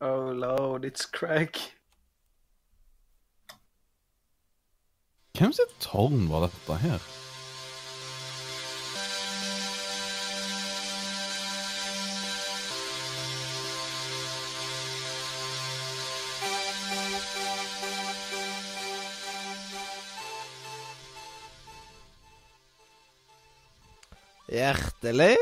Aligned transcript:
Oh 0.00 0.32
lord, 0.32 0.84
it's 0.84 1.06
Craig. 1.06 1.56
Hvem 5.38 5.48
er 5.48 5.52
sitt 5.52 5.70
er 5.70 5.80
tårn 5.80 6.26
var 6.30 6.48
dette 6.48 6.76
her? 6.82 7.27
Hjertelig 25.02 25.36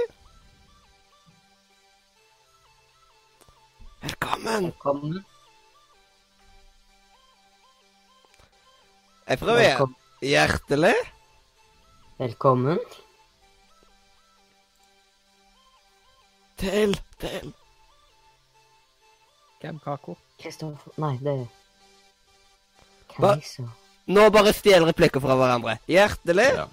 Velkommen. 4.02 4.64
Velkommen. 4.64 5.24
Jeg 9.28 9.38
prøver 9.38 9.60
igjen. 9.60 9.94
Hjertelig 10.22 10.94
Velkommen. 12.18 12.78
til 16.58 17.00
til 17.20 17.54
Hvem 19.60 19.78
Kako? 19.78 20.16
Kristoffer 20.42 20.90
Nei, 21.00 21.16
det 21.24 21.32
er? 21.32 21.46
Keiser. 23.08 23.72
Nå 24.06 24.28
bare 24.30 24.52
stjel 24.52 24.84
replikker 24.84 25.20
fra 25.20 25.34
hverandre. 25.34 25.78
Hjertelig 25.88 26.50
Ja. 26.52 26.68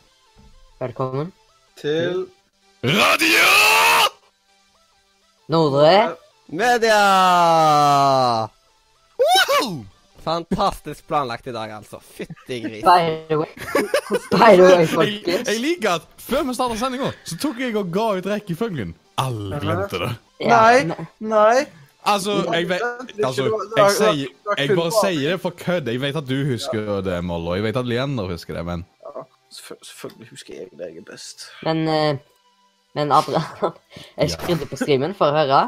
Velkommen. 0.80 1.32
Til 1.80 2.28
Radio! 2.84 3.48
Nordre. 5.48 6.16
media! 6.48 6.98
Fantastisk 10.24 11.08
planlagt 11.08 11.48
i 11.48 11.52
dag, 11.52 11.72
altså. 11.72 12.00
Fytti 12.04 12.60
gris. 12.64 12.84
By 12.84 13.00
the 13.30 13.38
way, 13.40 13.48
by 14.32 14.52
the 14.56 14.64
way 14.68 14.88
folkens. 14.88 15.48
jeg 15.50 15.60
liker 15.64 15.90
at 15.98 16.08
før 16.20 16.44
vi 16.48 16.56
starta 16.56 16.78
sendinga, 16.80 17.12
så 17.28 17.38
tok 17.44 17.60
jeg 17.64 17.76
og 17.80 17.92
ga 17.96 18.06
ut 18.20 18.28
rekkefølgen. 18.34 18.92
Alle 19.24 19.60
glemte 19.64 20.00
det. 20.04 20.12
Ja, 20.44 20.60
Nei. 20.84 21.08
Nei! 21.20 21.64
Altså, 22.04 22.36
jeg 22.52 22.68
vet 22.68 22.82
Altså, 23.24 23.46
jeg 23.78 23.92
sier 23.96 24.28
Jeg 24.60 24.76
bare 24.76 24.92
sier 24.98 25.30
det 25.32 25.40
for 25.40 25.56
kødd. 25.56 25.88
Jeg 25.88 26.02
vet 26.04 26.18
at 26.20 26.28
du 26.28 26.36
husker 26.50 27.00
det, 27.06 27.22
Mollo. 27.24 27.54
jeg 27.56 27.64
vet 27.64 27.78
at 27.80 27.88
Leander 27.88 28.28
husker 28.34 28.58
det, 28.60 28.66
men 28.68 28.84
Ja, 29.06 29.24
Selvfølgelig 29.56 30.28
husker 30.34 30.54
jeg 30.58 30.68
det 30.76 30.90
jeg 30.90 30.98
er 31.06 31.08
best. 31.12 31.46
Men 31.64 31.88
eh, 31.88 32.18
Men 32.94 33.12
Adrian, 33.12 33.74
jeg 34.20 34.34
skrudde 34.36 34.68
på 34.70 34.78
streamen 34.78 35.16
for 35.18 35.32
å 35.32 35.38
høre. 35.42 35.62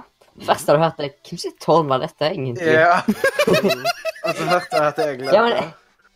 Først 0.45 0.67
da 0.67 0.75
du 0.75 0.81
hørte 0.83 1.07
Hvem 1.23 1.39
sitt 1.39 1.55
tårn 1.63 1.87
var 1.87 2.01
dette, 2.03 2.27
egentlig? 2.27 2.73
Ja. 2.75 2.99
altså, 4.27 4.47
hørte 4.49 4.81
jeg 4.81 4.87
at 4.89 4.97
jeg 4.99 5.29
Ja, 5.31 5.41
men 5.45 5.53
jeg, 5.55 5.69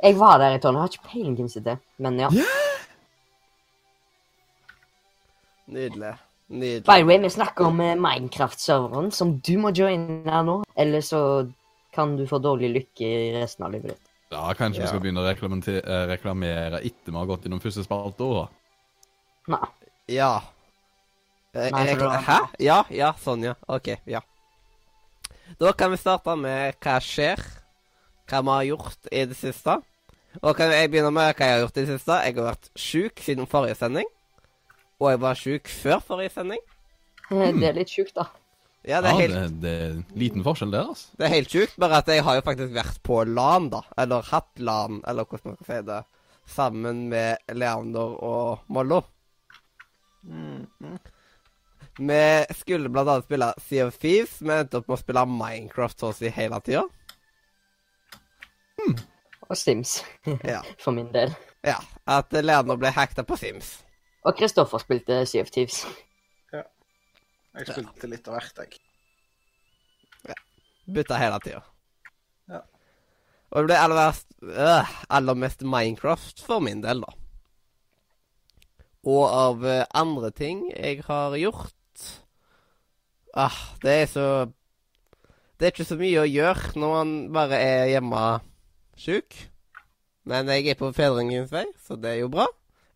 jeg 0.04 0.18
var 0.20 0.42
der 0.42 0.58
i 0.58 0.60
tårnet. 0.60 0.80
Jeg 0.80 0.84
har 0.84 0.98
ikke 0.98 1.12
peiling 1.14 1.38
hvem 1.40 1.52
sitt 1.54 1.66
det. 1.66 1.78
Men 2.04 2.20
ja. 2.20 2.30
Nydelig. 5.70 6.14
Nydelig. 6.50 6.84
By 6.86 6.98
the 7.00 7.06
way, 7.06 7.18
vi 7.22 7.30
snakker 7.30 7.70
om 7.70 7.80
eh, 7.86 7.96
Minecraft-serveren, 7.96 9.12
som 9.14 9.36
du 9.46 9.54
må 9.62 9.72
joine 9.78 10.24
her 10.26 10.46
nå. 10.48 10.60
Eller 10.80 11.02
så 11.06 11.22
kan 11.94 12.16
du 12.18 12.26
få 12.30 12.40
dårlig 12.42 12.72
lykke 12.74 13.06
i 13.10 13.34
resten 13.38 13.66
av 13.68 13.74
livet 13.74 13.94
ditt. 13.96 14.06
ja, 14.34 14.46
kanskje 14.54 14.82
Ja. 14.82 14.86
vi 14.86 14.90
skal 14.92 15.02
begynne 15.04 15.22
å 15.24 15.30
reklamere, 16.10 16.80
eh, 16.82 16.88
etter 16.90 17.12
vi 17.14 17.18
har 17.18 17.30
gått 17.30 17.46
gjennom 17.46 17.62
første 17.62 17.86
spalteår. 17.86 18.50
Nei. 19.50 19.68
Ja. 20.10 20.34
Eh, 21.54 21.70
Nei, 21.74 21.86
jeg- 21.88 21.98
jeg, 22.00 22.24
Hæ? 22.28 22.40
Ja, 22.60 22.84
ja, 22.90 23.14
sånn, 23.14 23.44
ja. 23.44 23.56
OK, 23.68 23.96
ja. 24.06 24.22
Da 25.60 25.72
kan 25.74 25.92
vi 25.92 25.98
starte 25.98 26.36
med 26.38 26.76
hva 26.80 27.00
skjer, 27.02 27.40
hva 28.30 28.42
vi 28.44 28.50
har 28.54 28.64
gjort 28.78 29.08
i 29.12 29.26
det 29.26 29.36
siste. 29.38 29.82
Og 30.44 30.56
kan 30.56 30.70
jeg 30.72 30.92
begynne 30.92 31.12
med 31.12 31.36
hva 31.36 31.46
jeg 31.48 31.56
har 31.56 31.64
gjort 31.68 31.78
i 31.78 31.86
det 31.86 31.88
siste? 32.00 32.20
Jeg 32.24 32.36
har 32.36 32.52
vært 32.54 32.70
sjuk 32.78 33.16
siden 33.26 33.48
forrige 33.50 33.76
sending. 33.80 34.06
Og 35.02 35.10
jeg 35.10 35.20
var 35.24 35.34
sjuk 35.36 35.68
før 35.68 36.00
forrige 36.06 36.32
sending. 36.36 36.60
Det 37.30 37.64
er 37.64 37.74
litt 37.74 37.90
sjukt, 37.90 38.14
da. 38.14 38.28
Ja, 38.86 39.02
det 39.02 39.10
er 39.10 39.14
Ja, 39.14 39.20
helt, 39.20 39.34
det, 39.34 39.62
det 39.62 39.74
er 39.82 40.20
liten 40.20 40.44
forskjell 40.44 40.72
der, 40.72 40.86
altså. 40.88 41.08
det 41.18 41.26
er 41.26 41.34
helt 41.34 41.50
sjukt, 41.52 41.74
bare 41.78 41.98
at 41.98 42.08
jeg 42.08 42.24
har 42.24 42.36
jo 42.36 42.42
faktisk 42.42 42.74
vært 42.74 43.02
på 43.04 43.18
LAN, 43.28 43.70
da. 43.70 43.82
Eller 43.98 44.22
hatt 44.22 44.48
LAN, 44.58 45.02
eller 45.08 45.26
hvordan 45.26 45.52
man 45.52 45.58
skal 45.64 45.76
si 45.76 45.86
det. 45.90 46.04
Sammen 46.48 47.10
med 47.10 47.38
Leander 47.54 48.16
og 48.24 48.60
Mollo. 48.70 49.02
Mhm. 50.24 51.00
Vi 52.00 52.56
skulle 52.56 52.90
blant 52.90 53.10
annet 53.12 53.26
spille 53.28 53.50
Sea 53.60 53.86
of 53.90 53.98
Thieves. 54.00 54.38
Vi 54.42 54.54
endte 54.56 54.80
opp 54.80 54.88
med 54.88 54.96
å 54.98 55.02
spille 55.02 55.24
Minecraft 55.28 56.06
hos 56.08 56.22
oss 56.24 56.36
hele 56.36 56.60
tida. 56.64 56.86
Og 59.50 59.58
Sims, 59.58 59.98
Ja. 60.46 60.62
for 60.84 60.92
min 60.96 61.10
del. 61.14 61.34
ja. 61.66 61.78
At 62.10 62.32
Leander 62.34 62.78
ble 62.80 62.92
hacka 62.96 63.24
på 63.28 63.36
Sims. 63.38 63.80
Og 64.26 64.36
Kristoffer 64.38 64.82
spilte 64.84 65.24
Sea 65.30 65.42
of 65.46 65.52
Thieves. 65.54 65.84
Jeg 66.54 67.66
spilte 67.74 68.08
litt 68.08 68.28
av 68.30 68.38
hvert, 68.38 68.60
jeg. 68.62 70.36
Bytta 70.90 71.18
hele 71.20 71.40
tida. 71.44 71.62
Ja. 72.50 72.60
Og 73.52 73.58
det 73.60 73.66
ble 73.72 73.80
aller, 73.82 73.98
verst, 73.98 74.28
øh, 74.46 74.94
aller 75.18 75.38
mest 75.38 75.66
Minecraft 75.66 76.42
for 76.46 76.62
min 76.64 76.82
del, 76.86 77.02
da. 77.04 77.12
Og 79.10 79.24
av 79.26 79.66
eh, 79.66 79.84
andre 79.98 80.30
ting 80.36 80.64
jeg 80.72 81.02
har 81.08 81.36
gjort 81.42 81.74
Ah, 83.34 83.56
det 83.84 83.94
er 84.04 84.08
så 84.10 84.28
Det 85.60 85.68
er 85.68 85.74
ikke 85.74 85.86
så 85.86 85.98
mye 86.00 86.22
å 86.24 86.30
gjøre 86.30 86.72
når 86.80 86.94
man 86.94 87.10
bare 87.36 87.58
er 87.60 87.90
hjemme 87.92 88.22
sjuk. 89.00 89.36
Men 90.30 90.48
jeg 90.54 90.72
er 90.72 90.78
på 90.80 90.92
fedringens 90.96 91.52
vei, 91.52 91.66
så 91.84 91.98
det 92.00 92.14
er 92.14 92.22
jo 92.22 92.30
bra. 92.32 92.46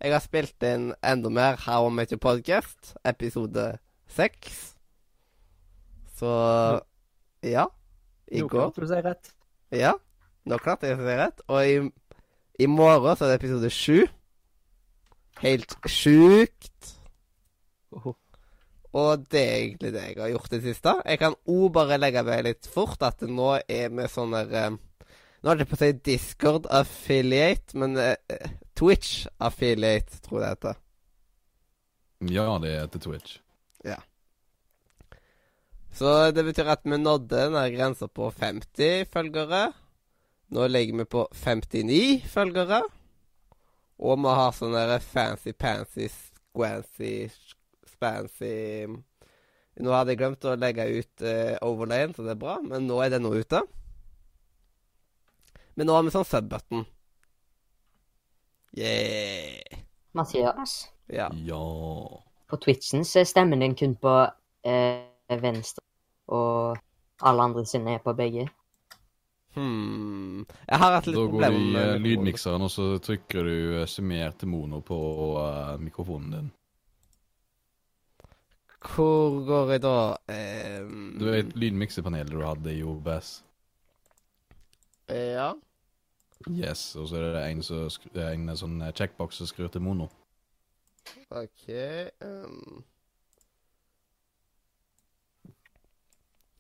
Jeg 0.04 0.14
har 0.14 0.24
spilt 0.24 0.66
inn 0.68 0.94
enda 1.04 1.32
mer 1.32 1.60
How 1.66 1.90
I 1.90 1.92
Met 1.96 2.12
Your 2.12 2.22
Podcast, 2.24 2.94
episode 3.08 3.66
seks. 4.08 4.74
Så 6.20 6.32
ja. 7.44 7.68
I 8.32 8.44
Nå 8.44 8.50
klarte 8.52 8.84
du 8.84 8.88
å 8.88 8.92
si 8.94 9.00
rett. 9.04 9.32
Ja, 9.76 9.94
nå 10.48 10.60
klarte 10.64 10.88
jeg 10.88 11.00
å 11.00 11.04
si 11.04 11.18
rett. 11.20 11.44
Og 11.50 11.68
i, 11.68 11.78
i 12.64 12.70
morgen 12.72 13.16
så 13.18 13.28
er 13.28 13.34
det 13.34 13.42
episode 13.42 13.72
sju. 13.74 14.06
Helt 15.44 15.76
sjukt. 15.90 16.94
Og 18.94 19.26
det 19.34 19.42
er 19.42 19.56
egentlig 19.58 19.92
det 19.96 20.04
jeg 20.06 20.20
har 20.22 20.32
gjort 20.36 20.52
i 20.52 20.58
det 20.60 20.64
siste. 20.68 20.94
Jeg 21.10 21.20
kan 21.22 21.36
òg 21.50 21.70
bare 21.74 21.98
legge 21.98 22.22
meg 22.28 22.44
litt 22.46 22.68
fort 22.70 23.02
at 23.06 23.24
nå 23.26 23.56
er 23.66 23.90
vi 23.90 24.10
sånn 24.12 24.36
der 24.38 24.58
eh, 24.60 24.74
Nå 25.44 25.52
er 25.52 25.60
det 25.60 25.66
på 25.68 25.76
å 25.76 25.80
si 25.82 25.90
Discord 26.08 26.70
affiliate, 26.72 27.76
men 27.76 27.98
eh, 28.00 28.16
eh, 28.32 28.52
Twitch 28.80 29.26
affiliate, 29.44 30.22
tror 30.24 30.40
jeg 30.40 30.46
det 30.46 30.52
heter. 30.54 30.78
Ja, 32.32 32.46
det 32.64 32.72
heter 32.78 33.02
Twitch. 33.04 33.34
Ja. 33.84 33.98
Så 35.92 36.32
det 36.32 36.46
betyr 36.48 36.72
at 36.72 36.86
vi 36.88 36.98
nådde 36.98 37.50
den 37.52 37.76
grensa 37.76 38.08
på 38.08 38.30
50 38.32 39.10
følgere. 39.12 39.74
Nå 40.54 40.68
ligger 40.72 41.02
vi 41.02 41.06
på 41.12 41.28
59 41.34 42.24
følgere. 42.30 42.80
Og 44.00 44.24
vi 44.24 44.38
har 44.40 44.56
sånne 44.56 44.88
der 44.88 45.04
spancy 48.04 48.92
Nå 49.84 49.94
hadde 49.96 50.14
jeg 50.14 50.20
glemt 50.20 50.46
å 50.46 50.54
legge 50.54 50.84
ut 50.86 51.24
uh, 51.26 51.56
overlayen, 51.66 52.12
så 52.14 52.22
det 52.22 52.36
er 52.36 52.42
bra, 52.44 52.60
men 52.62 52.86
nå 52.86 53.00
er 53.02 53.10
det 53.10 53.20
nå 53.24 53.32
ute. 53.34 53.64
Men 55.74 55.90
nå 55.90 55.96
har 55.98 56.06
vi 56.06 56.14
sånn 56.14 56.28
sub-button. 56.30 56.84
Yeah. 58.78 59.82
Mathias, 60.14 60.76
Ja. 61.10 61.32
Ja 61.34 61.64
på 62.54 62.60
Twitchen 62.62 63.06
så 63.06 63.24
er 63.24 63.30
stemmen 63.30 63.64
din 63.64 63.74
kun 63.76 63.96
på 63.98 64.12
eh, 64.70 65.40
venstre, 65.42 65.82
og 66.30 66.78
alle 67.26 67.48
andre 67.50 67.66
sine 67.66 67.96
er 67.98 68.04
på 68.04 68.14
begge. 68.18 68.46
Hmm. 69.54 70.46
Jeg 70.68 70.82
har 70.82 70.96
hatt 70.98 71.08
litt 71.08 71.18
Da 71.18 71.26
går 71.30 71.42
du 71.42 71.58
i 71.58 71.64
med 71.74 71.88
eh, 71.96 72.02
lydmikseren, 72.02 72.66
og 72.66 72.72
så 72.74 72.98
trykker 73.02 73.50
du 73.50 73.58
summer 73.90 74.34
til 74.38 74.50
mono 74.54 74.82
på 74.86 75.00
uh, 75.38 75.80
mikrofonen 75.82 76.36
din. 76.38 76.52
Hvor 78.84 79.46
går 79.48 79.72
jeg 79.72 79.82
da? 79.84 80.16
Ehm, 80.30 81.16
Du 81.20 81.26
vet 81.32 81.56
lydmiksepanelet 81.56 82.32
du 82.32 82.42
hadde 82.44 82.74
i 82.76 82.84
OBS? 82.84 83.44
Ja. 85.10 85.54
Yes, 86.50 86.96
og 87.00 87.08
så 87.08 87.16
er 87.22 87.34
det 87.34 87.44
en, 87.52 87.64
som 87.64 87.88
en 88.20 88.58
sånn 88.60 88.82
checkbox 88.92 89.40
som 89.40 89.48
skrur 89.48 89.72
til 89.72 89.84
mono. 89.86 90.10
OK 91.32 91.70
ehm. 91.70 92.84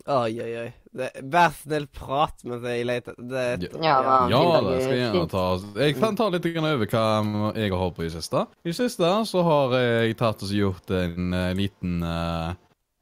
Oi, 0.03 0.33
oi, 0.43 0.53
oi. 0.59 0.73
Det- 0.93 1.21
Vær 1.31 1.53
snill, 1.55 1.87
prat 1.87 2.43
med 2.43 2.61
deg. 2.61 3.05
Det, 3.17 3.71
Ja, 3.81 4.01
ja. 4.03 4.27
Ja, 4.27 4.61
det 4.61 4.81
skal 4.83 4.97
jeg 4.97 5.13
gjerne 5.13 5.29
ta. 5.29 5.79
Jeg 5.79 5.95
kan 5.95 6.15
ta 6.15 6.27
litt 6.29 6.45
over 6.57 6.85
hva 6.85 7.53
jeg 7.55 7.71
har 7.71 7.79
holdt 7.79 7.95
på 7.95 8.03
i 8.03 8.09
siste. 8.09 8.47
I 8.65 8.71
siste 8.71 9.25
så 9.25 9.43
har 9.43 9.71
jeg 9.79 10.17
tatt 10.17 10.43
og 10.43 10.49
gjort 10.49 10.91
en 10.91 11.33
eh, 11.33 11.53
liten 11.53 12.03
uh, 12.03 12.53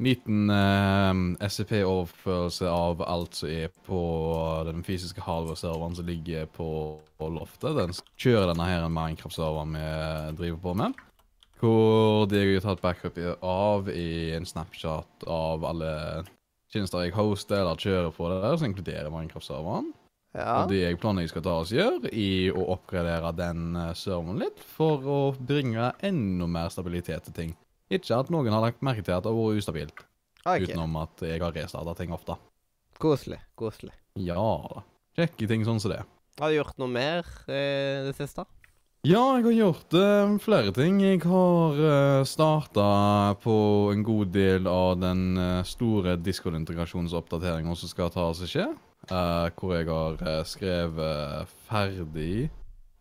Liten 0.01 0.49
uh, 0.49 1.13
SCP-overførelse 1.45 2.65
av 2.65 3.03
alt 3.05 3.35
som 3.35 3.49
er 3.49 3.69
på 3.85 3.99
den 4.65 4.81
fysiske 4.81 5.21
hardware-serveren 5.21 5.95
som 5.95 6.05
ligger 6.07 6.47
på, 6.47 6.97
på 7.19 7.29
loftet. 7.29 7.75
Den 7.77 7.93
kjører 8.17 8.49
denne 8.49 8.65
her 8.65 8.87
Minecraft-serveren 8.89 9.77
vi 9.77 10.37
driver 10.39 10.57
på 10.63 10.73
med. 10.73 10.93
Hvor 11.61 12.25
det 12.25 12.41
jeg 12.41 12.61
har 12.61 12.75
tatt 12.75 12.81
backup 12.81 13.17
av 13.45 13.89
i 13.93 14.31
en 14.33 14.45
snapshot 14.45 15.27
av 15.27 15.65
alle 15.69 16.25
tjenester 16.71 17.05
jeg 17.05 17.15
hoster 17.15 17.61
eller 17.61 17.79
kjører 17.79 18.13
på 18.15 18.29
det 18.31 18.37
der, 18.43 18.55
som 18.57 18.69
inkluderer 18.69 19.11
Minecraft-serveren. 19.13 19.89
ja. 20.37 20.61
Og 20.61 20.69
det 20.71 20.79
jeg 20.81 20.99
planlegger 21.01 21.33
skal 21.33 21.43
ta 21.47 21.57
oss 21.63 21.73
gjøre, 21.75 22.11
i 22.15 22.47
å 22.51 22.63
oppgradere 22.75 23.33
den 23.35 23.75
eh, 23.75 23.91
serveren 23.99 24.39
litt, 24.39 24.61
for 24.77 25.03
å 25.03 25.19
bringe 25.35 25.91
enda 26.07 26.47
mer 26.47 26.71
stabilitet 26.71 27.27
til 27.27 27.35
ting. 27.35 27.51
Ikke 27.91 28.21
at 28.21 28.31
noen 28.31 28.53
har 28.55 28.63
lagt 28.63 28.79
merke 28.85 29.03
til 29.03 29.17
at 29.17 29.25
det 29.25 29.33
har 29.33 29.35
vært 29.35 29.59
ustabilt, 29.59 30.05
OK. 30.45 30.63
utenom 30.63 30.95
at 31.01 31.25
jeg 31.27 31.43
har 31.43 31.51
restarta 31.57 31.97
ting 31.99 32.15
ofte. 32.15 32.37
Koselig. 33.01 33.41
Koselig. 33.59 33.91
Ja 34.15 34.39
da. 34.39 34.85
Kjekke 35.19 35.47
ting 35.49 35.65
sånn 35.67 35.81
som 35.83 35.91
det. 35.91 35.99
Har 36.39 36.51
du 36.51 36.55
gjort 36.55 36.77
noe 36.79 36.91
mer 36.91 37.27
eh, 37.51 38.07
det 38.07 38.15
siste? 38.15 38.45
Ja, 39.01 39.21
jeg 39.33 39.47
har 39.47 39.55
gjort 39.57 39.95
uh, 39.97 40.35
flere 40.37 40.71
ting. 40.77 40.99
Jeg 41.01 41.23
har 41.25 41.79
uh, 41.81 42.21
starta 42.21 43.33
på 43.41 43.55
en 43.89 44.03
god 44.05 44.29
del 44.35 44.69
av 44.69 44.99
den 45.01 45.39
uh, 45.41 45.63
store 45.65 46.19
Discord-integrasjonsoppdateringen 46.21 47.73
som 47.73 47.89
skal 47.89 48.13
ta 48.13 48.27
seg 48.37 48.51
skje. 48.51 48.67
Uh, 49.09 49.49
hvor 49.57 49.73
jeg 49.73 49.87
har 49.89 50.19
eh, 50.21 50.43
skrevet 50.45 51.49
ferdig 51.65 52.51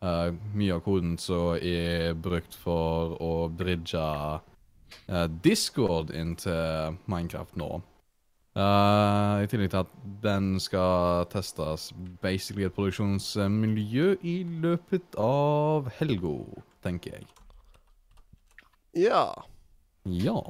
eh, 0.00 0.30
mye 0.56 0.76
av 0.78 0.80
koden 0.84 1.18
som 1.20 1.58
er 1.60 2.14
brukt 2.16 2.56
for 2.56 3.18
å 3.20 3.48
bridge 3.52 4.00
eh, 4.00 5.26
Discord 5.44 6.14
inn 6.16 6.32
til 6.40 6.96
Minecraft 7.04 7.60
nå. 7.60 7.70
Eh, 8.58 9.34
I 9.44 9.50
tillegg 9.50 9.70
til 9.70 9.84
at 9.84 9.92
den 10.24 10.54
skal 10.62 11.28
testes 11.30 11.90
basically 12.22 12.66
et 12.66 12.74
produksjonsmiljø 12.74 14.16
i 14.26 14.40
løpet 14.64 15.14
av 15.22 15.90
helga, 16.00 16.34
tenker 16.82 17.20
jeg. 17.20 17.28
Ja. 19.06 19.28
Ja. 20.02 20.40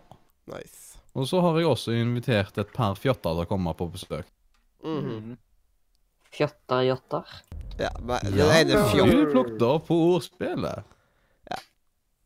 Nice. 0.48 0.96
Og 1.12 1.28
så 1.28 1.42
har 1.44 1.58
jeg 1.58 1.68
også 1.68 1.92
invitert 1.98 2.56
et 2.58 2.72
par 2.72 2.96
fjotter 2.96 3.34
til 3.34 3.44
å 3.44 3.48
komme 3.50 3.76
på 3.76 3.90
besøk. 3.92 4.26
Mhm. 4.86 5.36
Fjotter, 6.30 6.84
jotter. 6.86 7.26
Ja, 7.80 7.90
men 8.00 8.20
Ja, 8.38 8.46
den 8.64 8.78
ene 8.78 9.16
du 9.18 9.32
plukket 9.32 9.62
opp 9.66 9.88
på 9.88 9.96
ordspillet. 10.14 10.86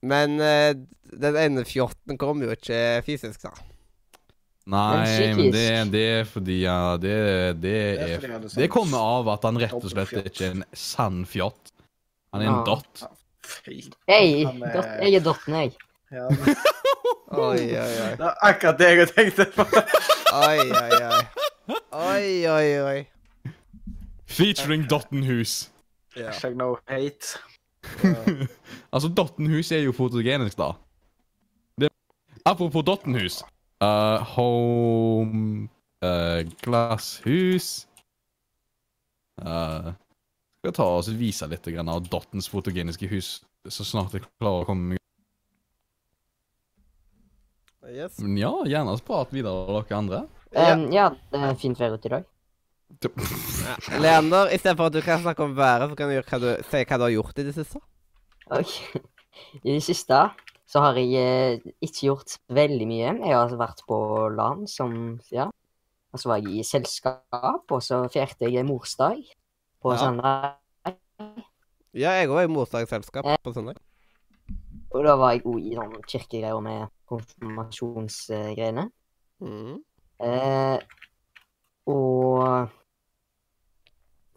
Men 0.04 0.36
uh, 0.36 0.74
den 1.16 1.36
ene 1.40 1.64
fjotten 1.64 2.18
kommer 2.20 2.50
jo 2.50 2.56
ikke 2.58 3.00
fysisk, 3.06 3.46
da. 3.46 3.54
Nei, 4.66 5.34
Men 5.36 5.50
det, 5.52 5.64
det 5.92 6.02
er 6.08 6.22
fordi 6.24 6.54
ja, 6.62 6.96
det, 6.96 7.10
det 7.60 7.72
Det 8.00 8.04
er 8.14 8.20
fordi 8.22 8.62
Det 8.62 8.68
kommer 8.72 8.98
av 9.18 9.28
at 9.34 9.42
han 9.44 9.58
rett 9.60 9.74
og 9.76 9.90
slett 9.92 10.12
er 10.16 10.30
ikke 10.30 10.46
er 10.46 10.54
en 10.56 10.64
sann 10.72 11.18
fjott. 11.28 11.72
Han 12.32 12.40
er 12.42 12.48
en 12.48 12.54
Ja. 12.54 12.62
dott. 12.64 13.02
Hei, 13.66 13.82
er- 14.46 14.72
dot, 14.72 14.88
jeg 15.04 15.14
er 15.18 15.20
dotten, 15.26 15.54
jeg. 15.60 15.74
Ja, 16.14 16.28
men- 16.30 16.56
Oi, 17.34 17.60
oi, 17.60 17.76
oi. 17.76 18.10
det 18.16 18.24
er 18.24 18.34
akkurat 18.46 18.78
det 18.78 18.88
jeg 18.96 19.08
tenkte 19.12 19.44
på. 19.56 19.64
Oi, 20.32 20.58
oi, 20.70 20.90
oi. 21.02 21.22
Oi, 21.92 22.46
oi, 22.46 22.68
oi. 22.84 23.52
Featuring 24.26 24.84
Dottenhus. 24.90 25.70
Yeah. 26.16 26.30
Hashtag 26.30 26.56
no 26.56 26.76
hate. 26.88 27.36
Altså, 28.94 29.08
Dottenhus 29.10 29.72
er 29.74 29.82
jo 29.84 29.92
fotogenisk, 29.92 30.56
da. 30.56 30.70
Det, 31.80 31.88
apropos 32.46 32.84
Dottenhus. 32.86 33.42
Uh, 33.84 34.22
home 34.36 35.68
uh, 36.04 36.40
Glasshus 36.62 37.84
uh, 39.42 39.90
Skal 40.62 40.76
ta 40.78 40.86
og 40.88 41.10
vise 41.18 41.48
litt 41.50 41.68
av 41.82 42.06
Dottens 42.08 42.48
fotogeniske 42.48 43.10
hus 43.10 43.42
så 43.68 43.84
snart 43.84 44.14
jeg 44.16 44.24
klarer 44.40 44.64
å 44.64 44.68
komme 44.68 44.94
meg 44.94 45.00
Yes. 47.84 48.16
Men 48.18 48.38
ja, 48.40 48.50
gjerne 48.66 48.94
prat 49.04 49.32
videre, 49.34 49.66
dere 49.68 49.96
andre. 49.98 50.20
Ja. 50.54 50.70
Um, 50.72 50.86
ja, 50.90 51.10
det 51.30 51.40
er 51.44 51.58
fint 51.60 51.78
vær 51.78 51.92
ute 51.94 52.08
i 52.08 52.12
dag. 52.14 52.24
Leander, 54.00 54.48
istedenfor 54.56 54.88
at 54.88 54.96
du 54.96 55.02
kan 55.04 55.20
snakke 55.20 55.44
om 55.44 55.52
været, 55.58 55.92
så 55.92 55.98
kan 55.98 56.08
du, 56.08 56.16
hva 56.16 56.38
du 56.40 56.48
si 56.64 56.80
hva 56.80 56.98
du 56.98 57.04
har 57.04 57.12
gjort 57.12 57.42
i 57.42 57.44
det 57.44 57.52
siste. 57.58 57.82
Okay. 58.48 59.02
I 59.66 59.76
det 59.76 59.84
siste 59.84 60.22
så 60.66 60.80
har 60.80 60.96
jeg 60.96 61.12
eh, 61.20 61.72
ikke 61.84 62.06
gjort 62.08 62.38
veldig 62.48 62.86
mye. 62.88 63.10
Jeg 63.20 63.34
har 63.36 63.52
vært 63.60 63.82
på 63.88 63.98
LAN 64.34 64.66
som 64.70 65.20
ja. 65.34 65.50
Og 66.14 66.20
så 66.22 66.30
var 66.30 66.38
jeg 66.44 66.60
i 66.60 66.66
selskap, 66.66 67.64
og 67.74 67.80
så 67.82 68.04
feirte 68.12 68.46
jeg 68.46 68.64
morsdag 68.68 69.24
på 69.82 69.92
Ja. 69.92 69.98
søndag. 69.98 70.54
Ja, 71.94 72.10
jeg 72.18 72.28
òg 72.30 72.38
er 72.42 72.46
i 72.48 72.52
morsdagsselskap 72.54 73.26
på 73.42 73.52
søndag. 73.54 73.76
Og 74.94 75.02
da 75.04 75.16
var 75.18 75.32
jeg 75.34 75.42
òg 75.42 75.58
i 75.58 75.74
sånn 75.74 75.96
kirkegreier 76.06 76.60
med 76.62 76.86
konfirmasjonsgreiene. 77.10 78.88
Mm. 79.42 79.82
Eh, 80.22 80.78
og 81.90 82.70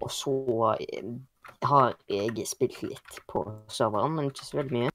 Og 0.01 0.11
så 0.13 0.33
eh, 0.79 1.07
har 1.63 1.95
jeg 2.09 2.45
spilt 2.45 2.81
litt 2.85 3.19
på 3.29 3.41
serveren, 3.67 4.13
men 4.13 4.29
ikke 4.29 4.45
så 4.45 4.59
veldig 4.59 4.75
mye, 4.77 4.91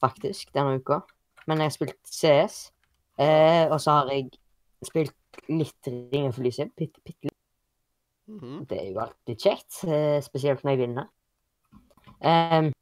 faktisk, 0.00 0.52
denne 0.56 0.78
uka. 0.80 1.00
Men 1.46 1.62
jeg 1.62 1.70
har 1.70 1.76
spilt 1.76 2.00
CS, 2.06 2.58
eh, 3.18 3.66
og 3.70 3.80
så 3.80 4.00
har 4.00 4.12
jeg 4.12 4.30
spilt 4.86 5.16
litt 5.48 5.90
Ring 6.12 6.30
for 6.32 6.44
lyset. 6.44 6.72
Bitte, 6.76 7.00
bitte 7.04 7.28
litt. 7.28 7.38
Mhm. 8.30 8.66
Det 8.70 8.78
er 8.78 8.90
jo 8.92 9.00
alltid 9.02 9.38
kjekt, 9.38 9.84
eh, 9.84 10.20
spesielt 10.22 10.64
når 10.64 10.70
jeg 10.70 10.78
vinner. 10.78 11.08
Em, 12.20 12.72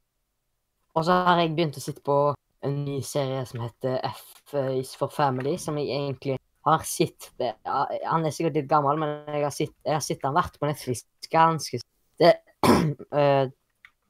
og 0.95 1.05
så 1.05 1.23
har 1.25 1.39
jeg 1.39 1.55
begynt 1.55 1.77
å 1.77 1.81
sitte 1.81 2.03
på 2.03 2.35
en 2.63 2.85
ny 2.85 2.99
serie 3.01 3.45
som 3.45 3.61
heter 3.63 3.99
F 4.03 4.53
is 4.75 4.95
for 4.95 5.07
Family, 5.07 5.57
som 5.57 5.77
jeg 5.77 5.87
egentlig 5.87 6.37
har 6.65 6.83
sett 6.83 7.29
Han 7.39 8.25
er 8.25 8.31
sikkert 8.35 8.57
litt 8.59 8.67
gammel, 8.67 8.99
men 8.99 9.23
jeg 9.27 9.43
har 9.43 9.53
sett, 9.53 9.75
jeg 9.85 9.95
har 9.95 10.03
sett 10.03 10.25
han 10.27 10.35
vært 10.35 10.59
på 10.59 10.67
Netflix 10.67 11.05
ganske 11.31 11.79
det, 12.19 12.33
eh, 12.67 12.89
eh, 13.15 13.49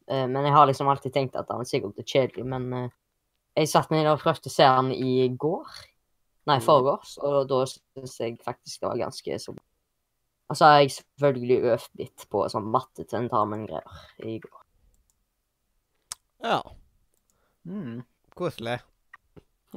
Men 0.09 0.45
jeg 0.47 0.53
har 0.56 0.65
liksom 0.69 0.88
alltid 0.89 1.13
tenkt 1.13 1.35
at 1.38 1.50
han 1.53 1.65
sikkert 1.69 2.00
er 2.01 2.07
kjedelig, 2.09 2.45
men 2.50 2.73
eh, 2.73 2.89
jeg 3.59 3.69
satt 3.69 3.91
meg 3.91 4.01
ned 4.03 4.11
og 4.15 4.21
prøvde 4.23 4.50
å 4.50 4.53
se 4.53 4.66
han 4.66 4.92
i 4.95 5.28
går. 5.37 5.68
Nei, 6.49 6.57
foregårs, 6.66 7.18
og 7.21 7.44
da 7.49 7.59
syns 7.69 8.16
jeg 8.18 8.39
faktisk 8.42 8.81
det 8.81 8.87
var 8.89 9.01
ganske 9.04 9.39
så 9.44 9.54
bra. 9.54 9.63
Og 10.49 10.57
så 10.57 10.66
har 10.66 10.80
jeg 10.81 10.95
selvfølgelig 10.95 11.57
øvd 11.75 11.99
litt 12.01 12.23
på 12.31 12.42
sånn 12.49 12.71
mattetentamen-greier 12.73 14.25
i 14.25 14.39
går. 14.42 14.61
Ja, 16.44 16.61
Mm. 17.68 18.01
koselig. 18.33 18.80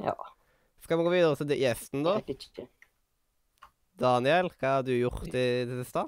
Ja. 0.01 0.15
Skal 0.81 0.97
vi 0.97 1.03
gå 1.03 1.11
videre 1.13 1.35
til 1.35 1.51
gjesten, 1.59 2.01
da? 2.03 2.15
Jeg 2.17 2.25
vet 2.31 2.45
ikke. 2.47 2.67
Daniel, 3.99 4.49
hva 4.57 4.77
har 4.79 4.83
du 4.87 4.93
gjort 4.95 5.27
i 5.27 5.31
det 5.67 5.77
siste? 5.83 6.07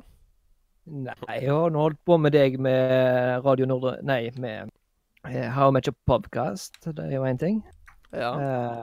Nei, 0.86 1.16
jeg 1.42 1.50
har 1.50 1.72
nå 1.74 1.82
holdt 1.82 1.98
på 2.06 2.18
med 2.22 2.34
deg 2.36 2.60
med 2.62 3.42
Radio 3.46 3.66
Nordre 3.70 3.96
Nei, 4.06 4.28
med 4.38 4.70
eh, 5.26 5.48
How 5.56 5.72
Much 5.74 5.90
a 5.90 5.94
Podcast. 6.06 6.78
Det 6.86 7.02
er 7.02 7.16
jo 7.16 7.24
én 7.26 7.40
ting. 7.42 7.64
Ja. 8.14 8.30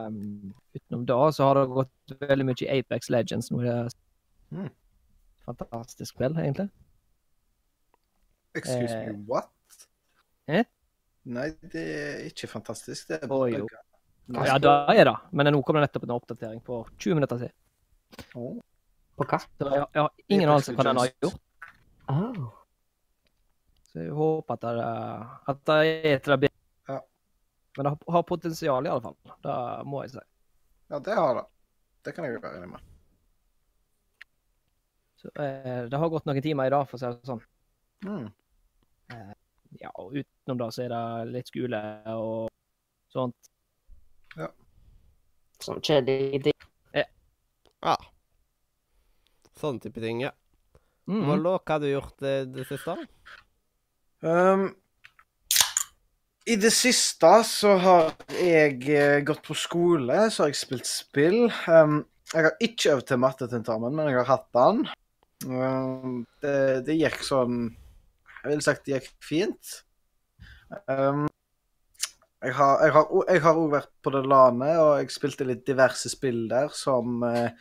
Um, 0.09 0.50
utenom 0.75 1.04
da 1.09 1.18
så 1.32 1.47
har 1.47 1.61
det 1.61 1.68
gått 1.76 2.14
veldig 2.26 2.47
mye 2.49 2.64
i 2.66 2.71
Apex 2.80 3.11
Legends 3.14 3.52
nå. 3.54 3.62
Det 3.62 3.75
er 3.76 3.99
Mm. 4.52 4.66
fantastisk 5.47 6.12
spill, 6.12 6.35
egentlig. 6.37 6.68
Excuse 8.54 8.92
Eh. 8.92 9.06
me, 9.12 9.25
what? 9.26 9.49
Eh? 10.49 10.64
Nei, 11.25 11.47
det 11.73 11.85
er 11.87 12.18
ikke 12.28 12.49
fantastisk. 12.50 13.09
Det 13.09 13.23
er 13.23 13.26
bare 13.28 13.49
jo. 13.54 13.68
Nei, 14.28 14.44
Ja, 14.47 14.59
det 14.59 14.68
er 14.99 15.04
det. 15.04 15.16
Men 15.32 15.47
nå 15.54 15.62
kom 15.64 15.76
det 15.76 15.87
nettopp 15.88 16.02
en 16.04 16.11
oppdatering 16.18 16.61
for 16.66 16.90
20 16.99 17.14
minutter 17.14 17.38
siden. 17.38 17.52
Oh. 18.35 18.61
På 19.16 19.25
hva? 19.25 19.38
Så 19.38 19.71
jeg, 19.71 19.87
jeg 19.94 20.02
har 20.02 20.11
ingen 20.28 20.49
anelse 20.50 20.75
hva 20.76 20.85
den 20.85 20.97
har 20.97 21.09
gjort. 21.23 21.40
Oh. 22.09 22.49
Så 23.92 24.00
jeg 24.00 24.14
håper 24.16 24.54
at 24.54 24.62
det, 24.64 24.87
at 25.52 25.64
det 25.68 25.78
er 26.12 26.23
det 26.25 26.38
bedre. 26.47 26.52
Ja. 26.88 27.00
Men 27.76 27.85
det 27.85 27.90
har, 27.92 28.12
har 28.16 28.23
potensial, 28.23 28.87
i 28.87 28.90
alle 28.90 29.04
fall. 29.04 29.16
Det 29.44 29.56
må 29.85 30.02
jeg 30.04 30.14
si. 30.14 30.25
Ja, 30.88 30.99
det 30.99 31.18
har 31.18 31.35
det. 31.35 31.44
Det 32.02 32.14
kan 32.16 32.26
jeg 32.26 32.40
være 32.42 32.59
enig 32.59 32.71
med. 32.73 32.88
Så, 35.23 35.30
eh, 35.38 35.85
det 35.87 35.99
har 35.99 36.11
gått 36.11 36.26
noen 36.26 36.42
timer 36.42 36.66
i 36.66 36.75
dag, 36.75 36.88
for 36.88 36.99
å 36.99 37.02
si 37.02 37.11
det 37.12 37.30
sånn. 37.30 37.44
Mm. 38.09 38.26
Ja, 39.80 39.92
og 40.00 40.16
utenom 40.16 40.59
det 40.59 40.71
så 40.75 40.87
er 40.87 40.92
det 40.92 41.32
litt 41.37 41.52
skole 41.52 41.80
og 42.16 42.50
sånt. 43.12 43.52
Sånn 45.62 45.82
kjedelig 45.85 46.42
ting. 46.49 46.59
ja. 46.97 47.97
Sånne 49.61 49.85
type 49.85 50.02
ting, 50.02 50.25
ja. 50.25 50.32
Mm. 51.12 51.26
Mollo, 51.28 51.59
hva 51.59 51.75
har 51.76 51.83
du 51.83 51.90
gjort 51.90 52.14
det, 52.25 52.37
det 52.54 52.64
siste? 52.71 52.95
Um, 54.25 54.71
I 56.49 56.57
det 56.62 56.71
siste 56.73 57.33
så 57.45 57.75
har 57.83 58.14
jeg 58.38 58.78
eh, 58.88 59.19
gått 59.26 59.42
på 59.45 59.57
skole, 59.59 60.25
så 60.33 60.47
har 60.47 60.52
jeg 60.52 60.61
spilt 60.62 60.88
spill. 60.88 61.45
Um, 61.69 62.00
jeg 62.33 62.49
har 62.49 62.64
ikke 62.64 62.95
øvd 62.95 63.07
til 63.11 63.21
mattetentamen, 63.21 63.99
men 63.99 64.09
jeg 64.09 64.23
har 64.23 64.31
hatt 64.31 64.49
den. 64.57 64.83
Um, 65.45 66.23
det, 66.40 66.57
det 66.87 66.95
gikk 66.95 67.25
sånn 67.26 67.64
Jeg 67.66 68.45
ville 68.47 68.62
sagt 68.64 68.87
det 68.87 68.95
gikk 68.95 69.11
fint. 69.26 69.73
Um, 70.88 71.26
jeg 72.42 72.57
har 72.57 73.54
òg 73.54 73.69
vært 73.71 73.92
på 74.02 74.11
det 74.14 74.25
landet, 74.26 74.78
og 74.81 74.97
jeg 74.99 75.12
spilte 75.14 75.47
litt 75.47 75.66
diverse 75.66 76.11
spill 76.11 76.47
der, 76.50 76.73
som 76.75 77.23
eh, 77.28 77.45
eh, 77.45 77.52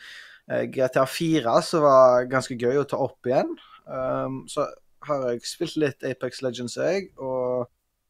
GTA 0.48 1.04
4, 1.06 1.52
som 1.62 1.84
var 1.86 2.26
ganske 2.30 2.56
gøy 2.58 2.80
å 2.80 2.88
ta 2.88 2.98
opp 3.00 3.28
igjen. 3.30 3.52
Um, 3.86 4.42
så 4.50 4.66
har 5.06 5.28
jeg 5.30 5.46
spilt 5.46 5.78
litt 5.80 6.04
Apex 6.06 6.42
Legends, 6.44 6.76
jeg, 6.78 7.10
og 7.18 7.68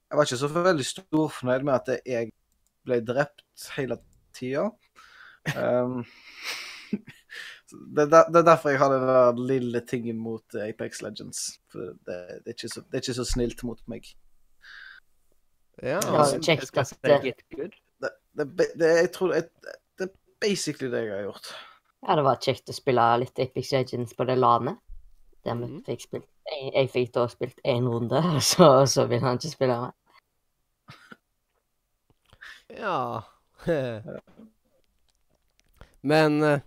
jeg 0.08 0.18
var 0.18 0.28
ikke 0.28 0.40
så 0.42 0.50
veldig 0.52 0.86
storfornøyd 0.86 1.66
med 1.68 1.74
at 1.78 2.08
jeg 2.08 2.32
ble 2.84 2.98
drept 3.06 3.68
hele 3.76 3.96
tida. 4.36 4.66
Um, 5.56 6.02
det, 7.96 8.08
det 8.10 8.40
er 8.40 8.46
derfor 8.46 8.74
jeg 8.74 8.82
har 8.82 8.92
den 8.92 9.46
lille 9.48 9.80
tingen 9.88 10.20
mot 10.20 10.58
Apex 10.60 11.02
Legends. 11.04 11.46
For 11.72 11.94
det, 12.04 12.18
det, 12.44 12.52
er, 12.52 12.56
ikke 12.56 12.72
så, 12.74 12.84
det 12.84 12.98
er 12.98 13.04
ikke 13.06 13.20
så 13.20 13.28
snilt 13.28 13.64
mot 13.68 13.80
meg. 13.88 14.12
Ja. 15.82 16.00
Det, 18.02 18.10
det, 18.36 18.66
det, 18.76 18.88
jeg 19.00 19.12
tror 19.14 19.32
det, 19.32 19.46
det 19.98 20.08
er 20.10 20.16
basically 20.44 20.90
det 20.92 21.06
jeg 21.06 21.14
har 21.16 21.28
gjort. 21.30 21.54
Ja, 22.02 22.16
det 22.18 22.24
var 22.26 22.40
kjekt 22.42 22.70
å 22.70 22.74
spille 22.74 23.04
litt 23.22 23.38
Apex 23.38 23.72
Legends 23.72 24.14
på 24.18 24.24
det 24.26 24.38
landet. 24.38 24.78
Der 25.44 25.54
vi 25.58 25.66
Mhm. 25.66 25.82
fikk 25.86 26.00
spilt 26.00 26.28
Jeg, 26.50 26.72
jeg 26.74 26.88
fikk 26.90 27.12
da 27.14 27.26
spilt 27.30 27.60
én 27.64 27.86
runde, 27.88 28.18
og 28.36 28.42
så, 28.42 28.86
så 28.86 29.06
ville 29.06 29.22
han 29.26 29.38
ikke 29.38 29.50
spille 29.52 29.76
mer. 29.80 29.92
Ja. 32.68 33.22
Men 36.02 36.42
eh, 36.42 36.60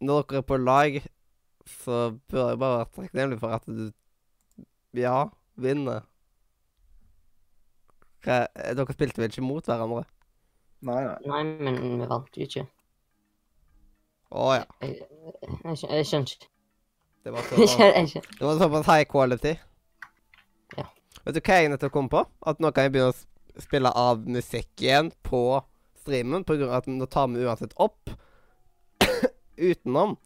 når 0.00 0.22
dere 0.30 0.38
er 0.38 0.46
på 0.46 0.56
lag, 0.56 1.00
så 1.66 1.98
bør 2.30 2.48
jeg 2.52 2.58
bare 2.62 2.78
være 2.78 2.90
takknemlig 2.94 3.40
for 3.40 3.56
at 3.56 3.66
du 3.66 3.90
ja, 4.94 5.28
vinner. 5.56 6.02
Hva, 8.22 8.44
dere 8.54 8.94
spilte 8.94 9.18
vel 9.22 9.30
ikke 9.32 9.42
mot 9.42 9.66
hverandre? 9.66 10.04
Nei, 10.86 11.00
nei. 11.06 11.16
Nei, 11.26 11.42
men 11.58 11.80
vi 11.82 12.06
vant 12.10 12.38
jo 12.38 12.46
ikke. 12.46 12.66
Å 14.32 14.48
ja. 14.56 14.64
Jeg, 14.80 15.02
jeg, 15.02 15.76
jeg 15.82 16.06
skjønner 16.08 16.32
ikke. 16.32 16.48
Det 17.22 17.32
var 17.34 17.44
så, 17.46 18.22
det 18.38 18.46
var 18.46 18.58
såpass 18.58 18.88
high 18.88 19.04
quality. 19.08 19.52
Ja. 20.78 20.86
Vet 21.26 21.36
du 21.36 21.42
hva 21.44 21.58
jeg 21.60 21.70
nettopp 21.70 21.94
kom 21.94 22.08
på? 22.10 22.24
At 22.48 22.62
nå 22.62 22.72
kan 22.74 22.88
jeg 22.88 22.94
begynne 22.96 23.12
å 23.12 23.62
spille 23.62 23.92
av 23.98 24.24
musikk 24.24 24.70
igjen 24.82 25.12
på 25.26 25.60
streamen, 26.02 26.46
på 26.46 26.56
grunn 26.56 26.72
av 26.72 26.80
at 26.80 26.88
nå 26.90 27.06
tar 27.06 27.28
vi 27.30 27.44
uansett 27.44 27.76
opp 27.82 28.10
utenom. 29.70 30.16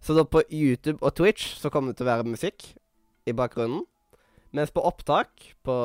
Så 0.00 0.14
da 0.16 0.24
på 0.24 0.44
YouTube 0.48 1.02
og 1.02 1.16
Twitch 1.18 1.56
så 1.60 1.72
kommer 1.72 1.92
det 1.92 2.00
til 2.00 2.06
å 2.06 2.12
være 2.12 2.30
musikk 2.30 2.70
i 3.26 3.34
bakgrunnen. 3.36 3.82
Mens 4.54 4.72
på 4.72 4.84
opptak, 4.86 5.50
på 5.66 5.76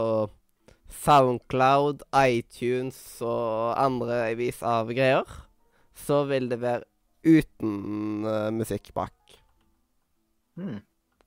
Soundcloud, 1.02 2.06
iTunes 2.16 3.00
og 3.26 3.74
andre 3.80 4.30
vis 4.40 4.62
av 4.64 4.92
greier, 4.94 5.26
så 5.98 6.22
vil 6.30 6.48
det 6.52 6.62
være 6.62 6.86
uten 7.24 8.26
uh, 8.26 8.50
musikk 8.56 8.92
bak. 8.98 9.14
Mm. 10.60 10.80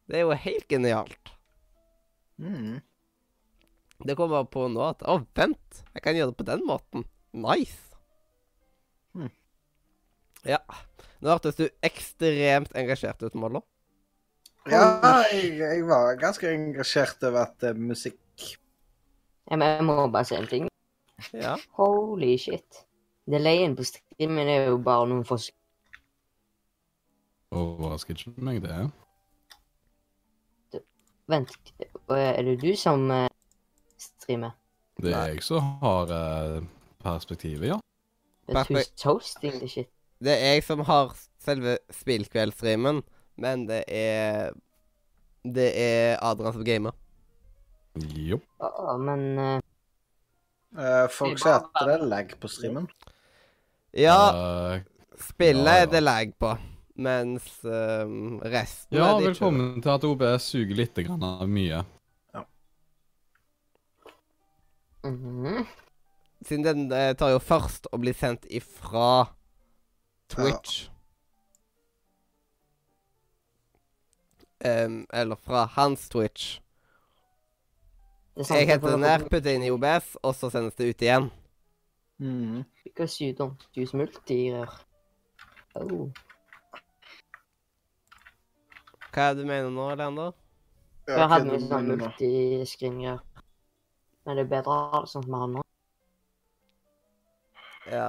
Det 0.08 0.18
er 0.18 0.24
jo 0.26 0.34
helt 0.36 0.66
genialt. 0.68 1.30
Mm. 2.38 2.80
Det 4.04 4.16
kommer 4.18 4.44
på 4.50 4.66
nå 4.68 4.82
at 4.88 5.04
Å, 5.06 5.20
vent! 5.38 5.84
Jeg 5.94 6.02
kan 6.04 6.16
gjøre 6.18 6.32
det 6.32 6.38
på 6.40 6.46
den 6.48 6.64
måten. 6.68 7.04
Nice. 7.32 7.94
Mm. 9.14 9.30
Ja. 10.44 10.58
Nå 11.22 11.30
hørtes 11.32 11.56
du 11.56 11.68
ekstremt 11.86 12.74
engasjert 12.76 13.22
ut, 13.24 13.36
Mollo. 13.38 13.62
Ja, 14.68 14.82
jeg, 15.32 15.54
jeg 15.60 15.84
var 15.88 16.16
ganske 16.20 16.48
engasjert 16.48 17.22
over 17.28 17.42
at 17.46 17.64
eh, 17.68 17.74
musikk 17.76 18.16
Jeg, 18.40 19.58
må- 19.60 19.66
jeg 19.68 19.84
må 19.84 19.96
bare 20.08 20.24
si 20.28 20.36
en 20.38 20.46
ting. 20.48 20.68
Ja. 21.36 21.54
Holy 21.78 22.34
shit. 22.40 22.82
Delayen 23.30 23.74
på 23.76 23.84
streamen 23.88 24.48
er 24.52 24.70
jo 24.70 24.78
bare 24.84 25.08
noen 25.10 25.24
få 25.28 25.36
sek- 25.40 25.56
Overrasker 27.54 28.18
ikke 28.18 28.44
meg, 28.44 28.61
det. 28.64 28.82
Vent, 31.30 31.54
er 32.12 32.42
det 32.44 32.58
du 32.61 32.75
som 32.76 33.06
eh, 33.11 33.28
streamer? 33.99 34.56
Det 35.00 35.14
er 35.14 35.32
jeg 35.32 35.42
som 35.42 35.62
har 35.80 36.11
eh, 36.12 36.64
perspektivet, 37.02 37.68
ja. 37.73 37.78
Perfekt. 38.49 38.92
who's 38.92 39.04
hosting 39.04 39.54
the 39.61 39.68
shit? 39.68 39.88
Det 40.25 40.32
er 40.32 40.54
jeg 40.54 40.64
som 40.64 40.84
har 40.84 41.14
selve 41.40 41.78
spillkveldsstreamen, 41.92 43.02
men 43.37 43.68
det 43.68 43.84
er 43.88 44.52
Det 45.44 45.70
er 45.76 46.18
Adrian 46.25 46.52
som 46.52 46.64
gamer. 46.64 46.92
Jo. 48.16 48.38
Å, 48.64 48.94
men 48.96 49.25
uh, 49.38 49.58
eh, 50.80 51.04
Folk 51.12 51.38
sier 51.38 51.58
at 51.58 51.68
det 51.84 51.99
er 51.99 52.06
lag 52.08 52.32
på 52.40 52.49
streamen. 52.49 52.88
Ja, 53.92 54.80
spillet 55.20 55.68
ja, 55.68 55.82
ja. 55.82 55.82
er 55.84 55.90
det 55.92 56.00
lag 56.02 56.32
på, 56.40 56.54
mens 56.94 57.46
um, 57.64 58.38
resten 58.40 58.96
ja, 58.96 59.08
er 59.08 59.18
det 59.18 59.30
velkommen 59.32 59.82
til 59.82 59.90
at 59.90 60.04
OBS 60.06 60.50
suger 60.52 60.78
litt 60.78 60.98
grann 61.06 61.24
av 61.26 61.48
mye. 61.50 61.82
Ja. 62.34 62.44
mhm. 65.08 65.64
Siden 66.44 66.64
den 66.64 66.92
eh, 66.92 67.14
tar 67.16 67.32
jo 67.32 67.38
først 67.40 67.88
å 67.88 67.98
bli 68.02 68.12
sendt 68.12 68.44
ifra 68.52 69.30
Twitch. 70.28 70.90
Em, 74.60 75.06
eller 75.12 75.40
fra 75.40 75.64
hans 75.76 76.04
Twitch. 76.12 76.58
Det 78.36 78.48
Jeg 78.50 78.68
heter 78.68 78.98
ned, 78.98 79.24
putter 79.30 79.54
inn 79.54 79.64
i 79.64 79.70
OBS, 79.72 80.18
og 80.20 80.34
så 80.36 80.50
sendes 80.52 80.76
det 80.76 80.90
ut 80.90 81.02
igjen. 81.06 81.30
Hmm. 82.18 82.62
Because 82.84 83.24
you 83.24 83.32
don't 83.32 83.64
use 83.76 83.96
rør. 83.96 84.74
Oh. 85.74 86.10
Hva 89.14 89.28
er 89.30 89.37
det 89.37 89.44
du 89.44 89.47
mener 89.47 89.71
nå, 89.71 89.85
Leander? 89.94 90.33
Ja, 91.06 91.21
ok, 91.21 91.30
hadde 91.30 91.50
vi 91.52 91.59
sånn 91.62 91.90
multiscreen-greier. 91.92 93.21
Men 94.25 94.38
det 94.38 94.42
er 94.42 94.49
bedre 94.50 94.73
å 94.73 94.78
ha 94.90 95.02
det 95.04 95.11
sånn 95.12 95.23
som 95.23 95.28
vi 95.30 95.42
har 95.42 95.52
nå. 95.52 95.62
Ja. 97.92 98.09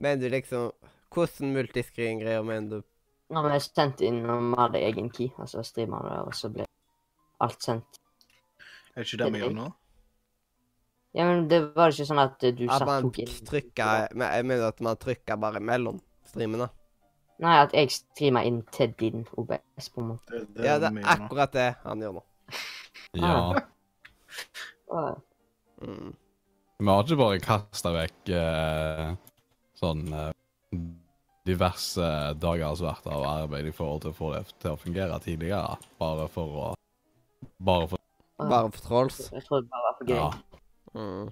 Mener 0.00 0.22
du 0.22 0.32
liksom 0.32 0.70
Hvordan 1.10 1.52
multiscreen-greier 1.56 2.46
mener 2.46 2.78
du? 2.78 2.88
Når 3.34 3.48
vi 3.50 3.60
sendte 3.66 4.06
inn 4.06 4.22
når 4.24 4.40
vi 4.46 4.58
hadde 4.62 4.82
egen 4.88 5.10
key, 5.12 5.28
og 5.36 5.50
så 5.50 5.66
streama 5.66 6.00
det, 6.06 6.16
og 6.30 6.34
så 6.38 6.48
ble 6.54 6.64
alt 7.44 7.66
sendt. 7.66 8.00
Er 8.94 9.02
det 9.02 9.08
ikke 9.08 9.20
det 9.24 9.30
vi 9.34 9.44
gjør 9.44 9.56
nå? 9.58 9.68
Ja, 11.18 11.26
men 11.26 11.48
det 11.50 11.60
var 11.74 11.92
ikke 11.92 12.06
sånn 12.06 12.22
at 12.22 12.38
du 12.40 12.64
At 12.70 12.78
satt 12.78 12.88
man 12.88 13.08
tok 13.08 13.18
inn 13.18 13.28
At 13.28 13.40
man 13.40 13.48
trykka 13.50 13.86
Jeg 14.14 14.46
mener 14.46 14.68
at 14.68 14.82
man 14.86 14.98
trykka 15.04 15.36
bare 15.42 15.60
mellom 15.60 15.98
streamene. 16.30 16.70
Nei, 17.40 17.56
at 17.64 17.72
jeg 17.72 17.92
streamer 17.94 18.44
inn 18.44 18.60
til 18.74 18.92
din 19.00 19.24
OBS, 19.40 19.88
på 19.94 20.02
en 20.02 20.10
måte. 20.12 20.42
Ja, 20.60 20.76
det 20.82 20.90
er 20.92 21.12
akkurat 21.14 21.54
det 21.56 21.70
han 21.86 22.04
gjør 22.04 22.18
nå. 22.20 22.26
Ja. 23.18 23.62
Mm. 25.82 26.12
Vi 26.78 26.86
har 26.86 27.02
ikke 27.02 27.16
bare 27.18 27.40
kasta 27.42 27.90
vekk 27.94 28.30
eh, 28.38 29.08
sånn 29.78 30.04
eh, 30.14 30.30
diverse 31.48 32.06
dagers 32.38 32.82
verdt 32.84 33.08
av 33.10 33.24
arbeid 33.26 33.66
i 33.66 33.74
forhold 33.74 34.04
til 34.04 34.12
å 34.12 34.18
få 34.18 34.30
det 34.36 34.44
til 34.62 34.76
å 34.76 34.80
fungere 34.80 35.18
tidligere. 35.24 35.78
Bare 36.00 36.28
for 36.30 36.60
å 36.66 36.68
Bare 37.60 37.88
for. 37.88 38.00
Bare 38.40 38.70
for 38.72 38.84
trolls. 38.84 39.18
Jeg 39.32 39.44
tror 39.46 39.62
det 39.62 39.70
bare 39.72 39.86
var 39.86 39.98
for 39.98 40.10
gøy. 40.10 40.18
Ja. 40.20 40.30
Mm. 40.94 41.30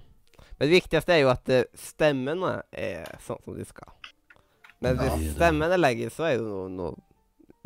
Men 0.59 0.65
det 0.65 0.73
viktigste 0.73 1.15
er 1.15 1.23
jo 1.23 1.31
at 1.31 1.49
eh, 1.53 1.67
stemmene 1.77 2.59
er 2.73 3.07
sånn 3.25 3.41
som 3.45 3.57
de 3.57 3.65
skal. 3.69 3.93
Men 4.81 4.95
Ja. 4.95 5.03
stemmen 5.11 5.33
stemmene 5.35 5.77
legges, 5.77 6.13
så 6.15 6.23
er 6.29 6.37
jo 6.37 6.45
noe, 6.47 6.69
noe 6.69 6.95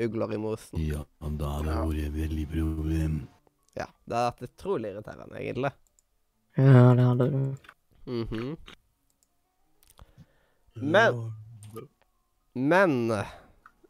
ugler 0.02 0.34
i 0.34 0.38
mosen. 0.42 0.80
Ja, 0.82 1.04
da 1.22 1.50
har 1.60 1.64
det 1.64 1.76
vært 1.76 2.06
et 2.08 2.14
veldig 2.18 2.48
problem. 2.50 3.28
Ja, 3.78 3.86
Det 4.08 4.16
har 4.16 4.32
vært 4.32 4.48
utrolig 4.50 4.90
irriterende, 4.94 5.38
egentlig. 5.40 5.72
Ja, 6.58 6.94
det 6.94 7.06
hadde 7.06 7.32
du. 7.32 7.58
Mhm. 8.06 8.58
Men 10.76 11.34
Men 12.56 13.26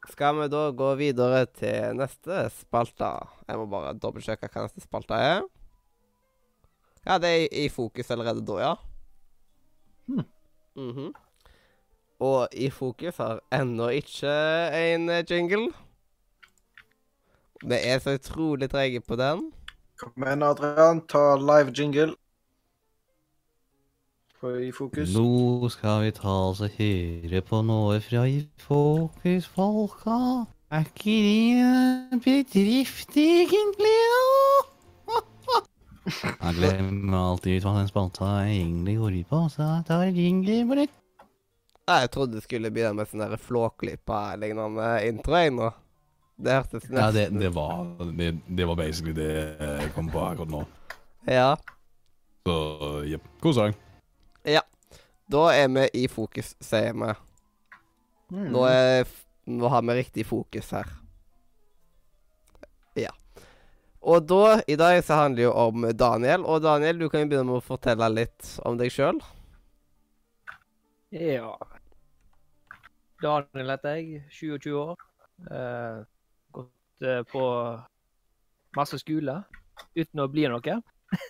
skal 0.09 0.35
vi 0.41 0.47
da 0.51 0.71
gå 0.71 0.95
videre 0.99 1.45
til 1.51 1.95
neste 1.99 2.49
spalte? 2.51 3.09
Jeg 3.47 3.57
må 3.59 3.65
bare 3.71 3.93
dobbeltsjekke 3.99 4.47
hva 4.51 4.63
neste 4.67 4.83
spalte 4.83 5.15
er. 5.19 5.41
Ja, 7.05 7.17
det 7.19 7.27
er 7.29 7.39
i, 7.43 7.65
i 7.65 7.69
fokus 7.69 8.07
allerede 8.11 8.43
da, 8.47 8.59
ja. 8.63 8.75
Hmm. 10.75 11.13
Og 12.23 12.47
i 12.55 12.69
fokus 12.71 13.17
har 13.19 13.41
ennå 13.51 13.89
ikke 13.99 14.31
en 14.77 15.09
eh, 15.09 15.25
jingle. 15.29 15.73
Vi 17.63 17.75
er 17.79 17.99
så 17.99 18.15
utrolig 18.15 18.69
trege 18.71 19.01
på 19.01 19.15
den. 19.19 19.49
Kom 19.99 20.23
igjen, 20.23 20.43
Adrian. 20.43 21.01
Ta 21.07 21.35
live 21.39 21.73
jingle. 21.75 22.13
For 24.39 24.55
i 24.59 24.71
fokus. 24.71 25.11
Nå 25.15 25.69
skal 25.71 26.05
vi 26.05 26.15
ta 26.15 26.37
oss 26.47 26.63
og 26.63 26.79
høre 26.79 27.43
på 27.47 27.61
noe 27.63 27.99
fra 28.03 28.25
i 28.27 28.41
fokus, 28.59 29.47
folka. 29.47 30.17
Er 30.71 30.87
ikke 30.87 31.19
det 31.27 31.67
en 32.13 32.23
bedrift, 32.23 33.15
egentlig, 33.17 33.99
da? 35.07 35.21
Jeg 36.43 36.55
glemmer 36.57 37.19
alltid 37.19 37.63
hva 37.63 37.77
den 37.77 37.87
spalta 37.87 38.33
egentlig 38.47 38.97
går 38.99 39.21
ut 39.21 39.31
på, 39.31 39.45
så 39.53 39.69
jeg 39.69 39.87
tar 39.87 40.11
jingle 40.11 40.59
på 40.67 40.83
nytt. 40.83 41.02
Jeg 41.89 42.11
trodde 42.13 42.37
det 42.37 42.45
skulle 42.45 42.71
begynne 42.71 42.95
med 43.01 43.09
sånn 43.11 43.37
Flåklypa-lignende 43.43 44.89
intro, 45.09 45.35
jeg 45.39 45.55
nå. 45.55 45.71
Det 46.43 46.57
hørtes 46.57 46.87
nesten 46.87 46.99
Ja, 46.99 47.09
det, 47.13 47.25
det, 47.39 47.49
var, 47.53 47.83
det, 48.17 48.29
det 48.47 48.67
var 48.67 48.79
basically 48.79 49.13
det 49.17 49.31
jeg 49.59 49.91
kom 49.95 50.07
på 50.11 50.23
akkurat 50.23 50.51
nå. 50.51 50.63
Ja. 51.29 51.49
Så 52.47 52.55
jepp. 53.07 53.27
God 53.43 53.59
sang. 53.59 53.75
Da 55.33 55.43
er 55.55 55.69
vi 55.71 56.03
i 56.03 56.07
fokus, 56.11 56.53
sier 56.61 56.93
vi. 56.93 57.13
Mm. 58.33 58.49
Nå, 58.51 58.65
er, 58.67 59.07
nå 59.49 59.69
har 59.71 59.85
vi 59.87 59.95
riktig 59.97 60.25
fokus 60.27 60.71
her. 60.75 60.89
Ja. 62.99 63.13
Og 64.03 64.27
da, 64.27 64.59
i 64.67 64.75
dag 64.77 64.99
så 65.05 65.21
handler 65.21 65.39
det 65.39 65.47
jo 65.47 65.53
om 65.55 65.87
Daniel. 65.97 66.43
Og 66.45 66.61
Daniel, 66.61 66.99
du 66.99 67.07
kan 67.09 67.23
jo 67.23 67.31
begynne 67.31 67.49
med 67.49 67.61
å 67.61 67.65
fortelle 67.65 68.09
litt 68.11 68.51
om 68.67 68.77
deg 68.77 68.91
sjøl. 68.93 69.21
Ja. 71.13 71.55
Daniel 73.23 73.71
heter 73.73 73.99
jeg, 73.99 74.23
27 74.35 74.73
år. 74.75 75.03
Eh, 75.51 76.03
gått 76.51 77.07
eh, 77.07 77.21
på 77.31 77.43
masse 78.75 78.99
skole 79.01 79.39
uten 79.95 80.23
å 80.23 80.29
bli 80.31 80.49
noe. 80.51 80.81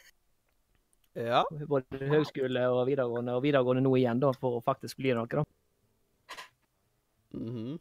Ja. 1.14 1.44
Både 1.70 2.08
høgskole 2.10 2.64
og 2.74 2.88
videregående, 2.88 3.36
og 3.38 3.44
videregående 3.44 3.84
nå 3.86 3.92
igjen, 4.00 4.18
da, 4.18 4.32
for 4.34 4.56
å 4.58 4.64
faktisk 4.66 4.98
bli 4.98 5.12
noe. 5.14 5.28
da. 5.30 5.44
Mhm. 7.38 7.76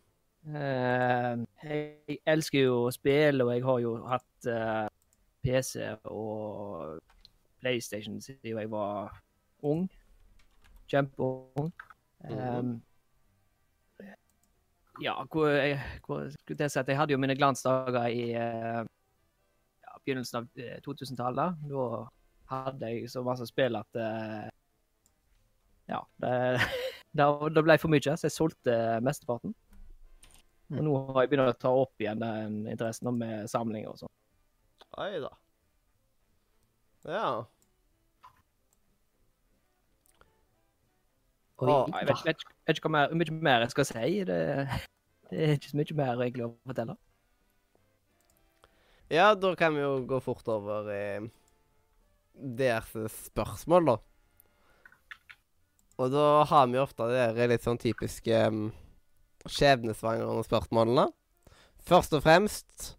Eh, 0.52 1.44
jeg 1.62 2.18
elsker 2.28 2.66
jo 2.66 2.76
å 2.90 2.92
spille, 2.92 3.46
og 3.46 3.54
jeg 3.54 3.64
har 3.64 3.80
jo 3.80 3.94
hatt 4.10 4.50
eh, 4.52 4.84
PC 5.48 5.88
og 6.12 7.00
PlayStation 7.62 8.20
siden 8.20 8.52
jeg 8.52 8.70
var 8.76 9.16
ung. 9.64 9.86
Kjempeung. 10.92 11.72
Mhm. 12.28 12.36
Eh, 12.36 12.91
ja, 15.00 15.14
hvor, 15.32 15.48
jeg, 15.48 15.78
hvor 16.06 16.26
skulle 16.34 16.66
jeg 16.66 16.72
si 16.72 16.80
at 16.80 16.88
jeg 16.88 16.98
hadde 16.98 17.14
jo 17.14 17.20
mine 17.20 17.36
glansdager 17.36 18.10
i 18.12 18.24
eh, 18.36 18.82
ja, 18.82 19.94
begynnelsen 20.04 20.42
av 20.42 20.48
eh, 20.60 20.80
2000-tallet. 20.84 21.62
Da 21.70 21.86
hadde 22.52 22.90
jeg 22.92 23.10
så 23.12 23.22
masse 23.24 23.46
spill 23.48 23.78
at 23.80 24.00
eh, 24.00 24.50
Ja, 25.88 26.02
det, 26.20 26.34
det, 27.18 27.28
det 27.56 27.64
ble 27.64 27.78
for 27.80 27.92
mye, 27.92 28.16
så 28.16 28.28
jeg 28.28 28.36
solgte 28.36 28.76
mesteparten. 29.04 29.54
Og 30.72 30.84
nå 30.86 30.98
har 31.12 31.24
jeg 31.24 31.32
begynt 31.32 31.52
å 31.52 31.60
ta 31.60 31.72
opp 31.76 32.00
igjen 32.00 32.20
den 32.22 32.60
interessen 32.70 33.10
med 33.16 33.48
samlinger 33.50 33.92
og 33.92 34.04
sånn. 34.04 34.12
Oi 35.00 35.10
da. 35.24 35.32
Ja. 37.08 37.26
Oi, 41.62 41.70
Å, 41.70 41.78
Jeg 41.94 42.08
vet, 42.08 42.22
vet, 42.26 42.44
vet 42.66 42.78
ikke 42.78 42.90
hva 42.90 42.94
mer, 42.96 43.12
mye 43.14 43.34
mer 43.46 43.64
jeg 43.66 43.74
skal 43.74 43.86
si. 43.86 44.06
Det, 44.26 44.38
det 45.30 45.44
er 45.46 45.54
ikke 45.54 45.70
så 45.70 45.78
mye 45.78 45.98
mer 46.00 46.24
egentlig 46.24 46.46
å 46.48 46.52
fortelle. 46.66 46.96
Ja, 49.12 49.28
da 49.36 49.52
kan 49.58 49.76
vi 49.76 49.84
jo 49.84 49.92
gå 50.08 50.18
fort 50.24 50.48
over 50.48 50.88
i 50.90 51.04
deres 52.32 52.90
spørsmål, 53.28 53.92
da. 53.92 53.96
Og 56.00 56.10
da 56.10 56.26
har 56.48 56.70
vi 56.72 56.80
ofte 56.80 57.06
de 57.12 57.26
der 57.36 57.50
litt 57.52 57.66
sånn 57.66 57.78
typiske 57.78 58.38
um, 58.48 58.70
skjebnesvangre 59.46 60.42
spørsmålene. 60.48 61.10
Først 61.86 62.14
og 62.16 62.22
fremst 62.24 62.92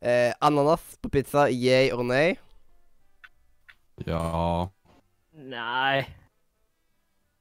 eh, 0.00 0.32
Ananas 0.42 0.96
på 1.02 1.10
pizza, 1.12 1.46
yay 1.52 1.92
or 1.94 2.06
nay? 2.06 2.38
Ja 4.06 4.70
Nei 5.34 6.06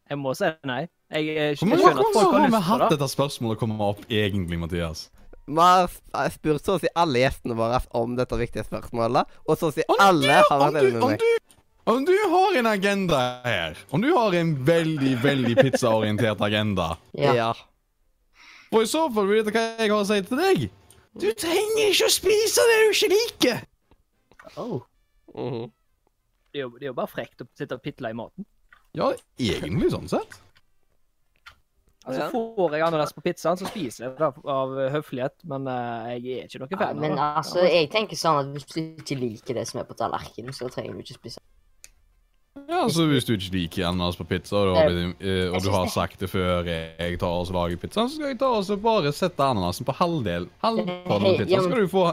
Jeg 0.09 0.19
må 0.21 0.33
si 0.37 0.47
nei. 0.67 0.81
Jeg, 1.11 1.25
jeg, 1.27 1.57
at 1.57 1.61
jeg 1.61 1.69
har 1.69 1.83
skjønner 1.83 1.91
at 1.91 1.99
det. 1.99 2.13
folk 2.15 2.33
har 2.33 2.41
har 2.41 2.51
vi 2.51 2.61
hatt 2.69 2.91
dette 2.95 3.07
spørsmålet 3.11 3.59
komme 3.61 3.77
opp 3.83 4.01
egentlig, 4.11 4.59
Mathias? 4.59 5.05
Vi 5.47 5.55
har 5.63 5.87
eh, 5.87 6.29
spurt 6.33 6.65
så 6.67 6.75
å 6.75 6.81
si 6.83 6.89
alle 6.99 7.21
gjestene 7.23 7.55
våre 7.55 7.79
om 7.95 8.15
dette 8.17 8.39
viktige 8.39 8.65
spørsmålet, 8.67 9.37
og 9.47 9.59
så 9.59 9.69
å 9.69 9.75
si 9.75 9.85
Om 9.87 10.01
alle 10.03 10.41
har 10.43 10.59
vært 10.63 10.81
enig 10.81 10.97
med 10.97 11.13
meg. 11.13 11.53
om 11.87 12.03
du 12.07 12.13
har 12.33 12.57
en 12.59 12.67
agenda 12.73 13.19
her, 13.45 13.77
om 13.95 14.03
du 14.03 14.09
har 14.11 14.35
en 14.35 14.51
veldig, 14.67 15.13
veldig 15.23 15.55
pizzaorientert 15.61 16.43
agenda 16.43 16.97
Ja. 17.15 17.53
Og 18.73 18.81
i 18.83 18.89
så 18.91 19.05
fall 19.15 19.29
vil 19.29 19.39
du 19.39 19.43
vite 19.45 19.55
hva 19.55 19.63
jeg 19.79 19.93
har 19.93 20.01
å 20.01 20.07
si 20.09 20.19
til 20.27 20.41
deg. 20.43 20.67
Du 21.17 21.29
trenger 21.39 21.87
ikke 21.87 22.09
å 22.09 22.11
spise 22.11 22.65
det 22.67 22.77
du 22.83 22.89
ikke 22.91 23.11
liker. 23.13 23.61
Oh. 24.59 24.81
Mhm. 25.33 25.71
Det 26.51 26.59
er 26.59 26.65
jo, 26.65 26.69
det 26.75 26.87
er 26.87 26.91
jo 26.91 26.97
bare 26.97 27.11
frekt 27.11 27.41
å 27.43 27.47
sitte 27.55 27.75
og 27.77 27.83
pitle 27.85 28.11
i 28.11 28.17
maten. 28.17 28.45
Ja, 28.95 29.11
egentlig 29.41 29.91
sånn 29.93 30.07
sett. 30.11 30.37
Altså, 32.07 32.29
Får 32.31 32.75
jeg 32.77 32.85
ananas 32.87 33.11
på 33.11 33.21
pizzaen, 33.25 33.59
så 33.59 33.67
spiser 33.67 34.05
jeg 34.05 34.13
det 34.15 34.29
av 34.47 34.77
høflighet, 34.93 35.35
men 35.51 35.67
uh, 35.67 36.07
jeg 36.13 36.37
er 36.37 36.47
ikke 36.47 36.61
noe 36.63 36.71
fan 36.71 36.85
av 36.87 37.01
men 37.03 37.19
altså, 37.19 37.65
jeg 37.67 37.89
tenker 37.91 38.19
sånn 38.19 38.39
at 38.45 38.53
hvis 38.53 38.67
du 38.71 38.77
ikke 38.79 39.17
liker 39.19 39.59
det 39.59 39.65
som 39.67 39.81
er 39.81 39.89
på 39.89 39.97
tallerkenen, 39.99 40.55
så 40.55 40.69
trenger 40.71 40.95
du 40.95 41.03
ikke 41.03 41.17
spise. 41.17 41.43
Ja, 42.67 42.81
altså 42.85 43.05
Hvis 43.07 43.27
du 43.27 43.35
ikke 43.35 43.53
liker 43.53 43.89
ananas 43.89 44.17
på 44.17 44.25
pizza, 44.27 44.55
og 44.55 44.69
du 44.69 44.73
har, 44.75 44.87
blitt, 44.89 45.21
eh, 45.21 45.51
og 45.51 45.61
du 45.63 45.69
har 45.71 45.91
sagt 45.91 46.23
det 46.23 46.29
før 46.31 46.67
jeg 46.67 47.19
tar 47.21 47.35
og 47.43 47.51
lager 47.53 47.79
pizzaen, 47.79 48.09
så 48.09 48.17
skal 48.17 48.31
jeg 48.31 48.39
ta 48.41 48.49
og 48.55 48.81
bare 48.83 49.13
sette 49.15 49.43
ananasen 49.43 49.87
på 49.87 49.95
halvdel. 49.99 50.47
Halvparten 50.63 51.27
av 51.27 51.27
pizzaen, 51.27 51.53
så 51.53 51.67
skal 51.67 51.83
du 51.83 51.91
få 51.91 52.05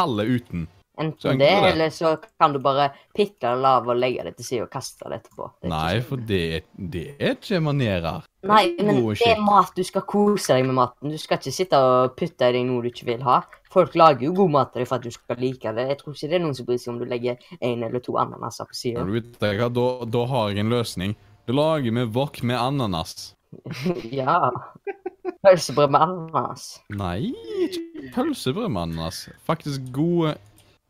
halve 0.00 0.26
uten. 0.32 0.66
Enten 1.00 1.38
det, 1.38 1.46
det. 1.46 1.70
eller 1.72 1.90
så 1.90 2.16
kan 2.38 2.52
du 2.52 2.58
bare 2.60 2.90
pitte 3.16 3.48
det 3.48 3.68
av 3.68 3.86
og 3.88 3.96
legge 3.96 4.26
det 4.26 4.34
til 4.36 4.44
side 4.44 4.66
og 4.66 4.72
kaste 4.72 5.08
det 5.08 5.22
etterpå. 5.22 5.46
Det 5.62 5.70
Nei, 5.72 6.02
for 6.04 6.20
det, 6.28 6.42
det 6.76 7.06
er 7.16 7.32
ikke 7.38 7.62
manerer. 7.64 8.26
Nei, 8.44 8.74
men 8.76 9.00
det 9.14 9.30
er 9.30 9.40
mat. 9.40 9.72
Du 9.72 9.80
skal 9.86 10.04
kose 10.08 10.58
deg 10.58 10.66
med 10.68 10.76
maten. 10.76 11.14
Du 11.14 11.20
skal 11.20 11.40
ikke 11.40 11.54
sitte 11.54 11.80
og 11.80 12.12
putte 12.18 12.50
i 12.50 12.56
deg 12.58 12.68
noe 12.68 12.84
du 12.84 12.90
ikke 12.92 13.08
vil 13.08 13.24
ha. 13.24 13.40
Folk 13.72 13.96
lager 13.96 14.26
jo 14.28 14.34
god 14.42 14.52
mat 14.52 14.72
til 14.74 14.82
deg 14.82 14.90
for 14.90 15.00
at 15.00 15.08
du 15.08 15.14
skal 15.14 15.40
like 15.40 15.74
det. 15.78 15.88
Jeg 15.94 16.00
tror 16.02 16.16
ikke 16.16 16.28
det 16.28 16.38
er 16.38 16.44
noen 16.44 16.56
som 16.58 16.68
bryr 16.68 16.82
seg 16.82 16.92
om 16.92 17.00
du 17.00 17.06
legger 17.08 17.52
en 17.60 17.86
eller 17.88 18.04
to 18.04 18.18
ananaser 18.20 18.68
på 18.68 18.76
sida. 18.76 19.06
Ja, 19.40 19.70
da, 19.72 19.88
da 20.04 20.26
har 20.34 20.52
jeg 20.52 20.66
en 20.66 20.74
løsning. 20.74 21.16
Du 21.48 21.56
lager 21.56 21.94
med 21.96 22.12
wok 22.12 22.42
med 22.44 22.60
ananas. 22.60 23.32
ja. 24.20 24.50
Pølsebrød 25.42 25.88
med 25.88 26.04
ananas. 26.04 26.68
Nei, 26.92 27.32
ikke 27.64 28.12
pølsebrød 28.14 28.68
med 28.68 28.90
ananas. 28.90 29.24
Faktisk 29.48 29.88
gode 29.94 30.36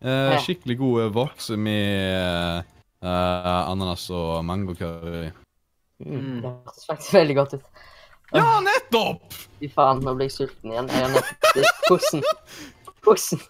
eh, 0.03 0.35
Skikkelig 0.43 0.77
gode 0.81 1.07
voks 1.15 1.51
med 1.57 2.67
uh, 3.05 3.71
ananas 3.71 4.09
og 4.11 4.43
mangocurry. 4.47 5.31
Mm. 6.03 6.43
Det 6.43 6.51
hørtes 6.51 6.87
faktisk 6.91 7.17
veldig 7.21 7.38
godt 7.38 7.57
ut. 7.59 7.88
Ja, 8.33 8.61
nettopp! 8.65 9.35
Fy 9.61 9.69
faen, 9.73 10.01
nå 10.05 10.15
blir 10.17 10.31
jeg 10.31 10.37
sulten 10.38 10.73
igjen. 10.73 10.88
Jeg 10.88 11.11
nettopp 11.12 11.88
Hvordan? 11.88 12.23
Hvordan? 13.03 13.43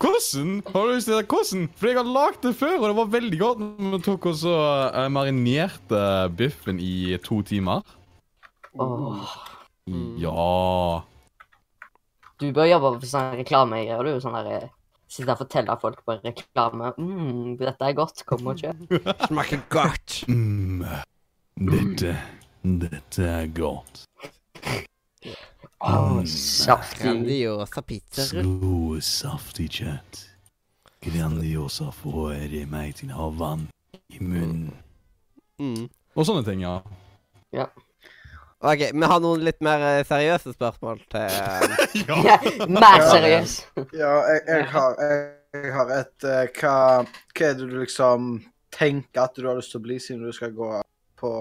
Hvordan? 0.00 0.54
Har 0.72 0.86
du 0.86 0.92
lyst 0.94 1.10
til 1.10 1.18
det? 1.18 1.26
Hvordan? 1.28 1.66
For 1.76 1.90
jeg 1.90 1.98
har 1.98 2.08
lagd 2.08 2.40
det 2.46 2.54
før, 2.56 2.76
og 2.78 2.86
det 2.88 2.96
var 2.96 3.10
veldig 3.12 3.40
godt. 3.42 3.64
Vi 3.92 4.00
tok 4.06 4.28
og 4.30 4.38
så 4.40 4.54
eh, 4.88 5.10
marinerte 5.12 6.04
biffen 6.36 6.80
i 6.80 7.18
to 7.24 7.42
timer. 7.44 7.84
Åh. 8.80 9.34
Ja 10.18 11.04
Du 12.40 12.48
bør 12.50 12.66
jobbe 12.66 12.94
for 12.96 13.10
sånn 13.10 13.36
reklamegreier. 13.38 14.00
Du 14.08 14.24
sånn 14.24 14.38
der 14.40 14.48
eh, 14.56 14.70
Sitte 15.14 15.30
og 15.30 15.44
fortelle 15.44 15.74
folk 15.78 16.00
på 16.02 16.16
reklame 16.24 16.90
mm, 16.98 17.56
'Dette 17.58 17.86
er 17.86 17.92
godt. 17.94 18.24
Kom 18.26 18.46
og 18.50 18.58
kjøp'. 18.58 18.96
Smaker 19.28 19.60
godt. 19.70 20.24
mm, 20.28 20.82
Dette 21.70 22.16
Dette 22.64 23.28
er 23.28 23.46
godt. 23.54 24.04
Mm. 25.84 26.26
saftig. 26.26 27.04
Grandiosa 27.04 27.80
pizza. 27.80 28.42
God, 28.42 29.00
saftig 29.00 29.68
kjøtt. 29.70 30.24
Grandiosa 31.04 31.90
får 31.92 32.66
meg 32.66 32.94
til 32.96 33.12
å 33.12 33.18
ha 33.18 33.28
vann 33.38 33.66
i 34.08 34.18
munnen. 34.18 34.72
Mm. 35.60 35.86
Og 36.16 36.26
sånne 36.26 36.44
ting, 36.46 36.64
ja. 36.64 36.78
ja. 37.54 37.68
OK, 38.64 38.82
vi 38.94 39.08
har 39.10 39.20
noen 39.20 39.42
litt 39.44 39.58
mer 39.64 39.82
eh, 39.84 40.02
seriøse 40.08 40.54
spørsmål 40.54 41.02
til 41.12 41.24
eh, 41.28 41.96
Ja, 42.24 42.38
Mer 42.64 43.02
seriøs. 43.10 43.56
Ja, 43.92 44.12
jeg, 44.30 44.40
jeg, 44.48 44.64
har, 44.72 44.94
jeg, 45.04 45.18
jeg 45.58 45.72
har 45.74 45.92
et 45.98 46.24
uh, 46.24 46.38
hva, 46.56 46.76
hva 47.04 47.50
er 47.50 47.58
det 47.58 47.66
du 47.68 47.74
liksom 47.82 48.38
tenker 48.72 49.26
at 49.26 49.36
du 49.36 49.44
har 49.50 49.58
lyst 49.58 49.74
til 49.74 49.82
å 49.82 49.84
bli 49.84 49.98
siden 50.00 50.24
du 50.24 50.32
skal 50.32 50.54
gå 50.56 50.70
på 51.20 51.32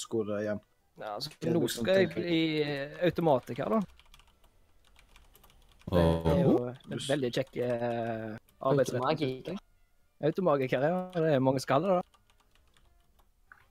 skole 0.00 0.40
igjen? 0.42 0.58
Ja, 0.98 1.14
altså, 1.14 1.30
nå 1.46 1.62
liksom 1.62 1.86
skal 1.86 2.00
jeg 2.02 2.10
bli 2.16 2.40
automatiker, 3.06 3.70
da. 3.70 3.80
Det 5.94 6.02
er 6.34 6.42
jo 6.42 6.56
en 6.74 7.06
veldig 7.06 7.32
kjekk 7.38 7.60
uh, 7.60 8.34
arbeidsretning. 8.66 9.06
Automagiker. 9.06 9.62
Automagiker, 10.26 10.90
ja. 10.90 11.00
Det 11.14 11.32
er 11.38 11.46
mange 11.52 11.62
skaller, 11.62 12.00
da. 12.00 12.23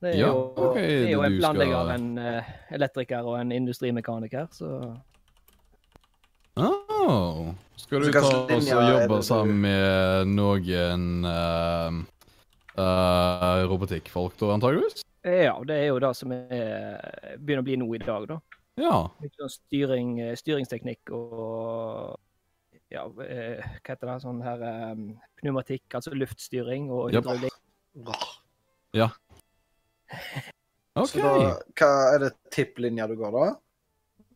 Det 0.02 0.10
er 0.14 0.18
Ja, 0.18 0.26
jo, 0.28 0.52
okay, 0.56 0.82
det 0.88 1.06
er 1.06 1.12
jo 1.12 1.22
det 1.22 1.32
en 1.32 1.38
planlegger, 1.38 1.40
blanding 1.40 1.70
skal- 1.70 1.80
av 1.80 1.90
en 1.94 2.18
eh, 2.18 2.52
elektriker 2.76 3.28
og 3.30 3.40
en 3.40 3.52
industrimekaniker, 3.52 4.48
så 4.52 4.70
oh, 6.56 7.54
skal 7.76 8.02
du 8.02 8.10
ta 8.12 8.20
oss 8.20 8.68
og 8.70 8.90
jobbe 8.90 9.16
du- 9.16 9.22
sammen 9.22 9.60
med 9.64 10.28
noen 10.34 11.24
uh, 11.24 12.02
uh, 12.78 13.64
robotikkfolk, 13.70 14.36
da, 14.40 14.52
antageligvis? 14.58 15.04
ja, 15.24 15.54
det 15.64 15.76
er 15.80 15.86
jo 15.88 15.98
det 16.04 16.12
som 16.18 16.32
er, 16.36 17.00
begynner 17.40 17.62
å 17.62 17.68
bli 17.70 17.76
noe 17.80 17.96
i 17.96 18.02
dag, 18.02 18.28
da. 18.28 18.38
Ja. 18.76 18.96
Litt 19.22 19.38
sånn 19.38 19.52
styring, 19.54 20.10
styringsteknikk 20.36 21.12
og 21.14 22.18
ja, 22.92 23.06
hva 23.08 23.24
heter 23.24 24.06
det, 24.10 24.16
sånn 24.22 24.42
her 24.44 24.60
um, 24.92 25.06
pneumatikk, 25.40 25.86
altså 25.96 26.12
luftstyring 26.14 26.90
og 26.92 27.14
hydraulikk. 27.14 27.56
OK. 30.94 31.08
Så 31.10 31.18
da, 31.18 31.58
hva 31.78 31.90
er 32.14 32.18
det 32.22 32.30
tipplinja 32.54 33.06
du 33.10 33.16
går, 33.18 33.30
da? 33.34 33.46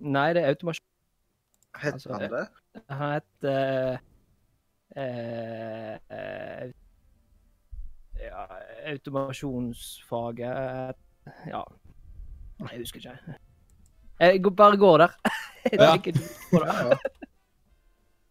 Nei, 0.00 0.32
det 0.34 0.42
er 0.42 0.48
automasjon. 0.54 0.84
Heter 1.78 1.92
Altså, 1.94 2.08
han 2.12 2.20
det? 2.32 2.46
Han 2.88 3.12
heter 3.12 3.98
uh, 4.98 5.94
uh, 6.10 6.64
ja, 8.18 8.42
automasjonsfaget 8.92 10.96
Ja, 11.46 11.62
Nei, 12.58 12.70
jeg 12.72 12.80
husker 12.82 12.98
ikke. 12.98 13.18
Jeg 14.18 14.42
bare 14.56 14.76
går 14.76 14.98
der. 15.04 15.10
Ja. 15.72 15.96
det. 16.04 16.14
Ja. 16.52 16.58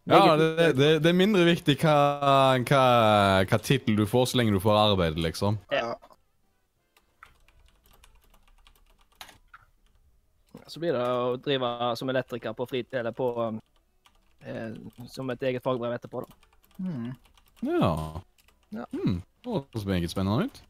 Ja, 0.08 0.36
det, 0.36 0.76
det, 0.76 1.02
det 1.04 1.10
er 1.10 1.16
mindre 1.16 1.44
viktig 1.44 1.76
hva, 1.82 1.94
hva, 2.64 2.82
hva 3.44 3.58
tittel 3.60 3.96
du 3.98 4.06
får, 4.08 4.24
så 4.30 4.36
lenge 4.40 4.52
du 4.56 4.60
får 4.64 4.76
arbeid, 4.80 5.18
liksom. 5.20 5.58
Ja. 5.72 5.92
Så 10.66 10.80
blir 10.80 10.96
det 10.96 11.02
å 11.04 11.36
drive 11.42 11.70
som 11.96 12.10
elektriker 12.12 12.54
på 12.56 12.66
fritid, 12.68 12.98
eller 13.00 13.14
på 13.16 13.28
eh, 14.44 14.72
Som 15.08 15.30
et 15.30 15.42
eget 15.42 15.64
fagbrev 15.64 15.94
etterpå, 15.96 16.24
da. 16.24 16.54
Mm. 16.78 17.12
Ja. 17.66 17.92
Ja. 18.70 18.86
Hmm. 18.92 19.20
Det 19.44 19.54
høres 19.54 19.86
meget 19.88 20.12
spennende 20.12 20.48
ut. 20.48 20.62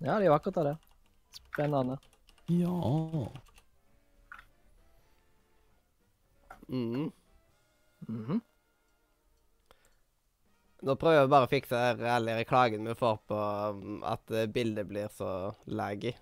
Ja, 0.00 0.18
det 0.18 0.26
er 0.26 0.28
jo 0.28 0.36
akkurat 0.36 0.70
det. 0.70 0.76
Spennende. 1.34 1.98
Ja. 2.52 3.28
Mm. 6.68 7.12
Mhm. 8.08 8.40
Nå 10.84 10.94
prøver 11.00 11.22
jeg 11.22 11.30
bare 11.32 11.46
å 11.46 11.48
fikse 11.48 11.78
her 11.80 12.26
reklagen 12.26 12.84
vi 12.84 12.94
får 12.98 13.20
på 13.30 13.36
um, 13.72 14.02
at 14.04 14.30
eh, 14.36 14.48
bildet 14.52 14.88
blir 14.90 15.08
så 15.08 15.54
laggy. 15.64 16.12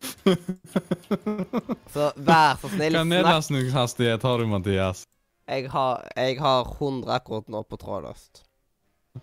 Så 1.94 2.10
vær 2.16 2.56
så 2.60 2.68
snill, 2.72 2.96
Hva 2.96 3.04
nedlastningshastighet 3.08 4.22
har 4.24 4.38
du, 4.40 4.46
Mathias? 4.50 5.04
Jeg 5.50 5.70
har, 5.72 6.06
jeg 6.16 6.38
har 6.40 6.68
100 6.76 7.10
akkurat 7.16 7.48
nå 7.50 7.62
på 7.66 7.76
trådløst. 7.80 8.44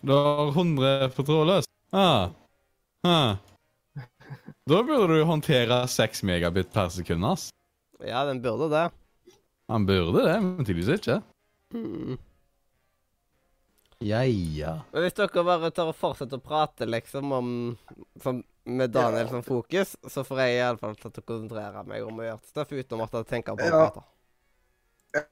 Du 0.01 0.11
har 0.11 0.51
100 0.51 1.09
på 1.15 1.23
trådløst? 1.23 1.71
Ah. 1.95 2.29
Ah. 3.07 3.37
Da 4.67 4.83
burde 4.83 5.15
du 5.15 5.23
håndtere 5.23 5.87
6 5.87 6.23
megabit 6.27 6.73
per 6.73 6.89
sekund, 6.91 7.25
ass. 7.25 7.49
Ja, 8.03 8.25
den 8.27 8.41
burde 8.43 8.67
det. 8.73 8.89
Han 9.71 9.85
burde 9.87 10.25
det, 10.25 10.41
men 10.43 10.65
tydeligvis 10.65 10.99
ikke. 10.99 11.21
Mm. 11.73 12.17
Ja, 14.03 14.21
ja. 14.27 14.73
Men 14.91 15.05
hvis 15.05 15.15
dere 15.17 15.43
bare 15.47 15.71
tør 15.73 15.89
å 15.91 15.95
fortsette 15.95 16.37
å 16.37 16.43
prate 16.43 16.85
liksom 16.85 17.31
om 17.33 17.49
som, 18.21 18.43
Med 18.67 18.91
Daniel 18.91 19.29
som 19.31 19.43
fokus, 19.43 19.95
så 20.11 20.23
får 20.27 20.41
jeg 20.43 20.57
iallfall 20.59 20.95
til 20.99 21.11
å 21.11 21.23
konsentrere 21.23 21.83
meg 21.87 22.03
om 22.03 22.19
å 22.19 22.25
gjøre 22.25 22.49
stuff 22.49 22.73
uten 22.75 22.97
å 22.97 23.01
måtte 23.05 23.21
tenke 23.29 23.55
på 23.55 23.63
Ja. 23.63 23.71
prater. 23.71 24.03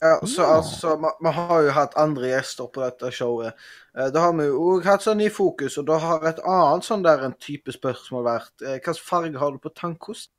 Ja, 0.01 0.19
så 0.25 0.41
altså, 0.43 0.95
vi- 1.21 1.31
har 1.35 1.61
jo 1.63 1.71
hatt 1.71 1.97
andre 1.99 2.29
gjester 2.31 2.67
på 2.71 2.81
dette 2.81 3.11
showet. 3.11 3.53
Eh, 3.95 4.09
Da 4.09 4.19
har 4.21 4.33
vi 4.33 4.45
jo 4.45 4.59
òg 4.59 4.83
hatt 4.85 5.01
sånn 5.01 5.21
i 5.21 5.29
fokus, 5.29 5.77
og 5.77 5.85
da 5.85 5.97
har 5.99 6.23
et 6.25 6.39
annet 6.39 6.83
sånn 6.83 7.03
der 7.03 7.25
en 7.25 7.33
type 7.33 7.71
spørsmål 7.71 8.23
vært 8.23 8.61
eh, 8.61 8.79
Hvilken 8.79 8.95
farge 8.95 9.37
har 9.37 9.51
du 9.51 9.57
på 9.59 9.73
tannkost? 9.75 10.29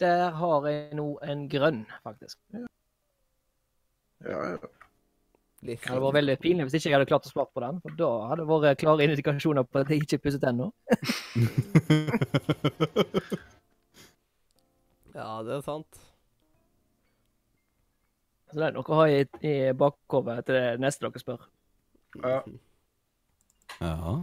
Der 0.00 0.30
har 0.30 0.66
jeg 0.66 0.94
nå 0.94 1.18
en 1.22 1.48
grønn, 1.48 1.86
faktisk. 2.04 2.36
Ja, 4.24 4.50
ja. 4.52 4.56
Litt 5.62 5.78
Det 5.78 5.92
hadde 5.92 6.02
vært 6.02 6.18
veldig 6.18 6.34
pinlig 6.42 6.64
hvis 6.66 6.74
ikke 6.80 6.88
jeg 6.90 6.96
hadde 6.96 7.10
klart 7.10 7.26
å 7.28 7.30
svare 7.30 7.50
på 7.54 7.62
den. 7.62 7.76
For 7.84 7.90
da 7.98 8.10
hadde 8.32 8.42
det 8.42 8.50
vært 8.50 8.80
klare 8.82 9.06
indikasjoner 9.06 9.64
på 9.68 9.82
at 9.82 9.92
jeg 9.92 10.02
ikke 10.02 10.22
pusset 10.26 10.46
ennå. 10.50 10.72
Ja, 15.12 15.42
det 15.44 15.58
er 15.58 15.60
sant. 15.60 15.98
Så 18.48 18.60
det 18.60 18.68
er 18.68 18.76
noe 18.76 18.84
å 18.84 18.96
ha 18.96 19.08
i, 19.08 19.24
i 19.44 19.52
bakhodet 19.76 20.38
til 20.48 20.56
det 20.56 20.80
neste 20.80 21.04
dere 21.04 21.20
spør. 21.20 21.44
Ja. 22.22 22.38
ja. 23.80 24.14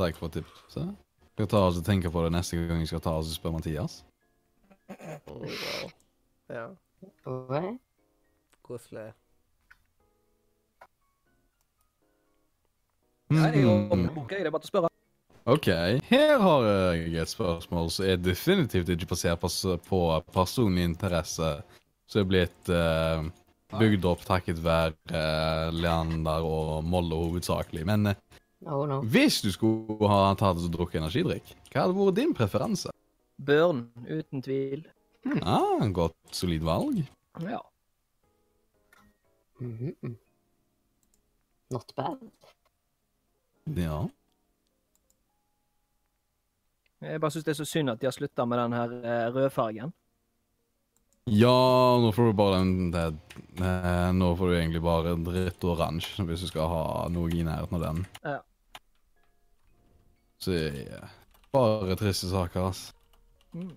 Takk 0.00 0.18
for 0.20 0.32
tipset. 0.32 0.96
Skal 1.36 1.50
ta 1.52 1.62
oss 1.68 1.80
og 1.80 1.84
tenke 1.84 2.12
på 2.12 2.24
det 2.24 2.32
neste 2.32 2.60
gang 2.60 2.80
jeg 2.80 2.90
skal 2.92 3.04
ta 3.04 3.18
oss 3.20 3.32
og 3.32 3.36
spørre 3.36 3.58
Mathias. 3.58 4.00
Oh, 5.28 5.44
wow. 5.44 5.92
Ja, 6.52 6.66
koselig. 8.64 9.10
Nei, 13.34 13.48
det 13.50 13.58
er 13.58 13.64
jo 13.66 13.76
Mhm. 13.96 14.18
OK, 14.22 14.32
er 14.32 14.50
bare 14.50 14.62
til 14.62 14.70
å 14.70 14.74
spørre. 14.74 14.90
OK, 15.46 15.66
her 16.10 16.38
har 16.42 16.62
jeg 16.96 17.14
et 17.22 17.28
spørsmål 17.30 17.90
som 17.90 18.04
er 18.06 18.16
definitivt 18.18 18.88
ikke 18.90 19.06
basert 19.12 19.40
på, 19.86 20.00
personlig 20.34 20.84
interesse, 20.84 21.62
som 22.06 22.20
er 22.20 22.24
blitt 22.30 22.68
uh, 22.70 23.22
bygd 23.78 24.04
opp 24.04 24.24
takket 24.26 24.58
være 24.62 24.94
uh, 25.10 25.70
Leander 25.74 26.42
og 26.46 26.84
Molle 26.84 27.14
hovedsakelig. 27.14 27.84
Men 27.86 28.06
uh, 28.06 28.14
Oh 28.66 28.86
no. 28.88 29.00
hvis 29.02 29.40
du 29.44 29.52
skulle 29.52 30.08
ha 30.10 30.34
tatt 30.34 30.58
og 30.58 30.70
drukket 30.74 30.98
energidrikk, 31.02 31.54
hva 31.70 31.84
hadde 31.84 31.94
vært 31.94 32.16
din 32.18 32.34
preferanse? 32.34 32.90
Børn, 33.38 33.84
uten 34.08 34.42
tvil. 34.42 34.86
Ah, 35.42 35.82
Godt, 35.94 36.16
solid 36.34 36.62
valg. 36.66 37.04
Ja. 37.42 37.60
Mhm. 39.60 40.16
Not 41.70 41.92
bad. 41.96 42.18
Ja. 43.74 44.06
Jeg 47.02 47.20
bare 47.20 47.34
syns 47.34 47.44
det 47.44 47.52
er 47.52 47.58
så 47.58 47.68
synd 47.68 47.92
at 47.92 48.00
de 48.00 48.08
har 48.08 48.14
slutta 48.14 48.46
med 48.48 48.58
den 48.62 48.74
her 48.76 48.92
eh, 49.02 49.28
rødfargen. 49.34 49.92
Ja, 51.26 51.98
nå 51.98 52.12
får 52.14 52.30
du 52.30 52.36
bare 52.38 52.58
den 52.60 52.92
det, 52.94 53.06
eh, 53.58 54.12
Nå 54.14 54.28
får 54.38 54.46
du 54.46 54.54
egentlig 54.54 54.82
bare 54.82 55.16
dritt 55.26 55.64
oransje 55.66 56.22
hvis 56.22 56.44
du 56.46 56.50
skal 56.52 56.70
ha 56.70 56.84
noe 57.10 57.32
i 57.34 57.42
nærheten 57.42 57.80
av 57.80 57.82
den. 57.82 58.04
Ja. 58.22 58.38
Så 60.38 60.54
ja, 60.54 61.02
bare 61.50 61.98
triste 61.98 62.30
saker, 62.30 62.70
ass. 62.70 62.92
Mm. 63.56 63.74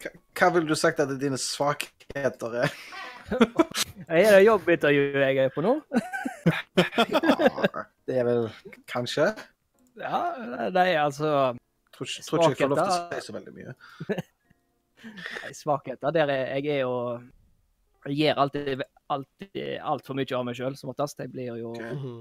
Hva, 0.00 0.12
hva 0.36 0.52
vil 0.58 0.68
du 0.68 0.76
sagt 0.76 1.00
at 1.00 1.16
dine 1.20 1.40
svakheter 1.40 2.60
er? 2.66 2.80
Er 4.10 4.34
det 4.34 4.44
jobbintervju 4.44 5.02
jeg 5.22 5.36
er 5.44 5.52
på 5.54 5.62
nå? 5.64 5.76
Ja, 6.80 7.84
det 8.08 8.16
er 8.20 8.26
vel 8.26 8.46
kanskje? 8.90 9.28
Ja, 10.00 10.20
nei, 10.72 10.88
altså 10.98 11.30
Tror 11.94 12.08
ikke, 12.08 12.24
tror 12.24 12.40
ikke 12.40 12.50
jeg 12.50 12.58
får 12.60 12.70
lov 12.72 12.80
til 12.80 12.90
å 12.90 12.96
si 13.20 13.26
så 13.26 13.34
veldig 13.36 13.54
mye. 13.56 13.74
nei, 15.44 15.52
Svakheter 15.56 16.14
der 16.16 16.32
er, 16.32 16.42
jeg 16.58 16.78
er 16.78 16.82
jo 16.86 16.94
Jeg 18.08 18.16
gir 18.22 18.40
alltid 18.40 18.84
alltid 19.10 19.58
altfor 19.82 20.14
mye 20.16 20.36
av 20.38 20.44
meg 20.46 20.54
sjøl, 20.54 20.76
som 20.78 20.92
oftest. 20.92 21.18
Jeg 21.18 21.32
blir 21.34 21.48
jo 21.58 21.72
Ok. 21.74 21.80
Mhm. 21.82 22.18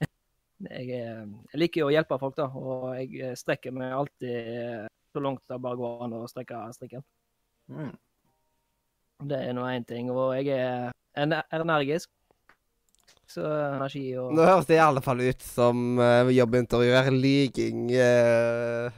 jeg, 0.70 0.86
er- 0.96 1.26
jeg 1.52 1.60
liker 1.60 1.82
jo 1.84 1.88
å 1.90 1.92
hjelpe 1.94 2.16
folk, 2.20 2.36
da, 2.40 2.46
og 2.56 2.90
jeg 2.96 3.36
strekker 3.40 3.72
meg 3.76 3.92
alltid 3.96 4.88
så 5.10 5.20
langt 5.24 5.42
det 5.50 5.58
bare 5.60 5.76
går 5.80 6.04
an 6.06 6.12
å 6.20 6.24
strekke 6.30 6.58
strikken. 6.76 7.02
Mm. 7.70 7.92
Det 9.20 9.36
er 9.48 9.52
nå 9.56 9.66
én 9.68 9.84
ting. 9.86 10.10
Og 10.10 10.32
jeg 10.38 10.48
er 10.56 10.90
ener- 11.20 11.44
energisk. 11.52 12.08
Så 13.30 13.44
energi 13.46 14.16
og 14.18 14.32
Nå 14.34 14.42
høres 14.42 14.66
det 14.66 14.74
i 14.74 14.82
alle 14.82 14.98
fall 15.04 15.20
ut 15.22 15.42
som 15.46 15.98
uh, 16.02 16.26
jobbintervjuer. 16.34 17.10
Liging 17.14 17.84
uh, 17.94 18.90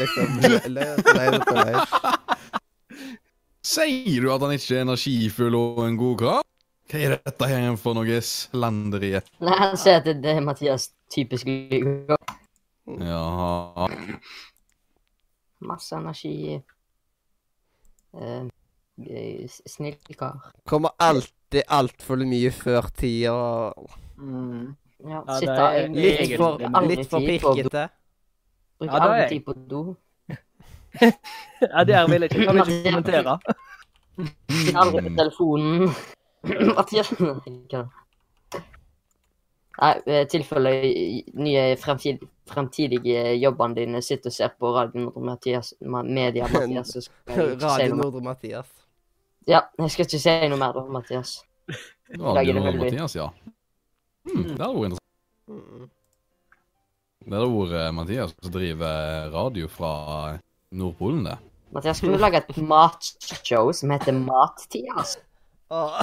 Liksom 0.00 0.40
løgn 0.74 1.36
etter. 1.38 1.78
Sier 3.62 4.24
du 4.24 4.30
at 4.32 4.42
han 4.42 4.54
ikke 4.56 4.74
er 4.78 4.82
energifull 4.86 5.54
og 5.58 5.82
en 5.84 5.98
god 6.00 6.16
kar? 6.24 6.40
Hva 6.90 6.98
er 7.06 7.12
dette 7.22 7.46
her 7.46 7.76
for 7.78 7.94
noe 7.94 8.18
slanderi? 8.26 9.12
Nei, 9.44 9.54
han 9.60 9.76
sier 9.78 10.00
at 10.00 10.08
det 10.24 10.32
er 10.32 10.40
Mathias 10.42 10.88
typisk 11.14 11.46
lyver. 11.46 12.18
Ja 13.06 13.86
Masse 15.62 15.94
energi. 16.00 16.56
Eh, 18.16 18.22
eh, 18.24 18.42
s- 18.42 18.49
snill 19.66 19.96
kar. 20.18 20.50
Kommer 20.68 20.90
alltid 20.98 21.62
altfor 21.68 22.16
mye 22.26 22.50
før 22.54 22.90
tida. 22.96 23.34
Mm. 24.18 24.76
Ja, 25.00 25.22
Ja, 25.26 25.38
det 25.40 25.48
er 25.48 25.72
egentlig 25.80 26.28
Litt 26.28 26.36
for, 26.36 26.58
litt 26.84 27.06
for 27.08 27.20
pirkete. 27.24 27.86
Bruker 28.80 28.92
Ja, 28.92 28.98
det 28.98 29.02
aldri 29.02 29.20
jeg. 29.20 29.30
tid 29.30 29.44
på 29.44 29.54
do. 29.70 29.82
Ja, 31.60 31.84
her 31.94 32.08
vil 32.10 32.20
jeg 32.24 32.30
ikke, 32.32 32.46
kan 32.46 32.56
jeg 32.56 32.66
ikke 32.66 32.90
kommentere. 32.90 33.38
Sitter 34.50 34.78
aldri 34.80 35.02
på 35.06 35.12
telefonen. 35.16 35.90
Mathias 36.76 37.10
Nei, 39.80 39.94
i 40.12 40.24
tilfelle 40.28 40.70
nye 41.40 41.62
fremtid, 41.80 42.20
fremtidige 42.50 43.22
jobbene 43.40 43.78
dine 43.78 44.02
sitter 44.04 44.28
og 44.28 44.34
ser 44.36 44.50
på 44.60 44.72
Radio 44.74 45.06
Nordre 45.06 45.22
Mathias, 45.24 45.70
Media 45.80 46.48
Mathias, 46.52 46.96
jeg 47.28 47.56
Radio. 47.62 47.94
Nordre 47.96 48.20
Mathias. 48.26 48.68
Ja, 49.50 49.64
jeg 49.80 49.90
skal 49.90 50.06
ikke 50.06 50.20
si 50.22 50.34
noe 50.50 50.58
mer 50.60 50.74
da, 50.76 50.84
Mathias. 50.94 51.40
Radio 52.20 52.60
veldig. 52.62 52.84
Mathias, 52.84 53.16
ja. 53.18 53.30
Hmm, 54.28 54.44
det 54.52 54.60
hadde 54.60 54.74
vært 54.76 54.92
interessant. 54.92 55.06
Mm. 55.50 55.88
Det 57.26 57.36
hadde 57.36 57.48
vært 57.54 57.78
eh, 57.80 57.88
Mathias 57.96 58.34
som 58.36 58.52
driver 58.54 59.32
radio 59.34 59.70
fra 59.70 59.92
Nordpolen, 60.70 61.24
det. 61.26 61.36
Mathias, 61.74 61.98
skal 62.00 62.14
du 62.14 62.22
lage 62.22 62.40
et 62.42 62.62
matshow 62.72 63.72
som 63.74 63.92
heter 63.94 64.16
Mattias? 64.16 65.18
Åh. 65.70 66.00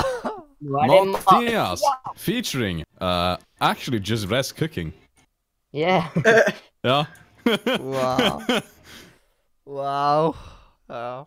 Nå 0.60 0.84
det 0.90 1.00
mat... 1.12 1.26
Mathias 1.32 1.82
featuring 2.16 2.84
uh, 3.02 3.38
actually 3.60 4.00
just 4.00 4.30
Rest 4.32 4.56
Cooking. 4.58 4.94
Yeah. 5.74 6.08
Ja. 6.84 7.06
Wow. 7.80 8.42
Wow. 9.66 10.36
Ja. 10.88 11.26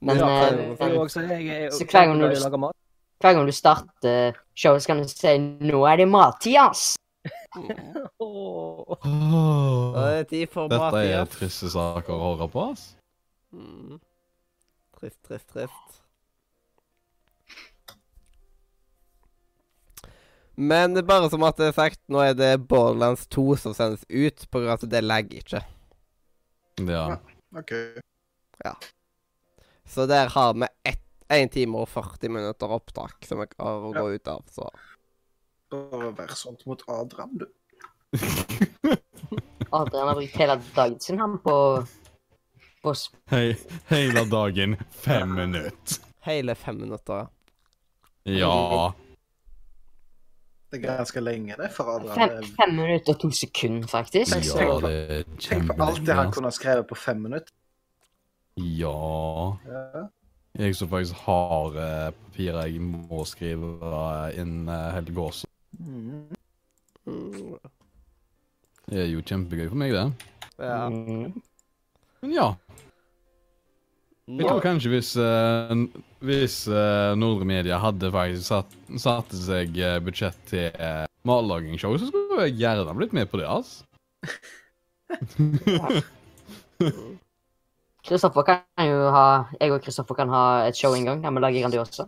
Men 0.00 0.16
Ja, 0.16 0.26
eh, 0.28 0.52
er 0.52 0.88
men 0.88 0.98
også 0.98 1.20
jeg 1.28 1.46
er 1.48 1.70
Så 1.74 1.84
hver 1.84 2.06
gang 2.06 2.20
du- 2.20 2.72
hver 3.20 3.32
gang 3.34 3.46
du 3.46 3.52
starter 3.52 4.32
showet, 4.54 4.82
så 4.82 4.86
kan 4.86 5.02
du 5.02 5.08
si 5.08 5.38
'Nå 5.38 5.84
er 5.92 5.96
det 5.96 6.06
Mathias'. 6.08 6.96
Åh. 8.20 8.84
Og 8.88 9.94
det 9.94 10.18
er 10.18 10.22
tid 10.24 10.46
for 10.52 10.68
Dette 10.68 10.84
er 10.84 10.90
Mathias. 10.92 11.28
triste 11.28 11.70
saker 11.70 12.12
å 12.14 12.36
høre 12.36 12.48
på, 12.48 12.70
ass. 12.70 12.94
Mm. 13.52 13.98
Trist, 15.00 15.18
trist, 15.26 15.48
trist. 15.52 15.94
Men 20.56 20.94
bare 21.06 21.30
som 21.30 21.42
at 21.46 21.56
det 21.56 21.68
er 21.68 21.72
sagt, 21.76 22.00
nå 22.10 22.18
er 22.18 22.32
det 22.34 22.68
Borderlands 22.68 23.26
2 23.30 23.56
som 23.56 23.74
sendes 23.74 24.02
ut, 24.10 24.46
på 24.50 24.58
grunn 24.58 24.72
av 24.74 24.80
at 24.82 24.90
det 24.90 25.04
legger 25.04 25.38
ikke. 25.44 25.60
Ja. 26.86 27.04
OK. 27.56 27.72
Så 29.88 30.06
der 30.06 30.28
har 30.34 30.54
vi 30.54 30.66
1 31.28 31.50
time 31.52 31.78
og 31.82 31.88
40 31.88 32.28
minutter 32.32 32.70
opptak 32.72 33.24
som 33.28 33.40
jeg 33.42 33.52
har 33.58 33.84
å 33.88 33.92
gå 33.96 34.04
ut 34.14 34.28
av, 34.32 34.44
så 34.52 34.68
Bare 35.72 36.12
vær 36.16 36.30
sånt 36.36 36.62
mot 36.68 36.80
Adrian, 36.88 37.34
du. 37.42 37.46
Adrian 39.72 40.08
har 40.08 40.14
brukt 40.16 40.36
hele 40.40 40.56
dagen 40.76 41.00
sin 41.04 41.18
han 41.20 41.34
på 41.44 41.56
på 42.82 42.94
Hei, 43.32 43.56
hele 43.90 44.22
dagen 44.30 44.76
fem 44.94 45.34
minutter. 45.34 45.98
Hele 46.24 46.54
fem 46.56 46.78
minutter. 46.80 47.26
Ja. 48.28 48.92
Det 50.70 50.78
er 50.78 50.84
ganske 50.84 51.20
lenge, 51.24 51.56
det, 51.58 51.68
for 51.74 51.90
Adrian. 51.96 52.14
fem, 52.16 52.48
fem 52.60 52.74
minutter 52.78 53.16
og 53.16 53.20
to 53.24 53.30
sekunder, 53.34 53.88
faktisk. 53.90 54.36
Ja, 54.46 54.64
på- 54.70 54.80
det 54.86 54.94
er 55.18 55.24
Tenk 55.42 55.66
på 55.72 55.82
alt 55.90 56.04
det 56.06 56.14
han 56.16 56.32
kunne 56.32 56.48
ha 56.52 56.54
skrevet 56.54 56.86
på 56.88 56.96
fem 56.96 57.20
minutter. 57.26 57.52
Ja. 58.58 60.08
Jeg 60.58 60.74
som 60.74 60.90
faktisk 60.90 61.14
har 61.26 61.76
eh, 61.78 62.08
papirer 62.10 62.66
jeg 62.66 62.80
må 62.82 63.22
skrive 63.28 63.76
eh, 63.84 64.40
inn 64.42 64.64
uh, 64.66 64.88
helg 64.96 65.18
også. 65.22 65.46
Mm. 65.78 66.24
Det 68.88 69.02
er 69.04 69.10
jo 69.12 69.22
kjempegøy 69.22 69.68
for 69.68 69.78
meg, 69.78 69.94
det. 69.94 70.06
Ja. 70.58 70.88
Mm. 70.90 71.36
Men 72.24 72.34
ja. 72.34 72.48
Jeg 74.28 74.44
tror 74.44 74.60
kanskje 74.64 74.90
hvis, 74.92 75.12
eh, 75.16 75.70
n- 75.72 76.02
hvis 76.26 76.56
eh, 76.68 77.12
Nordre 77.16 77.46
Media 77.48 77.78
hadde 77.80 78.10
faktisk 78.12 78.44
satt, 78.50 78.74
satt 79.00 79.32
seg 79.32 79.78
eh, 79.80 80.00
budsjett 80.04 80.36
til 80.50 80.68
uh, 80.76 81.06
matlagingsshow, 81.28 81.96
så 82.00 82.10
skulle 82.10 82.48
jeg 82.48 82.58
gjerne 82.64 82.96
blitt 82.98 83.14
med 83.16 83.30
på 83.30 83.40
det, 83.40 83.48
altså. 83.48 83.86
Kristoffer 88.08 88.42
kan 88.46 88.60
jo 88.88 89.10
ha 89.12 89.24
Jeg 89.60 89.72
og 89.74 89.82
Kristoffer 89.84 90.14
kan 90.16 90.28
ha 90.32 90.42
et 90.68 90.76
show 90.76 90.94
en 90.96 91.04
gang 91.04 91.20
der 91.24 91.30
vi 91.36 91.40
lager 91.44 91.60
Grandiosa. 91.66 92.04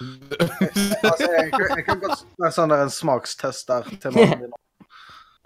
Altså, 0.00 1.26
jeg, 1.26 1.52
jeg 1.76 1.84
kan 1.86 2.00
godt 2.00 2.24
være 2.38 2.52
sånn 2.54 2.70
der 2.70 2.82
en 2.84 2.90
smakstester 2.92 3.82
til 4.02 4.10
mannen 4.14 4.38
din. 4.46 4.52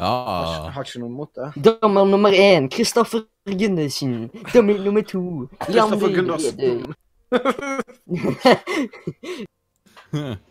Jeg 0.02 0.06
Ja. 0.08 0.70
har 0.74 0.82
ikke 0.84 0.98
noe 1.00 1.10
mot 1.14 1.30
det. 1.38 1.48
Dommer 1.64 2.04
nummer 2.08 2.30
én, 2.34 2.66
Kristoffer 2.72 3.20
Gundersen. 3.46 4.30
Dommer 4.54 4.78
nummer 4.82 5.02
to, 5.06 5.22
Jan 5.70 5.90
Kristoffer 5.94 6.10
Gundersen. 6.16 6.94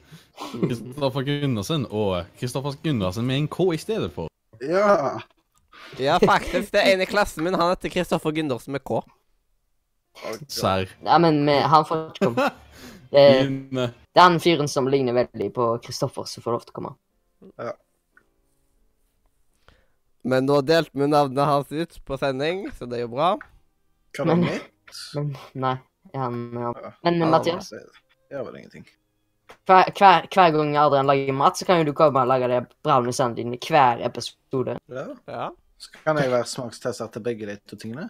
Kristoffer 0.42 1.22
Gundersen 1.28 1.86
og 1.90 2.24
Kristoffer 2.40 2.72
Gundersen 2.84 3.26
med 3.28 3.38
en 3.38 3.48
K 3.52 3.60
i 3.74 3.78
stedet 3.78 4.12
for. 4.16 4.28
Ja. 4.62 5.20
ja, 6.00 6.18
faktisk. 6.18 6.72
Det 6.74 6.82
er 6.82 6.94
en 6.96 7.02
i 7.02 7.06
klassen 7.10 7.44
min. 7.44 7.54
Han 7.58 7.70
heter 7.74 7.90
Kristoffer 7.94 8.32
Gundersen 8.32 8.72
med 8.72 8.80
K. 8.86 9.02
Serr. 10.48 10.90
Ja, 11.06 11.18
men 11.20 11.46
vi- 11.46 11.60
han 11.62 11.86
får 11.86 12.02
ikke 12.12 12.26
komme. 12.28 12.50
Det, 13.12 13.24
det 13.72 14.20
er 14.20 14.22
han 14.28 14.40
fyren 14.40 14.68
som 14.72 14.88
ligner 14.88 15.14
veldig 15.14 15.54
på 15.54 15.70
Kristoffer, 15.84 16.24
som 16.28 16.44
får 16.44 16.52
lov 16.58 16.66
til 16.66 16.72
å 16.74 16.78
komme. 16.80 16.94
Ja. 17.58 17.74
Men 20.24 20.46
nå 20.46 20.60
delte 20.62 20.94
vi 20.94 21.08
navnet 21.10 21.46
hans 21.50 21.72
ut 21.74 21.96
på 22.06 22.18
sending, 22.22 22.68
så 22.78 22.86
det 22.90 23.00
er 23.00 23.06
jo 23.08 23.14
bra. 23.16 23.32
Kan 24.14 24.30
han 24.30 24.42
Men- 24.46 25.36
nei. 25.54 25.78
Han. 26.14 26.36
Ja. 26.54 26.74
Men 27.04 27.20
Ja, 27.22 27.26
Mathias, 27.30 27.70
Det 27.70 27.82
gjør 28.32 28.46
vel 28.46 28.56
ingenting. 28.62 28.86
hver, 29.66 29.86
hver, 29.98 30.28
hver 30.34 30.52
gang 30.52 30.76
Adrian 30.78 31.06
lager 31.08 31.34
mat, 31.34 31.58
så 31.58 31.66
kan 31.66 31.78
jo 31.80 31.84
du 31.86 31.94
komme 31.94 32.20
og 32.22 32.28
lage 32.28 32.48
det 32.48 32.68
bra 32.84 33.00
med 33.02 33.14
sønnen 33.14 33.36
din 33.36 33.54
i 33.54 33.58
hver 33.58 34.02
episode. 34.06 34.78
Ja. 34.90 35.08
Ja. 35.28 35.50
Så 35.78 35.92
kan 36.04 36.18
jeg 36.18 36.30
være 36.32 36.46
smakstester 36.46 37.08
til 37.12 37.22
begge 37.22 37.46
de 37.48 37.56
to 37.68 37.76
tingene. 37.76 38.10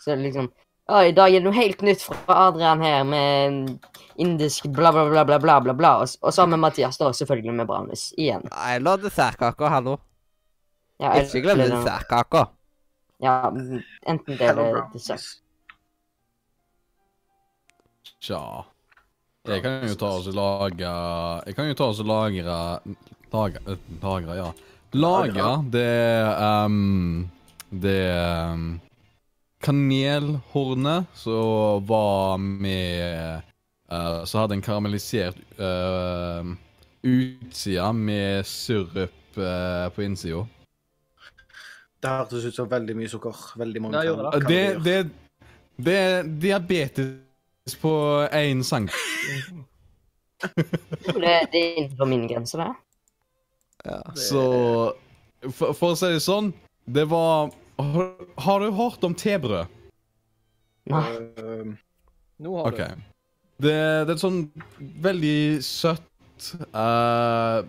Så 0.00 0.14
liksom 0.16 0.50
Å, 0.90 1.00
i 1.06 1.12
dag 1.14 1.30
er 1.30 1.38
det 1.38 1.46
noe 1.46 1.54
helt 1.54 1.82
nytt 1.86 2.02
fra 2.02 2.36
Adrian 2.48 2.80
her 2.82 3.04
med 3.06 3.76
indisk 4.20 4.66
bla, 4.74 4.90
bla, 4.92 5.04
bla, 5.06 5.24
bla, 5.24 5.38
bla, 5.38 5.58
bla, 5.62 5.74
bla. 5.74 5.92
Og, 6.02 6.16
og 6.26 6.34
så 6.34 6.46
med 6.50 6.58
Mathias, 6.58 6.98
da, 6.98 7.12
selvfølgelig 7.14 7.54
med 7.60 7.68
brownies. 7.68 8.08
Igjen. 8.18 8.42
Nei, 8.50 8.78
la 8.82 8.96
dessertkaka, 8.98 9.70
hallo. 9.70 10.00
Ja, 11.00 11.14
Ikke 11.22 11.44
glem 11.44 11.62
dessertkaka. 11.62 12.48
Ja, 13.22 13.36
enten 14.08 14.36
det 14.36 14.50
eller 14.50 14.82
dessert. 14.94 15.28
Tja. 18.20 18.42
Jeg 19.48 19.62
kan 19.64 19.88
jo 19.88 19.96
ta 19.96 20.10
og 20.18 20.26
lage 20.36 20.88
Jeg 21.46 21.56
kan 21.56 21.68
jo 21.70 21.76
ta 21.78 21.86
og 21.88 22.00
lagre 22.04 22.56
Lagre, 23.32 24.34
ja. 24.36 24.50
lagre 24.92 25.38
ja. 25.38 25.46
Lage 25.46 25.70
det 25.72 25.86
um, 26.44 27.30
Det 27.70 28.02
um, 28.52 28.66
kanelhornet 29.60 31.04
som 31.14 31.86
var 31.86 32.38
med 32.38 33.42
uh, 33.92 34.24
Så 34.24 34.38
hadde 34.38 34.54
en 34.56 34.62
karamellisert 34.64 35.36
uh, 35.60 36.44
utsida 37.02 37.92
med 37.92 38.46
sirup 38.46 39.38
uh, 39.38 39.88
på 39.94 40.02
innsida. 40.02 40.46
Det 42.00 42.08
hørtes 42.08 42.44
ut 42.48 42.56
som 42.56 42.68
veldig 42.70 42.96
mye 42.96 43.08
sukker. 43.12 43.36
Veldig 43.60 43.82
mange 43.82 44.04
Ja, 44.04 44.14
Eh, 44.14 44.40
Det, 44.40 44.40
kalorier. 44.40 44.78
det, 44.84 45.10
det 45.76 45.96
er 45.96 46.22
diabetes 46.22 47.76
på 47.80 47.92
én 48.32 48.62
sang. 48.64 48.88
Det, 50.40 51.48
det 51.52 51.60
er 51.60 51.74
innenfor 51.76 52.06
min 52.08 52.22
grense, 52.28 52.56
det. 52.56 52.70
Ja. 53.84 54.00
Så 54.16 54.44
for, 55.52 55.74
for 55.76 55.92
å 55.92 55.96
si 55.96 56.08
det 56.12 56.20
sånn 56.24 56.50
Det 56.84 57.04
var 57.08 57.50
Har, 57.80 58.10
har 58.44 58.60
du 58.60 58.70
hørt 58.76 59.04
om 59.06 59.14
tebrød? 59.14 59.66
Nei. 60.90 61.04
Uh, 61.38 61.72
Nå 62.40 62.56
har 62.56 62.74
du 62.74 62.82
Det, 63.60 63.76
det 64.08 64.14
er 64.14 64.20
sånn 64.20 64.42
veldig 65.04 65.60
søtt 65.64 66.52
uh, 66.72 67.60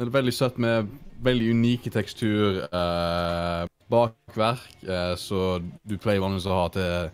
Veldig 0.00 0.34
søtt 0.34 0.58
med 0.58 0.90
veldig 1.22 1.50
unike 1.54 1.92
tekstur. 1.92 2.62
uh, 2.72 3.66
bakverk, 3.90 4.70
uh, 4.86 5.16
så 5.18 5.58
du 5.60 5.96
pleier 5.98 6.22
vanligvis 6.22 6.46
å 6.46 6.60
ha 6.62 6.68
til 6.72 7.10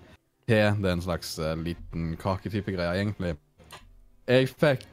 te. 0.47 0.61
Det 0.77 0.87
er 0.87 0.93
en 0.93 1.03
slags 1.03 1.33
liten 1.65 2.13
kaketype 2.21 2.77
greie, 2.77 3.01
egentlig. 3.01 3.33
Jeg 4.29 4.53
fikk 4.53 4.87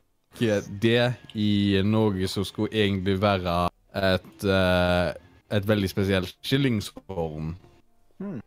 det 0.81 1.13
i 1.37 1.81
noe 1.85 2.27
som 2.31 2.45
skulle 2.47 2.73
egentlig 2.73 3.19
være 3.21 3.67
et 3.93 4.45
eh, 4.45 5.13
et 5.53 5.67
veldig 5.67 5.89
spesielt 5.91 6.33
kyllingshorn. 6.45 7.53
Hmm. 8.21 8.39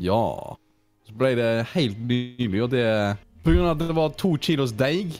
Ja. 0.00 0.56
Så 1.06 1.16
ble 1.18 1.34
det 1.38 1.50
helt 1.74 1.98
nylig, 2.08 2.62
og 2.62 2.70
det 2.72 2.86
På 3.42 3.50
grunn 3.50 3.66
av 3.66 3.74
at 3.74 3.88
det 3.88 3.96
var 3.96 4.12
to 4.14 4.36
kilos 4.38 4.70
deig, 4.78 5.16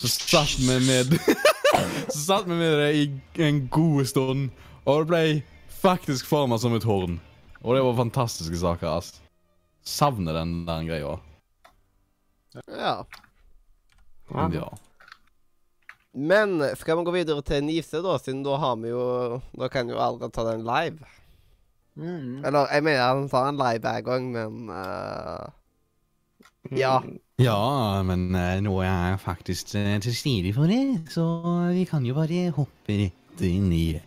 så 0.00 0.10
satt 0.12 0.58
vi 0.60 0.76
med 0.84 1.14
Så 2.12 2.18
satt 2.18 2.48
vi 2.48 2.58
med 2.58 2.76
det 2.82 2.90
i 2.98 3.06
en 3.46 3.62
god 3.72 4.04
stund, 4.10 4.50
og 4.84 5.02
det 5.04 5.08
ble 5.08 5.22
faktisk 5.80 6.28
forma 6.28 6.58
som 6.60 6.74
et 6.76 6.84
horn. 6.84 7.16
Og 7.62 7.76
det 7.76 7.84
var 7.84 7.96
fantastiske 7.96 8.60
saker, 8.60 8.88
ass. 9.00 9.20
Savner 9.84 10.36
den 10.36 10.66
der 10.68 10.84
greia. 10.88 11.16
Ja. 12.68 13.04
Ja. 14.30 14.48
Ja. 14.52 14.68
Men 16.14 16.58
skal 16.74 16.98
vi 16.98 17.06
gå 17.06 17.14
videre 17.14 17.42
til 17.46 17.62
Nise, 17.64 18.00
da? 18.02 18.16
Siden 18.18 18.42
da 18.42 18.56
har 18.58 18.76
vi 18.82 18.90
jo 18.90 19.40
Da 19.54 19.68
kan 19.70 19.88
jo 19.88 20.00
Aldra 20.02 20.28
ta 20.28 20.44
den 20.48 20.64
live. 20.66 21.06
Mm. 21.94 22.44
Eller, 22.44 22.66
jeg 22.72 22.82
mener 22.82 23.02
han 23.02 23.28
tar 23.28 23.48
en 23.48 23.58
live 23.60 23.82
hver 23.84 24.00
gang, 24.00 24.30
men 24.32 24.70
uh, 24.70 25.50
Ja. 26.70 27.00
Ja, 27.38 28.02
men 28.02 28.34
uh, 28.34 28.60
nå 28.62 28.76
er 28.80 28.90
jeg 28.90 29.20
faktisk 29.20 29.74
uh, 29.74 29.98
til 30.00 30.16
stede 30.16 30.52
for 30.54 30.70
det, 30.70 31.10
så 31.10 31.24
vi 31.72 31.84
kan 31.84 32.06
jo 32.06 32.14
bare 32.14 32.50
hoppe 32.56 32.98
rett 33.04 33.44
inn 33.44 33.72
i 33.72 34.00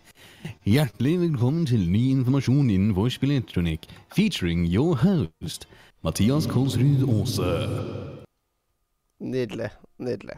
Hjertelig 0.67 1.19
velkommen 1.21 1.65
til 1.65 1.85
ny 1.91 2.09
informasjon 2.11 2.69
innenfor 2.69 3.09
spillelektronikk, 3.09 3.87
featuring 4.15 4.65
your 4.67 4.95
host, 4.95 5.67
Mathias 6.03 6.47
Kolsrud 6.51 7.05
Aase. 7.07 7.51
Nydelig. 9.19 9.69
Nydelig. 9.99 10.35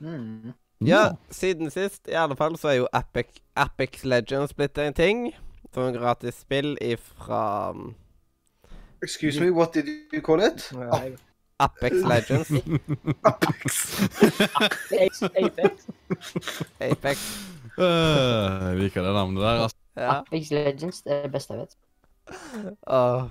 Mm. 0.00 0.52
Ja, 0.86 1.16
siden 1.30 1.70
sist, 1.70 2.08
i 2.08 2.16
alle 2.18 2.36
fall, 2.36 2.56
så 2.58 2.68
er 2.68 2.74
jo 2.82 2.88
Apex, 2.92 3.26
Apex 3.56 4.04
Legends 4.04 4.54
blitt 4.54 4.78
en 4.78 4.94
ting. 4.94 5.34
Som 5.74 5.82
en 5.88 5.94
gratis 5.94 6.34
spill 6.34 6.76
ifra 6.80 7.70
um, 7.70 7.94
Excuse 9.02 9.40
me, 9.40 9.50
what 9.50 9.74
did 9.74 9.88
you 10.12 10.20
call 10.20 10.40
it? 10.40 10.72
Apex 11.58 11.92
Legends. 12.12 12.50
Apex. 13.24 14.02
Apex. 14.62 15.22
Apex. 15.22 15.86
Apex. 16.80 17.18
Øh, 17.78 18.68
jeg 18.68 18.76
liker 18.78 19.02
det 19.02 19.12
navnet 19.12 19.42
der, 19.42 19.48
altså. 19.48 19.76
Ja. 19.96 20.18
Apex 20.20 20.50
Legends 20.50 21.02
det 21.02 21.12
er 21.12 21.22
det 21.22 21.32
beste 21.32 21.52
jeg 21.52 21.60
vet. 21.60 21.76
Åh. 22.86 23.22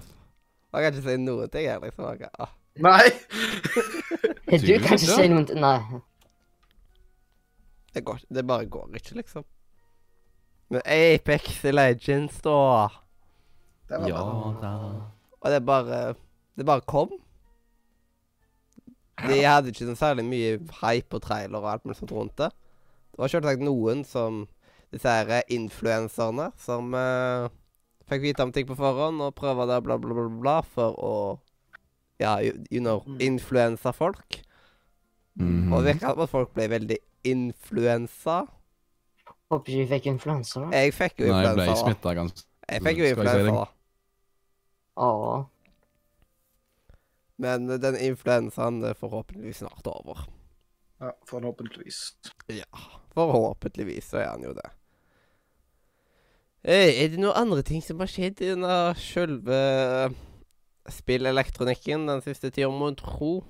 Man 0.73 0.81
kan 0.81 0.93
ikke 0.93 1.09
si 1.09 1.17
noen 1.17 1.49
ting, 1.49 1.65
jeg, 1.65 1.79
liksom. 1.83 2.05
Kan. 2.17 2.47
Nei. 2.79 3.01
Du 4.45 4.79
kan 4.79 4.95
ikke 4.95 4.97
si 4.97 5.27
noe 5.27 5.45
ting. 5.45 5.59
Nei. 5.59 6.01
Det, 7.93 8.05
går, 8.05 8.21
det 8.29 8.47
bare 8.47 8.65
går 8.71 8.95
ikke, 8.95 9.15
liksom. 9.19 9.43
Men 10.71 10.81
Apex 10.85 11.63
Legends, 11.63 12.39
da. 12.41 12.87
Det 13.89 13.99
var 13.99 14.07
Ja 14.07 14.23
da. 14.61 14.75
Og 15.41 15.51
det 15.51 15.65
bare 15.65 16.13
Det 16.55 16.65
bare 16.65 16.81
kom. 16.81 17.11
De 19.27 19.43
hadde 19.43 19.69
ikke 19.69 19.85
så 19.85 19.95
særlig 19.95 20.25
mye 20.25 20.57
hype 20.81 21.15
og 21.15 21.21
trailer 21.21 21.59
og 21.59 21.71
alt 21.71 21.85
mulig 21.85 21.97
sånt 21.99 22.11
rundt 22.11 22.37
det. 22.37 22.49
Det 23.11 23.19
var 23.19 23.27
selvsagt 23.27 23.61
noen 23.61 24.05
som 24.07 24.47
Disse 24.91 25.07
her 25.07 25.45
influenserne 25.47 26.49
som 26.59 26.89
uh, 26.91 27.47
fikk 28.11 28.25
vite 28.25 28.43
om 28.43 28.51
ting 28.51 28.67
på 28.67 28.75
forhånd 28.75 29.21
og 29.23 29.35
prøver 29.37 29.69
det 29.69 29.77
bla, 29.85 29.95
bla, 29.95 30.15
bla, 30.17 30.25
bla 30.41 30.57
for 30.67 30.97
å 30.99 31.13
Ja, 32.19 32.35
you, 32.43 32.53
you 32.69 32.81
know 32.83 32.99
Mm. 33.07 33.21
Influensa 33.21 33.93
Mhm. 35.39 35.71
Og 35.73 35.83
det 35.83 35.93
virker 35.95 36.11
som 36.13 36.19
at 36.25 36.29
folk 36.29 36.53
ble 36.53 36.67
veldig 36.69 36.97
influensa. 37.23 38.41
Håper 39.51 39.71
ikke 39.71 39.77
vi 39.85 39.87
fikk 39.93 40.05
influensa. 40.11 40.59
da. 40.65 40.69
Jeg 40.81 40.93
fikk 40.93 41.19
jo 41.19 41.25
influensa. 41.29 41.55
Nei, 41.55 41.65
jeg 41.65 41.75
ble 41.75 41.79
smitta 41.83 42.13
ganske 42.17 42.43
Jeg 42.71 42.81
fikk 42.83 42.97
jo 42.97 43.05
influensa, 43.11 43.51
da. 43.55 43.65
Åh. 44.97 45.45
Men 47.41 47.67
den 47.81 47.95
influensaen 47.97 48.83
er 48.85 48.93
forhåpentligvis 48.93 49.57
snart 49.63 49.87
over. 49.87 50.27
Ja, 51.01 51.11
forhåpentligvis. 51.25 52.13
Ja, 52.49 52.67
forhåpentligvis 53.15 54.11
så 54.11 54.17
er 54.21 54.29
han 54.35 54.43
jo 54.43 54.53
det. 54.53 54.69
Eh, 56.63 57.03
Er 57.03 57.07
det 57.09 57.19
noen 57.19 57.33
andre 57.35 57.63
ting 57.63 57.81
som 57.81 57.97
har 57.99 58.07
skjedd 58.11 58.41
i 58.41 58.51
denne 58.53 58.93
sjølve 58.95 60.13
spillelektronikken 60.91 62.05
den 62.07 62.21
siste 62.21 62.51
tida, 62.51 62.69
må 62.69 62.91
en 62.91 62.95
tro? 62.99 63.43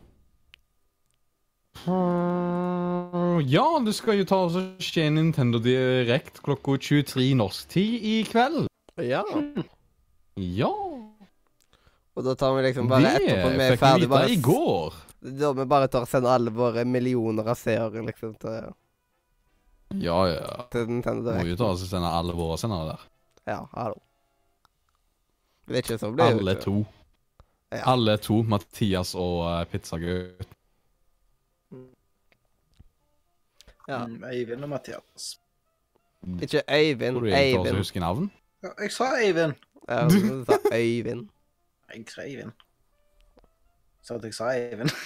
Ja, 3.47 3.65
det 3.85 3.93
skal 3.97 4.19
jo 4.21 4.25
ta 4.29 4.37
oss 4.47 4.57
og 4.59 4.83
skje 4.83 5.07
Nintendo 5.13 5.59
Direct 5.63 6.41
klokka 6.45 6.75
23 6.77 7.31
norsk 7.39 7.71
tid 7.73 8.05
i 8.05 8.15
kveld. 8.27 8.67
Ja. 9.01 9.23
Ja. 10.37 10.69
Og 12.11 12.25
da 12.27 12.35
tar 12.35 12.53
vi 12.57 12.65
liksom 12.67 12.89
bare 12.91 13.07
det 13.07 13.13
etterpå 13.23 13.49
vi 13.55 13.63
er 13.65 13.71
fikk 13.71 13.79
vi 13.79 13.81
ferdig 13.81 14.05
vite 14.05 14.11
bare 14.13 14.29
i 14.29 14.37
går. 14.45 14.99
Da 15.41 15.51
vi 15.57 15.65
bare 15.73 15.87
tar 15.93 16.05
og 16.05 16.11
sender 16.11 16.35
alle 16.35 16.53
våre 16.53 16.83
millioner 16.85 17.49
av 17.53 17.59
seere 17.59 18.03
liksom 18.05 18.35
til, 18.41 18.71
Ja, 20.01 20.19
ja. 20.31 20.65
til 20.71 20.87
Nintendo 20.89 21.33
Må 21.35 21.45
jo 21.49 21.57
ta 21.59 21.71
oss 21.73 21.83
og 21.85 21.91
sende 21.91 22.09
alle 22.19 22.35
våre 22.37 22.57
sendere 22.61 22.93
der. 22.93 23.05
Ja, 23.51 23.59
hallo. 23.73 23.99
Det 25.67 25.77
er 25.79 25.85
ikke 25.85 25.99
så 26.01 26.09
blir 26.11 26.25
det 26.25 26.39
Alle 26.41 26.55
ikke. 26.57 26.65
to. 26.67 26.75
Ja. 27.71 27.83
Alle 27.93 28.17
to. 28.19 28.41
Mathias 28.43 29.13
og 29.15 29.37
uh, 29.47 29.61
Pizzagutt. 29.71 30.49
Ja. 33.91 34.05
Mm, 34.07 34.23
Eivind 34.31 34.63
og 34.63 34.69
Mathias. 34.71 35.25
Ikke 36.41 36.61
Øyvind, 36.69 37.15
Tror 37.15 37.21
du 37.25 37.27
jeg 37.31 37.57
oss 37.59 37.65
Eivind. 37.65 37.77
husker 37.77 37.99
navn? 38.03 38.31
Ja, 38.63 38.69
jeg 38.79 38.91
sa 38.95 39.07
Eivind. 39.19 39.53
Ja, 39.89 40.03
du 40.07 40.45
sa 40.45 40.57
Øyvind. 40.73 41.23
Jeg 41.93 42.05
sa 42.07 42.21
Eivind. 42.23 42.51
Så 44.03 44.13
at 44.15 44.23
jeg 44.23 44.33
sa 44.33 44.43
Eivind. 44.55 44.89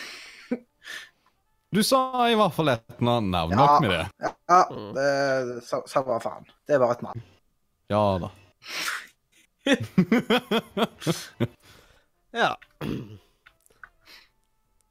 Du 1.76 1.82
sa 1.84 1.98
i 2.32 2.36
hvert 2.38 2.54
fall 2.56 2.70
et 2.72 3.02
navn. 3.02 3.34
Ja. 3.34 3.46
Nok 3.58 3.82
med 3.82 3.90
det. 3.90 4.04
Ja, 4.50 4.62
Mm. 4.72 4.94
det 4.96 5.64
sa 5.66 5.82
sa 5.90 6.02
hva 6.06 6.20
faen. 6.24 6.46
Det 6.68 6.76
er 6.76 6.80
bare 6.80 6.92
et 6.96 7.02
navn. 7.02 7.24
Ja 7.90 8.04
da. 8.22 8.30
Ja. 12.36 12.56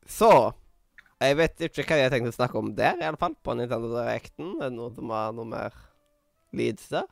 Så 0.06 0.52
Jeg 1.24 1.38
vet 1.40 1.64
ikke 1.68 1.86
hva 1.88 2.00
jeg 2.02 2.12
tenkte 2.12 2.32
å 2.34 2.36
snakke 2.36 2.60
om 2.60 2.72
der, 2.76 2.98
i 3.00 3.06
alle 3.08 3.20
fall. 3.20 3.36
På 3.44 3.56
Nintendo 3.56 3.90
Directen. 3.92 4.56
Er 4.60 4.68
det 4.68 4.76
noe 4.76 4.92
som 4.94 5.12
har 5.14 5.32
noe 5.36 5.48
mer 5.48 5.76
leads 6.54 6.90
der? 6.92 7.08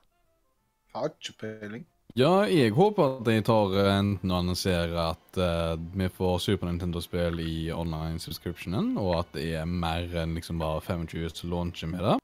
Har 0.93 1.13
ikke 1.13 1.39
peiling. 1.41 1.87
Ja, 2.13 2.43
jeg 2.45 2.75
håper 2.77 3.07
at 3.07 3.23
de 3.25 3.39
tar 3.41 3.71
eh, 3.81 3.87
enten 3.97 4.33
å 4.33 4.41
annonsere 4.43 5.05
at 5.15 5.39
uh, 5.41 5.79
vi 5.97 6.11
får 6.13 6.43
Super 6.45 6.69
Nintendo-spill 6.69 7.41
i 7.41 7.55
online 7.73 8.21
subscriptionen, 8.21 8.99
og 9.01 9.15
at 9.23 9.31
det 9.39 9.47
er 9.63 9.71
mer 9.71 10.13
enn 10.21 10.35
liksom 10.37 10.61
bare 10.61 10.83
25 10.85 11.33
som 11.39 11.55
launcher 11.55 11.89
med 11.89 12.05
det. 12.05 12.19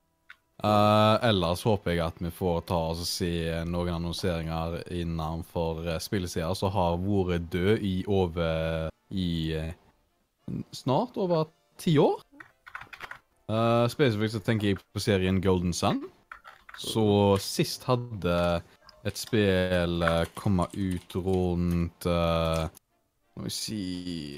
Uh, 0.60 1.16
ellers 1.24 1.62
håper 1.64 1.94
jeg 1.94 2.02
at 2.04 2.20
vi 2.20 2.34
får 2.34 2.66
ta 2.68 2.82
oss 2.90 3.00
og 3.00 3.08
se 3.08 3.32
noen 3.70 3.94
annonseringer 3.94 4.82
innenfor 4.92 5.86
uh, 5.86 5.96
som 6.02 6.74
har 6.74 7.00
vært 7.00 7.48
død 7.54 7.84
i 7.86 7.94
over 8.04 8.90
i 9.08 9.30
snart 10.76 11.16
over 11.16 11.46
ti 11.78 11.96
år. 12.02 12.20
Uh, 13.48 13.86
spesifikt 13.88 14.34
så 14.36 14.42
tenker 14.44 14.72
jeg 14.72 14.80
på 14.92 15.00
serien 15.00 15.40
Golden 15.40 15.72
Sun. 15.72 16.02
Så 16.78 17.04
sist 17.42 17.86
hadde 17.88 18.34
et 19.08 19.18
spill 19.18 20.02
uh, 20.04 20.26
komme 20.38 20.68
ut 20.74 21.16
rundt 21.16 22.06
uh, 22.06 22.68
Må 23.38 23.46
vi 23.46 23.52
si 23.54 23.82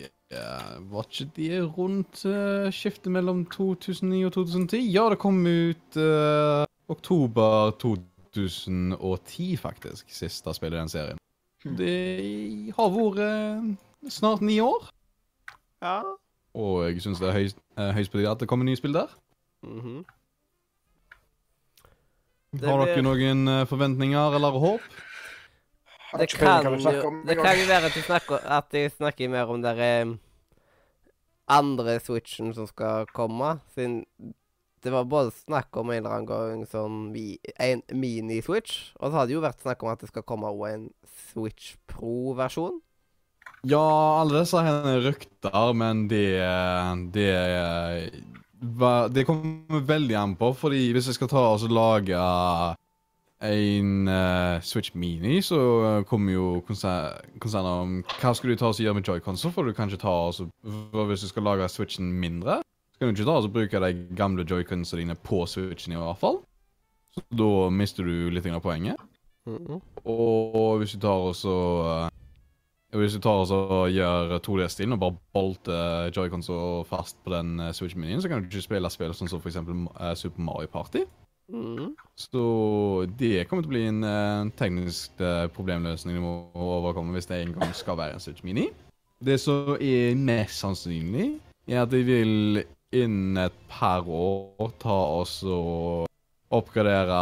uh, 0.04 0.76
Var 0.92 1.08
ikke 1.08 1.26
det 1.36 1.58
rundt 1.76 2.22
uh, 2.28 2.70
skiftet 2.72 3.10
mellom 3.12 3.42
2009 3.50 4.22
og 4.28 4.32
2010? 4.38 4.86
Ja, 4.94 5.08
det 5.10 5.18
kom 5.20 5.42
ut 5.44 5.98
uh, 5.98 6.64
oktober 6.90 7.74
2010, 7.82 9.56
faktisk. 9.58 10.06
Siste 10.14 10.54
spill 10.54 10.74
i 10.74 10.78
den 10.78 10.92
serien. 10.92 11.20
Det 11.60 12.72
har 12.76 12.94
vært 12.94 14.12
snart 14.12 14.40
ni 14.40 14.60
år. 14.64 14.86
Ja. 15.82 16.00
Og 16.54 16.82
jeg 16.88 17.02
syns 17.04 17.20
det 17.22 17.28
er 17.30 17.36
høyst, 17.38 17.58
uh, 17.78 17.90
høyst 17.94 18.10
på 18.12 18.18
tide 18.18 18.30
at 18.30 18.40
det 18.42 18.48
kommer 18.50 18.64
nye 18.66 18.76
spill 18.76 18.92
der. 18.96 19.12
Mhm. 19.62 20.04
Det 22.52 22.66
Har 22.66 22.80
blir- 22.80 22.86
dere 22.96 23.02
noen 23.06 23.48
eh, 23.48 23.64
forventninger 23.70 24.34
eller 24.34 24.50
håp? 24.58 24.80
Det 26.18 26.28
kan 26.34 26.64
jo. 26.64 27.22
Det 27.26 27.36
kan 27.38 27.54
jo 27.60 27.66
være 27.68 27.86
at 27.86 27.94
de 27.94 28.02
snakker, 28.02 28.40
at 28.42 28.70
de 28.72 28.88
snakker 28.90 29.28
mer 29.30 29.46
om 29.46 29.62
den 29.62 29.78
eh, 29.78 30.16
andre 31.48 32.00
switchen 32.00 32.52
som 32.54 32.66
skal 32.66 33.06
komme, 33.14 33.60
siden 33.74 34.04
det 34.82 34.90
var 34.92 35.04
både 35.04 35.30
snakk 35.30 35.76
om 35.76 35.90
en 35.90 35.96
eller 36.00 36.10
annen 36.10 36.26
gang 36.26 36.66
sånn 36.66 37.12
mi, 37.12 37.38
en 37.60 37.82
mini-switch, 37.92 38.94
og 38.98 39.10
så 39.12 39.18
har 39.20 39.26
det 39.26 39.34
jo 39.34 39.42
vært 39.44 39.60
snakk 39.62 39.82
om 39.84 39.90
at 39.92 40.00
det 40.00 40.08
skal 40.08 40.22
komme 40.26 40.48
også 40.50 40.74
en 40.74 40.86
Switch 41.30 41.76
Pro-versjon. 41.86 42.80
Ja, 43.68 43.80
alle 44.22 44.40
disse 44.40 44.60
her 44.64 44.86
er 44.88 45.02
rykter, 45.04 45.72
men 45.76 46.06
det 46.08 46.40
Det 47.12 48.12
hva- 48.62 49.08
Det 49.12 49.26
kommer 49.26 49.80
veldig 49.86 50.16
an 50.16 50.36
på, 50.36 50.54
fordi 50.56 50.92
hvis 50.92 51.06
jeg 51.06 51.14
skal 51.14 51.28
ta 51.28 51.42
og 51.54 51.60
lage 51.70 52.16
en 53.42 54.08
uh, 54.08 54.60
Switch 54.60 54.94
Mini, 54.94 55.40
så 55.40 55.58
eh, 55.98 56.02
kommer 56.04 56.32
jo 56.34 56.62
konser- 56.68 57.22
konsernet 57.40 57.70
om 57.80 57.94
hva 58.20 58.34
skal 58.36 58.50
du 58.50 58.56
ta 58.60 58.66
og 58.68 58.74
gjøre 58.76 58.94
med 58.98 59.04
joycons. 59.08 59.40
Så 59.40 59.48
får 59.50 59.64
du 59.64 59.72
kanskje 59.72 59.98
ta 60.02 60.08
og 60.12 60.34
så- 60.34 60.50
for 60.92 61.06
Hvis 61.06 61.22
du 61.22 61.28
skal 61.28 61.42
lage 61.44 61.68
Switchen 61.70 62.12
mindre, 62.20 62.58
så 62.92 62.98
kan 63.00 63.08
du 63.14 63.14
ikke 63.22 63.24
ta 63.24 63.36
og 63.38 63.44
så 63.44 63.52
bruke 63.52 63.80
de 63.80 64.14
gamle 64.14 64.44
joyconsene 64.44 65.00
dine 65.00 65.14
på 65.16 65.46
Switchen 65.48 65.92
i 65.94 65.96
hvert 65.96 66.18
fall. 66.18 66.42
Så 67.14 67.22
da 67.34 67.70
mister 67.70 68.04
du 68.04 68.28
litt 68.30 68.44
av 68.46 68.60
poenget. 68.60 68.96
Mhm. 69.46 69.80
Og 70.04 70.78
hvis 70.80 70.92
du 70.92 70.98
tar 71.00 71.16
og 71.30 71.34
så 71.34 72.04
eh, 72.04 72.10
Hvis 72.90 73.14
du 73.14 73.20
tar 73.22 73.46
og 73.54 73.90
gjør 73.94 74.38
2D-stilen 74.42 74.96
og 74.96 75.00
bare 75.02 75.18
bolter 75.34 76.10
joycons 76.16 76.48
så 76.50 76.82
fast 76.88 77.20
på 77.22 77.30
den 77.30 77.60
eh, 77.62 77.72
Switch 77.76 77.94
Minien, 77.94 78.22
så 78.22 78.28
kan 78.28 78.42
du 78.42 78.48
ikke 78.48 78.64
spille 78.64 78.90
spill 78.90 79.14
sånn 79.14 79.30
som 79.30 79.42
for 79.42 79.52
eksempel 79.52 79.84
eh, 79.94 80.14
Super 80.18 80.42
Mario 80.42 80.70
Party. 80.72 81.04
Mm. 81.50 81.94
Så 82.18 82.42
det 83.18 83.46
kommer 83.50 83.62
til 83.62 83.70
å 83.70 83.74
bli 83.74 83.84
en 83.90 84.02
en 84.06 84.50
teknisk 84.58 85.22
eh, 85.22 85.46
problemløsning 85.54 86.18
du 86.18 86.24
må 86.24 86.34
overkomme 86.54 87.14
hvis 87.14 87.30
det 87.30 87.40
en 87.44 87.54
gang 87.58 87.72
skal 87.74 87.98
være 88.00 88.18
en 88.18 88.22
Switch 88.22 88.42
Mini. 88.46 88.68
Det 89.22 89.38
som 89.38 89.76
er 89.76 90.18
mest 90.18 90.58
sannsynlig, 90.58 91.32
er 91.68 91.84
at 91.84 91.90
de 91.92 92.02
vil 92.06 92.62
innen 92.96 93.38
et 93.38 93.58
par 93.70 94.06
år 94.08 94.72
ta 94.82 94.96
oss 95.20 95.40
og 95.46 96.08
oppgradere 96.50 97.14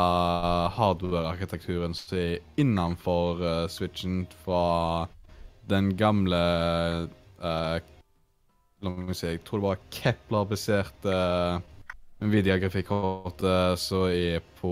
hardware-arkitekturen 0.73 1.93
som 1.97 2.16
er 2.16 2.39
innenfor 2.57 3.43
eh, 3.45 3.64
Switchen 3.69 4.23
fra 4.47 5.09
den 5.71 5.93
gamle 5.97 6.41
uh, 7.43 7.79
La 8.79 8.93
meg 8.95 9.16
se, 9.19 9.33
jeg 9.33 9.43
tror 9.43 9.59
det 9.59 9.66
var 9.66 9.81
Kepler-baserte 9.91 11.14
Nvidia-grafikkortet 12.23 13.81
som 13.83 14.05
er 14.07 14.39
på 14.61 14.71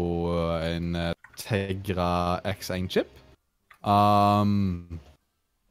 en 0.62 0.94
eh, 0.94 1.12
Tegra 1.38 2.38
X1-chip. 2.46 3.10
Um, 3.82 5.00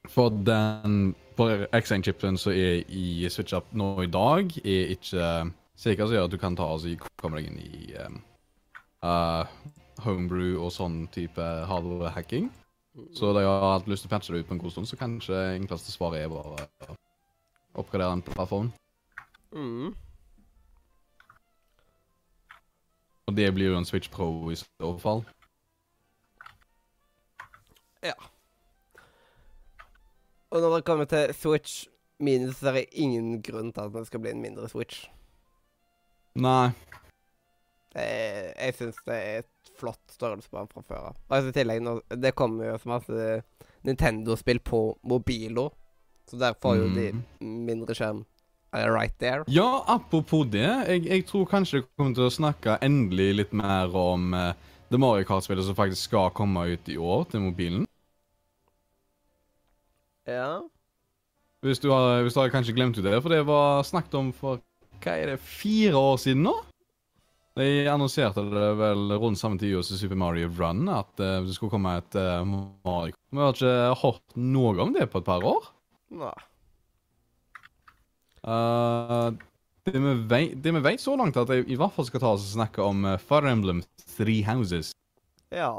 for 0.08 0.30
den 0.30 1.16
For 1.36 1.66
X1-chipen 1.76 2.38
som 2.40 2.52
er 2.56 2.84
i 2.88 3.28
SwitchUp 3.28 3.72
nå 3.76 3.90
i 4.04 4.12
dag, 4.12 4.52
er 4.64 4.92
ikke 4.94 5.26
sikker, 5.76 6.06
som 6.06 6.16
gjør 6.16 6.28
at 6.30 6.36
du 6.36 6.38
kan 6.40 6.56
ta 6.56 6.68
altså, 6.72 6.94
komme 7.20 7.42
deg 7.42 7.50
inn 7.50 7.60
i 7.60 7.96
um, 8.04 8.22
uh, 9.04 9.44
homebrew 10.04 10.62
og 10.64 10.72
sånn 10.72 11.06
type 11.12 11.44
hardware-hacking. 11.72 12.48
Så 13.16 13.34
de 13.34 13.44
har 13.44 13.66
hatt 13.74 13.88
lyst 13.92 14.06
til 14.06 14.12
å 14.12 14.14
patche 14.16 14.34
det 14.34 14.44
ut 14.44 14.48
på 14.48 14.56
en 14.56 14.62
god 14.62 14.72
stund, 14.72 14.88
så 14.88 15.00
kanskje 15.00 15.40
enkleste 15.56 15.92
svaret 15.92 16.24
er 16.24 16.32
bare 16.32 16.68
å 16.88 16.96
oppgradere 17.82 18.14
en 18.16 18.24
plattform. 18.24 18.72
Mm. 19.56 19.92
Og 23.26 23.36
det 23.36 23.50
blir 23.56 23.74
jo 23.74 23.80
en 23.80 23.88
Switch 23.88 24.12
Pro 24.14 24.30
i 24.54 24.56
så 24.60 24.94
fall. 25.02 25.26
Ja. 28.06 28.16
Og 30.54 30.62
når 30.62 30.76
det 30.76 30.86
kommer 30.88 31.06
til 31.10 31.34
Switch 31.34 31.86
minus, 32.20 32.62
så 32.62 32.70
er 32.70 32.80
det 32.80 32.86
ingen 32.92 33.42
grunn 33.44 33.74
til 33.74 33.82
at 33.82 33.96
det 33.96 34.06
skal 34.08 34.24
bli 34.24 34.32
en 34.32 34.44
mindre 34.44 34.70
Switch. 34.72 35.08
Nei. 36.36 36.70
Eh, 37.96 38.52
jeg 38.60 38.76
syns 38.76 38.98
det 39.08 39.16
er 39.16 39.38
et 39.44 39.74
flott 39.80 40.02
størrelse 40.12 40.50
på 40.52 40.60
den 40.60 40.68
fra 40.72 40.82
før 40.84 41.10
av. 41.12 41.18
Og 41.32 41.48
i 41.50 41.56
tillegg, 41.56 41.82
nå, 41.84 41.94
det 42.20 42.34
kommer 42.36 42.72
jo 42.74 42.78
så 42.82 42.90
masse 42.92 43.28
Nintendo-spill 43.88 44.60
på 44.66 44.80
mobiler, 45.08 45.70
så 46.30 46.40
der 46.42 46.56
får 46.60 46.76
jo 46.82 46.88
de 46.96 47.12
Mhm. 47.14 47.24
mindre 47.66 47.96
skjerm 47.96 48.26
eh, 48.74 48.86
right 48.92 49.14
there. 49.20 49.44
Ja, 49.48 49.84
apropos 49.88 50.44
det. 50.52 50.66
Jeg, 50.88 51.06
jeg 51.08 51.26
tror 51.30 51.46
kanskje 51.46 51.80
jeg 51.80 51.86
kommer 51.98 52.16
til 52.18 52.28
å 52.28 52.34
snakke 52.34 52.78
endelig 52.82 53.36
litt 53.36 53.54
mer 53.54 53.94
om 53.96 54.34
uh, 54.34 54.54
det 54.92 55.00
Mario 55.00 55.24
Kart-spillet 55.24 55.64
som 55.66 55.76
faktisk 55.78 56.10
skal 56.10 56.32
komme 56.36 56.66
ut 56.74 56.90
i 56.90 56.98
år 56.98 57.24
til 57.32 57.40
mobilen. 57.42 57.86
Ja. 60.28 60.60
Hvis 61.62 61.80
du 61.80 61.90
har, 61.92 62.22
hvis 62.26 62.34
du 62.34 62.40
har 62.42 62.50
kanskje 62.54 62.74
glemt 62.76 62.98
ut 62.98 63.04
det, 63.06 63.22
for 63.22 63.30
det 63.34 63.44
var 63.48 63.84
snakket 63.88 64.14
om 64.20 64.32
for 64.36 64.60
hva 65.04 65.14
er 65.22 65.32
det, 65.36 65.40
fire 65.40 65.94
år 65.98 66.18
siden 66.22 66.44
nå? 66.48 66.56
De 67.56 67.88
annonserte 67.88 68.44
det 68.52 68.72
vel 68.76 69.14
rundt 69.16 69.40
samme 69.40 69.56
tid 69.60 69.78
hos 69.78 69.94
Super 69.96 70.18
Mario 70.20 70.50
Run 70.58 70.90
at 70.92 71.14
uh, 71.24 71.40
det 71.46 71.56
skulle 71.56 71.72
komme 71.72 71.94
et 72.02 72.18
uh, 72.20 72.44
Mario 72.44 73.16
Vi 73.32 73.40
har 73.40 73.56
ikke 73.56 73.76
hørt 74.02 74.36
noe 74.36 74.76
om 74.84 74.92
det 74.96 75.08
på 75.12 75.22
et 75.22 75.28
par 75.28 75.46
år. 75.48 75.70
Nei. 76.20 76.36
Uh, 78.46 79.32
det, 79.88 79.96
vi 79.96 80.14
vet, 80.28 80.58
det 80.62 80.74
vi 80.76 80.82
vet 80.84 81.02
så 81.02 81.16
langt, 81.16 81.38
er 81.40 81.48
at 81.48 81.54
jeg 81.56 81.70
i 81.72 81.78
hvert 81.80 81.96
fall 81.96 82.08
skal 82.10 82.22
ta 82.26 82.34
oss 82.36 82.44
og 82.44 82.58
snakke 82.58 82.84
om 82.84 83.08
uh, 83.08 83.16
Fire 83.22 83.54
Emblem 83.56 83.80
Three 84.18 84.44
Houses. 84.46 84.92
Ja. 85.54 85.72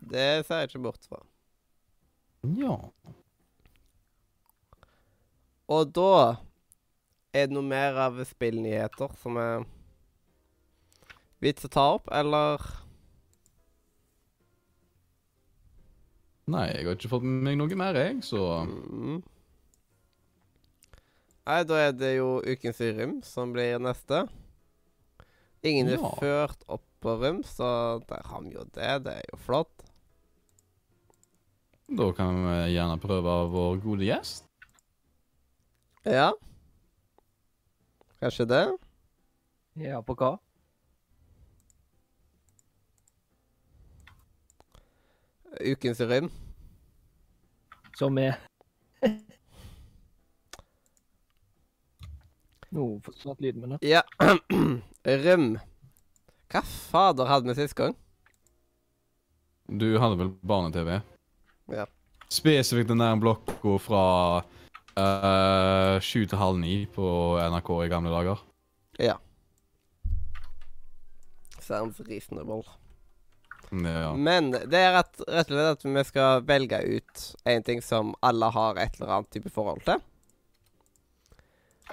Det 0.00 0.46
ser 0.46 0.62
jeg 0.62 0.70
ikke 0.70 0.84
bort 0.86 1.10
fra. 1.10 1.20
Ja. 2.56 2.78
Og 5.70 5.90
da 5.94 6.12
er 7.32 7.46
det 7.46 7.54
noe 7.54 7.66
mer 7.66 7.98
av 8.00 8.18
spillnyheter 8.26 9.12
som 9.22 9.36
er 9.40 9.64
vits 11.40 11.64
å 11.64 11.72
ta 11.72 11.86
opp, 11.96 12.10
eller 12.12 12.60
Nei, 16.50 16.64
jeg 16.72 16.86
har 16.88 16.96
ikke 16.96 17.10
fått 17.12 17.22
med 17.26 17.44
meg 17.46 17.58
noe 17.60 17.76
mer, 17.78 17.94
jeg, 17.94 18.16
så 18.26 18.40
mm. 18.66 19.20
Nei, 21.46 21.58
da 21.66 21.78
er 21.78 21.92
det 21.94 22.10
jo 22.16 22.40
Ukens 22.42 22.80
Rym 22.82 23.20
som 23.26 23.52
blir 23.54 23.78
neste. 23.82 24.24
Ingen 25.66 25.88
er 25.92 25.98
Ja. 25.98 26.10
ført 26.18 26.62
opp 26.68 26.84
på 27.02 27.14
Rym, 27.22 27.40
så 27.46 28.02
der 28.08 28.22
har 28.26 28.42
vi 28.42 28.52
jo 28.54 28.64
det. 28.74 28.90
Det 29.06 29.14
er 29.18 29.24
jo 29.32 29.38
flott. 29.46 29.72
da 31.90 32.12
kan 32.14 32.36
vi 32.46 32.74
gjerne 32.74 33.00
prøve 33.02 33.32
vår 33.50 33.80
gode 33.82 34.06
gjest. 34.06 34.44
Ja. 36.04 36.32
Kanskje 38.20 38.44
det? 38.44 38.64
Ja, 39.80 40.02
på 40.04 40.12
hva? 40.12 40.34
Ukens 45.60 46.00
Rym. 46.00 46.28
Som 47.96 48.18
er 48.20 48.36
Nå 52.70 52.84
forsvant 53.02 53.40
lyden 53.40 53.64
min. 53.64 53.78
Ja. 53.82 54.04
Rym. 55.24 55.56
Hva 56.52 56.62
fader 56.62 57.26
hadde 57.26 57.48
vi 57.48 57.56
sist 57.56 57.74
gang? 57.78 57.96
Du 59.66 59.88
hadde 59.98 60.20
vel 60.20 60.30
barne-TV? 60.44 61.00
Ja. 61.72 61.88
Spesifikt 62.30 62.92
den 62.92 63.00
der 63.02 63.16
blokka 63.18 63.78
fra 63.82 64.04
sju 64.94 66.24
til 66.26 66.40
halv 66.40 66.60
ni 66.60 66.84
på 66.90 67.06
NRK 67.40 67.70
i 67.84 67.90
gamle 67.92 68.12
dager. 68.12 68.42
Ja. 69.00 69.16
Sounds 71.60 72.00
reasonable. 72.08 72.64
Ja. 73.70 74.10
Men 74.18 74.50
det 74.50 74.80
er 74.80 74.96
rett, 74.96 75.20
rett 75.28 75.50
og 75.52 75.54
slett 75.54 75.76
at 75.76 75.84
vi 75.86 76.02
skal 76.08 76.42
velge 76.46 76.80
ut 76.82 77.26
en 77.46 77.62
ting 77.66 77.82
som 77.84 78.14
alle 78.26 78.48
har 78.50 78.80
et 78.82 78.98
eller 78.98 79.14
annet 79.14 79.30
type 79.36 79.52
forhold 79.54 79.84
til. 79.86 80.02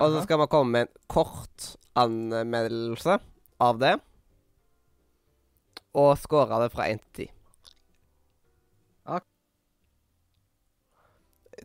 Og 0.02 0.14
så 0.14 0.24
skal 0.26 0.42
vi 0.42 0.50
komme 0.50 0.74
med 0.74 0.88
en 0.88 1.06
kort 1.10 1.72
anmeldelse 1.98 3.18
av 3.62 3.80
det. 3.82 3.96
Og 5.98 6.14
score 6.22 6.62
det 6.62 6.74
fra 6.74 6.90
1 6.90 7.02
til 7.18 7.30
10. 7.30 7.37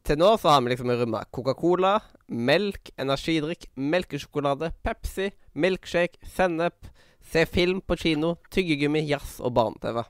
Til 0.03 0.19
nå 0.19 0.33
så 0.41 0.51
har 0.51 0.63
vi 0.65 0.73
liksom 0.73 0.91
rømma 0.91 1.23
Coca-Cola, 1.31 1.93
melk, 2.27 2.91
energidrikk, 2.99 3.69
melkesjokolade, 3.79 4.73
Pepsi, 4.83 5.29
milkshake, 5.55 6.19
sennep, 6.27 6.89
se 7.23 7.45
film 7.47 7.81
på 7.87 7.97
kino, 8.01 8.35
tyggegummi, 8.51 9.05
jazz 9.07 9.39
og 9.41 9.55
barne-TV. 9.55 10.03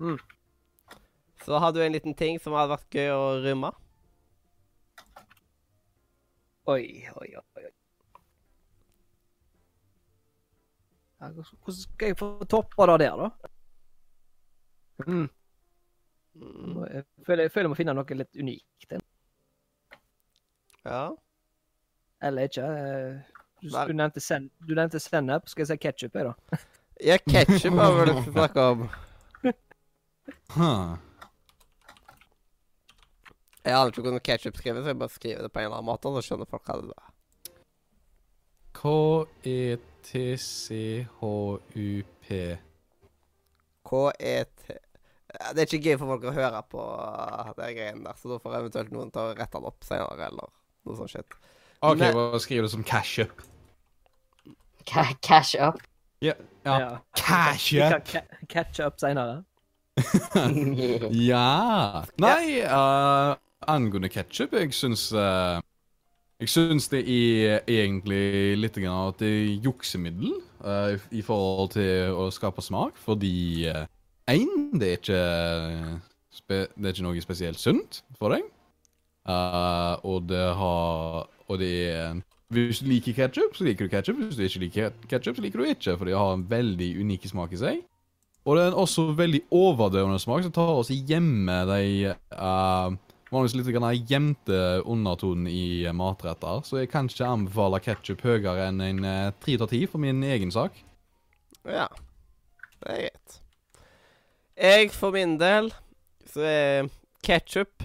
Mm. 0.00 0.16
Så 1.44 1.60
har 1.60 1.72
du 1.72 1.82
en 1.84 1.92
liten 1.92 2.16
ting 2.16 2.40
som 2.40 2.56
hadde 2.56 2.72
vært 2.72 2.96
gøy 2.96 3.12
å 3.12 3.26
rømme? 3.44 3.72
Oi, 6.70 6.84
oi, 7.20 7.28
oi. 7.36 7.44
oi. 7.60 7.68
Hvordan 11.20 11.80
skal 11.82 12.14
jeg 12.14 12.16
få 12.16 12.32
toppa 12.48 12.86
det 12.88 12.98
der, 13.04 13.20
da? 13.20 13.28
Mm. 15.06 15.28
Mm. 16.34 16.84
Jeg 16.94 17.04
føler 17.26 17.42
jeg 17.48 17.52
føler 17.52 17.66
jeg 17.68 17.72
må 17.74 17.78
finne 17.78 17.94
noe 17.98 18.16
litt 18.16 18.36
unikt. 18.38 18.92
Ja. 20.84 21.02
Eller 22.22 22.42
ikke. 22.48 22.64
eh, 22.64 23.36
Du, 23.60 23.68
du 23.68 23.92
nevnte 23.92 24.20
sen, 24.24 24.46
du 24.68 24.74
nevnte 24.74 25.00
sennep. 25.00 25.48
Skal 25.48 25.62
jeg 25.66 25.68
si 25.74 25.76
ketsjup, 25.82 26.14
jeg, 26.16 26.24
da? 26.30 26.34
Ja, 27.10 27.16
ketsjup 27.24 27.74
har 27.80 27.92
vi 27.92 28.00
vel 28.00 28.10
å 28.16 28.22
om. 28.70 28.80
Huh. 30.54 30.96
Jeg 33.64 33.72
aner 33.76 33.88
ikke 33.92 34.02
hvordan 34.04 34.20
ketsjup 34.24 34.56
skrives, 34.56 34.82
så 34.84 34.92
jeg 34.94 34.98
bare 35.00 35.12
skriver 35.14 35.42
det 35.44 35.52
på 35.52 35.60
en 35.60 35.64
eller 35.68 35.76
annen 35.78 35.88
måte, 35.90 36.08
og 36.08 36.16
så 36.16 36.22
skjønner 36.28 36.48
folk 36.48 36.64
hva 36.68 36.76
det 36.80 36.96
er. 36.96 37.08
K-E-T-C-H-U-P. 41.20 42.58
K-E-T 43.90 44.78
Det 45.30 45.62
er 45.62 45.66
ikke 45.68 45.90
gøy 45.90 45.98
for 46.00 46.10
folk 46.14 46.24
å 46.30 46.32
høre 46.34 46.62
på 46.72 46.80
uh, 46.82 47.50
de 47.58 47.68
greiene 47.76 48.02
der, 48.06 48.16
så 48.18 48.32
da 48.32 48.38
får 48.42 48.56
eventuelt 48.60 48.90
noen 48.94 49.12
ta 49.14 49.28
og 49.30 49.38
rette 49.38 49.58
den 49.58 49.68
opp 49.70 49.84
senere, 49.86 50.26
eller 50.30 50.50
noe 50.88 50.96
sånt 50.98 51.12
shit. 51.12 51.36
OK, 51.80 51.98
Men- 52.00 52.16
hva 52.16 52.40
skriver 52.42 52.66
du 52.66 52.72
som 52.72 52.82
cash 52.84 53.22
up? 53.24 53.44
Ca 54.90 55.04
cash 55.22 55.54
up. 55.60 55.78
Ja. 56.24 56.34
ja. 56.66 56.98
Cash 57.16 57.70
Vi 57.72 57.78
kan 57.80 58.00
up. 58.00 58.08
ca- 58.10 58.46
catch 58.48 58.80
up 58.84 58.98
seinere. 59.00 59.44
Ja 61.12 62.04
Nei, 62.22 62.60
uh, 62.64 63.34
angående 63.68 64.08
ketsjup, 64.12 64.54
jeg 64.56 64.72
syns 64.76 65.08
uh, 65.12 65.58
Jeg 66.40 66.48
syns 66.52 66.88
det 66.92 67.02
er 67.04 67.60
egentlig 67.68 68.56
litt 68.60 68.78
grann 68.80 69.10
at 69.12 69.20
det 69.20 69.28
er 69.30 69.66
juksemiddel 69.66 70.32
uh, 70.64 70.94
i, 70.94 71.20
i 71.20 71.24
forhold 71.26 71.74
til 71.76 72.14
å 72.16 72.28
skape 72.32 72.64
smak, 72.64 72.96
fordi 73.04 73.68
én, 74.28 74.70
det 74.80 74.98
Det 75.06 76.58
er 76.60 76.92
ikke 76.92 77.06
noe 77.06 77.20
spesielt 77.22 77.60
sunt 77.60 78.02
for 78.18 78.34
deg. 78.34 78.42
Uh, 79.28 80.00
og 80.08 80.28
det 80.28 80.46
har 80.56 81.28
Og 81.48 81.58
det 81.60 81.88
er 81.92 82.22
Hvis 82.48 82.80
du 82.80 82.86
liker 82.86 83.12
ketsjup, 83.12 83.54
så 83.54 83.64
liker 83.64 83.86
du 83.86 83.90
ketsjup. 83.90 84.16
Hvis 84.16 84.36
du 84.36 84.42
ikke 84.42 84.64
liker 84.64 84.90
ketsjup, 85.08 85.36
så 85.36 85.42
liker 85.42 85.58
du 85.58 85.64
ikke, 85.64 85.96
for 85.96 86.04
det 86.04 86.16
har 86.18 86.34
en 86.34 86.50
veldig 86.50 86.88
unik 86.98 87.28
smak 87.30 87.52
i 87.52 87.60
seg. 87.60 87.84
Og 88.44 88.56
det 88.56 88.64
er 88.64 88.72
en 88.72 88.80
også 88.82 89.04
veldig 89.14 89.40
overdøvende 89.54 90.18
smak 90.18 90.42
som 90.42 90.52
tar 90.52 90.72
oss 90.80 90.90
hjemme 90.90 91.60
de 91.68 92.14
uh, 92.34 92.96
Vanligvis 93.30 93.54
litt 93.60 94.08
gjemte 94.10 94.82
undertonen 94.82 95.46
i 95.46 95.84
eh, 95.86 95.94
matretter, 95.94 96.64
så 96.66 96.80
jeg 96.80 96.88
kan 96.90 97.06
ikke 97.06 97.28
anbefale 97.28 97.78
ketsjup 97.78 98.24
høyere 98.26 98.64
enn 98.66 98.80
en 98.82 99.04
uh, 99.06 99.30
tre 99.38 99.54
av 99.54 99.70
ti 99.70 99.84
for 99.86 100.02
min 100.02 100.24
egen 100.26 100.50
sak. 100.50 100.74
Ja, 101.62 101.86
det 102.82 102.90
er 102.90 103.04
greit. 103.04 103.36
Jeg 104.60 104.90
for 104.92 105.14
min 105.16 105.38
del 105.40 105.70
så 106.28 106.42
er 106.44 106.88
ketsjup 107.24 107.80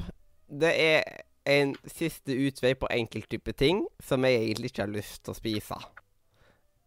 Det 0.52 0.72
er 0.76 1.06
en 1.48 1.72
siste 1.88 2.36
utvei 2.36 2.74
på 2.76 2.90
enkelttype 2.92 3.54
ting 3.56 3.86
som 4.04 4.26
jeg 4.28 4.42
egentlig 4.42 4.74
ikke 4.74 4.84
har 4.84 4.92
lyst 4.92 5.22
til 5.24 5.32
å 5.32 5.38
spise. 5.38 5.78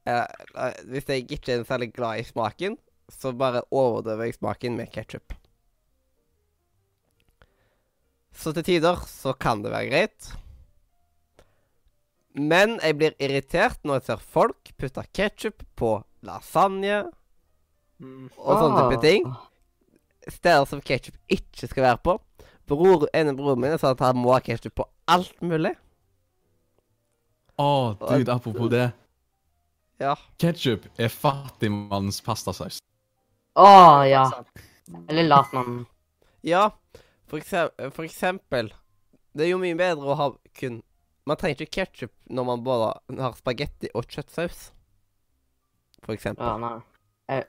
Eh, 0.09 0.25
eh, 0.27 0.79
hvis 0.91 1.09
jeg 1.09 1.27
ikke 1.31 1.55
er 1.55 1.65
særlig 1.69 1.93
glad 1.95 2.21
i 2.21 2.27
smaken, 2.27 2.77
så 3.09 3.33
bare 3.33 3.63
overdøver 3.71 4.29
jeg 4.29 4.39
smaken 4.39 4.77
med 4.77 4.91
ketsjup. 4.93 5.37
Så 8.35 8.53
til 8.57 8.67
tider 8.67 9.01
så 9.09 9.33
kan 9.35 9.63
det 9.63 9.73
være 9.73 9.91
greit. 9.93 10.33
Men 12.35 12.77
jeg 12.83 12.99
blir 12.99 13.17
irritert 13.23 13.81
når 13.87 14.01
jeg 14.01 14.09
ser 14.11 14.27
folk 14.35 14.75
putte 14.79 15.07
ketsjup 15.15 15.65
på 15.79 15.97
lasagne 16.27 17.07
og 17.99 18.53
sånne 18.53 18.83
type 18.85 19.01
ting. 19.07 19.31
Steder 20.29 20.65
som 20.69 20.81
ketsjup 20.85 21.17
ikke 21.33 21.69
skal 21.71 21.87
være 21.87 22.01
på. 22.05 22.17
Bror, 22.69 23.07
en 23.17 23.31
av 23.33 23.37
broren 23.39 23.63
min 23.63 23.77
sa 23.81 23.95
at 23.95 24.03
han 24.05 24.19
må 24.21 24.35
ha 24.35 24.41
ketsjup 24.45 24.75
på 24.77 24.87
alt 25.09 25.39
mulig. 25.41 25.73
Å, 27.59 27.69
dude, 28.03 28.35
apropos 28.35 28.71
det. 28.71 28.91
Ja. 29.99 30.15
Ketsjup 30.39 30.85
er 31.01 31.11
fattigmannens 31.11 32.21
pastasaus. 32.23 32.79
Å, 33.59 33.71
ja. 34.07 34.27
Eller 35.09 35.27
latmannen. 35.27 35.87
Ja, 36.47 36.69
for, 37.27 37.41
eksem 37.41 37.73
for 37.91 38.07
eksempel 38.07 38.71
Det 39.35 39.43
er 39.45 39.51
jo 39.51 39.59
mye 39.61 39.75
bedre 39.77 40.13
å 40.13 40.15
ha 40.17 40.29
kun 40.57 40.79
Man 41.27 41.37
trenger 41.37 41.65
ikke 41.65 41.81
ketsjup 41.81 42.13
når 42.31 42.47
man 42.47 42.63
bare 42.65 42.93
har 43.19 43.35
spagetti 43.37 43.91
og 43.93 44.07
kjøttsaus. 44.09 44.69
For 46.07 46.15
eksempel. 46.15 46.47
Ja, 46.47 46.57
nei. 46.63 47.43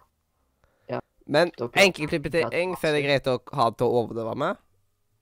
Men 1.30 1.52
typer 1.54 2.34
så 2.82 2.90
er 2.90 2.96
det 2.96 3.06
greit 3.06 3.30
å 3.30 3.38
ha 3.54 3.70
til 3.78 3.86
å 3.86 4.02
overdøve 4.02 4.34
med. 4.40 4.58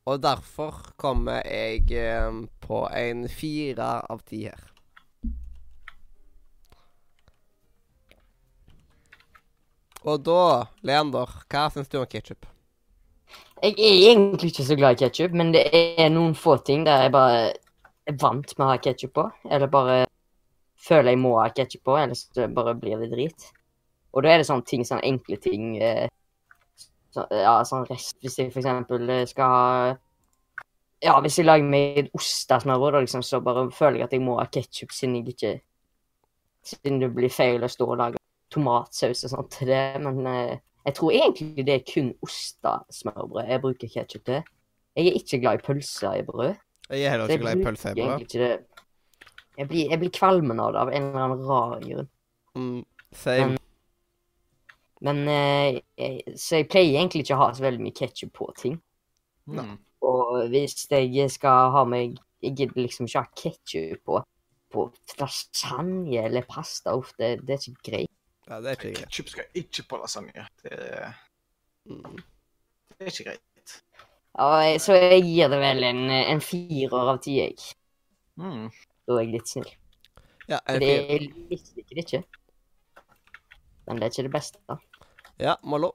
Og 0.07 0.21
derfor 0.23 0.79
kommer 0.95 1.41
jeg 1.43 1.91
eh, 1.91 2.31
på 2.63 2.83
en 2.95 3.25
fire 3.27 3.89
av 4.07 4.23
ti 4.23 4.45
her. 4.47 4.61
Og 10.07 10.21
da, 10.23 10.67
Leander, 10.87 11.33
hva 11.51 11.65
syns 11.73 11.91
du 11.91 11.97
om 11.99 12.07
ketsjup? 12.07 12.47
Jeg 13.59 13.73
er 13.75 13.95
egentlig 14.13 14.53
ikke 14.53 14.63
så 14.63 14.77
glad 14.79 14.95
i 14.95 15.01
ketsjup, 15.03 15.33
men 15.35 15.51
det 15.51 15.65
er 15.75 16.11
noen 16.13 16.37
få 16.37 16.55
ting 16.63 16.85
der 16.87 17.07
jeg 17.07 17.15
bare 17.17 17.39
er 18.07 18.19
vant 18.21 18.53
med 18.55 18.63
å 18.63 18.71
ha 18.71 18.79
ketsjup 18.79 19.17
på. 19.17 19.27
Eller 19.51 19.67
bare 19.73 20.05
føler 20.79 21.11
jeg 21.17 21.19
må 21.19 21.35
ha 21.41 21.49
ketsjup 21.51 21.83
på, 21.89 21.97
ellers 21.99 22.27
så 22.31 22.47
bare 22.47 22.77
blir 22.79 23.03
det 23.03 23.11
drit. 23.11 23.49
Og 24.17 24.25
da 24.25 24.33
er 24.33 24.41
det 24.41 24.47
sånne 24.49 24.65
ting, 24.65 24.83
sånne 24.87 25.05
enkle 25.05 25.37
ting 25.43 25.77
eh, 25.77 26.07
så, 27.13 27.27
Ja, 27.29 27.59
sånn 27.67 27.85
rest 27.89 28.17
Hvis 28.25 28.39
jeg 28.41 28.51
for 28.53 28.63
eksempel 28.63 29.09
eh, 29.13 29.25
skal 29.29 29.53
ha 29.53 29.95
Ja, 31.05 31.19
hvis 31.21 31.37
jeg 31.37 31.45
lager 31.45 31.67
meg 31.69 32.09
ostesmørbrød, 32.17 32.95
da 32.97 33.01
liksom, 33.05 33.21
så 33.25 33.39
bare 33.45 33.67
føler 33.71 34.01
jeg 34.01 34.07
at 34.09 34.15
jeg 34.17 34.23
må 34.25 34.39
ha 34.39 34.47
ketsjup, 34.49 34.93
siden 34.95 35.19
jeg 35.19 35.35
ikke 35.35 35.53
Siden 36.67 36.97
det 37.03 37.11
blir 37.15 37.31
feil 37.31 37.63
å 37.63 37.69
stå 37.71 37.85
og 37.93 37.99
lage 38.01 38.21
tomatsaus 38.51 39.21
og 39.27 39.31
sånt 39.31 39.51
til 39.53 39.69
det, 39.69 39.99
men 40.03 40.17
eh, 40.27 40.57
jeg 40.87 40.95
tror 40.97 41.13
egentlig 41.15 41.65
det 41.67 41.75
er 41.75 41.85
kun 41.87 42.09
ostesmørbrød 42.23 43.51
jeg 43.51 43.61
bruker 43.63 43.91
ketsjup 43.91 44.23
til. 44.27 44.41
Jeg 44.97 45.11
er 45.11 45.19
ikke 45.19 45.39
glad 45.43 45.59
i 45.59 45.63
pølser 45.65 46.17
i 46.19 46.25
brød. 46.27 46.57
Jeg 46.89 47.03
er 47.05 47.13
heller 47.13 47.31
ikke 47.31 47.43
glad 47.43 47.59
i 47.59 47.63
pølser 47.63 47.93
pølse 47.93 48.01
i 48.01 48.37
brød. 48.39 48.57
Jeg 49.57 49.67
blir, 49.71 49.89
jeg 49.89 49.99
blir 49.99 50.11
kvalmen 50.13 50.59
av 50.61 50.73
det 50.75 50.81
av 50.83 50.91
en 50.93 51.07
eller 51.07 51.23
annen 51.23 51.45
rar 51.47 51.79
grunn. 51.83 52.09
Mm, 52.55 52.83
same. 53.11 53.47
Men- 53.53 53.63
Men 55.05 55.27
eh, 55.29 55.81
Så 56.35 56.61
jeg 56.61 56.69
pleier 56.71 56.97
egentlig 56.99 57.23
ikke 57.25 57.35
å 57.37 57.43
ha 57.43 57.51
så 57.53 57.65
veldig 57.67 57.83
mye 57.85 57.95
ketsjup 57.97 58.31
på 58.33 58.47
ting. 58.57 58.79
Mm. 59.47 59.75
Og 60.07 60.47
hvis 60.51 60.87
jeg 60.91 61.29
skal 61.31 61.71
ha 61.73 61.83
meg 61.87 62.17
Jeg 62.43 62.55
gidder 62.57 62.83
liksom 62.83 63.07
ikke 63.07 63.21
ha 63.23 63.29
ketsjup 63.41 64.01
på, 64.05 64.19
på 64.73 64.87
lasagne 65.19 66.21
eller 66.25 66.45
pasta. 66.49 66.93
Uff, 66.97 67.13
det, 67.17 67.37
det 67.47 67.55
er 67.55 67.69
ikke 67.71 67.91
greit. 67.91 68.11
Ja, 68.47 68.59
det 68.61 68.69
er 68.69 68.77
ikke 68.77 68.91
greit. 68.91 69.03
Ketsjup 69.07 69.31
skal 69.33 69.61
ikke 69.63 69.87
på 69.89 70.01
lasagne. 70.03 70.47
Det 70.63 70.73
er, 70.77 71.15
Mm. 71.87 72.17
det 72.99 73.05
er 73.05 73.11
ikke 73.13 73.23
greit. 73.29 73.43
Ja, 74.37 74.77
så 74.83 74.93
jeg 74.99 75.21
gir 75.23 75.47
det 75.49 75.57
vel 75.61 75.85
en, 75.87 76.01
en 76.11 76.41
firer 76.43 77.11
av 77.13 77.21
ti, 77.23 77.37
jeg. 77.39 77.55
Mm. 78.35 78.65
Da 79.07 79.15
er 79.15 79.21
jeg 79.23 79.31
litt 79.33 79.47
snill. 79.49 79.69
Ja, 80.51 80.59
er 80.67 80.81
det 80.83 80.89
fire. 80.89 81.15
jeg 81.15 81.31
misliker 81.49 81.95
det 81.95 82.03
ikke. 82.03 82.19
Men 83.87 83.99
det 83.99 84.07
er 84.07 84.13
ikke 84.13 84.27
det 84.27 84.35
beste. 84.35 84.59
da. 84.67 84.77
Ja, 85.39 85.55
Mollo. 85.63 85.93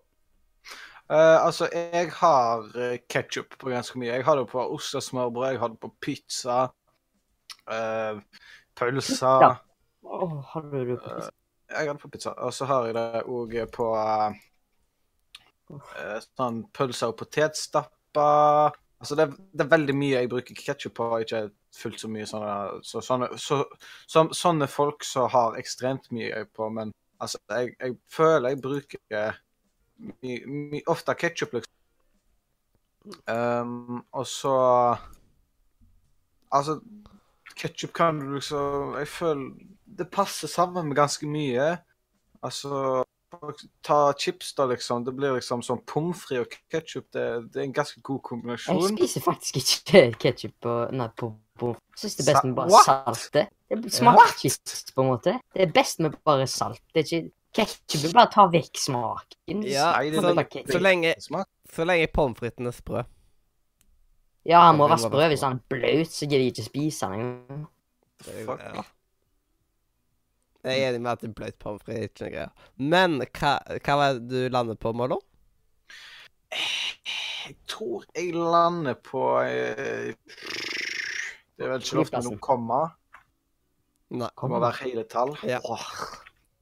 Uh, 1.12 1.44
altså, 1.44 1.68
jeg 1.72 2.12
har 2.16 2.62
uh, 2.72 2.94
ketsjup 3.10 3.58
på 3.60 3.68
ganske 3.68 3.98
mye. 3.98 4.14
Jeg 4.14 4.24
har 4.24 4.38
det 4.38 4.46
på 4.48 4.62
ost 4.62 4.94
og 4.96 5.02
smørbrød, 5.02 5.50
jeg 5.50 5.60
har 5.60 5.68
det 5.74 5.80
på 5.82 5.90
pizza, 6.00 6.62
uh, 7.68 8.22
pølser 8.78 9.42
Ja. 9.44 9.50
oh, 10.02 10.38
har 10.52 10.60
du 10.60 10.78
det 10.78 10.98
på 10.98 11.08
pizza? 11.08 11.30
Jeg 11.70 11.86
har 11.86 11.92
det 11.92 12.02
på 12.02 12.08
pizza. 12.08 12.30
Og 12.30 12.54
så 12.54 12.64
har 12.64 12.86
jeg 12.86 12.94
det 12.96 13.22
òg 13.26 13.58
på 13.74 13.90
uh, 13.96 14.32
sånn 16.38 16.62
pølser 16.72 17.12
og 17.12 17.18
potetstapper. 17.20 18.78
Altså, 19.02 19.18
det 19.18 19.26
er, 19.26 19.36
det 19.52 19.64
er 19.64 19.74
veldig 19.74 19.94
mye 19.98 20.16
jeg 20.20 20.30
bruker 20.30 20.54
ketsjup 20.54 20.94
på, 20.96 21.10
ikke 21.24 21.48
fullt 21.74 22.00
så 22.00 22.08
mye 22.12 22.26
sånne 22.28 22.56
så, 22.86 23.00
sånne, 23.02 23.28
så, 23.40 23.64
så, 24.06 24.28
sånne 24.36 24.68
folk 24.70 25.04
som 25.04 25.30
har 25.32 25.56
ekstremt 25.58 26.10
mye 26.14 26.44
på, 26.54 26.68
men 26.70 26.92
altså, 27.22 27.38
jeg, 27.50 27.74
jeg 27.80 27.96
føler 28.10 28.52
jeg 28.52 28.62
bruker 28.62 29.38
my, 30.02 30.36
my, 30.46 30.82
ofte 30.90 31.14
ketsjup, 31.14 31.54
liksom. 31.56 31.78
Um, 33.26 34.04
og 34.12 34.26
så 34.30 34.52
Altså, 36.52 36.76
ketsjup 37.58 37.90
kan 37.96 38.20
du 38.20 38.34
liksom 38.36 38.94
Jeg 38.94 39.08
føler 39.08 39.48
det 39.98 40.06
passer 40.08 40.48
sammen 40.48 40.88
med 40.88 40.96
ganske 40.96 41.26
mye. 41.26 41.76
Altså 42.42 43.02
Ta 43.82 44.12
chips, 44.18 44.54
da, 44.54 44.66
liksom. 44.66 45.04
Det 45.04 45.14
blir 45.16 45.34
liksom 45.36 45.62
sånn 45.64 45.80
pommes 45.88 46.20
frites 46.20 46.44
og 46.44 46.56
ketsjup. 46.72 47.06
Det, 47.12 47.24
det 47.52 47.62
er 47.62 47.66
en 47.66 47.74
ganske 47.76 48.00
god 48.04 48.20
kombinasjon. 48.28 48.80
Jeg 48.82 48.96
spiser 48.96 49.24
faktisk 49.24 49.60
ikke 49.62 50.02
ketsjup 50.20 50.54
på 50.64 50.74
Nei, 50.92 51.08
på, 51.16 51.32
på 51.60 51.72
Jeg 51.72 52.02
syns 52.04 52.18
det 52.18 52.26
er 52.26 52.32
best 52.32 52.48
med 52.48 52.56
bare 52.58 52.74
What? 52.74 53.52
Det 53.72 53.86
Det 53.86 53.92
smaker 53.96 54.44
ikke, 54.44 54.92
på 54.94 55.02
en 55.02 55.08
måte. 55.08 55.32
Det 55.54 55.62
er 55.64 55.70
best 55.72 56.02
med 56.04 56.16
bare 56.24 56.46
salt. 56.46 56.82
Det 56.92 57.00
er 57.00 57.08
ikke 57.08 57.30
Ketsjup 57.52 58.14
bare 58.16 58.30
ta 58.32 58.46
vekk 58.48 58.78
smaken. 58.80 59.64
Ja, 59.68 59.90
er 60.00 60.14
så, 60.16 60.32
så 60.72 60.78
lenge, 60.80 61.10
så 61.20 61.84
lenge 61.84 62.06
pommes 62.08 62.38
fritesen 62.40 62.70
er 62.70 62.72
sprø. 62.76 63.02
Ja, 64.48 64.62
han 64.70 64.78
må 64.78 64.88
være 64.88 65.02
sprø. 65.04 65.26
Hvis 65.28 65.44
han 65.44 65.58
er 65.58 65.66
bløt, 65.68 66.14
så 66.14 66.24
gidder 66.24 66.46
jeg 66.46 66.54
ikke 66.54 66.64
spise 66.64 67.10
den 67.12 67.20
engang. 67.20 67.66
Ja. 68.48 68.84
Jeg 70.62 70.78
er 70.78 70.88
enig 70.92 71.02
med 71.02 71.10
at 71.10 71.20
det 71.20 71.28
er 71.28 71.36
blaut 71.36 71.58
pommes 71.60 71.84
frites 71.84 72.06
ikke 72.06 72.24
noe 72.24 72.32
greier. 72.32 72.50
Men 72.78 73.18
hva, 73.26 73.52
hva 73.82 73.98
var 74.00 74.16
det 74.16 74.30
du 74.30 74.40
lander 74.54 74.80
på, 74.80 74.94
Mollo? 74.96 75.20
Jeg 76.52 77.56
tror 77.68 78.04
jeg 78.14 78.32
lander 78.32 78.96
på 79.02 79.26
eh, 79.42 80.12
Det 81.58 81.66
er 81.66 81.72
vel 81.72 81.82
ikke 81.82 81.98
lov 81.98 82.06
til 82.06 82.06
Flyplassen. 82.06 82.36
noe 82.38 82.44
komma. 82.48 82.82
Nei. 84.12 84.28
Det 84.28 84.50
må 84.52 84.60
være 84.60 84.84
hele 84.84 85.06
tall. 85.08 85.32
Ja. 85.48 85.60
Åh, 85.64 85.86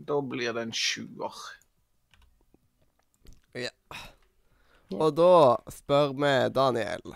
da 0.06 0.20
blir 0.22 0.54
det 0.54 0.68
en 0.68 0.76
sjuer. 0.76 1.34
Og 4.90 5.12
da 5.14 5.34
spør 5.70 6.14
vi 6.18 6.30
Daniel 6.54 7.12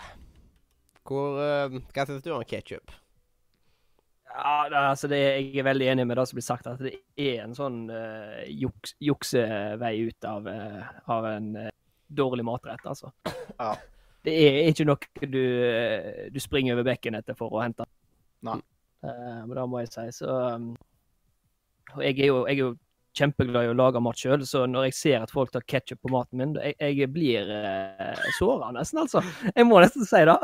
Hvor 1.06 1.40
eh, 1.42 1.78
Hva 1.94 2.04
syns 2.06 2.22
du 2.22 2.30
om 2.34 2.44
ketsjup? 2.46 2.92
Ja, 4.34 4.66
det, 4.70 4.78
altså 4.78 5.10
det, 5.10 5.18
Jeg 5.18 5.62
er 5.62 5.66
veldig 5.68 5.88
enig 5.92 6.06
med 6.10 6.18
det 6.18 6.26
som 6.26 6.38
blir 6.38 6.46
sagt, 6.46 6.66
at 6.66 6.82
det 6.82 6.96
er 7.22 7.44
en 7.44 7.54
sånn 7.54 7.84
uh, 7.86 8.40
juks, 8.50 8.96
juksevei 8.98 9.92
ut 10.08 10.26
av, 10.26 10.48
uh, 10.50 10.88
av 11.14 11.28
en 11.28 11.52
uh, 11.54 11.68
dårlig 12.10 12.42
matrett, 12.46 12.82
altså. 12.82 13.12
Ja. 13.60 13.76
Det 14.26 14.34
er 14.34 14.58
ikke 14.72 14.88
noe 14.88 15.28
du, 15.30 15.44
du 16.34 16.40
springer 16.42 16.74
over 16.74 16.88
bekken 16.88 17.14
etter 17.14 17.38
for 17.38 17.54
å 17.54 17.62
hente. 17.62 17.86
Nei. 18.42 18.56
Eh, 19.04 19.44
men 19.44 19.54
det 19.58 19.68
må 19.68 19.84
jeg 19.84 19.92
si. 19.92 20.06
Så 20.20 20.30
um, 20.56 20.72
Og 21.94 22.02
jeg 22.04 22.18
er 22.18 22.32
jo, 22.32 22.40
jeg 22.48 22.56
er 22.56 22.62
jo 22.62 22.72
kjempeglad 23.14 23.68
i 23.68 23.70
å 23.70 23.76
lage 23.78 24.02
mat 24.02 24.18
sjøl, 24.18 24.42
så 24.48 24.64
når 24.66 24.88
jeg 24.88 24.96
ser 24.98 25.22
at 25.22 25.30
folk 25.30 25.52
tar 25.54 25.62
ketsjup 25.70 26.00
på 26.02 26.10
maten 26.10 26.40
min, 26.40 26.56
jeg, 26.58 26.74
jeg 26.98 27.10
blir 27.14 27.46
uh, 27.46 28.24
såra 28.40 28.72
nesten, 28.74 29.04
altså. 29.04 29.22
Jeg 29.52 29.68
må 29.68 29.78
nesten 29.84 30.08
si 30.08 30.24
det. 30.26 30.34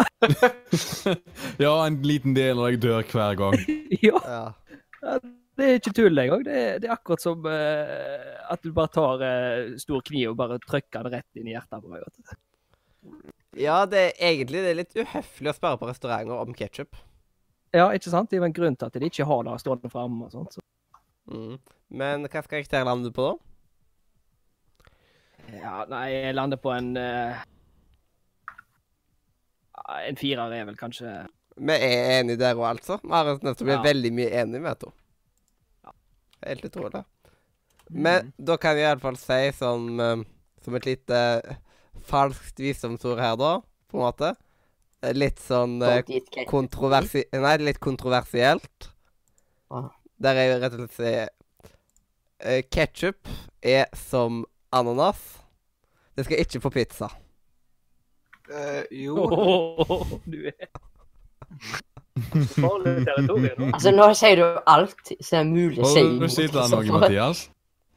ja, 1.65 1.75
en 1.83 1.99
liten 2.07 2.37
del 2.37 2.61
av 2.61 2.71
deg 2.71 2.83
dør 2.85 3.07
hver 3.11 3.39
gang. 3.41 3.59
ja. 4.07 4.23
Ja. 4.23 5.19
Det 5.61 5.67
er 5.67 5.81
ikke 5.81 5.93
tull 5.97 6.23
engang. 6.23 6.45
Det, 6.47 6.61
det 6.81 6.89
er 6.89 6.95
akkurat 6.95 7.21
som 7.21 7.45
eh, 7.51 8.31
at 8.49 8.63
du 8.65 8.71
bare 8.77 8.93
tar 8.95 9.25
eh, 9.27 9.75
stor 9.81 10.01
kniv 10.07 10.31
og 10.33 10.39
bare 10.39 10.57
trykker 10.63 11.05
den 11.05 11.19
rett 11.19 11.41
inn 11.41 11.51
i 11.51 11.53
hjertet 11.53 11.83
på 11.83 11.91
meg. 11.91 12.07
vet 12.07 12.17
du. 12.17 13.27
ja, 13.61 13.83
det 13.91 14.07
er 14.07 14.31
egentlig 14.31 14.63
det 14.65 14.71
er 14.71 14.79
litt 14.79 14.97
uhøflig 14.97 15.53
å 15.53 15.57
spørre 15.59 15.83
på 15.83 15.91
restauranter 15.91 16.47
om 16.47 16.57
ketsjup. 16.57 16.97
Ja, 17.75 17.91
ikke 17.95 18.11
sant? 18.11 18.31
Det 18.31 18.39
er 18.39 18.43
jo 18.43 18.49
en 18.49 18.57
grunn 18.57 18.77
til 18.77 18.89
at 18.89 18.97
de 18.99 19.07
ikke 19.07 19.27
har 19.29 19.45
det 19.47 19.61
stående 19.63 19.91
framme 19.93 20.27
og 20.27 20.33
sånt. 20.35 20.57
Så. 20.57 20.65
Mm. 21.31 21.59
Men 22.01 22.27
hva 22.27 22.43
skal 22.43 22.59
karakter 22.59 22.87
lande 22.87 23.11
du 23.11 23.15
på, 23.15 23.29
da? 23.31 23.47
Ja, 25.51 25.77
nei, 25.91 26.05
jeg 26.13 26.35
lander 26.37 26.61
på 26.63 26.71
en 26.71 26.93
uh, 26.95 27.41
En 30.07 30.19
firer 30.19 30.53
er 30.55 30.69
vel 30.69 30.77
kanskje 30.79 31.15
Vi 31.59 31.75
er 31.75 32.21
enige 32.21 32.39
der 32.39 32.59
òg, 32.59 32.69
altså. 32.77 33.01
Vi 33.03 33.11
har 33.11 33.33
nettopp 33.33 33.67
blitt 33.67 33.81
Ja. 33.81 33.87
veldig 33.87 34.13
mye 34.15 34.31
enige 34.43 34.63
med 34.63 34.79
to. 34.81 34.93
Helt 36.47 36.65
utrolig. 36.65 37.03
Men 37.91 38.31
da 38.39 38.57
kan 38.57 38.79
jeg 38.79 38.87
iallfall 38.87 39.19
si 39.19 39.51
som, 39.53 39.89
eh, 40.01 40.23
som 40.63 40.77
et 40.79 40.87
lite 40.87 41.19
eh, 41.19 41.59
falskt 42.07 42.63
visdomsord 42.63 43.19
her, 43.21 43.35
da, 43.37 43.59
på 43.91 43.99
en 43.99 44.05
måte. 44.07 44.31
Eh, 45.03 45.15
Litt 45.17 45.41
sånn 45.43 45.81
eh, 45.85 46.03
kontroversi... 46.49 47.25
Nei, 47.33 47.57
litt 47.65 47.81
kontroversielt. 47.83 48.91
Ah. 49.73 49.91
Der 50.21 50.41
jeg 50.41 50.59
rett 50.61 50.77
og 50.77 50.83
slett 50.85 50.99
sier 50.99 51.29
si... 51.31 52.61
Ketsjup 52.73 53.29
er 53.61 53.91
som 53.97 54.45
ananas. 54.73 55.19
Det 56.17 56.25
skal 56.25 56.41
ikke 56.41 56.63
på 56.65 56.71
pizza. 56.79 57.11
Eh, 58.51 58.83
jo 59.05 59.15
oh, 59.29 60.17
Du 60.27 60.39
er 60.49 60.67
nå. 63.23 63.69
Altså, 63.71 63.93
nå 63.95 64.09
sier 64.19 64.41
du 64.41 64.45
alt 64.69 65.13
som 65.21 65.39
er 65.41 65.49
mulig 65.49 65.83
å 65.85 65.91
si. 65.91 66.03
Nå 66.19 66.29
sier 66.33 66.53
du 66.53 66.59
noe, 66.61 66.85
Mathias. 66.97 67.47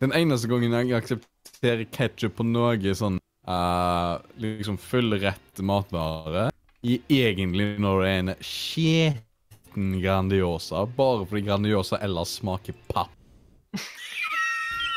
Den 0.04 0.14
eneste 0.16 0.50
gangen 0.52 0.76
jeg 0.76 0.94
aksepterer 0.98 1.86
ketsjup 1.94 2.36
på 2.40 2.46
noe 2.48 2.96
sånn 2.98 3.20
uh, 3.48 4.20
liksom 4.42 4.78
fullrett 4.82 5.64
matvare, 5.64 6.50
i 6.84 6.98
egentlig 7.10 7.80
når 7.82 8.02
det 8.04 8.10
er 8.10 8.20
en 8.24 8.32
skjeten 8.44 9.94
Grandiosa, 10.04 10.84
bare 10.98 11.26
fordi 11.26 11.46
Grandiosa 11.48 11.98
ellers 12.04 12.34
smaker 12.40 12.76
papp. 12.92 13.10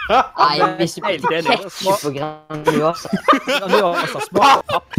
Nei, 0.07 0.59
hvis 0.79 0.95
du 0.95 1.01
blir 1.03 1.19
putter 1.23 1.47
ketsjup 1.49 2.03
på 2.05 2.11
Grandiosa 2.15 3.11
Grandiosa 3.47 4.21
smaker 4.29 4.63
papp. 4.71 4.99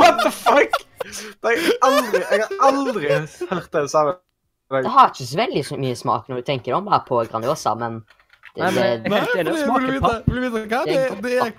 What 0.00 0.20
the 0.24 0.30
fuck? 0.34 0.76
Det 1.10 1.48
har 1.48 1.56
jeg 1.56 1.78
aldri, 1.86 2.20
jeg 2.20 2.44
har 2.44 2.66
aldri 2.68 3.08
hørt 3.50 3.72
det 3.74 3.86
samme. 3.90 4.12
Det 4.70 4.90
har 4.94 5.08
ikke 5.10 5.26
så 5.26 5.38
veldig 5.40 5.62
mye 5.82 5.96
smak 5.98 6.28
når 6.30 6.42
du 6.42 6.46
tenker 6.46 6.76
om 6.76 6.86
bare 6.86 7.02
på 7.08 7.22
Grandiosa, 7.30 7.72
men 7.78 8.02
det, 8.54 8.60
Nei, 8.62 8.70
men- 8.74 8.74
det, 8.74 9.10
det, 9.10 9.10
det, 9.10 9.44
det-? 9.46 9.50
Det, 9.50 11.00
det, 11.24 11.34
er, 11.40 11.50
det 11.50 11.54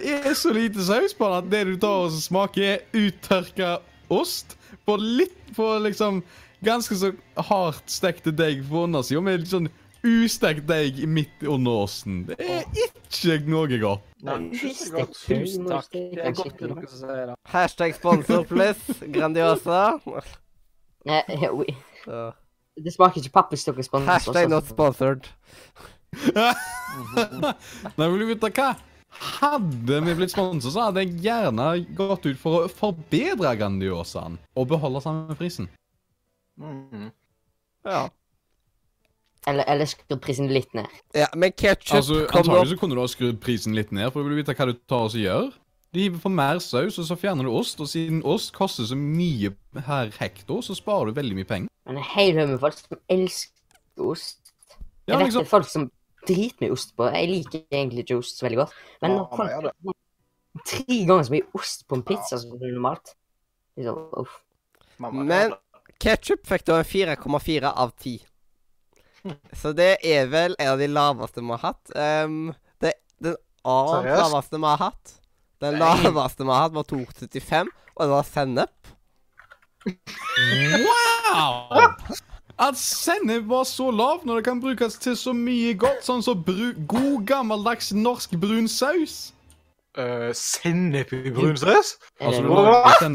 er 0.00 0.32
så 0.38 0.52
lite 0.56 0.84
saus 0.86 1.12
på 1.12 1.28
den 1.28 1.38
at 1.42 1.50
det 1.52 1.62
du 1.68 1.76
tar 1.82 2.06
og 2.06 2.14
smaker, 2.16 2.62
er 2.78 2.78
uttørka 2.96 3.74
ost 4.12 4.56
på 4.86 4.96
litt 4.96 5.36
På 5.52 5.74
liksom 5.84 6.22
ganske 6.64 6.96
så 6.96 7.10
hardt 7.36 7.90
stekte 7.92 8.32
deig 8.32 8.62
på 8.68 8.86
undersida, 8.86 9.20
med 9.20 9.42
litt 9.42 9.50
sånn 9.52 9.68
ustekt 10.02 10.64
deig 10.66 11.02
midt 11.06 11.42
under 11.46 11.84
osten. 11.84 12.22
Det 12.26 12.38
er 12.40 12.64
ikke 12.72 13.50
noe 13.52 13.78
godt. 13.82 14.06
Nei, 14.22 14.38
det 14.54 14.72
godt. 14.94 15.18
Tusen 15.26 15.66
takk. 15.68 15.90
Det 15.92 16.04
Det 16.14 16.24
er 16.24 16.36
godt 16.38 16.58
det 16.58 16.70
er 16.70 16.86
som 16.86 17.02
sier 17.02 17.26
det. 17.32 17.36
Hashtag 17.52 17.94
sponsor 17.98 18.46
pluss 18.48 18.82
Grandiosa. 19.14 19.82
Det 22.82 22.94
smaker 22.94 23.20
ikke 23.20 23.34
papp 23.34 23.52
hvis 23.52 23.66
dere 23.68 23.84
sponser 23.84 24.08
oss, 24.08 24.26
Hashtag 24.26 24.48
not 24.50 24.70
sponsored. 24.70 25.28
Nei, 27.98 28.06
vil 28.08 28.20
du 28.22 28.26
vite 28.32 28.52
hva? 28.56 28.72
Hadde 29.12 30.00
vi 30.06 30.14
blitt 30.16 30.32
sponset, 30.32 30.72
så 30.72 30.86
hadde 30.88 31.02
jeg 31.04 31.18
gjerne 31.26 31.66
gått 31.98 32.24
ut 32.26 32.38
for 32.40 32.64
å 32.64 32.70
forbedre 32.72 33.52
Grandiosaen 33.60 34.38
og 34.56 34.68
beholde 34.72 35.02
samme 35.04 35.36
prisen. 35.38 35.68
Mhm. 36.60 37.10
Ja. 37.84 38.08
Eller, 39.46 39.66
eller 39.66 39.88
skrudd 39.90 40.20
prisen 40.22 40.46
litt 40.54 40.70
ned. 40.74 40.86
ja. 41.18 41.26
Men 41.34 41.50
ketsjup 41.52 41.96
Altså, 41.98 42.14
kommer 42.30 42.54
Antagelig 42.54 42.60
opp 42.60 42.68
så 42.70 42.78
kunne 42.78 42.94
du 42.94 43.00
ha 43.02 43.08
skrudd 43.10 43.40
prisen 43.42 43.74
litt 43.74 43.90
ned, 43.92 44.12
for 44.12 44.22
du 44.22 44.30
vil 44.30 44.38
vite 44.38 44.54
hva 44.54 44.68
du 44.70 44.76
tar 44.88 45.08
og 45.08 45.16
gjør. 45.18 45.50
Du 45.92 45.98
hiver 46.00 46.20
på 46.22 46.30
mer 46.32 46.60
saus, 46.62 46.96
og 46.98 47.04
så 47.04 47.16
fjerner 47.18 47.44
du 47.44 47.50
ost, 47.52 47.80
og 47.82 47.88
siden 47.90 48.22
ost 48.24 48.52
koster 48.56 48.86
så 48.88 48.96
mye 48.96 49.50
per 49.74 50.12
hekto, 50.20 50.62
så 50.64 50.76
sparer 50.78 51.10
du 51.10 51.18
veldig 51.18 51.34
mye 51.36 51.48
penger. 51.50 51.68
Men 51.84 51.98
det 51.98 52.04
er 52.04 52.12
helt 52.14 52.38
haug 52.38 52.48
med 52.54 52.62
folk 52.62 52.78
som 52.78 53.00
elsker 53.10 54.06
ost. 54.12 54.38
Ja, 55.08 55.18
vet 55.18 55.26
liksom, 55.26 55.42
det 55.42 55.48
er 55.48 55.50
folk 55.50 55.68
som 55.68 55.90
driter 56.28 56.64
mye 56.64 56.74
ost 56.74 56.94
på. 56.96 57.08
Jeg 57.14 57.28
liker 57.30 57.64
egentlig 57.70 58.04
ikke 58.06 58.18
ost 58.20 58.38
så 58.38 58.46
veldig 58.46 58.60
godt. 58.62 58.74
Men 59.02 59.10
Ja, 59.10 59.16
når 59.18 59.36
folk 59.36 59.50
jeg 59.50 59.56
gjør 59.58 59.68
det. 59.68 59.94
tre 60.68 60.98
ganger 61.08 61.24
så 61.28 61.34
mye 61.36 61.48
ost 61.58 61.86
på 61.88 61.98
en 61.98 62.04
pizza 62.06 62.38
som 62.38 62.58
normalt 62.60 63.14
liksom, 63.76 64.02
uff. 64.22 64.36
Men 65.02 65.54
ketsjup 66.02 66.44
fikk 66.46 66.66
da 66.68 66.78
en 66.82 66.88
4,4 66.88 67.72
av 67.72 67.94
10. 67.96 68.20
Så 69.60 69.72
det 69.78 69.96
er 70.02 70.26
vel 70.30 70.54
en 70.58 70.72
av 70.74 70.78
de 70.82 70.88
laveste 70.90 71.40
vi 71.42 71.50
har 71.54 71.62
hatt. 71.62 71.94
Um, 71.94 72.52
det, 72.82 72.94
den 73.22 73.36
annet 73.64 74.10
laveste 74.18 74.58
vi 74.58 74.66
har 74.66 74.82
hatt. 74.82 75.16
Den 75.62 75.78
laveste 75.78 76.42
vi 76.42 76.50
har 76.50 76.64
hatt, 76.66 76.74
var 76.74 76.86
2,75, 76.90 77.68
og 77.94 78.02
det 78.02 78.10
var 78.16 78.26
sennep. 78.26 78.92
Wow! 80.82 81.92
At 82.62 82.78
sennep 82.78 83.48
var 83.50 83.64
så 83.66 83.90
lav 83.90 84.22
når 84.24 84.38
det 84.38 84.44
kan 84.46 84.60
brukes 84.62 84.94
til 85.02 85.16
så 85.18 85.32
mye 85.34 85.74
godt, 85.74 86.04
sånn 86.06 86.22
som 86.22 86.42
bru 86.46 86.70
god, 86.86 87.24
gammeldags 87.26 87.90
norsk 87.96 88.36
brun 88.38 88.68
saus. 88.70 89.32
Uh, 89.98 90.30
Sennep 90.36 91.10
i 91.12 91.32
brun 91.34 91.58
saus? 91.58 91.96
Altså? 92.22 92.44
Hva? 92.46 93.10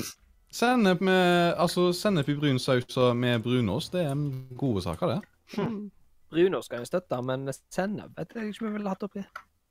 sennep 0.53 1.01
med 1.01 1.55
Altså, 1.57 1.89
sennep 1.95 2.29
i 2.29 2.35
brun 2.37 2.59
saus 2.59 2.97
og 2.97 3.15
med 3.17 3.39
brunost, 3.45 3.95
det 3.95 4.03
er 4.05 4.19
gode 4.57 4.83
saker, 4.83 5.15
det. 5.15 5.61
Brunost 6.33 6.67
skal 6.67 6.83
jeg 6.83 6.91
støtte, 6.91 7.21
men 7.23 7.47
sennep 7.71 8.19
vet 8.19 8.35
jeg 8.35 8.51
ikke 8.51 8.65
om 8.65 8.67
jeg 8.67 8.77
ville 8.81 8.91
hatt 8.91 9.07
oppi. 9.07 9.23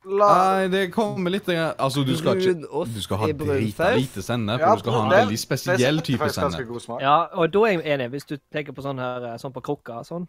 La 0.06 0.26
Nei, 0.30 0.68
det 0.70 0.92
kommer 0.94 1.32
litt 1.34 1.48
Altså, 1.50 2.04
du 2.06 2.12
skal 2.16 2.38
ikke 2.38 2.84
Du 2.94 3.00
skal 3.02 3.18
ha 3.18 3.26
lite 3.26 4.22
sennep, 4.22 4.60
Ja, 4.60 4.70
og 4.70 4.78
du 4.78 4.84
skal 4.84 4.92
ha 4.92 5.02
en 5.02 5.10
det- 5.10 5.18
veldig 5.18 5.38
spesiell 5.38 6.00
type 6.00 6.28
sende. 6.30 6.52
sennep. 6.62 7.00
Ja, 7.02 7.26
og 7.32 7.50
da 7.52 7.64
er 7.66 7.72
jeg 7.72 7.84
enig, 7.96 8.10
hvis 8.10 8.24
du 8.28 8.36
tenker 8.52 8.72
på 8.72 8.82
sånn 8.82 8.98
her, 8.98 9.32
eh, 9.32 9.36
sånn 9.38 9.52
på 9.52 9.62
krukka 9.62 9.98
og 9.98 10.06
sånn. 10.06 10.28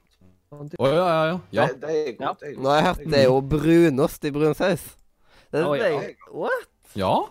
Å 0.52 0.66
oh, 0.80 0.88
ja, 0.88 0.96
ja, 0.96 1.26
ja. 1.26 1.40
ja. 1.52 1.66
Det, 1.68 1.82
det 1.82 1.90
er 2.08 2.14
godt. 2.26 2.42
Ja. 2.42 2.54
Nå 2.58 2.70
har 2.70 2.78
jeg 2.78 2.86
hørt 2.86 3.12
det 3.12 3.20
er 3.20 3.24
jo 3.28 3.42
brunost 3.42 4.26
i 4.26 4.32
brun 4.32 4.56
saus. 4.56 4.96
Det 5.52 5.60
er 5.62 5.76
ja. 5.76 6.00
det- 6.00 6.16
What? 6.32 6.68
Ja. 6.96 7.28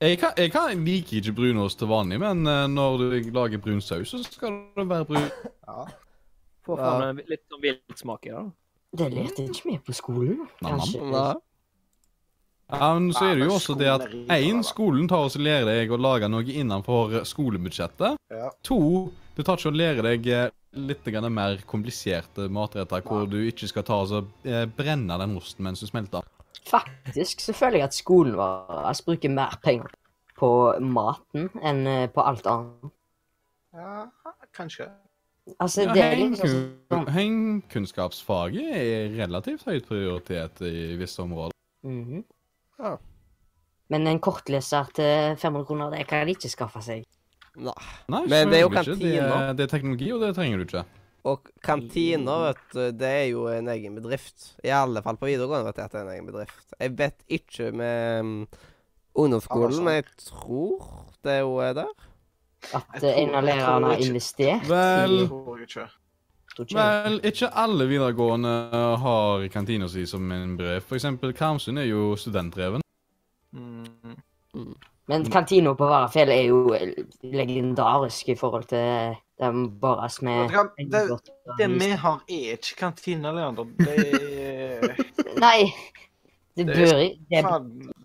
Jeg, 0.00 0.18
kan, 0.18 0.32
jeg, 0.38 0.52
kan, 0.52 0.70
jeg 0.70 0.78
liker 0.78 1.16
ikke 1.20 1.34
brunost 1.36 1.78
til 1.78 1.88
vanlig, 1.88 2.20
men 2.20 2.46
eh, 2.46 2.66
når 2.66 2.96
du 2.98 3.30
lager 3.34 3.58
brun 3.58 3.80
saus, 3.82 4.08
så 4.08 4.22
skal 4.24 4.62
det 4.76 4.88
være 4.88 5.04
brun. 5.04 5.28
Ja. 5.68 5.84
Få 6.64 6.76
fram 6.78 7.02
en 7.02 7.20
litt 7.28 7.42
sånn 7.50 7.60
viltsmak 7.60 8.24
i 8.24 8.30
det. 8.30 8.36
da. 8.38 8.50
Det 8.90 9.06
lærte 9.12 9.44
jeg 9.44 9.52
ikke 9.52 9.70
mye 9.70 9.82
på 9.86 9.94
skolen. 9.94 10.42
Kanskje. 10.64 11.04
Nei. 11.12 11.34
Ja, 12.70 12.92
men 12.94 13.10
så 13.14 13.24
er 13.26 13.38
det 13.38 13.46
jo 13.48 13.54
også 13.56 13.74
det 13.78 13.88
at 13.90 14.04
én, 14.30 14.60
skolen 14.66 15.08
tar 15.10 15.26
og 15.26 15.42
lærer 15.42 15.66
deg 15.66 15.90
å 15.90 15.98
lage 15.98 16.28
noe 16.30 16.46
innenfor 16.46 17.24
skolebudsjettet. 17.26 18.18
Ja. 18.30 18.50
To, 18.66 18.78
det 19.34 19.46
tar 19.46 19.58
ikke 19.58 19.72
å 19.72 19.74
lære 19.74 20.04
deg 20.06 20.28
eh, 20.30 20.52
litt 20.78 21.08
mer 21.34 21.58
kompliserte 21.66 22.46
matretter 22.48 23.02
hvor 23.02 23.26
du 23.26 23.40
ikke 23.42 23.66
skal 23.70 23.86
ta 23.86 24.02
og 24.04 24.46
eh, 24.46 24.66
brenne 24.70 25.18
den 25.18 25.36
osten 25.38 25.66
mens 25.66 25.82
du 25.82 25.88
smelter. 25.90 26.22
Faktisk 26.70 27.42
så 27.42 27.54
føler 27.56 27.80
jeg 27.80 27.90
at 27.90 27.98
skolen 27.98 28.38
vår 28.38 28.86
altså, 28.86 29.08
bruker 29.08 29.34
mer 29.34 29.58
penger 29.64 29.90
på 30.38 30.50
maten 30.80 31.50
enn 31.62 31.86
eh, 31.86 32.08
på 32.10 32.22
alt 32.22 32.46
annet. 32.46 32.94
ja, 33.74 34.04
kanskje. 34.54 34.86
Altså, 35.58 35.82
Ja, 35.82 35.92
det 35.94 36.02
er 36.04 36.16
liksom 36.16 36.50
Heimku- 36.90 37.10
Heimkunnskapsfaget 37.10 38.74
er 38.76 39.14
relativt 39.18 39.64
høyt 39.66 39.86
prioritet 39.88 40.60
i 40.62 40.96
visse 41.00 41.22
områder. 41.22 41.54
Mhm. 41.84 42.24
Ja. 42.78 42.96
Men 43.90 44.06
en 44.06 44.20
kortleser 44.20 44.86
til 44.94 45.36
500 45.36 45.66
kroner, 45.66 45.90
det 45.90 46.06
kan 46.06 46.26
de 46.26 46.34
ikke 46.36 46.50
skaffe 46.52 46.82
seg. 46.82 47.04
Nei. 47.56 47.74
Nei, 48.08 48.26
Men 48.28 48.48
det 48.52 48.58
er 48.60 48.62
jo 48.62 48.68
kantina. 48.70 49.48
Det 49.50 49.56
det 49.56 49.64
er 49.66 49.72
teknologi, 49.78 50.12
og 50.12 50.20
det 50.20 50.34
trenger 50.36 50.58
du 50.58 50.64
ikke. 50.68 50.84
Og 51.24 51.50
kantiner, 51.62 52.46
vet 52.46 52.60
du, 52.72 52.84
det 52.96 53.08
er 53.08 53.26
jo 53.28 53.46
en 53.48 53.66
egen 53.68 53.94
bedrift. 53.98 54.54
I 54.64 54.68
alle 54.72 55.02
fall 55.02 55.18
på 55.20 55.26
videregående 55.28 55.66
vet 55.66 55.76
jeg 55.76 55.84
at 55.84 55.92
det 55.92 56.00
er 56.00 56.06
en 56.06 56.14
egen 56.14 56.26
bedrift. 56.30 56.70
Jeg 56.80 56.94
vet 56.96 57.24
ikke 57.28 57.72
med 57.76 58.22
mm, 58.22 58.46
ungdomsskolen, 59.20 59.84
men 59.84 59.98
jeg 59.98 60.04
tror 60.24 60.86
det 61.24 61.32
er 61.32 61.42
jo 61.42 61.58
er 61.60 61.74
der. 61.82 61.90
At 62.74 63.02
eh, 63.02 63.22
en 63.22 63.34
av 63.34 63.46
jeg 63.46 63.56
lærerne 63.56 63.94
har 63.94 64.04
investert 64.04 64.68
Vel. 64.68 65.16
Vel, 66.60 67.16
ikke 67.24 67.48
alle 67.56 67.86
videregående 67.88 68.52
har 69.00 69.46
kantina 69.54 69.88
si 69.88 70.04
som 70.06 70.28
en 70.34 70.56
brev. 70.58 70.82
For 70.84 70.98
eksempel 70.98 71.32
Karmsund 71.36 71.80
er 71.80 71.88
jo 71.88 72.12
studentdreven. 72.20 72.84
Mm. 73.56 74.74
Men 75.10 75.24
kantina 75.30 75.72
på 75.74 75.86
Varafjell 75.90 76.30
er 76.30 76.44
jo 76.46 76.74
eh, 76.76 76.92
legendarisk 77.26 78.28
i 78.30 78.36
forhold 78.38 78.68
til 78.70 79.16
den 79.40 79.64
bare 79.80 80.10
med 80.22 80.52
er? 80.54 80.68
Det, 80.78 81.00
det 81.58 81.68
vi 81.80 81.88
har, 81.98 82.20
er 82.28 82.58
ikke 82.58 82.76
kantina, 82.78 83.32
Leander. 83.34 83.66
Det 83.78 84.94
Nei, 85.44 85.70
det 86.56 86.66
bør 86.66 87.02
ikke 87.08 87.42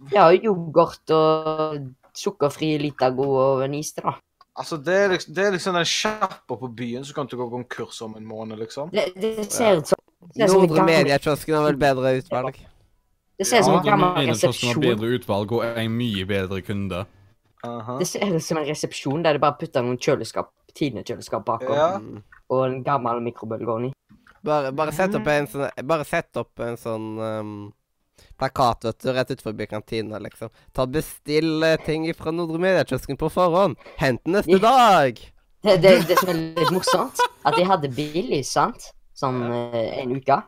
Vi 0.09 0.17
har 0.17 0.31
jo 0.33 0.53
yoghurt 0.53 1.13
og 1.13 1.85
sukkerfri 2.15 2.77
Litago 2.81 3.27
og 3.43 3.69
Niste, 3.69 4.01
da. 4.01 4.15
Altså, 4.55 4.77
det 4.77 4.95
er 4.95 5.09
liksom, 5.11 5.33
det 5.35 5.45
er 5.45 5.51
liksom 5.51 5.75
den 5.75 5.87
sjappa 5.89 6.55
på 6.55 6.67
byen 6.71 7.03
som 7.03 7.17
kan 7.17 7.27
til 7.27 7.39
å 7.39 7.43
gå 7.43 7.49
konkurs 7.57 7.99
om 8.05 8.13
en 8.15 8.27
måned, 8.27 8.59
liksom. 8.61 8.93
Det, 8.93 9.09
det 9.19 9.49
ser 9.51 9.81
ut 9.81 9.91
som 9.91 9.99
det 10.35 10.47
Nordre 10.51 10.85
Mediekiosken 10.87 11.57
har 11.57 11.67
vel 11.67 11.77
bedre 11.79 12.13
utvalg. 12.21 12.61
det 13.37 13.47
ser 13.47 13.59
ut 13.59 13.67
som 13.67 13.75
Ja, 13.75 13.81
en 13.81 13.89
gammel 13.89 14.31
Kiosken 14.39 14.71
har 14.71 14.81
bedre 14.81 15.11
utvalg 15.19 15.51
og 15.51 15.65
en 15.67 15.97
mye 15.97 16.25
bedre 16.29 16.61
kunde. 16.65 17.03
Aha. 17.65 17.97
Det 17.99 18.07
ser 18.07 18.31
ut 18.31 18.43
som 18.43 18.61
en 18.61 18.67
resepsjon 18.69 19.25
der 19.25 19.35
de 19.35 19.43
bare 19.43 19.59
putter 19.59 19.83
noen 19.83 19.99
kjøleskap, 19.99 20.51
Tine-kjøleskap 20.75 21.45
bakom, 21.47 21.75
Ja. 21.75 21.91
Og 22.51 22.65
en 22.65 22.81
gammel 22.85 23.21
mikrobølgeovn 23.25 23.89
i. 23.89 23.93
Bare, 24.45 24.71
bare 24.71 24.93
sett 24.93 25.15
opp 25.17 25.25
en 25.27 25.47
sånn 25.49 25.87
Bare 25.89 26.05
sett 26.05 26.37
opp 26.37 26.61
en 26.61 26.75
sånn 26.77 27.07
um, 27.17 27.53
plakat 28.39 28.85
vet 28.85 28.99
du, 29.03 29.11
rett 29.13 29.31
utenfor 29.31 29.65
kantina, 29.65 30.19
liksom. 30.19 30.49
Ta 30.73 30.85
Bestill 30.85 31.63
eh, 31.63 31.77
ting 31.85 32.07
fra 32.13 32.31
Nordre 32.31 32.59
Mediekiosken 32.61 33.17
på 33.17 33.29
forhånd. 33.29 33.77
Hent 34.01 34.23
den 34.25 34.37
neste 34.39 34.59
dag. 34.59 35.21
Det, 35.65 35.77
det, 35.81 35.95
det 36.09 36.17
som 36.19 36.29
er 36.29 36.41
litt 36.59 36.73
morsomt, 36.73 37.23
at 37.43 37.55
de 37.57 37.63
hadde 37.65 37.89
billig, 37.95 38.43
sant, 38.45 38.91
sånn 39.17 39.41
eh, 39.49 39.95
en 40.03 40.13
uke. 40.19 40.41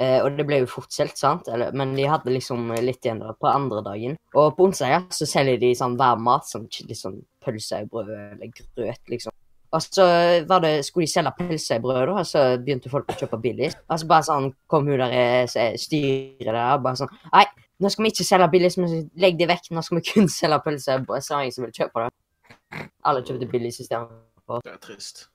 Eh, 0.00 0.18
og 0.24 0.34
det 0.34 0.46
ble 0.48 0.62
jo 0.64 0.70
fort 0.70 0.90
solgt, 0.90 1.20
sant, 1.20 1.46
Eller, 1.52 1.70
men 1.76 1.92
de 1.94 2.08
hadde 2.10 2.32
liksom 2.32 2.72
litt 2.82 3.04
igjen 3.04 3.20
da 3.22 3.34
på 3.38 3.50
andre 3.50 3.84
dagen. 3.86 4.16
Og 4.34 4.56
på 4.56 4.70
onsdager 4.70 5.04
så 5.14 5.28
selger 5.28 5.60
de 5.62 5.74
sånn 5.78 5.98
hver 6.00 6.18
mat, 6.22 6.48
sånn 6.50 6.66
litt 6.88 6.98
sånn 6.98 7.20
brød 7.44 8.10
eller 8.10 8.50
grøt, 8.50 9.02
liksom. 9.12 9.34
Og 9.74 9.82
så 9.82 10.04
var 10.48 10.62
det, 10.62 10.72
skulle 10.86 11.08
de 11.08 11.10
selge 11.10 11.32
pølsebrød, 11.38 11.82
brødet, 11.82 12.14
og 12.20 12.26
så 12.28 12.42
begynte 12.62 12.92
folk 12.92 13.10
å 13.10 13.16
kjøpe 13.18 13.40
billig. 13.42 13.72
Og 13.88 14.00
så 14.00 14.08
bare 14.10 14.26
sånn 14.28 14.48
kom 14.70 14.86
hun 14.86 15.00
der 15.02 15.14
eh, 15.18 15.44
så 15.50 15.64
er 15.64 15.78
styret 15.82 16.46
der, 16.46 16.60
og 16.76 16.84
bare 16.86 17.00
sånn 17.00 17.14
Nei, 17.32 17.44
nå 17.82 17.90
skal 17.90 18.06
vi 18.06 18.12
ikke 18.14 18.26
selge 18.28 18.50
billig, 18.52 18.70
men 18.78 19.08
legg 19.18 19.38
det 19.40 19.48
vekk. 19.50 19.72
Nå 19.74 19.82
skal 19.82 19.98
vi 19.98 20.04
kun 20.12 20.30
selge 20.30 20.60
pølsebrød. 20.66 21.24
Så 21.26 21.34
var 21.34 21.42
det 21.42 21.48
ingen 21.48 21.56
som 21.56 21.66
ville 21.66 21.78
kjøpe 21.80 22.04
det. 22.04 22.84
Alle 23.04 23.24
kjøpte 23.26 23.50
billig 23.50 23.72
i 23.72 23.78
systemet. 23.80 24.60
Det 24.64 24.74
er 24.76 24.82
trist. 24.84 25.26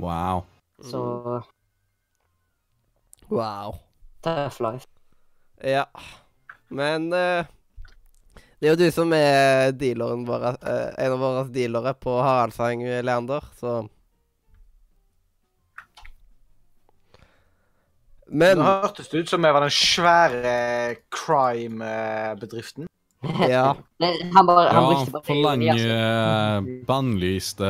Wow. 0.00 0.44
Så 0.82 1.02
Wow. 3.32 3.76
tough 4.22 4.60
life. 4.60 4.86
Ja. 5.64 5.84
Men 6.68 7.12
eh, 7.12 7.44
det 8.62 8.68
er 8.68 8.76
jo 8.76 8.78
du 8.78 8.94
som 8.94 9.10
er 9.16 9.72
dealeren 9.74 10.20
vår, 10.22 10.44
eh, 10.54 10.92
en 11.02 11.14
av 11.16 11.18
våre 11.18 11.40
dealere 11.50 11.92
på 11.98 12.14
Haraldsang, 12.22 12.84
Leander, 13.02 13.42
så 13.58 13.80
Men 18.32 18.62
Nå 18.62 18.64
hørtes 18.64 19.10
det 19.10 19.24
ut 19.24 19.28
som 19.28 19.44
jeg 19.44 19.52
var 19.52 19.66
den 19.66 19.74
svære 19.76 20.54
crime-bedriften. 21.12 22.86
Ja. 23.50 23.74
Men 24.02 24.32
han 24.32 24.46
bare 24.48 24.70
han 24.70 24.86
Ja, 24.86 24.86
brukte 24.88 25.12
bare 25.12 25.26
forlanger 25.26 25.82
uh, 25.90 26.70
bannlyste 26.88 27.68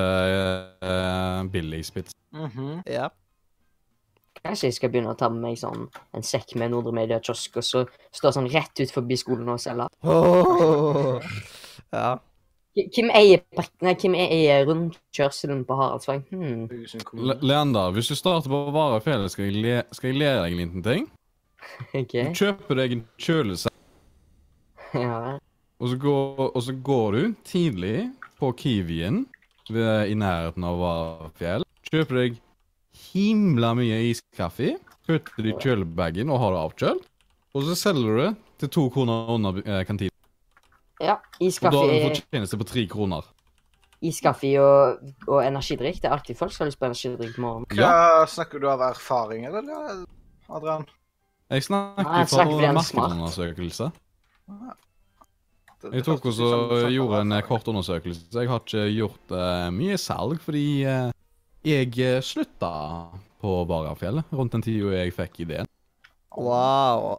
uh, 0.84 1.42
Billy 1.50 1.82
Spitz. 1.82 2.14
Mhm. 2.36 2.84
ja. 2.86 3.08
Kanskje 4.42 4.66
jeg 4.72 4.74
skal 4.74 4.90
begynne 4.90 5.12
å 5.12 5.18
ta 5.18 5.28
med 5.30 5.42
meg 5.44 5.58
sånn 5.60 5.84
en 6.18 6.24
sekk 6.26 6.56
med 6.58 6.72
Nordre 6.72 6.90
Media 6.96 7.20
kiosk, 7.22 7.60
og 7.60 7.66
så 7.66 7.84
stå 8.10 8.32
sånn 8.34 8.48
rett 8.50 8.80
ut 8.82 8.90
forbi 8.90 9.14
skolen 9.20 9.48
og 9.54 9.60
selge. 9.62 9.86
Åh. 10.02 11.22
Ja. 11.94 12.08
Hvem 12.72 13.10
eier, 13.14 13.42
nei, 13.84 13.92
hvem 14.00 14.14
eier 14.16 14.64
rundkjørselen 14.66 15.62
på 15.68 15.76
Haraldsvang? 15.78 16.22
Hmm. 16.32 16.64
Leander, 17.44 17.92
hvis 17.94 18.08
du 18.10 18.16
starter 18.18 18.50
på 18.50 18.62
Varafjellet, 18.74 19.30
skal, 19.34 19.50
jeg 19.50 19.60
le 19.62 19.74
skal 19.94 20.10
jeg 20.10 20.18
lære 20.24 20.40
deg 20.46 20.54
en 20.56 20.62
liten 20.62 20.86
ting. 20.86 21.06
OK. 22.00 22.14
Du 22.32 22.38
kjøper 22.42 22.80
deg 22.80 22.96
en 22.96 23.04
kjølesekk, 23.22 23.76
Ja. 24.96 25.36
og 25.78 25.92
så 25.92 25.98
går, 26.02 26.48
og 26.48 26.62
så 26.66 26.74
går 26.90 27.18
du 27.18 27.34
tidlig 27.46 27.98
på 28.40 28.50
Kiwien 28.58 29.22
ved, 29.70 30.08
i 30.10 30.16
nærheten 30.18 30.64
av 30.66 30.80
Varafjell. 30.82 31.68
Kjøper 31.92 32.18
deg 32.24 32.40
himla 33.12 33.72
mye 33.78 33.98
iskaffe, 34.10 34.74
putter 35.06 35.42
det 35.44 35.52
i 35.54 35.58
kjølebagen 35.62 36.30
og 36.30 36.40
har 36.42 36.54
det 36.54 36.62
avkjølt. 36.66 37.06
Og 37.52 37.66
så 37.68 37.74
selger 37.76 38.08
du 38.08 38.20
det 38.22 38.30
til 38.62 38.70
to 38.78 38.86
kroner 38.94 39.28
under 39.34 39.58
eh, 39.64 39.82
kantinen. 39.88 40.14
ja. 41.02 41.16
Og 41.18 41.20
da 41.20 41.70
har 41.76 41.86
du 41.88 41.94
Iskaffe, 41.94 42.02
fortjeneste 42.08 42.58
på 42.60 42.64
tre 42.68 42.86
kroner. 42.88 43.26
iskaffe 44.02 44.52
og, 44.62 45.02
og 45.28 45.40
energidrikk. 45.44 46.00
Det 46.02 46.08
er 46.08 46.14
alltid 46.16 46.38
folk 46.38 46.52
som 46.54 46.64
har 46.64 46.70
lyst 46.70 46.78
på 46.80 46.86
energidrikk 46.88 47.34
på 47.36 47.42
morgenen. 47.42 47.66
Hva 47.78 48.24
snakker 48.30 48.62
du 48.62 48.68
av 48.70 48.80
erfaring, 48.92 49.44
eller, 49.46 50.04
Adrian? 50.48 50.86
Jeg 51.52 51.66
snakker 51.66 52.06
Nei, 52.08 52.18
jeg 52.22 52.28
fra 52.30 52.38
snakker 52.38 52.64
er 52.64 52.72
smart. 52.72 52.94
markedsundersøkelse. 52.96 53.90
Jeg 55.92 56.04
tok 56.06 56.26
også 56.30 56.48
gjorde 56.94 57.20
en 57.26 57.34
kort 57.46 57.66
undersøkelse. 57.68 58.22
Jeg 58.32 58.48
har 58.48 58.62
ikke 58.62 58.84
gjort 58.94 59.34
uh, 59.34 59.66
mye 59.74 59.98
salg 59.98 60.38
fordi 60.44 60.84
eh, 60.86 61.10
jeg 61.66 61.92
eh, 62.02 62.18
slutta 62.24 62.72
på 63.42 63.54
Barafjellet 63.68 64.30
rundt 64.34 64.54
den 64.56 64.62
tida 64.64 64.92
jeg 64.96 65.14
fikk 65.16 65.40
ideen. 65.46 65.68
Wow. 66.36 67.16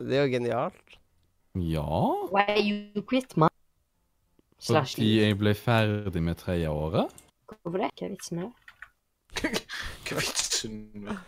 Det 0.00 0.16
er 0.18 0.24
jo 0.26 0.32
genialt. 0.32 0.96
Ja 1.58 1.86
Why 2.30 2.60
you 2.62 3.02
quit, 3.02 3.36
man? 3.36 3.50
Slash 4.60 4.94
Fordi 4.94 5.10
jeg 5.22 5.38
ble 5.40 5.54
ferdig 5.56 6.22
med 6.22 6.38
tredjeåret. 6.38 7.10
Hvorfor 7.50 7.80
det? 7.80 7.90
Hva 7.98 8.06
er 8.06 8.12
vitsen 8.14 8.38
med 8.38 8.50
det? 8.50 8.54
Hva 10.06 10.16
er 10.16 10.26
vitsen 10.26 10.76
med 10.94 11.14
det? 11.14 11.18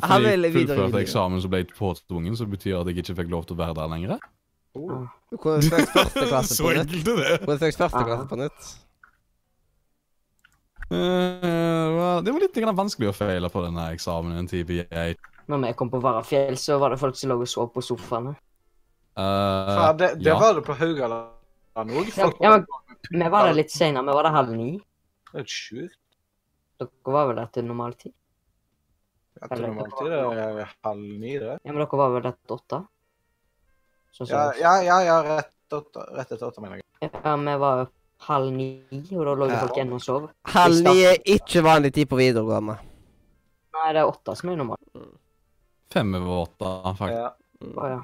Fordi 0.00 0.30
jeg 0.32 0.54
fullførte 0.56 1.02
eksamen 1.04 1.42
som 1.44 1.52
ble 1.52 1.60
påtvungen, 1.76 2.34
så 2.38 2.48
betyr 2.50 2.80
at 2.80 2.88
jeg 2.90 3.04
ikke 3.04 3.18
fikk 3.20 3.30
lov 3.30 3.44
til 3.46 3.54
å 3.54 3.60
være 3.60 3.76
der 3.78 3.92
lenger. 3.92 4.16
oh. 4.74 5.04
Du 5.30 5.36
kunne 5.38 5.62
søkt 5.62 5.92
første 5.92 6.24
klasse 6.30 6.56
på 6.62 6.72
nytt. 6.78 6.88
enkelt 6.88 7.08
er 7.12 7.20
det. 7.20 7.36
Du 7.40 7.46
kunne 7.46 7.58
søkt 7.62 7.78
første 7.84 8.02
klasse 8.08 8.26
på 8.32 8.40
nytt. 8.40 8.72
Eh, 10.92 12.22
det 12.24 12.32
var 12.32 12.42
litt 12.42 12.58
vanskelig 12.76 13.08
å 13.08 13.16
feile 13.16 13.48
på 13.50 13.62
denne 13.64 13.86
eksamen 13.94 14.48
jeg 14.52 15.16
Når 15.48 15.62
vi 15.62 15.72
kom 15.78 15.90
på 15.90 16.00
Varafjell, 16.00 16.56
så 16.60 16.78
var 16.78 16.92
det 16.92 17.00
folk 17.00 17.16
som 17.16 17.32
lå 17.32 17.38
og 17.40 17.48
sov 17.48 17.70
på 17.72 17.82
sofaene. 17.84 18.34
Uh, 19.14 19.22
Ja, 19.22 19.92
det, 19.92 20.08
det 20.18 20.32
ja. 20.32 20.38
var 20.40 20.54
det 20.54 20.64
på 20.66 20.74
Haugaland 20.74 21.94
òg. 21.94 22.10
Ja, 22.18 22.30
ja, 22.42 22.50
men 23.10 23.22
vi 23.22 23.30
var 23.30 23.46
der 23.46 23.56
litt 23.56 23.70
senere. 23.70 24.04
Vi 24.08 24.16
var 24.18 24.26
der 24.26 24.34
halv 24.34 24.54
ni. 24.56 24.70
Det 25.30 25.44
er 25.44 25.48
sjukt. 25.50 26.00
Dere 26.80 27.14
var 27.14 27.28
vel 27.30 27.38
der 27.38 27.50
til 27.54 27.66
normal 27.68 27.94
tid? 27.98 28.14
Ja, 29.38 29.48
til 29.50 29.64
normal 29.68 29.92
tid 29.94 30.14
er 30.14 30.58
det 30.58 30.66
halv 30.86 31.04
ni, 31.04 31.36
det. 31.38 31.56
Ja, 31.60 31.70
men 31.72 31.82
dere 31.82 32.00
var 32.00 32.14
vel 32.14 32.26
der 32.26 32.36
til 32.38 32.56
åtte? 32.58 32.80
Sånn 34.14 34.30
Ja, 34.30 34.46
ja, 34.58 34.74
ja, 34.86 34.98
ja 35.02 35.18
rett, 35.26 35.54
åtte, 35.74 36.06
rett 36.14 36.32
etter 36.34 36.46
åtte, 36.48 36.62
mener 36.62 36.80
jeg. 36.80 37.10
Ja, 37.10 37.36
vi 37.38 37.56
var 37.62 37.86
halv 38.28 38.52
ni, 38.54 38.68
og 39.12 39.24
da 39.28 39.34
lå 39.40 39.48
Ja. 39.50 39.60
folk 39.60 39.76
igjen 39.76 39.92
og 39.92 40.02
sov. 40.02 40.30
Halv 40.54 40.82
ni 40.86 41.02
er 41.04 41.16
ikke 41.24 41.62
vanlig 41.64 41.92
tid 41.94 42.08
på 42.10 42.16
videregående. 42.20 42.78
Nei, 43.74 43.92
det 43.92 44.00
er 44.02 44.10
åtte 44.10 44.36
som 44.36 44.50
er 44.50 44.56
normalt. 44.56 44.80
Fem 45.92 46.14
over 46.14 46.46
åtte, 46.46 46.96
faktisk. 46.98 47.20
Ja. 47.20 47.30
Å 47.76 47.88
ja. 47.90 48.00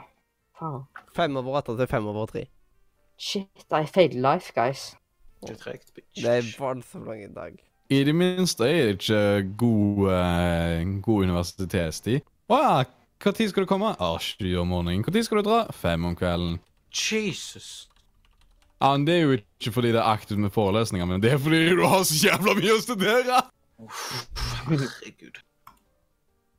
Faen. 0.61 0.87
Fem 1.17 1.37
over 1.41 1.59
åtte 1.63 1.77
til 1.79 1.87
fem 1.91 2.07
over 2.07 2.27
tre. 2.27 2.47
Shit, 3.19 3.67
I 3.73 3.85
failed 3.87 4.15
life, 4.21 4.53
guys. 4.57 4.95
Det 5.43 5.51
er 5.57 5.61
tregt, 5.61 5.93
bitch. 5.97 6.23
Det 6.23 6.31
er 6.39 6.49
voldsomt 6.61 7.07
lang 7.09 7.35
dag. 7.35 7.59
I 7.91 8.05
det 8.05 8.15
minste 8.15 8.69
er 8.69 8.93
det 8.93 8.99
ikke 9.01 9.57
god, 9.59 10.11
eh, 10.15 10.85
god 11.03 11.25
universitetstid. 11.27 12.23
Å 12.51 12.59
ja, 12.63 12.85
tid 13.33 13.51
skal 13.51 13.65
du 13.65 13.67
komme? 13.67 13.97
Ah, 13.99 14.19
sju 14.19 14.47
om 14.61 14.69
morgenen. 14.69 15.05
Tid 15.05 15.25
skal 15.25 15.43
du 15.43 15.49
dra? 15.51 15.65
Fem 15.73 16.05
om 16.05 16.15
kvelden. 16.17 16.61
Jesus. 16.93 17.89
Ja, 18.81 18.93
men 18.97 19.05
Det 19.05 19.15
er 19.15 19.23
jo 19.27 19.37
ikke 19.37 19.73
fordi 19.75 19.93
det 19.93 20.01
er 20.01 20.09
aktivt 20.09 20.41
med 20.41 20.53
forelesninger, 20.55 21.07
men 21.07 21.21
det 21.21 21.35
er 21.35 21.39
fordi 21.39 21.63
du 21.77 21.83
har 21.87 22.05
så 22.09 22.17
jævla 22.27 22.55
mye 22.57 22.77
å 22.77 22.81
studere! 22.85 23.41
Herregud. 24.69 25.41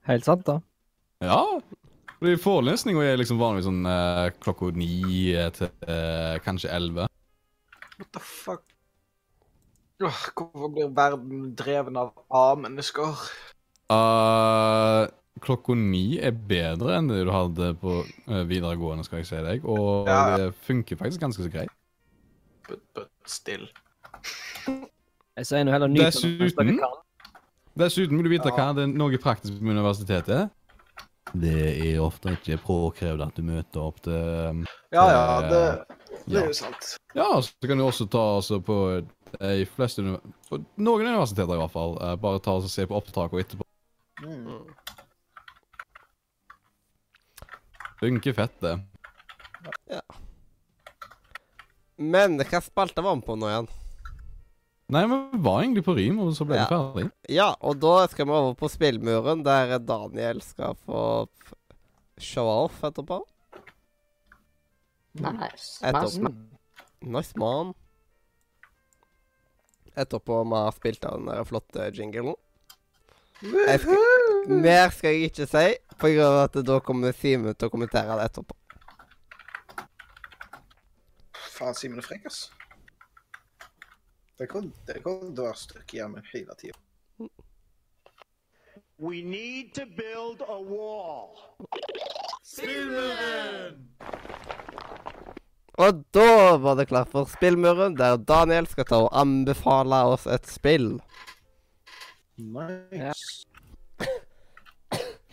Helt 0.09 0.25
sant, 0.25 0.43
da. 0.47 0.59
Ja. 1.21 1.39
Fordi 2.21 2.35
Forelesninga 2.41 3.01
er 3.05 3.17
liksom 3.17 3.39
vanligvis 3.41 3.65
sånn 3.65 3.85
eh, 3.89 4.27
klokka 4.41 4.69
ni 4.77 4.91
til 5.57 5.69
eh, 5.89 6.35
kanskje 6.45 6.69
elleve. 6.73 7.07
What 7.97 8.11
the 8.13 8.21
fuck? 8.21 8.63
Åh, 10.01 10.21
hvorfor 10.37 10.71
blir 10.73 10.89
verden 10.97 11.51
dreven 11.57 11.97
av 12.01 12.13
A-mennesker? 12.33 13.17
Uh, 13.91 15.05
klokka 15.45 15.75
ni 15.77 16.17
er 16.21 16.33
bedre 16.33 16.95
enn 16.97 17.09
det 17.11 17.19
du 17.27 17.33
hadde 17.33 17.73
på 17.81 17.99
eh, 18.05 18.41
videregående, 18.49 19.05
skal 19.05 19.21
jeg 19.21 19.29
si 19.29 19.41
deg. 19.45 19.65
Og 19.65 20.09
Ja. 20.09 20.37
det 20.37 20.51
funker 20.65 20.97
faktisk 21.01 21.21
ganske 21.25 21.45
så 21.45 21.53
greit. 21.53 21.73
But, 22.71 22.81
but 22.95 23.09
still. 23.27 23.67
Jeg 25.35 25.47
sier 25.47 25.65
nå 25.67 25.73
heller 25.75 25.91
nyt 25.91 26.05
Dessuten-. 26.07 26.79
Dessuten 27.79 28.17
vil 28.19 28.27
du 28.27 28.31
vite 28.31 28.51
Ja. 28.51 28.55
hva 28.57 28.71
det 28.77 28.83
er 28.87 28.91
noe 28.99 29.19
praktisk 29.21 29.59
med 29.63 29.75
universitetet. 29.77 30.49
Det 31.31 31.53
er 31.85 31.99
ofte 32.03 32.33
ikke 32.35 32.57
påkrevd 32.63 33.21
at 33.23 33.35
du 33.37 33.43
møter 33.47 33.79
opp 33.83 33.99
til 34.03 34.15
um, 34.51 34.63
Ja, 34.91 35.03
ja, 35.07 35.21
Eh, 35.41 35.49
det, 35.51 35.61
det 36.25 36.33
ja. 36.35 36.41
er 36.41 36.47
jo 36.49 36.55
sant. 36.57 36.89
Ja, 37.15 37.27
så 37.45 37.67
kan 37.69 37.79
du 37.79 37.85
også 37.85 38.07
ta 38.11 38.23
altså, 38.39 38.59
på 38.63 38.77
de 39.39 39.65
fleste 39.75 40.03
på 40.49 40.59
Noen 40.81 41.05
universiteter 41.07 41.55
i 41.55 41.61
hvert 41.61 41.71
fall. 41.75 41.95
eh, 42.03 42.15
bare 42.19 42.41
ta 42.43 42.57
og 42.59 42.67
se 42.71 42.87
på 42.89 42.97
opptakene 42.99 43.45
etterpå. 43.45 43.67
Mm. 44.25 44.65
Funker 48.01 48.33
fett, 48.33 48.57
det. 48.65 48.75
Men 51.97 52.37
hva 52.39 52.61
spalte 52.63 53.03
var 53.03 53.15
vi 53.19 53.25
på 53.27 53.35
nå 53.37 53.49
igjen? 53.49 53.67
Nei, 54.91 55.05
men 55.07 55.29
vi 55.31 55.39
var 55.45 55.61
egentlig 55.61 55.85
på 55.85 55.95
rim, 55.95 56.17
og 56.19 56.33
så 56.35 56.45
ble 56.47 56.57
Ja. 56.59 56.65
vi 56.67 56.75
ferdig. 56.75 57.11
Ja, 57.31 57.55
og 57.61 57.79
da 57.79 58.07
skal 58.11 58.25
vi 58.27 58.31
over 58.35 58.55
på 58.59 58.67
spillmuren, 58.69 59.43
der 59.43 59.77
Daniel 59.79 60.41
skal 60.43 60.75
få 60.85 61.27
show 62.19 62.47
off 62.65 62.81
etterpå. 62.83 63.21
Nice. 65.13 65.79
Etterpå. 65.83 66.19
nice. 66.27 66.57
Nice 67.01 67.37
man. 67.39 67.73
Etterpå 69.95 70.43
vi 70.43 70.55
har 70.55 70.71
spilt 70.71 71.05
av 71.05 71.17
den 71.19 71.27
der 71.31 71.43
flotte 71.47 71.89
jinglen. 71.95 72.35
Skal, 73.41 73.97
mer 74.47 74.91
skal 74.93 75.15
jeg 75.15 75.31
ikke 75.31 75.47
si, 75.49 75.65
på 75.97 76.11
grunn 76.13 76.27
av 76.27 76.43
at 76.45 76.59
da 76.67 76.79
kommer 76.85 77.15
Simen 77.17 77.55
til 77.55 77.67
å 77.67 77.73
kommentere 77.73 78.19
det 78.19 78.27
etterpå. 78.29 78.55
Faen, 81.61 81.75
Simen 81.77 81.99
er 82.01 82.05
frekk, 82.05 82.23
ass. 82.25 82.37
Det 84.39 84.47
kommer 84.49 84.71
til 84.87 85.03
å 85.05 85.11
være 85.37 85.57
stykk 85.61 85.91
hjemme 85.93 86.23
hele 86.31 86.55
tida. 86.57 86.79
We 88.97 89.21
need 89.21 89.69
to 89.75 89.85
build 89.85 90.41
a 90.41 90.57
wall. 90.57 91.37
Og 95.85 96.01
da 96.17 96.57
var 96.65 96.79
det 96.79 96.87
klart 96.89 97.13
for 97.13 97.29
spillmuren, 97.29 97.93
der 97.99 98.17
Daniel 98.17 98.65
skal 98.71 98.89
ta 98.89 99.03
og 99.05 99.13
anbefale 99.21 100.01
oss 100.15 100.25
et 100.25 100.49
spill. 100.49 100.95
Nice. 102.41 103.45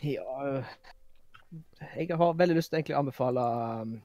Ja 0.04 0.20
ja 0.44 0.60
Jeg 1.96 2.16
har 2.20 2.36
veldig 2.36 2.60
lyst 2.60 2.68
til 2.68 2.82
egentlig 2.82 2.94
å 2.98 3.00
anbefale 3.00 3.48
um, 3.80 3.96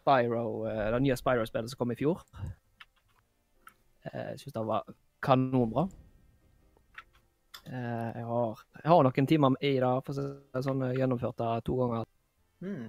Spyro, 0.00 0.66
øh, 0.66 0.92
det 0.94 1.02
nye 1.04 1.16
Spyro-spillet 1.16 1.70
som 1.72 1.78
kom 1.78 1.92
i 1.92 1.98
fjor. 1.98 2.22
Eh, 4.04 4.30
Jeg 4.32 4.38
syns 4.40 4.52
det 4.56 4.66
var 4.66 4.84
kanonbra. 5.22 5.88
Eh, 7.66 8.08
Jeg 8.16 8.24
har, 8.26 8.64
jeg 8.82 8.88
har 8.92 9.02
noen 9.04 9.26
timer 9.26 9.56
i 9.60 9.74
det, 9.76 9.92
for 10.06 10.12
å 10.12 10.16
si 10.16 10.24
det 10.54 10.64
sånn, 10.64 10.86
gjennomført 10.96 11.38
det 11.38 11.52
to 11.68 11.76
ganger. 11.76 12.08
Mm. 12.60 12.88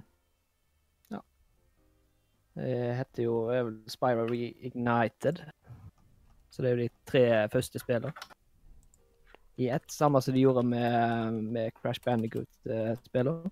Det 2.52 2.96
heter 2.98 3.22
jo 3.24 3.46
vel 3.48 3.68
Spyro 3.88 4.26
Reignited. 4.28 5.38
Så 6.52 6.60
det 6.60 6.68
er 6.68 6.74
jo 6.76 6.82
de 6.82 6.88
tre 7.08 7.22
første 7.48 7.80
spillene 7.80 8.12
i 9.56 9.70
ett. 9.72 9.88
Samme 9.88 10.20
som 10.20 10.34
de 10.36 10.42
gjorde 10.42 10.62
med, 10.68 11.38
med 11.48 11.72
Crash 11.80 12.02
Bandicoot-spillene. 12.04 13.48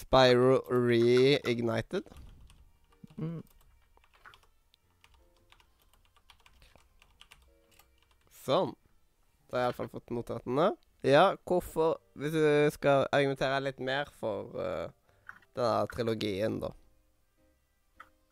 Spyro 0.00 0.60
Reignited. 0.72 2.08
Mm. 3.20 3.40
Sånn. 8.40 8.72
Da 9.50 9.56
har 9.56 9.64
jeg 9.64 9.70
iallfall 9.70 9.90
fått 9.92 10.14
notatene. 10.14 10.70
Ja, 11.04 11.34
hvorfor 11.48 11.98
Hvis 12.14 12.32
du 12.32 12.70
skal 12.74 13.06
argumentere 13.12 13.60
litt 13.64 13.80
mer 13.80 14.10
for 14.20 14.52
uh, 14.56 14.88
denne 15.56 15.86
trilogien, 15.94 16.60
da. 16.60 16.72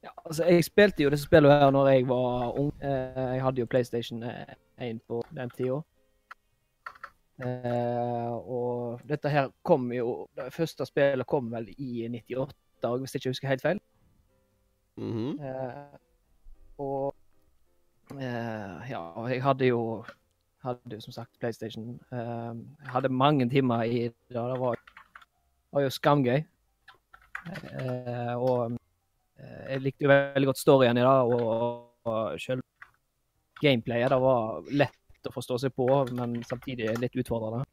Ja, 0.04 0.10
altså, 0.24 0.44
jeg 0.44 0.64
spilte 0.64 1.02
jo 1.02 1.10
disse 1.10 1.26
spillene 1.26 1.58
her 1.58 1.70
når 1.74 1.88
jeg 1.88 2.08
var 2.08 2.52
ung. 2.60 2.72
Eh, 2.82 3.22
jeg 3.34 3.42
hadde 3.42 3.60
jo 3.60 3.66
PlayStation 3.66 4.22
eh, 4.22 4.54
1 4.78 5.00
på 5.08 5.22
den 5.34 5.50
tida. 5.56 5.80
Eh, 7.38 8.32
og 8.50 9.02
dette 9.06 9.30
her 9.30 9.52
kom 9.62 9.92
jo 9.94 10.26
Det 10.34 10.48
første 10.50 10.82
spillet 10.88 11.26
kom 11.30 11.52
vel 11.52 11.68
i 11.78 12.08
98, 12.10 12.96
hvis 12.98 13.14
jeg 13.14 13.20
ikke 13.20 13.34
husker 13.34 13.48
helt 13.52 13.62
feil. 13.62 13.80
Mhm. 14.98 15.38
Eh, 15.38 15.98
og 16.78 17.14
eh, 18.18 18.90
ja, 18.90 19.02
jeg 19.28 19.42
hadde 19.42 19.70
jo 19.70 19.82
hadde 20.64 20.96
jo 20.96 21.00
som 21.00 21.14
sagt 21.14 21.38
PlayStation. 21.38 22.00
Jeg 22.10 22.90
hadde 22.92 23.08
mange 23.08 23.48
timer 23.50 23.82
i 23.82 24.08
det. 24.08 24.12
Det 24.28 24.60
var, 24.60 24.76
var 25.72 25.84
jo 25.84 25.90
skamgøy. 25.90 26.42
Eh, 27.48 28.34
og 28.34 28.74
eh, 29.38 29.72
jeg 29.72 29.84
likte 29.84 30.04
jo 30.04 30.10
veldig 30.10 30.48
godt 30.50 30.60
storyen 30.60 30.98
i 30.98 31.04
det, 31.04 31.06
og, 31.08 31.84
og 32.04 32.40
selv 32.40 32.64
gameplayet 33.62 34.12
det 34.12 34.20
var 34.22 34.72
lett 34.82 34.98
å 35.26 35.34
forstå 35.34 35.58
seg 35.64 35.74
på, 35.74 35.86
men 36.14 36.38
samtidig 36.46 36.92
litt 37.00 37.16
utfordrende. 37.18 37.64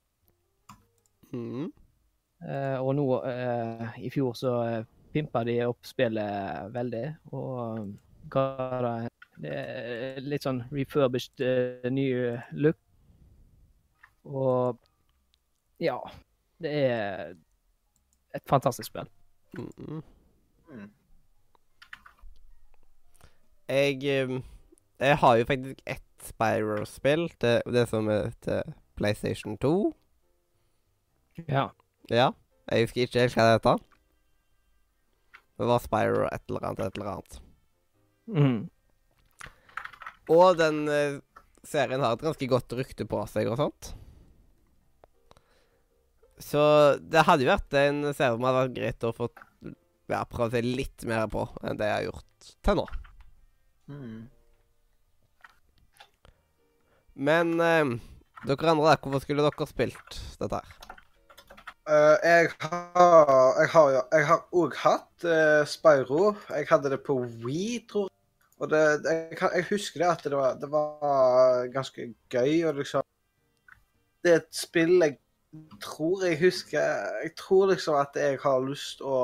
Mm. 1.36 1.70
Eh, 2.46 2.78
og 2.80 2.96
nå 2.98 3.06
eh, 3.30 4.00
i 4.08 4.12
fjor 4.14 4.34
så 4.38 4.56
eh, 4.64 4.88
pimpa 5.14 5.44
de 5.48 5.60
opp 5.68 5.88
spillet 5.88 6.74
veldig, 6.76 7.06
og 7.32 7.52
um, 7.80 7.94
ga 8.32 8.48
det 9.36 9.52
er 9.52 10.20
litt 10.24 10.46
sånn 10.48 10.62
refurbished 10.72 11.44
uh, 11.44 11.88
ny 11.92 12.06
look. 12.56 12.78
Og 14.26 14.80
ja, 15.84 15.98
det 16.64 16.72
er 16.72 17.34
et 18.36 18.46
fantastisk 18.50 18.90
spill. 18.92 19.10
Mhm. 19.56 20.04
Mm. 20.72 20.92
Jeg 23.68 24.04
eh, 24.04 24.42
Jeg 25.00 25.18
har 25.18 25.36
jo 25.38 25.46
faktisk 25.46 25.82
ett 25.86 26.15
Spyro-spill, 26.30 27.28
det, 27.42 27.60
det 27.72 27.86
som 27.92 28.10
er 28.12 28.32
til 28.46 28.76
PlayStation 28.98 29.58
2. 29.62 29.76
Ja. 31.48 31.70
Ja. 32.12 32.32
Jeg 32.72 32.88
husker 32.88 33.06
ikke 33.06 33.26
helt 33.26 33.38
hva 33.38 33.48
det 33.48 33.58
heter. 33.60 33.84
Det 35.56 35.68
var 35.70 35.84
Spyro 35.84 36.26
et 36.30 36.50
eller 36.50 36.68
annet, 36.70 36.82
et 36.86 36.98
eller 36.98 37.12
annet. 37.12 37.38
Mm. 38.26 38.62
Og 40.34 40.58
den 40.58 40.82
eh, 40.90 41.20
serien 41.66 42.02
har 42.02 42.16
et 42.16 42.26
ganske 42.26 42.50
godt 42.50 42.74
rykte 42.78 43.08
på 43.10 43.22
seg 43.30 43.52
og 43.52 43.60
sånt. 43.62 43.92
Så 46.42 46.62
det 47.00 47.24
hadde 47.24 47.46
jo 47.46 47.54
vært 47.54 47.76
en 47.80 48.02
serie 48.12 48.36
som 48.36 48.44
hadde 48.44 48.64
vært 48.64 48.76
greit 48.76 49.06
å 49.08 49.14
få 49.16 49.30
ja, 50.12 50.26
prøve 50.28 50.52
seg 50.58 50.68
litt 50.68 51.06
mer 51.08 51.30
på 51.32 51.46
enn 51.64 51.80
det 51.80 51.88
jeg 51.88 52.00
har 52.00 52.08
gjort 52.10 52.50
til 52.66 52.80
nå. 52.82 52.86
Mm. 53.92 54.18
Men 57.16 57.60
eh, 57.64 57.96
dere 58.46 58.72
andre, 58.72 58.92
der, 58.92 59.00
hvorfor 59.02 59.24
skulle 59.24 59.46
dere 59.46 59.68
spilt 59.70 60.20
dette 60.40 60.60
her? 60.60 60.76
Uh, 61.86 62.18
jeg 62.26 62.50
har 62.60 63.60
Jeg 63.62 63.70
har 63.70 63.90
jo 63.94 64.02
Jeg 64.12 64.38
òg 64.58 64.76
hatt 64.82 65.26
uh, 65.26 65.62
Spyro. 65.70 66.34
Jeg 66.50 66.66
hadde 66.70 66.90
det 66.90 67.04
på 67.06 67.20
Wii, 67.46 67.86
tror 67.90 68.10
jeg. 68.10 68.16
Og 68.60 68.72
det, 68.72 68.82
jeg, 69.06 69.38
jeg 69.42 69.68
husker 69.70 70.02
det 70.02 70.08
at 70.10 70.24
det 70.24 70.38
var, 70.38 70.56
det 70.60 70.72
var 70.72 71.68
ganske 71.74 72.14
gøy. 72.30 72.66
Og 72.66 72.82
liksom 72.82 73.04
Det 74.24 74.32
er 74.32 74.42
et 74.42 74.58
spill 74.58 74.98
jeg 75.04 75.18
tror 75.82 76.26
jeg 76.26 76.40
husker 76.40 76.82
Jeg 77.24 77.36
tror 77.38 77.70
liksom 77.72 77.96
at 77.96 78.18
jeg 78.20 78.40
har 78.44 78.66
lyst 78.66 79.02
å 79.06 79.20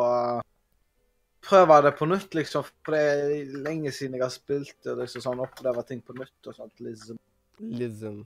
prøve 1.42 1.82
det 1.82 1.96
på 1.98 2.06
nytt, 2.06 2.36
liksom. 2.38 2.68
For 2.86 2.94
det 2.94 3.02
er 3.02 3.58
lenge 3.66 3.92
siden 3.92 4.20
jeg 4.20 4.24
har 4.24 4.34
spilt 4.34 4.78
det. 4.86 5.00
liksom 5.00 5.26
sånn 5.26 5.42
Oppleve 5.42 5.84
ting 5.90 6.04
på 6.06 6.14
nytt 6.14 6.48
og 6.52 6.56
sånt. 6.56 6.78
Liksom, 6.78 7.18
Listen. 7.62 8.24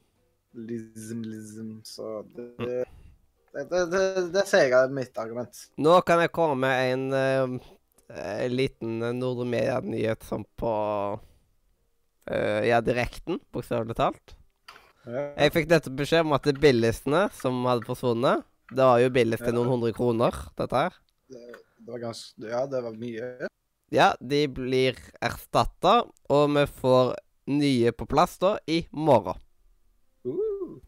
Lism, 0.56 1.22
lism, 1.28 1.82
Så 1.84 2.24
det 2.36 2.86
det, 3.56 3.64
det, 3.70 3.82
det, 3.92 4.04
det 4.36 4.44
sier 4.50 4.68
jeg 4.68 4.76
er 4.76 4.92
mitt 4.92 5.16
argument. 5.20 5.62
Nå 5.80 5.96
kan 6.08 6.20
jeg 6.24 6.32
komme 6.36 6.58
med 6.66 6.90
en 6.92 7.60
eh, 8.12 8.48
liten 8.52 9.00
Nordmedia-nyhet 9.16 10.26
sånn 10.28 10.44
på 10.60 10.72
uh, 11.16 12.62
ja, 12.68 12.82
direkten, 12.84 13.40
bokstavelig 13.56 13.96
talt. 13.96 14.36
Ja. 15.06 15.24
Jeg 15.46 15.54
fikk 15.56 15.72
nettopp 15.72 15.98
beskjed 16.02 16.26
om 16.26 16.36
at 16.36 16.48
det 16.50 16.58
billigste 16.60 17.28
som 17.38 17.60
hadde 17.70 17.86
forsvunnet 17.86 18.42
Det 18.74 18.82
var 18.82 18.98
jo 19.04 19.12
billigst 19.14 19.46
til 19.46 19.54
noen 19.54 19.70
hundre 19.70 19.92
kroner, 19.94 20.40
dette 20.58 20.86
her. 20.88 20.96
Det 21.30 21.92
var 21.92 22.02
ganske 22.08 22.50
Ja, 22.50 22.64
det 22.68 22.82
var 22.84 22.98
mye. 22.98 23.52
Ja, 23.94 24.10
de 24.20 24.42
blir 24.50 24.98
erstatta, 25.24 26.00
og 26.34 26.46
vi 26.58 26.66
får 26.82 27.14
nye 27.48 27.92
på 27.92 28.06
plass 28.06 28.38
da 28.42 28.58
i 28.68 28.86
morgen. 28.92 29.40
Uh. 30.26 30.82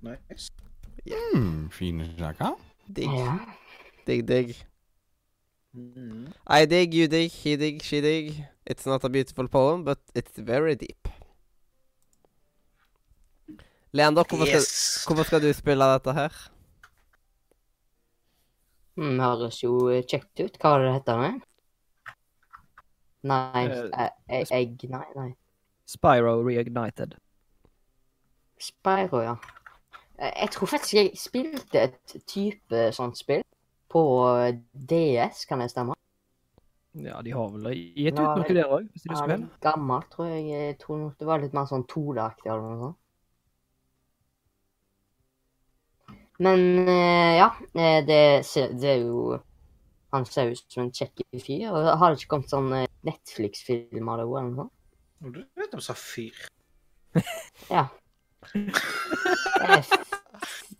Nice. 0.00 0.50
Mm, 1.34 1.70
fine 1.70 2.06
saker. 2.18 2.56
Digg, 2.86 3.10
digg, 4.06 4.24
digg. 4.28 4.54
Mm. 5.74 6.32
I 6.48 6.66
dig, 6.66 6.94
you 6.94 7.08
dig, 7.08 7.30
he 7.30 7.56
dig, 7.56 7.82
she 7.82 8.00
dig. 8.00 8.46
It's 8.64 8.86
not 8.86 9.04
a 9.04 9.08
beautiful 9.08 9.48
poem, 9.48 9.84
but 9.84 9.98
it's 10.14 10.38
very 10.38 10.74
deep. 10.74 11.08
Leander, 13.92 14.24
hvorfor 14.28 14.46
skal, 14.46 14.64
hvorfor 15.06 15.24
skal 15.24 15.42
du 15.42 15.52
spille 15.52 15.84
dette 15.84 16.12
her? 16.12 16.32
Mm, 18.98 19.20
høres 19.22 19.62
jo 19.62 19.88
eh, 19.88 20.02
kjekt 20.04 20.40
ut. 20.42 20.56
Hva 20.58 20.74
var 20.74 20.82
det 20.82 20.88
det 20.88 20.94
heter 20.98 21.20
med? 21.22 21.44
Nei, 23.28 23.64
Eh, 23.68 24.10
eh, 24.28 24.46
egg 24.54 24.84
Nei, 24.90 25.06
nei. 25.16 25.30
Spyro 25.88 26.34
Reignited. 26.44 27.14
Spyro, 28.60 29.20
ja. 29.22 29.36
Eh, 30.18 30.32
Jeg 30.42 30.50
tror 30.50 30.66
faktisk 30.66 30.94
jeg 30.94 31.10
spilte 31.16 31.80
et 31.88 32.16
type 32.26 32.82
sånt 32.92 33.16
spill 33.18 33.42
på 33.88 34.02
eh, 34.36 34.58
DS, 34.74 35.44
kan 35.48 35.60
det 35.64 35.70
stemme? 35.72 35.94
Ja, 36.98 37.20
de 37.22 37.30
har 37.32 37.50
vel 37.54 37.68
gitt 37.94 38.16
ut 38.18 38.24
noe 38.24 38.54
der 38.56 38.72
òg, 38.74 38.88
hvis 38.92 39.04
de 39.04 39.12
Ja, 39.12 39.14
husker 39.14 39.28
det 39.30 39.36
er 39.38 39.70
gammelt, 39.70 40.08
tror 40.12 40.26
jeg. 40.32 40.46
Jeg 40.50 40.78
tror 40.82 41.04
det 41.18 41.28
var 41.28 41.38
litt 41.44 41.54
mer 41.54 41.68
sånn 41.70 41.86
2D-aktig 41.86 42.50
eller 42.50 42.64
noe 42.64 42.80
sånt. 42.86 42.98
Men 46.38 46.60
eh, 46.88 47.36
ja, 47.38 47.48
det, 47.74 47.88
det 48.78 48.90
er 48.92 49.00
jo 49.02 49.38
Han 50.12 50.24
ser 50.24 50.52
ut 50.54 50.60
som 50.72 50.84
en 50.86 50.92
kjekk 50.94 51.24
fyr. 51.44 51.68
Har 51.70 52.10
det 52.14 52.20
ikke 52.22 52.30
kommet 52.36 52.52
sånn 52.52 52.70
Netflix-film 53.04 54.08
av 54.08 54.20
det 54.22 54.24
eller 54.28 54.46
noe 54.48 54.60
sånt? 54.62 54.72
Du 55.20 55.42
vet 55.58 55.74
om 55.74 55.82
sa 55.82 55.94
fyr. 55.98 56.34
Ja. 57.68 57.88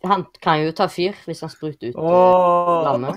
Han 0.07 0.24
kan 0.41 0.61
jo 0.62 0.72
ta 0.72 0.86
fyr 0.89 1.16
hvis 1.26 1.43
han 1.43 1.51
spruter 1.51 1.91
ut 1.91 1.99
oh. 1.99 2.07
Åh! 2.07 3.09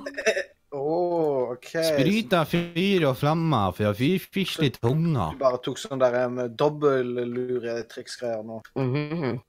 Oh, 0.71 1.51
okay. 1.53 1.83
OK. 1.83 1.85
Spruta 1.91 2.41
fyr 2.49 3.05
og 3.09 3.19
flammer 3.19 3.75
for 3.75 3.91
å 3.91 3.93
fyrfisle 3.95 4.71
tunga. 4.79 5.29
Du 5.35 5.39
bare 5.43 5.61
tok 5.63 5.79
sånn 5.79 6.01
der 6.01 6.17
um, 6.25 6.41
dobbelluretriksgreier 6.57 8.43
nå. 8.47 8.61
Mm 8.79 8.91
-hmm. 8.95 9.39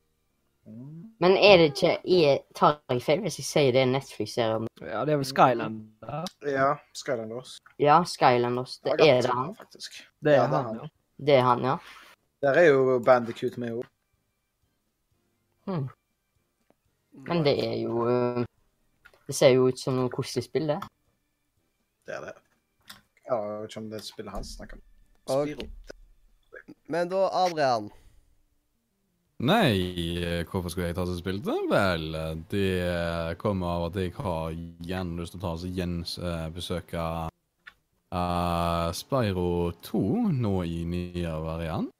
Men 1.22 1.36
er 1.36 1.56
det 1.58 1.64
ikke 1.72 1.98
jeg, 2.04 2.40
Tar 2.54 2.78
jeg 2.90 3.02
feil 3.02 3.20
hvis 3.20 3.38
jeg 3.38 3.44
sier 3.44 3.72
det 3.72 3.80
er 3.82 3.86
Netflix-serien? 3.86 4.66
Ja, 4.80 5.04
det 5.04 5.12
er 5.12 5.16
vel 5.16 5.26
Skyland 5.26 5.80
der. 6.00 6.24
Ja, 6.46 6.74
Skylanders. 6.94 7.56
Ja, 7.78 8.04
Skylanders. 8.04 8.78
Det 8.78 8.92
er 9.00 9.22
det 9.22 9.30
han. 9.30 9.56
Faktisk. 9.56 10.04
Det 10.24 10.32
Ja, 10.32 10.44
er 10.44 10.50
det 10.50 10.56
han, 10.56 10.66
han. 10.66 10.76
ja. 10.76 10.88
Det 11.16 11.34
er 11.38 11.44
han, 11.46 11.64
ja. 11.64 11.76
Der 12.42 12.58
er 12.58 12.70
jo 12.72 12.98
Bandicoot 13.04 13.58
med 13.58 13.76
jo. 13.76 13.82
Men 17.12 17.44
det 17.44 17.54
er 17.66 17.76
jo 17.82 18.06
eh, 18.08 18.44
Det 19.26 19.34
ser 19.34 19.54
jo 19.54 19.68
ut 19.70 19.78
som 19.78 19.94
noe 19.94 20.10
koselig 20.10 20.48
spill, 20.48 20.66
det. 20.72 20.80
Det 22.06 22.16
er 22.16 22.26
det. 22.26 22.36
Ja, 23.28 23.36
jeg 23.36 23.60
vet 23.60 23.70
ikke 23.70 23.80
om 23.80 23.90
det 23.90 23.98
er 24.00 24.06
spillet 24.06 24.34
hans 24.34 24.54
snakker 24.56 24.80
om. 24.80 24.86
Ok. 25.30 25.62
Men 26.90 27.10
da, 27.10 27.28
Adrian. 27.44 27.90
Nei, 29.42 29.70
eh, 30.22 30.42
hvorfor 30.46 30.70
skulle 30.70 30.90
jeg 30.90 30.98
ta 30.98 31.06
så 31.06 31.16
spilt 31.18 31.46
det? 31.46 31.58
Vel, 31.70 32.14
eh, 32.14 32.34
det 32.50 33.38
kommer 33.42 33.76
av 33.76 33.86
at 33.90 34.00
jeg 34.02 34.14
har 34.18 34.52
gjerne 34.86 35.18
lyst 35.18 35.34
til 35.34 35.40
å 35.40 35.46
ta 35.46 35.54
og 35.56 35.78
gjenbesøke 35.78 37.06
uh, 37.06 37.31
Spyro 38.96 39.72
2 39.88 40.02
nå 40.36 40.54
i 40.68 40.82
nyere 40.88 41.38
variant. 41.44 41.90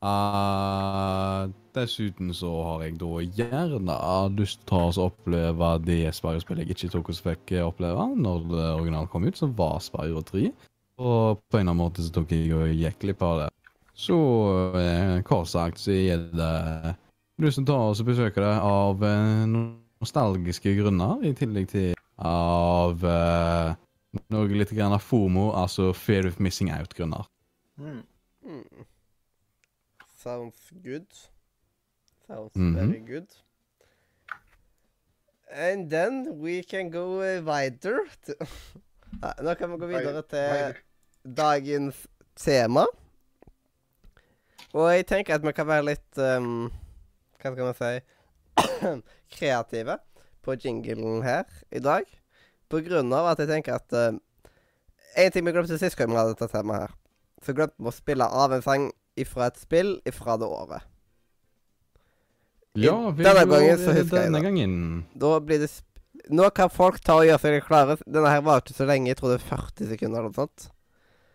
Uh, 0.00 1.50
dessuten 1.76 2.32
så 2.32 2.48
har 2.64 2.86
jeg 2.86 2.96
da 3.02 3.20
gjerne 3.36 3.96
lyst 4.38 4.62
til 4.68 4.80
å 4.88 5.04
oppleve 5.10 5.74
det 5.84 6.14
Spyro-spillet 6.16 6.64
jeg 6.64 6.78
ikke 6.78 6.92
tok 6.94 7.10
og 7.12 7.20
fikk 7.26 7.52
oppleve 7.66 8.06
når 8.16 8.46
det 8.48 8.66
originalt 8.78 9.12
kom 9.12 9.28
ut, 9.28 9.36
som 9.38 9.52
var 9.58 9.78
Spyro 9.84 10.24
3. 10.32 10.48
Og 11.00 11.40
på 11.48 11.60
en 11.60 11.62
eller 11.62 11.70
annen 11.70 11.82
måte 11.82 12.04
så 12.04 12.12
tok 12.16 12.32
jeg 12.34 12.50
og 12.56 12.72
gikk 12.72 13.06
litt 13.10 13.22
av 13.24 13.44
det. 13.44 13.52
Så 13.94 14.16
uh, 14.74 15.20
kort 15.28 15.52
sagt 15.52 15.80
så 15.82 15.92
er 15.92 16.26
det 16.32 16.96
lyst 17.40 17.60
til 17.60 17.66
å 17.66 17.70
ta 17.70 17.78
oss 17.90 18.02
og 18.02 18.10
besøke 18.10 18.42
det 18.42 18.56
av 18.64 19.04
eh, 19.06 19.44
nostalgiske 20.00 20.74
grunner, 20.78 21.20
i 21.24 21.32
tillegg 21.36 21.70
til 21.72 21.94
av 22.20 23.04
eh, 23.06 23.76
noe 24.30 24.48
litt 24.50 24.70
grann 24.74 24.92
av 24.96 25.02
FOMO, 25.04 25.50
altså 25.54 25.92
Fear 25.94 26.26
of 26.32 26.38
Missing 26.42 26.70
Out-grunner. 26.74 27.26
Mm. 27.78 28.02
Mm. 28.46 28.86
Sounds 30.20 30.70
good. 30.84 31.06
Sounds 32.26 32.54
Mhm. 32.54 32.74
very 32.76 33.00
good. 33.00 33.28
And 35.52 35.90
then 35.90 36.38
we 36.38 36.62
can 36.62 36.90
go 36.90 37.20
uh, 37.22 37.40
wider. 37.42 37.98
Nå 39.42 39.54
kan 39.58 39.70
vi 39.72 39.78
gå 39.82 39.86
videre 39.90 40.22
til 40.22 40.74
dagens 41.36 42.06
tema. 42.38 42.84
Og 44.72 44.86
jeg 44.94 45.06
tenker 45.06 45.34
at 45.34 45.42
vi 45.42 45.52
kan 45.52 45.66
være 45.66 45.84
litt 45.88 46.18
um, 46.22 46.70
Hva 47.42 47.50
skal 47.50 47.64
man 47.66 47.74
si 47.74 49.00
kreative 49.36 49.96
på 50.44 50.54
jinglen 50.62 51.22
her 51.26 51.44
i 51.74 51.80
dag. 51.82 52.06
På 52.70 52.80
grunn 52.84 53.12
av 53.16 53.32
at 53.32 53.42
jeg 53.42 53.50
tenker 53.50 53.80
at 53.80 53.96
um, 53.96 54.20
En 55.18 55.32
ting 55.34 55.42
vi 55.42 55.52
glemte 55.54 55.78
sist 55.80 55.98
gang 55.98 56.12
vi 56.12 56.18
hadde 56.18 56.36
dette 56.36 56.46
temaet 56.52 56.86
her. 56.86 56.96
Så 57.42 57.54
glemte 57.56 57.74
vi 57.78 57.90
å 57.90 57.94
spille 57.94 58.26
av 58.26 58.54
en 58.54 58.62
sang 58.62 58.90
ifra 59.18 59.48
et 59.50 59.58
spill 59.58 59.96
ifra 60.06 60.36
det 60.38 60.46
året. 60.46 60.86
Ja, 62.78 62.94
vi 63.10 63.26
denne 63.26 63.42
jo 63.42 63.50
gangen 63.50 63.80
så 63.80 63.94
husker 63.96 64.20
jeg 64.20 64.28
denne 64.28 64.38
det. 64.38 64.44
gangen. 64.46 64.74
Da 65.18 65.32
blir 65.42 65.64
det 65.64 65.70
sp 65.72 65.86
Nå 66.30 66.50
kan 66.54 66.68
folk 66.70 66.98
ta 67.02 67.16
og 67.18 67.24
gjøre 67.26 67.40
seg 67.40 67.62
klare. 67.64 67.96
Denne 68.04 68.30
her 68.30 68.42
var 68.44 68.60
ikke 68.60 68.74
så 68.76 68.84
lenge. 68.86 69.08
Jeg 69.08 69.18
tror 69.18 69.32
det 69.32 69.38
er 69.40 69.46
40 69.48 69.88
sekunder 69.88 70.20
eller 70.20 70.28
noe 70.30 70.36
sånt. 70.36 70.66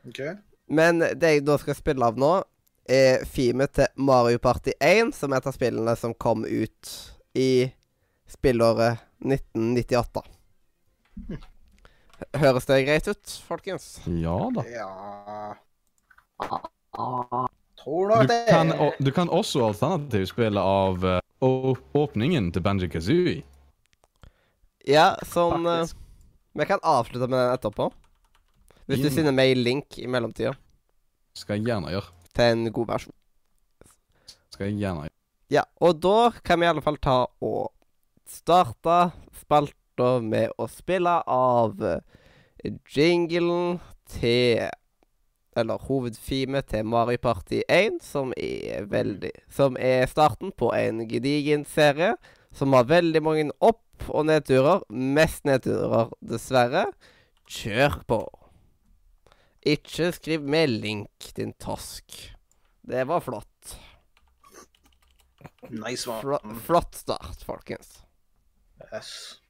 OK. 0.08 0.20
Men 0.70 1.02
det 1.02 1.32
jeg 1.32 1.44
da 1.48 1.56
skal 1.60 1.78
spille 1.78 2.06
av 2.06 2.20
nå, 2.22 2.30
er 2.86 3.26
Fime 3.26 3.66
til 3.74 3.90
Mario 3.98 4.40
Party 4.40 4.76
1, 4.78 5.12
som 5.18 5.34
er 5.34 5.42
et 5.42 5.50
av 5.50 5.56
spillene 5.58 5.96
som 5.98 6.14
kom 6.14 6.46
ut 6.46 6.92
i 7.34 7.50
spillåret 8.30 9.02
1998. 9.26 10.22
Høres 12.39 12.66
det 12.70 12.78
greit 12.88 13.07
ut, 13.11 13.34
folkens? 13.47 13.89
Ja 14.07 14.38
da. 14.55 14.63
Ja 14.72 14.89
Ah, 16.95 17.47
Tror 17.80 18.09
Du 18.09 18.16
nok 18.16 18.28
det. 18.30 18.45
kan, 18.49 18.72
du 19.03 19.11
kan 19.11 19.30
også 19.32 19.66
alternativspille 19.68 20.59
av 20.61 21.03
uh, 21.03 21.20
åpningen 21.95 22.47
til 22.55 22.63
Banji 22.63 22.88
Kazooie. 22.91 23.41
Ja, 24.88 25.16
sånn 25.28 25.66
uh, 25.68 25.84
Vi 26.55 26.68
kan 26.70 26.80
avslutte 26.84 27.28
med 27.28 27.39
den 27.39 27.53
etterpå. 27.57 27.89
Hvis 28.88 29.01
du 29.03 29.09
sender 29.11 29.34
meg 29.36 29.55
link 29.57 29.97
i 29.99 30.05
mellomtida 30.07 30.53
Skal 31.36 31.57
jeg 31.57 31.66
gjerne 31.72 31.91
gjøre. 31.95 32.11
til 32.38 32.51
en 32.53 32.68
god 32.72 32.88
versjon. 32.93 33.16
Skal 34.53 34.70
jeg 34.70 34.78
gjerne 34.84 35.07
gjøre. 35.07 35.16
Ja, 35.51 35.63
og 35.84 35.99
da 36.01 36.32
kan 36.45 36.59
vi 36.61 36.66
i 36.68 36.70
alle 36.72 36.84
fall 36.86 36.97
ta 37.01 37.26
og 37.43 37.72
starte 38.30 38.99
spalta 39.96 40.22
med 40.22 40.52
å 40.58 40.68
spille 40.68 41.22
av 41.26 41.82
eh, 41.84 42.02
jinglen 42.91 43.80
til 44.08 44.70
Eller 45.56 45.80
hovedfime 45.88 46.62
til 46.68 46.84
Mario 46.84 47.18
Party 47.18 47.62
1, 47.70 48.02
som 48.04 48.34
er 48.36 48.86
veldig 48.91 49.32
Som 49.50 49.78
er 49.78 50.06
starten 50.06 50.52
på 50.52 50.74
en 50.76 51.08
gedigen 51.08 51.66
serie 51.66 52.18
som 52.56 52.74
har 52.74 52.86
veldig 52.88 53.22
mange 53.22 53.52
opp- 53.60 54.08
og 54.08 54.28
nedturer. 54.28 54.80
Mest 54.88 55.43
nedturer, 55.43 56.08
dessverre. 56.24 56.86
Kjør 57.52 57.98
på. 58.08 58.20
Ikke 59.66 60.14
skriv 60.16 60.41
med 60.41 60.70
link, 60.72 61.34
din 61.36 61.52
tosk. 61.60 62.16
Det 62.88 63.04
var 63.08 63.20
flott. 63.20 63.76
Nice 65.68 66.08
one. 66.08 66.22
Flo 66.22 66.39
flott 66.64 66.96
start, 66.96 67.43
folkens. 67.43 68.06
Yes. 68.93 69.41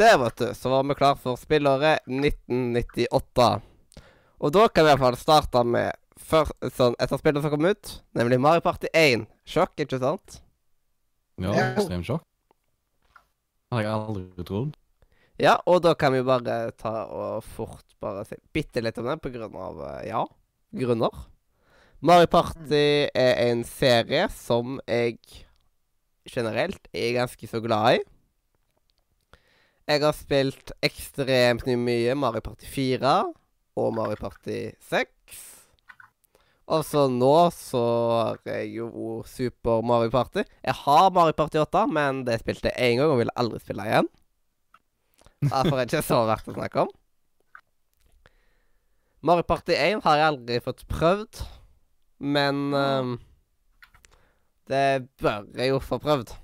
Det, 0.00 0.12
vet 0.22 0.40
du, 0.40 0.46
så 0.56 0.72
var 0.72 0.86
vi 0.88 0.96
klar 0.98 1.18
for 1.20 1.38
spillåret 1.40 2.06
1998. 2.08 3.48
Og 4.40 4.54
da 4.56 4.66
kan 4.72 4.86
vi 4.86 4.92
iallfall 4.94 5.18
starte 5.20 5.62
med 5.68 5.96
før, 6.20 6.50
sånn, 6.72 6.96
et 6.96 7.12
av 7.12 7.20
spillene 7.20 7.44
som 7.44 7.52
kom 7.52 7.68
ut, 7.68 7.96
nemlig 8.16 8.40
Mario 8.40 8.64
Party 8.64 8.88
1. 8.96 9.26
Sjokk, 9.48 9.74
ikke 9.84 10.00
sant? 10.00 10.40
Ja, 11.40 11.52
ekstremt 11.72 12.08
sjokk. 12.08 12.24
Hadde 13.70 13.84
jeg 13.86 13.94
aldri 13.94 14.46
trodd. 14.48 14.76
Ja, 15.40 15.54
og 15.68 15.80
da 15.84 15.94
kan 15.96 16.12
vi 16.12 16.20
bare 16.26 16.72
ta 16.76 17.06
og 17.06 17.44
fort 17.46 17.94
bare 18.02 18.26
si 18.28 18.36
bitte 18.52 18.82
litt 18.84 18.98
om 19.00 19.08
det, 19.08 19.20
på 19.22 19.32
grunn 19.32 19.56
av 19.56 19.78
eh, 19.86 20.08
ja, 20.10 20.24
grunner. 20.76 21.22
Mario 22.04 22.28
Party 22.32 22.84
er 23.12 23.36
en 23.46 23.62
serie 23.68 24.26
som 24.32 24.78
jeg 24.88 25.20
generelt 26.28 26.88
er 26.92 27.14
ganske 27.16 27.48
så 27.48 27.60
glad 27.64 28.00
i. 28.00 28.02
Jeg 29.90 30.04
har 30.04 30.14
spilt 30.14 30.70
ekstremt 30.86 31.64
mye 31.66 32.12
Mario 32.14 32.44
Party 32.46 32.68
4 32.70 33.14
og 33.82 33.88
Mario 33.96 34.20
Party 34.20 34.58
6. 34.86 35.40
Og 36.70 36.84
så 36.86 37.08
nå 37.10 37.32
så 37.56 37.80
har 38.12 38.38
jeg 38.46 38.68
jo 38.76 39.16
Super 39.26 39.82
Mario 39.82 40.12
Party. 40.14 40.44
Jeg 40.62 40.76
har 40.84 41.10
Mario 41.10 41.34
Party 41.34 41.58
8, 41.58 41.82
men 41.90 42.22
det 42.28 42.38
spilte 42.44 42.70
jeg 42.70 42.92
én 42.92 43.00
gang 43.00 43.10
og 43.10 43.18
ville 43.18 43.34
aldri 43.34 43.58
spille 43.64 43.88
igjen. 43.88 44.12
Derfor 45.48 45.74
er 45.74 45.82
det 45.82 45.88
ikke 45.88 46.06
så 46.06 46.22
verdt 46.30 46.54
å 46.54 46.54
snakke 46.60 46.86
om. 46.86 46.94
Mario 49.26 49.50
Party 49.50 49.74
1 49.74 50.06
har 50.06 50.20
jeg 50.20 50.30
aldri 50.36 50.62
fått 50.62 50.86
prøvd, 50.92 51.42
men 52.22 52.62
um, 52.78 53.14
det 54.70 55.10
bør 55.18 55.50
jeg 55.58 55.74
jo 55.74 55.82
få 55.82 55.98
prøvd. 55.98 56.36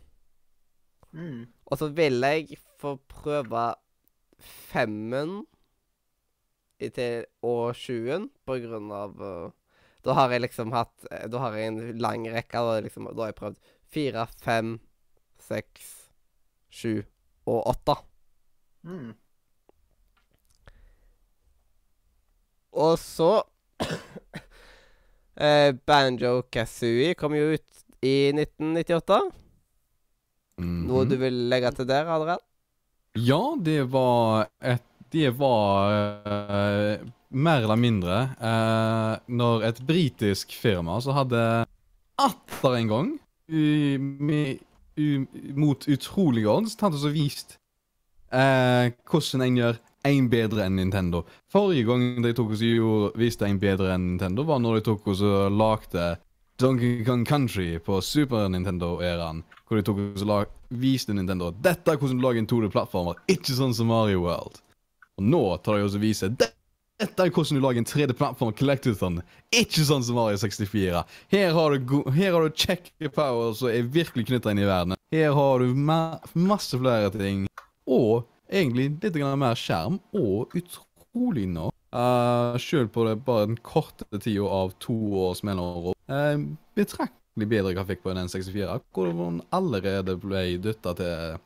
Mm. 1.14 1.44
Og 1.70 1.78
så 1.78 1.94
vil 1.94 2.18
jeg 2.26 2.58
få 2.80 2.96
prøve 3.10 3.66
femmen 4.40 5.44
i 6.78 6.90
til, 6.92 7.24
og 7.46 7.76
sjuen 7.78 8.28
på 8.44 8.58
grunn 8.60 8.90
av 8.92 9.14
uh, 9.22 9.52
Da 10.04 10.12
har 10.18 10.34
jeg 10.34 10.44
liksom 10.44 10.74
hatt 10.76 11.06
eh, 11.10 11.24
Da 11.32 11.40
har 11.40 11.56
jeg 11.56 11.70
en 11.70 11.98
lang 12.04 12.26
rekke. 12.28 12.60
Da, 12.60 12.80
liksom, 12.84 13.08
da 13.16 13.24
har 13.24 13.32
jeg 13.32 13.38
prøvd 13.40 13.56
fire, 13.96 14.26
fem, 14.44 14.74
seks, 15.40 15.86
sju 16.68 17.00
og 17.46 17.62
åtte. 17.70 17.94
Mm. 18.86 19.14
Og 22.76 22.98
så 23.00 23.30
eh, 25.40 25.72
Banjo 25.86 26.42
Kazooie 26.52 27.14
kom 27.18 27.34
jo 27.38 27.54
ut 27.54 27.84
i 28.04 28.16
1998. 28.34 29.20
Noe 30.56 31.04
Mhm. 31.04 31.08
du 31.10 31.16
vil 31.20 31.40
legge 31.50 31.70
til 31.76 31.88
der, 31.88 32.08
Adrian? 32.08 32.42
Ja, 33.16 33.56
det 33.60 33.82
var 33.92 34.48
et 34.60 34.82
Det 35.12 35.30
var 35.38 35.92
uh, 36.26 37.06
mer 37.30 37.62
eller 37.62 37.78
mindre 37.78 38.16
uh, 38.36 39.16
Når 39.28 39.64
et 39.70 39.80
britisk 39.86 40.52
firma 40.52 40.98
som 41.00 41.16
hadde 41.16 41.40
atter 42.18 42.74
en 42.78 42.88
gang 42.88 43.08
u, 43.48 43.98
med, 44.00 44.58
u, 44.96 45.26
mot 45.54 45.84
utrolige 45.88 46.48
odds 46.48 46.76
tatt 46.80 46.96
og 46.96 47.12
vist 47.14 47.58
uh, 48.32 48.88
hvordan 49.04 49.44
en 49.46 49.60
gjør 49.60 49.80
en 50.06 50.28
bedre 50.30 50.64
enn 50.66 50.78
Nintendo. 50.78 51.24
Forrige 51.52 51.86
gang 51.88 52.22
de 52.24 52.32
tok 52.36 52.54
oss 52.54 52.62
og 52.62 53.18
viste 53.18 53.46
en 53.46 53.60
bedre 53.60 53.92
enn 53.94 54.12
Nintendo, 54.12 54.46
var 54.48 54.62
når 54.62 54.78
de 54.78 54.86
tok 54.88 55.08
oss 55.12 55.22
og 55.26 55.52
lagde 55.54 56.06
Donkey 56.58 57.04
Kong 57.04 57.24
Country 57.26 57.78
på 57.78 58.00
Super 58.00 58.48
Nintendo-æraen. 58.48 59.42
Hvor 59.68 59.76
de 59.76 59.82
tok 59.84 59.98
og 60.00 60.22
lag, 60.26 60.52
viste 60.70 61.12
Nintendo 61.12 61.50
at 61.50 61.58
dette 61.60 61.92
er 61.92 61.98
hvordan 62.00 62.16
du 62.16 62.24
lager 62.24 62.40
en 62.40 62.48
2D-plattformer, 62.48 63.18
ikke 63.28 63.56
sånn 63.58 63.74
som 63.76 63.90
Mario 63.90 64.22
World. 64.24 64.62
Og 65.20 65.26
nå 65.26 65.42
tar 65.64 65.76
de 65.76 65.84
også 65.84 65.98
og 66.00 66.04
viser 66.06 66.28
"Det- 66.30 66.54
dette 66.98 67.20
er 67.22 67.30
hvordan 67.30 67.60
du 67.60 67.60
lager 67.60 67.78
en 67.78 67.84
3D-plattform 67.84 68.54
Collectathon, 68.56 69.22
ikke 69.52 69.84
sånn 69.84 70.02
som 70.02 70.14
Mario 70.14 70.36
64. 70.36 71.04
Her 71.28 71.52
har 71.52 71.76
du, 71.76 72.02
her 72.10 72.32
har 72.32 72.48
du 72.48 72.50
kjekke 72.50 73.12
power 73.12 73.52
som 73.52 73.68
er 73.68 73.82
virkelig 73.82 74.26
knytta 74.26 74.50
inn 74.50 74.58
i 74.58 74.64
verden. 74.64 74.96
Her 75.12 75.34
har 75.34 75.58
du 75.58 75.74
ma 75.74 76.18
masse 76.34 76.72
flere 76.72 77.10
ting. 77.10 77.46
Og 77.86 78.24
egentlig 78.50 78.96
litt 79.02 79.14
mer 79.36 79.54
skjerm, 79.54 80.00
og 80.14 80.50
utrolig 80.54 81.46
nok 81.48 81.72
uh, 81.92 82.56
Sjøl 82.56 82.88
på 82.88 83.06
det 83.06 83.24
bare 83.24 83.46
den 83.46 83.56
korte 83.62 84.06
tida 84.18 84.48
av 84.48 84.72
to 84.78 84.94
års 84.94 85.42
mellomrom. 85.42 85.95
Uh, 86.06 86.54
betraktelig 86.78 87.48
bedre 87.50 87.74
grafikk 87.76 88.04
på 88.04 88.12
en 88.12 88.22
N64, 88.24 88.78
hvor 88.94 89.12
man 89.16 89.42
allerede 89.54 90.16
ble 90.22 90.44
dytta 90.62 90.94
til 90.98 91.42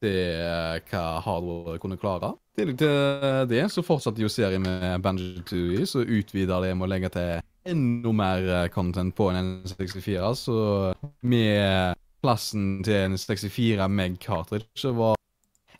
til 0.00 0.16
eh, 0.42 0.80
hva 0.90 1.02
hardware 1.24 1.78
kunne 1.82 1.98
klare. 2.00 2.32
I 2.56 2.62
tillegg 2.62 2.78
til 2.80 3.50
det 3.52 3.64
så 3.72 3.84
fortsatte 3.86 4.22
jo 4.22 4.30
serien 4.32 4.64
med 4.64 5.02
Banjo 5.04 5.44
Tooie, 5.46 5.86
så 5.86 6.02
utvida 6.02 6.60
det 6.64 6.72
med 6.74 6.88
å 6.88 6.90
legge 6.90 7.12
til 7.14 7.44
enda 7.66 8.14
mer 8.16 8.50
eh, 8.62 8.68
content 8.74 9.14
på 9.16 9.30
en 9.32 9.52
N64. 9.66 10.32
Så 10.40 10.58
med 11.26 11.98
plassen 12.24 12.82
til 12.86 13.12
en 13.12 13.18
64 13.20 13.88
meg 13.92 14.18
cartridge 14.22 14.94
var 14.96 15.14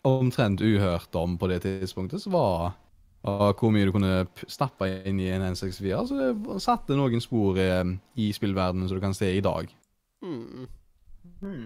omtrent 0.07 0.61
uhørt 0.63 1.15
om 1.19 1.35
på 1.39 1.49
det 1.51 1.63
tidspunktet, 1.65 2.23
så 2.23 2.31
var 2.31 2.75
uh, 3.27 3.51
hvor 3.57 3.71
mye 3.73 3.87
du 3.87 3.93
kunne 3.95 4.25
stappe 4.49 4.87
inn 5.07 5.19
i 5.21 5.29
en 5.33 5.45
N64. 5.51 6.03
Så 6.09 6.19
det 6.19 6.61
satte 6.63 6.97
noen 6.97 7.23
spor 7.23 7.59
eh, 7.61 7.83
i 8.15 8.29
spillverdenen 8.35 8.87
som 8.87 8.99
du 8.99 9.03
kan 9.03 9.15
se 9.17 9.29
i 9.35 9.43
dag. 9.43 9.69
Mm. 10.25 10.67
Mm. 11.41 11.65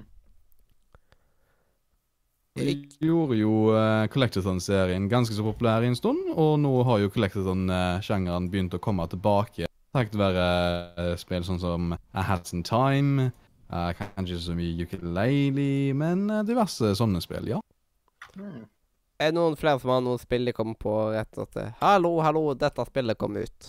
Jeg 2.60 2.80
gjorde 3.00 3.38
jo 3.40 3.54
uh, 3.72 4.10
Collectathon-serien 4.12 5.08
ganske 5.12 5.36
så 5.38 5.46
populær 5.46 5.86
i 5.86 5.92
en 5.92 5.96
stund, 5.96 6.34
og 6.36 6.58
nå 6.60 6.74
har 6.90 7.00
jo 7.00 7.14
Collectathon-sjangeren 7.14 8.50
begynt 8.52 8.76
å 8.76 8.82
komme 8.84 9.08
tilbake. 9.12 9.70
Takket 9.96 10.20
være 10.20 10.50
uh, 10.98 11.14
spill 11.20 11.48
sånn 11.48 11.62
som 11.64 11.94
A 11.96 12.26
Hats 12.28 12.52
in 12.56 12.66
Time, 12.68 13.30
uh, 13.72 13.94
kanskje 14.18 14.42
så 14.44 14.58
mye 14.58 14.84
ukulele, 14.84 15.96
men 15.96 16.28
diverse 16.48 16.92
sånne 17.00 17.24
spill, 17.24 17.54
ja. 17.56 17.64
Mm. 18.36 18.68
Er 19.22 19.30
det 19.30 19.38
noen 19.38 19.54
flere 19.54 19.78
som 19.78 19.92
har 19.94 20.00
noen 20.02 20.18
spill 20.18 20.48
de 20.50 20.54
kommer 20.58 20.74
på 20.82 20.92
rett 21.14 21.38
og 21.38 21.52
slett? 21.52 21.76
Hallo, 21.78 22.16
hallo, 22.26 22.42
dette 22.58 22.86
spillet 22.88 23.20
kom 23.22 23.36
ut. 23.38 23.68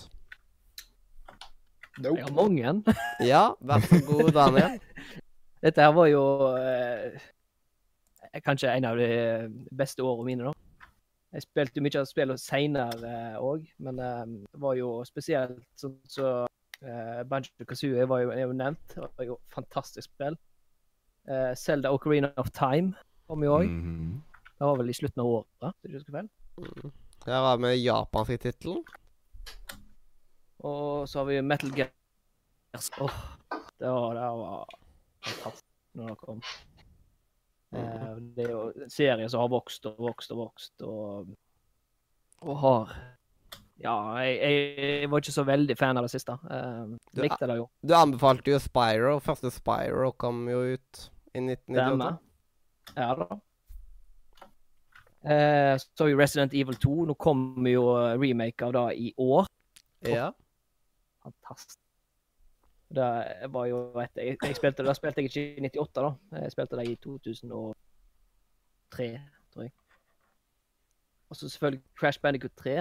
Jeg 2.01 2.25
har 2.25 2.33
mange. 2.33 2.73
Ja, 3.33 3.43
vær 3.61 3.85
så 3.85 3.99
god, 4.07 4.31
Daniel. 4.33 4.79
Dette 5.63 5.85
her 5.85 5.93
var 5.93 6.09
jo 6.09 6.23
eh, 6.57 7.21
kanskje 8.41 8.73
en 8.73 8.89
av 8.89 8.97
de 8.97 9.11
beste 9.77 10.01
årene 10.01 10.31
mine, 10.31 10.49
da. 10.49 10.89
Jeg 11.37 11.45
spilte 11.45 11.79
jo 11.79 11.85
mye 11.85 12.01
av 12.01 12.09
spillene 12.09 12.41
seinere 12.41 13.13
òg, 13.45 13.69
men 13.85 14.01
eh, 14.01 14.25
det 14.49 14.65
var 14.65 14.81
jo 14.81 14.97
spesielt 15.05 15.61
sånn 15.77 16.01
så 16.09 16.33
uh, 16.49 17.23
Banjo 17.29 17.69
Kazooie 17.69 18.09
var 18.09 18.25
jo, 18.25 18.33
er 18.33 18.47
jo 18.47 18.57
nevnt. 18.57 18.97
Det 18.97 19.05
var 19.05 19.29
jo 19.35 19.41
fantastisk 19.53 20.09
spill. 20.09 20.41
Uh, 21.29 21.53
Zelda 21.61 21.93
Ocarina 21.93 22.33
of 22.41 22.49
Time 22.57 22.97
kom 23.29 23.45
jo 23.45 23.61
òg. 23.61 23.81
Det 24.63 24.67
var 24.69 24.77
vel 24.79 24.91
i 24.93 24.95
slutten 24.95 25.21
av 25.25 25.27
året, 25.27 25.73
hvis 25.83 25.91
jeg 25.91 25.99
husker 25.99 26.15
feil. 26.15 26.29
Her 27.27 27.47
har 27.49 27.57
vi 27.59 27.71
japanske 27.83 28.37
tittelen. 28.45 28.85
Og 30.63 31.09
så 31.11 31.19
har 31.19 31.27
vi 31.33 31.41
Metal 31.43 31.73
Gear. 31.75 31.91
Åh, 33.03 33.17
det 33.83 33.91
var, 33.91 34.15
det 34.15 34.29
var 34.39 34.77
fantastisk 35.27 35.67
når 35.99 36.13
det 36.13 36.17
kom. 36.23 36.39
Eh, 37.75 38.15
det 38.37 38.47
er 38.47 38.53
jo 38.55 38.63
en 38.87 38.93
serie 38.95 39.27
som 39.33 39.43
har 39.43 39.51
vokst 39.53 39.91
og 39.91 39.99
vokst 40.07 40.31
og 40.37 40.41
vokst, 40.45 40.87
og, 40.87 41.35
og 42.47 42.57
har 42.63 42.95
Ja, 43.83 43.97
jeg, 44.23 44.39
jeg 45.03 45.11
var 45.11 45.25
ikke 45.25 45.35
så 45.35 45.43
veldig 45.49 45.75
fan 45.81 45.99
av 45.99 46.07
det 46.07 46.13
siste. 46.15 46.39
Eh, 46.55 46.85
Du- 47.17 47.23
likte 47.27 47.49
det 47.51 47.57
jo. 47.59 47.67
Du 47.83 47.95
anbefalte 47.99 48.53
jo 48.55 48.61
Spyro. 48.63 49.17
Første 49.25 49.51
Spyro 49.51 50.13
kom 50.15 50.45
jo 50.49 50.61
ut 50.77 51.09
i 51.35 51.41
1998. 51.43 51.83
Stemmer. 51.83 52.21
Ja 52.95 53.15
da. 53.19 53.41
Eh, 55.25 55.77
så 55.79 56.03
har 56.05 56.07
vi 56.11 56.15
Resident 56.19 56.55
Evil 56.55 56.75
2. 56.83 56.95
Nå 57.07 57.15
kommer 57.15 57.71
jo 57.71 57.85
remake 58.19 58.65
av 58.67 58.73
det 58.73 58.87
i 58.99 59.13
år. 59.23 59.47
Ja. 60.09 60.31
Fantastisk. 61.23 61.79
Det 62.93 63.07
var 63.55 63.67
jo 63.71 63.79
et 64.03 64.11
jeg, 64.21 64.37
jeg 64.43 64.57
spilte, 64.59 64.85
Da 64.85 64.93
spilte 64.93 65.23
jeg 65.23 65.31
ikke 65.31 65.45
i 65.57 65.69
98, 65.71 66.03
da. 66.03 66.11
Jeg 66.43 66.53
spilte 66.53 66.77
det 66.77 66.89
i 66.91 66.97
2003, 67.01 67.77
tror 69.55 69.63
jeg. 69.63 69.73
Og 71.31 71.37
så 71.39 71.49
selvfølgelig 71.49 71.83
Crash 71.97 72.21
Bandicoot 72.21 72.53
3. 72.61 72.75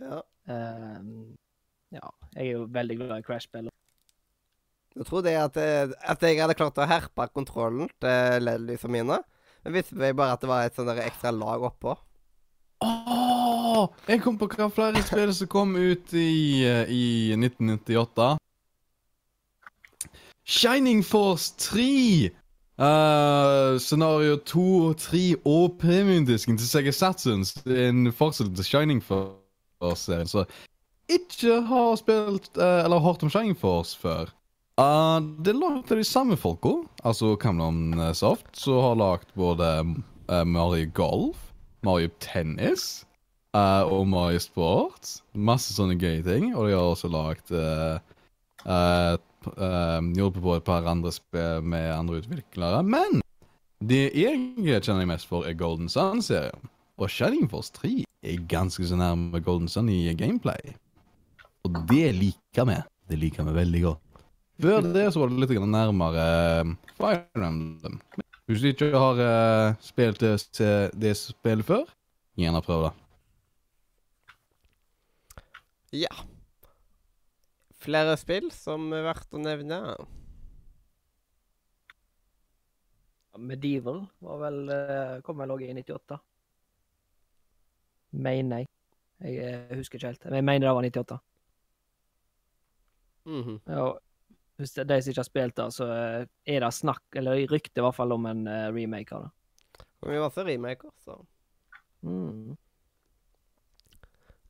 ja. 0.00 0.20
Ehm, 0.50 1.36
ja, 1.92 2.06
jeg 2.34 2.46
er 2.46 2.50
jo 2.54 2.64
veldig 2.72 2.96
glad 2.96 3.18
i 3.18 3.22
Crash-spill. 3.26 3.68
Jeg 4.96 5.06
tror 5.06 5.20
det 5.22 5.34
at, 5.38 5.56
jeg- 5.56 5.92
at 6.02 6.22
jeg 6.22 6.40
hadde 6.40 6.54
klart 6.58 6.78
å 6.78 6.86
herpe 6.88 7.28
kontrollen 7.34 7.88
til 8.00 8.42
LED-lysene 8.42 8.90
mine. 8.90 9.18
Men 9.64 9.76
visste 9.76 9.98
meg 10.00 10.16
bare 10.16 10.36
at 10.36 10.42
det 10.42 10.50
var 10.50 10.66
et 10.66 10.76
sånn 10.76 10.90
ekstra 10.94 11.32
lag 11.36 11.64
oppå. 11.68 11.96
Oh, 12.80 13.90
jeg 14.08 14.22
kom 14.24 14.38
på 14.40 14.48
hva 14.54 14.70
flere 14.72 15.02
spill 15.04 15.32
som 15.36 15.50
kom 15.52 15.74
ut 15.76 16.14
i, 16.16 16.64
eh, 16.64 16.88
i 16.88 17.06
1998. 17.36 18.36
Shining 20.48 21.04
Force 21.04 21.52
3! 21.60 22.30
Uh, 22.80 23.76
scenario 23.76 24.38
2, 24.48 24.94
3 24.96 25.36
og 25.44 25.76
premiumdisken 25.82 26.56
til 26.56 26.68
Sega 26.68 26.94
Saturns. 26.96 27.52
En 27.68 28.08
fortsettelse 28.08 28.62
til 28.62 28.64
Shining 28.70 29.02
Force-serien. 29.04 30.26
Så 30.26 30.46
ikke 31.12 31.60
har 31.68 32.00
spilt 32.00 32.48
uh, 32.56 32.80
eller 32.84 33.04
hørt 33.04 33.22
om 33.22 33.30
Shining 33.30 33.58
Force 33.58 33.98
før. 34.00 34.32
Eh, 34.80 35.18
det 35.44 35.52
er 35.52 35.60
lagd 35.60 35.92
de 35.92 36.06
samme 36.06 36.38
folka, 36.40 36.78
altså 37.04 37.34
Camlon 37.40 37.98
Soft, 38.16 38.48
som 38.56 38.80
har 38.80 38.98
lagd 39.00 39.32
både 39.36 39.68
eh, 40.30 40.44
Mario 40.48 40.88
Golf, 40.96 41.50
Mario 41.84 42.08
Tennis 42.20 43.04
uh, 43.56 43.84
og 43.88 44.06
Mario 44.08 44.40
Sport. 44.42 45.20
Masse 45.32 45.74
sånne 45.74 45.96
gøye 46.00 46.22
ting. 46.26 46.50
Og 46.54 46.68
de 46.68 46.76
har 46.76 46.84
også 46.84 47.08
lagd 47.12 47.52
uh, 47.56 47.96
Hjulpet 49.40 50.42
på 50.44 50.56
et 50.58 50.66
par 50.66 50.88
andre 50.88 51.12
spill 51.14 51.64
med 51.64 51.88
andre 51.94 52.20
utviklere. 52.20 52.82
Men 52.84 53.22
det 53.80 54.10
jeg 54.12 54.82
kjenner 54.84 55.08
mest 55.08 55.30
for, 55.30 55.48
er 55.48 55.56
Golden 55.56 55.88
Sun-serien. 55.88 56.68
Og 57.00 57.08
Shining 57.08 57.48
Force 57.48 57.72
3 57.80 58.02
er 58.04 58.44
ganske 58.44 58.84
så 58.84 58.98
nærme 59.00 59.40
Golden 59.40 59.72
Sun 59.72 59.88
i 59.88 60.12
gameplay. 60.12 60.76
Og 61.64 61.80
det 61.88 62.12
liker 62.18 62.68
vi. 62.68 62.76
Det 63.08 63.18
liker 63.24 63.48
vi 63.48 63.56
veldig 63.56 63.82
godt. 63.88 64.09
Før 64.60 64.84
det 64.84 65.06
så 65.14 65.22
var 65.22 65.30
det 65.30 65.40
litt 65.42 65.62
nærmere 65.64 66.24
eh, 66.60 66.72
Fire 66.98 67.46
Emblem. 67.46 68.00
Hvis 68.50 68.64
du 68.64 68.70
ikke 68.72 68.90
har 68.98 69.20
uh, 69.22 69.76
spilt 69.84 70.20
det, 70.24 70.34
det 70.98 71.12
spillet 71.16 71.66
før, 71.68 71.84
gjerne 72.40 72.62
prøv 72.66 72.88
det. 72.88 72.94
Ja. 76.02 76.10
Flere 77.80 78.16
spill 78.18 78.50
som 78.54 78.90
er 78.94 79.06
verdt 79.06 79.38
å 79.38 79.42
nevne. 79.42 79.78
Medieval 83.40 84.02
var 84.20 84.42
vel, 84.42 84.58
eh, 84.74 85.14
kom 85.24 85.38
vel 85.40 85.54
òg 85.54 85.62
i 85.64 85.72
98. 85.72 86.18
Mener 88.12 88.58
jeg. 88.58 88.68
Jeg 89.38 89.78
husker 89.78 89.98
ikke 89.98 90.10
helt. 90.10 90.24
Men 90.26 90.40
jeg 90.40 90.48
mener 90.50 90.66
det 90.66 90.74
var 90.74 90.90
98. 90.90 91.18
Mhm. 93.30 93.60
Ja, 93.66 93.88
hvis 94.60 94.76
det 94.76 94.84
er 94.84 94.88
de 94.92 95.00
som 95.00 95.12
ikke 95.12 95.22
har 95.22 95.28
spilt 95.28 95.58
det, 95.58 95.68
så 95.74 95.90
eh, 95.94 96.30
er 96.54 96.64
det 96.64 96.72
snakk, 96.76 97.04
eller 97.16 97.44
rykte 97.50 97.80
i 97.80 97.84
hvert 97.84 97.96
fall 97.96 98.12
om 98.16 98.26
en 98.30 98.46
eh, 98.50 98.68
remake 98.74 99.16
av 99.16 99.26
det. 99.26 99.84
Vi 100.06 100.16
var 100.16 100.30
også 100.30 100.46
remaker, 100.46 100.92
så 101.04 101.20
Mm. 102.02 102.56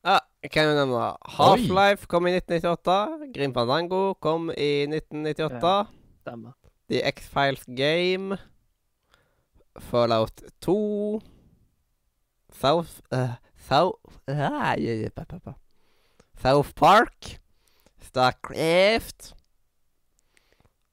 Ja, 0.05 0.19
kan 0.53 0.69
jo 0.69 0.75
nevne 0.77 1.09
Half-Life 1.35 2.07
kom 2.07 2.27
i 2.29 2.31
1998. 2.37 3.27
Grim 3.35 3.53
Fandango 3.53 4.13
kom 4.23 4.49
i 4.55 4.85
1998. 4.87 5.73
Stemmer. 6.23 6.55
The 6.89 7.03
X-Files 7.11 7.67
Game. 7.75 8.37
Fallout 9.77 10.41
2. 10.61 11.21
South 12.51 13.01
uh, 13.13 13.35
South 13.55 14.17
ah, 14.27 14.73
ja, 14.77 14.95
ja, 15.03 15.09
pa, 15.15 15.23
pa, 15.23 15.39
pa. 15.39 15.53
South 16.41 16.73
Park. 16.75 17.37
Starcraft. 18.01 19.35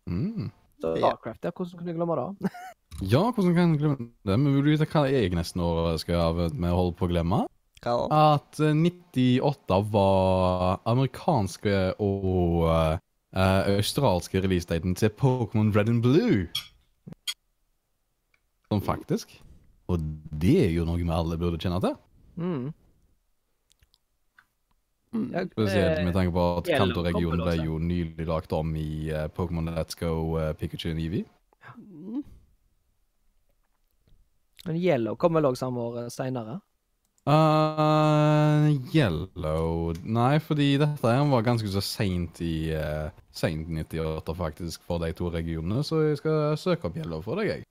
Mm. 0.08 0.48
Starcraft, 0.78 1.44
ja. 1.44 1.52
Hvordan 1.52 1.78
kunne 1.78 1.92
jeg 1.92 1.98
glemme 2.00 2.18
det? 2.18 2.52
Ja, 2.98 3.20
hvordan 3.30 3.52
kan 3.54 3.74
jeg 3.74 3.78
glemme 3.78 4.08
det? 4.26 4.36
Men 4.40 4.54
vil 4.54 4.64
du 4.64 4.70
vite 4.72 4.86
hva 4.90 5.04
jeg 5.06 5.30
nesten 5.36 5.62
skal 6.02 6.18
av 6.18 6.40
med 6.50 6.72
å 6.72 6.78
holde 6.80 6.96
på 6.98 7.06
å 7.06 7.10
glemme? 7.12 7.44
Hva 7.84 7.92
da? 7.94 8.22
At 8.34 8.58
eh, 8.58 8.74
98 8.74 9.78
var 9.92 10.80
amerikanske 10.88 11.76
og 12.02 12.64
uh, 12.66 12.98
australske 13.76 14.42
releasedaten 14.42 14.96
til 14.98 15.14
Pokémon 15.14 15.70
Red 15.76 15.92
and 15.92 16.02
Blue. 16.02 16.48
Sånn 18.66 18.82
faktisk. 18.82 19.36
Og 19.88 20.02
det 20.42 20.56
er 20.66 20.74
jo 20.74 20.88
noe 20.88 20.98
vi 20.98 21.06
alle 21.14 21.38
burde 21.40 21.60
kjenne 21.62 21.78
til. 21.84 21.94
Mm. 22.40 22.72
Ja, 25.12 25.44
Spesielt 25.48 25.98
eh, 25.98 26.04
med 26.04 26.12
tanke 26.12 26.34
på 26.34 26.46
at 26.58 26.68
Kanto-regionen 26.68 27.40
ble 27.40 27.54
jo 27.62 27.78
nylig 27.80 28.26
lagt 28.28 28.52
om 28.52 28.74
i 28.76 29.08
uh, 29.08 29.26
Pokémon 29.32 29.70
Let's 29.72 29.96
Go 29.96 30.36
uh, 30.36 30.52
Pikachu 30.58 30.90
og 30.92 31.00
Eevee. 31.00 31.24
Mm. 31.76 32.24
Men 34.66 34.76
Yellow 34.76 35.16
kommer 35.16 35.40
vel 35.40 35.52
òg 35.52 35.60
samme 35.60 35.80
år 35.80 36.10
seinere? 36.12 36.58
Uh, 37.28 38.70
yellow 38.94 39.92
Nei, 40.00 40.38
fordi 40.40 40.78
dette 40.80 41.10
her 41.12 41.26
var 41.28 41.42
ganske 41.44 41.68
så 41.68 41.82
seint 41.84 42.40
i 42.40 42.70
uh, 42.72 43.10
Seint 43.36 43.68
98 43.68 44.32
faktisk 44.38 44.86
for 44.88 45.02
de 45.02 45.10
to 45.12 45.28
regionene, 45.34 45.82
så 45.84 46.06
jeg 46.06 46.22
skal 46.22 46.56
søke 46.56 46.88
opp 46.88 46.96
Yellow 46.96 47.20
for 47.24 47.36
deg, 47.36 47.50
jeg. 47.52 47.67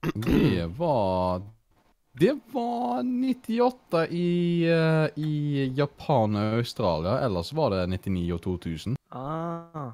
Det 0.00 0.66
var 0.66 1.42
Det 2.12 2.40
var 2.52 3.02
98 3.02 4.06
i, 4.06 4.62
eh, 4.64 5.08
i 5.16 5.72
Japan 5.76 6.36
og 6.36 6.54
Australia. 6.58 7.18
Ellers 7.24 7.52
var 7.52 7.70
det 7.70 7.86
99 7.86 8.32
og 8.32 8.40
2000. 8.42 8.96
Ah. 9.12 9.92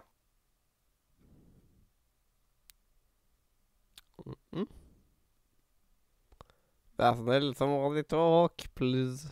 Mm. 4.52 4.66
Vær 6.96 7.14
så 7.14 7.22
snill, 7.26 7.52
som 7.58 7.74
vanlig 7.76 8.06
talk, 8.08 8.66
please. 8.74 9.28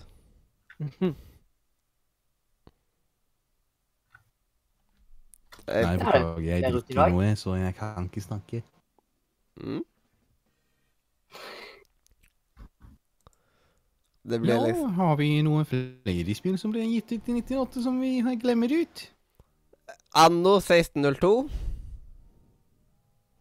Nei, 5.65 5.97
beklager, 5.97 6.45
jeg 6.45 6.61
er 6.61 6.71
drikker 6.77 7.11
noe, 7.15 7.33
så 7.41 7.57
jeg 7.57 7.75
kan 7.79 8.11
ikke 8.11 8.21
snakke. 8.21 8.63
mm. 9.57 9.83
Det 14.25 14.41
ble 14.41 14.55
Ja, 14.55 14.63
liksom 14.65 14.95
har 14.97 15.17
vi 15.21 15.29
noen 15.45 15.67
flere 15.69 16.35
spill 16.37 16.57
som 16.61 16.73
ble 16.73 16.87
gitt 16.89 17.13
ut 17.13 17.29
i 17.29 17.37
98 17.43 17.83
som 17.85 18.01
vi 18.01 18.17
glemmer 18.41 18.73
ut? 18.73 19.03
Anno 20.17 20.57
1602. 20.63 21.33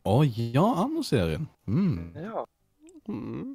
Å 0.03 0.15
ja, 0.27 0.65
Anno-serien. 0.84 1.45
Mm. 1.68 2.11
Ja. 2.19 2.43
Mm. 3.07 3.53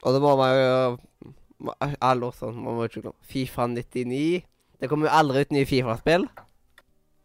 Og 0.00 0.14
det 0.16 0.20
må 0.24 0.32
man 0.40 0.54
jo 0.56 1.74
Alle 2.00 2.26
også, 2.26 2.50
man 2.56 2.76
må 2.76 2.84
ikke 2.88 3.02
glemme. 3.04 3.28
Fifa 3.28 3.66
99. 3.68 4.42
Det 4.80 4.88
kommer 4.88 5.08
jo 5.08 5.16
aldri 5.16 5.44
ut 5.44 5.50
nye 5.52 5.68
Fifa-spill. 5.68 6.24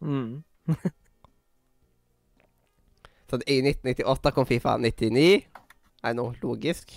Mm. 0.04 0.44
Så 3.30 3.40
i 3.48 3.60
1998 3.64 4.32
kom 4.36 4.46
Fifa 4.46 4.76
99. 4.76 5.42
Er 6.06 6.14
noe 6.14 6.36
logisk? 6.42 6.92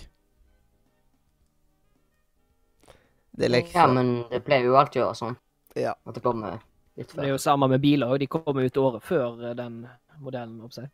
Det 3.30 3.48
er 3.48 3.54
liksom 3.54 3.80
Ja, 3.80 3.86
men 3.94 4.10
det 4.30 4.42
pleier 4.46 4.68
jo 4.68 4.76
alltid 4.78 5.02
å 5.02 5.10
være 5.10 5.18
sånn. 5.18 5.36
Ja. 5.78 5.94
At 6.04 6.18
det 6.18 6.22
kommer 6.24 6.58
litt 6.98 7.14
Det 7.14 7.24
er 7.24 7.32
jo 7.32 7.40
samme 7.40 7.68
med 7.70 7.82
biler 7.82 8.12
òg. 8.12 8.20
De 8.22 8.28
kommer 8.30 8.66
ut 8.66 8.80
året 8.80 9.06
før 9.06 9.40
eh, 9.48 9.56
den 9.58 9.82
modellen. 10.20 10.60
Seg. 10.74 10.90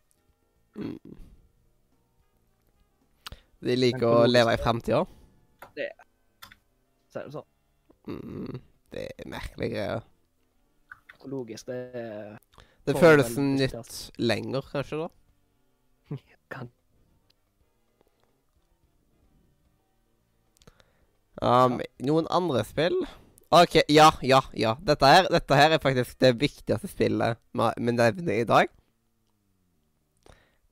Mm. 0.79 1.17
De 3.67 3.77
liker 3.77 4.07
å 4.07 4.27
leve 4.29 4.55
i 4.55 4.61
framtida. 4.63 5.03
Det 5.77 5.91
Sier 7.11 7.27
det 7.27 7.35
sånn. 7.35 7.49
Mm. 8.07 8.61
Det 8.93 9.07
er 9.11 9.29
merkelige 9.33 9.73
greier. 9.75 10.07
Logisk. 11.27 11.67
Det 11.67 11.79
er 11.99 12.37
Det 12.87 12.95
føles 13.01 13.33
nytt 13.37 13.97
lenger, 14.23 14.69
kanskje, 14.71 15.07
da? 15.07 15.09
kan 16.55 16.71
Um, 21.43 21.81
Noen 22.01 22.27
andre 22.33 22.63
spill? 22.65 22.97
OK, 23.55 23.77
ja, 23.93 24.11
ja, 24.27 24.41
ja. 24.59 24.75
Dette 24.83 25.07
her, 25.07 25.29
dette 25.31 25.55
her 25.59 25.71
er 25.77 25.79
faktisk 25.83 26.19
det 26.23 26.33
viktigste 26.41 26.89
spillet 26.91 27.39
vi 27.55 27.93
nevner 27.93 28.33
i 28.41 28.45
dag. 28.49 28.69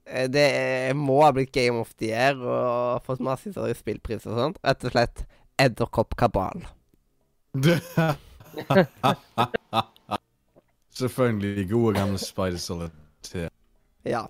Eh, 0.07 0.27
Det 0.29 0.47
er- 0.55 0.95
må 0.95 1.23
ha 1.23 1.31
blitt 1.33 1.53
Game 1.53 1.79
of 1.81 1.95
the 1.97 2.07
Year 2.11 2.35
og 2.37 3.05
fått 3.07 3.21
massevis 3.21 3.57
av 3.57 3.73
spillpriser 3.75 4.31
og 4.33 4.39
sånt. 4.39 4.59
Rett 4.65 4.85
og 4.85 4.91
slett 4.93 5.25
Edderkopp 5.59 6.17
Kabal. 6.17 6.65
Selvfølgelig 10.95 11.69
gode 11.71 11.95
gamle 11.99 12.19
Spider 12.19 12.59
Solitaire. 12.59 13.51
Ja. 14.07 14.27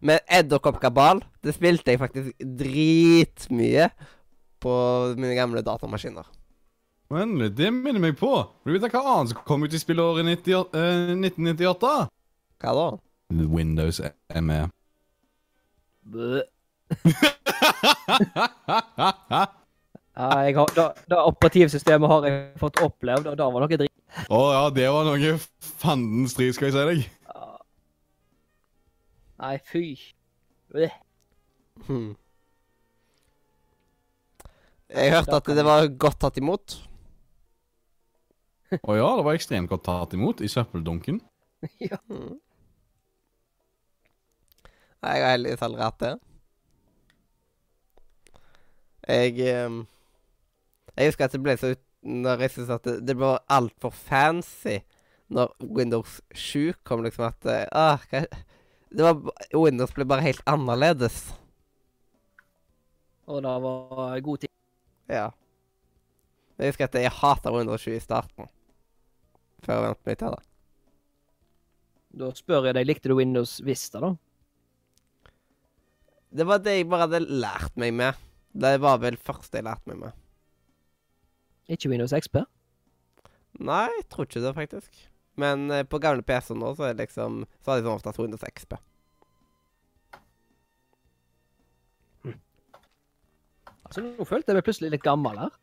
Men 0.00 0.18
Edderkopp 0.30 0.80
Kabal, 0.82 1.22
det 1.42 1.54
spilte 1.56 1.90
jeg 1.94 1.98
faktisk 2.02 2.44
dritmye 2.58 3.88
på 4.62 4.72
mine 5.18 5.34
gamle 5.38 5.62
datamaskiner. 5.64 6.26
Men 7.12 7.36
det 7.54 7.70
minner 7.70 8.02
meg 8.02 8.16
på. 8.18 8.32
Vil 8.64 8.74
du 8.74 8.78
vite 8.80 8.90
hva 8.90 9.02
annet 9.14 9.32
som 9.32 9.44
kom 9.46 9.62
ut 9.62 9.74
i 9.74 9.80
spillåret 9.80 10.26
90, 10.26 10.72
eh, 10.74 11.12
1998? 11.14 11.92
Hva 12.62 12.72
da? 12.74 12.86
Windows 13.30 14.00
er 14.02 14.42
med. 14.42 14.72
Bø. 16.06 16.40
Ja, 20.16 20.38
jeg 20.46 20.54
har, 20.56 20.70
da, 20.72 20.84
da 21.12 21.16
operativsystemet 21.28 22.08
har 22.08 22.24
jeg 22.24 22.36
fått 22.56 22.78
opplevd, 22.80 23.26
og 23.28 23.34
da 23.36 23.48
var 23.52 23.60
noe 23.66 23.78
dritt. 23.82 23.92
Å 24.32 24.38
ja, 24.54 24.62
det 24.72 24.86
var 24.88 25.04
noe 25.04 25.32
fandens 25.82 26.32
strid, 26.32 26.54
skal 26.56 26.70
jeg 26.70 26.76
si 26.76 26.84
deg. 26.88 27.02
Ja. 27.28 27.48
Nei, 29.42 29.56
fy. 29.68 29.82
Bøh. 30.72 30.94
Hmm. 31.84 32.14
Jeg 34.94 35.12
hørte 35.12 35.38
at 35.40 35.48
det 35.58 35.64
var 35.66 35.88
godt 35.98 36.20
tatt 36.22 36.36
imot. 36.38 36.76
Å 38.82 38.96
ja, 38.98 39.08
det 39.18 39.24
var 39.26 39.38
ekstremt 39.38 39.70
godt 39.70 39.86
tatt 39.86 40.14
imot 40.18 40.42
i 40.44 40.50
søppeldunken. 40.50 41.22
Ja. 41.80 41.96
Nei, 45.02 45.14
Jeg 45.16 45.24
har 45.24 45.32
heldigvis 45.32 45.62
aldri 45.64 45.82
hatt 45.82 46.02
det. 46.02 46.10
Jeg 49.06 49.40
ehm, 49.48 49.78
Jeg 50.96 51.08
husker 51.10 51.26
at 51.26 51.34
det 51.34 51.40
ble 51.42 51.54
så 51.58 51.72
ut 51.74 51.82
Når 52.06 52.44
jeg 52.44 52.52
syntes 52.54 52.74
at 52.74 52.86
det, 52.86 52.94
det 53.08 53.16
ble 53.18 53.32
altfor 53.50 53.94
fancy 53.94 54.80
når 55.32 55.56
Windows 55.58 56.20
7 56.38 56.76
kom, 56.86 57.02
liksom 57.02 57.24
at 57.26 57.48
eh, 57.50 57.64
ah, 57.74 57.98
hva, 58.12 58.20
det 58.94 59.02
var, 59.02 59.16
Windows 59.58 59.90
ble 59.96 60.06
bare 60.06 60.22
helt 60.22 60.42
annerledes. 60.46 61.16
Og 63.26 63.42
det 63.42 63.56
var 63.64 64.20
god 64.22 64.44
tid. 64.44 64.55
Ja. 65.10 65.30
Jeg 66.56 66.72
husker 66.72 66.88
at 66.88 66.98
jeg 66.98 67.12
hata 67.12 67.52
Windows 67.52 67.84
7 67.84 67.96
i 67.96 68.02
starten. 68.02 68.48
Før 69.64 69.78
jeg 69.78 69.86
vant 69.86 70.06
meg 70.08 70.20
til 70.20 70.36
det. 70.36 70.44
Da 72.16 72.30
spør 72.36 72.68
jeg 72.68 72.78
deg, 72.78 72.88
likte 72.88 73.10
du 73.12 73.18
Windows 73.18 73.58
Vista, 73.64 74.00
da? 74.00 74.14
Det 76.36 76.46
var 76.48 76.62
det 76.64 76.78
jeg 76.78 76.88
bare 76.88 77.06
hadde 77.06 77.26
lært 77.28 77.76
meg 77.80 77.92
med. 77.96 78.22
Det 78.56 78.76
var 78.80 79.02
vel 79.02 79.18
første 79.20 79.60
jeg 79.60 79.66
lærte 79.66 79.90
meg 79.90 80.00
med. 80.06 80.16
Ikke 81.72 81.90
Windows 81.92 82.14
XP? 82.16 82.40
Nei, 83.66 83.86
jeg 83.98 84.06
tror 84.12 84.28
ikke 84.28 84.42
det, 84.44 84.54
faktisk. 84.56 85.04
Men 85.40 85.70
eh, 85.72 85.84
på 85.84 86.00
gamle 86.00 86.24
PC-er 86.24 86.56
nå, 86.56 86.72
så 86.76 86.88
er 86.88 86.94
det 86.96 87.06
liksom 87.06 87.42
Så 87.60 87.70
har 87.72 87.80
de 87.80 87.84
sånn 87.84 87.98
oftest 87.98 88.20
Windows 88.22 88.44
XP. 88.48 88.76
Altså, 93.86 94.02
Nå 94.02 94.26
følte 94.26 94.50
jeg 94.52 94.58
meg 94.58 94.66
plutselig 94.66 94.92
litt 94.96 95.04
gammel 95.06 95.38
her. 95.40 95.54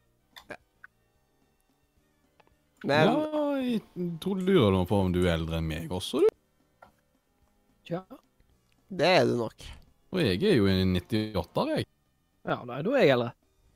Men 2.83 3.07
Ja, 3.07 3.43
jeg 3.63 3.79
tror 4.19 4.39
du 4.39 4.49
lurer 4.49 4.85
på 4.87 4.97
om 5.05 5.11
du 5.15 5.21
er 5.23 5.37
eldre 5.37 5.61
enn 5.61 5.69
meg 5.69 5.91
også, 5.95 6.19
du. 6.19 6.87
Tja. 7.87 8.01
det 8.91 9.07
er 9.19 9.25
du 9.27 9.37
nok. 9.39 9.63
Og 10.13 10.19
jeg 10.21 10.43
er 10.47 10.57
jo 10.57 10.67
en 10.71 10.91
98, 10.99 11.63
jeg. 11.77 11.87
Ja, 12.47 12.59
nei, 12.67 12.81
da 12.83 12.95
er 12.95 13.03
jeg 13.05 13.13
eldre. 13.15 13.31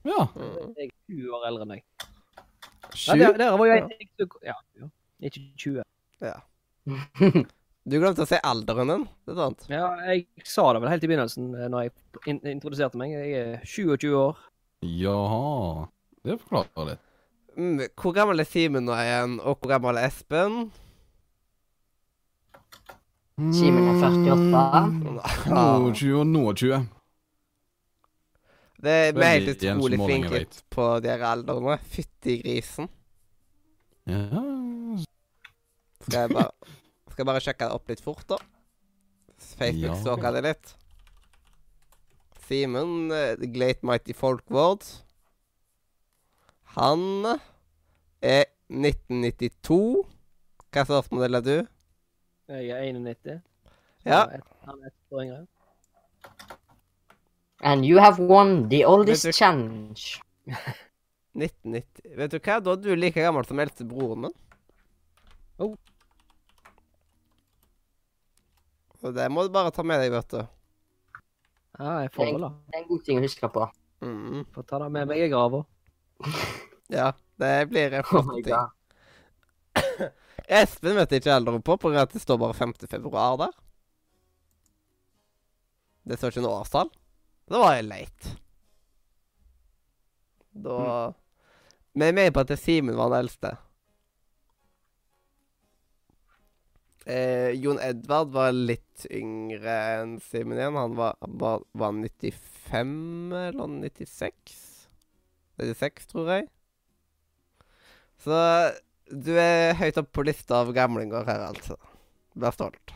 Ja. 0.07 0.26
Mm. 0.36 0.74
Jeg 0.78 0.90
er 0.90 0.94
20 1.15 1.38
år 1.38 1.48
eldre 1.49 1.65
enn 1.68 1.74
deg. 1.76 1.86
Ja, 1.98 2.91
Sju. 2.95 3.18
der, 3.19 3.38
der 3.40 3.57
var 3.60 3.68
jeg 3.68 4.07
ja, 4.48 4.56
ja. 4.80 4.90
Ikke 5.28 5.41
20. 5.64 5.84
Du 7.88 7.95
glemte 8.01 8.26
å 8.26 8.27
se 8.27 8.39
alderen 8.43 8.89
din. 8.91 9.03
Det 9.23 9.31
er 9.31 9.38
sant. 9.39 9.68
Ja, 9.72 9.85
jeg 10.09 10.26
sa 10.43 10.65
det 10.76 10.81
vel 10.84 10.91
helt 10.91 11.05
i 11.05 11.09
begynnelsen 11.09 11.53
eh, 11.55 11.69
når 11.72 11.85
jeg 11.85 11.93
in 12.34 12.41
introduserte 12.51 12.99
meg. 12.99 13.14
Jeg 13.15 13.38
er 13.39 13.61
27 13.64 14.09
år. 14.11 14.41
Jaha. 14.84 15.85
Det 16.27 16.35
forklarer 16.41 16.89
litt. 16.91 17.05
Mm, 17.57 17.80
hvor 17.97 18.14
gammel 18.14 18.43
er 18.43 18.49
Simen 18.49 18.85
nå 18.85 18.93
igjen, 18.99 19.39
og 19.39 19.55
hvor 19.61 19.72
gammel 19.72 19.97
er 19.97 20.11
Espen? 20.11 20.68
Simen 23.55 23.88
er 23.88 24.03
48. 24.03 25.47
Nå 25.55 25.93
20 25.95 26.19
og 26.19 26.27
nå 26.27 26.43
20. 26.59 26.85
Det 28.84 28.93
er 29.07 29.23
helt 29.23 29.53
utrolig 29.55 29.99
flinke 30.03 30.43
på 30.76 30.89
dere 31.05 31.31
aldrene. 31.31 31.80
Fytti 31.95 32.35
grisen. 32.43 32.91
Ja. 34.11 34.43
Skal 36.03 36.19
jeg 36.27 36.35
bare, 36.35 36.76
skal 37.18 37.23
jeg 37.26 37.31
bare 37.31 37.41
sjekke 37.41 37.65
det 37.65 37.73
opp 37.73 37.88
litt 37.89 38.02
fort, 38.06 38.27
da? 38.30 38.38
Facebook 39.57 39.95
Ja. 39.98 40.03
så 40.06 40.14
det 40.38 40.44
litt. 40.45 40.76
Simen, 42.45 43.10
uh, 43.11 43.34
The 43.41 43.48
Great 43.49 43.81
Mighty 43.84 44.14
Folkward 44.14 44.85
Han 46.77 47.26
er 48.22 48.45
1992. 48.69 50.06
Hva 50.69 50.85
slags 50.85 50.94
årsmodell 51.07 51.35
er 51.39 51.41
du? 51.41 51.56
Jeg 52.53 52.69
er 52.69 52.85
91. 52.94 53.41
Ja. 54.06 54.22
Han 54.22 54.30
er 54.30 54.38
ett- 54.38 54.53
Han 54.68 54.80
er 54.84 54.88
ett 54.88 55.11
år 55.11 55.23
yngre. 55.26 55.48
And 57.61 57.84
you 57.85 57.98
have 57.99 58.19
won 58.19 58.69
the 58.69 58.85
oldest 58.85 59.26
du- 59.26 59.31
challenge. 59.34 60.22
1990. 61.34 62.15
Vet 62.15 62.31
du 62.31 62.39
hva? 62.39 62.60
Da 62.64 62.72
er 62.72 62.76
du 62.85 62.95
like 62.95 63.19
gammel 63.19 63.45
som 63.45 63.60
eldste 63.60 63.84
broren 63.89 64.22
min. 64.27 64.34
Oh. 65.60 65.76
Og 69.06 69.14
det 69.14 69.28
må 69.32 69.45
du 69.45 69.52
bare 69.53 69.74
ta 69.74 69.84
med 69.86 70.02
deg, 70.02 70.14
vet 70.15 70.32
du. 70.34 70.40
Ja, 71.78 71.91
jeg 72.02 72.14
får 72.15 72.32
vel 72.32 72.45
da. 72.48 72.49
Det 72.65 72.78
er 72.78 72.82
en 72.82 72.90
god 72.90 73.03
ting 73.06 73.19
å 73.19 73.26
huske 73.26 73.49
på. 73.53 73.68
Mm. 74.02 74.41
Får 74.53 74.65
ta 74.69 74.80
det 74.82 74.90
med 74.94 75.11
meg 75.11 75.26
i 75.26 75.30
grava. 75.34 75.65
Ja, 76.88 77.10
det 77.36 77.68
blir 77.68 77.91
en 77.98 78.06
Oh 78.06 78.22
flott 78.24 78.45
ting. 78.45 80.06
Espen 80.60 80.95
vet 80.95 81.18
ikke 81.18 81.34
alderen 81.36 81.60
på, 81.60 81.76
fordi 81.82 81.99
at 81.99 82.14
det 82.15 82.22
står 82.24 82.38
bare 82.40 82.56
5. 82.56 82.74
februar 82.88 83.36
der. 83.41 83.52
Det 86.07 86.15
står 86.15 86.32
ikke 86.32 86.45
noe 86.45 86.61
årstall. 86.61 86.91
Da 87.52 87.60
var 87.60 87.76
jeg 87.76 87.90
leit. 87.90 88.30
Da 90.56 91.11
Men 91.91 92.07
jeg 92.07 92.15
med 92.15 92.32
på 92.34 92.45
at 92.45 92.53
det 92.53 92.56
er 92.56 92.64
Simen 92.64 92.95
var 92.95 93.11
den 93.11 93.26
eldste. 93.26 93.57
Eh, 97.07 97.53
Jon 97.55 97.79
Edvard 97.79 98.34
var 98.35 98.51
litt 98.51 99.05
yngre 99.07 99.75
enn 100.01 100.17
Simen 100.19 100.59
igjen. 100.59 100.75
Han 100.75 100.95
var, 100.97 101.15
var, 101.21 101.63
var 101.71 101.93
95 101.95 103.31
eller 103.31 103.67
96? 103.79 104.57
96, 105.55 106.07
tror 106.11 106.27
jeg. 106.34 106.49
Så 108.19 108.35
du 109.07 109.31
er 109.39 109.77
høyt 109.79 109.97
oppe 110.01 110.11
på 110.19 110.25
lista 110.27 110.59
av 110.65 110.73
gamlinger 110.75 111.23
her, 111.29 111.47
altså. 111.47 111.77
Vær 112.35 112.51
stolt. 112.53 112.91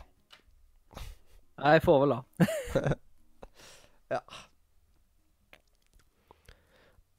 Jeg 1.61 1.81
får 1.85 1.97
vel 2.03 2.11
da. 2.17 2.19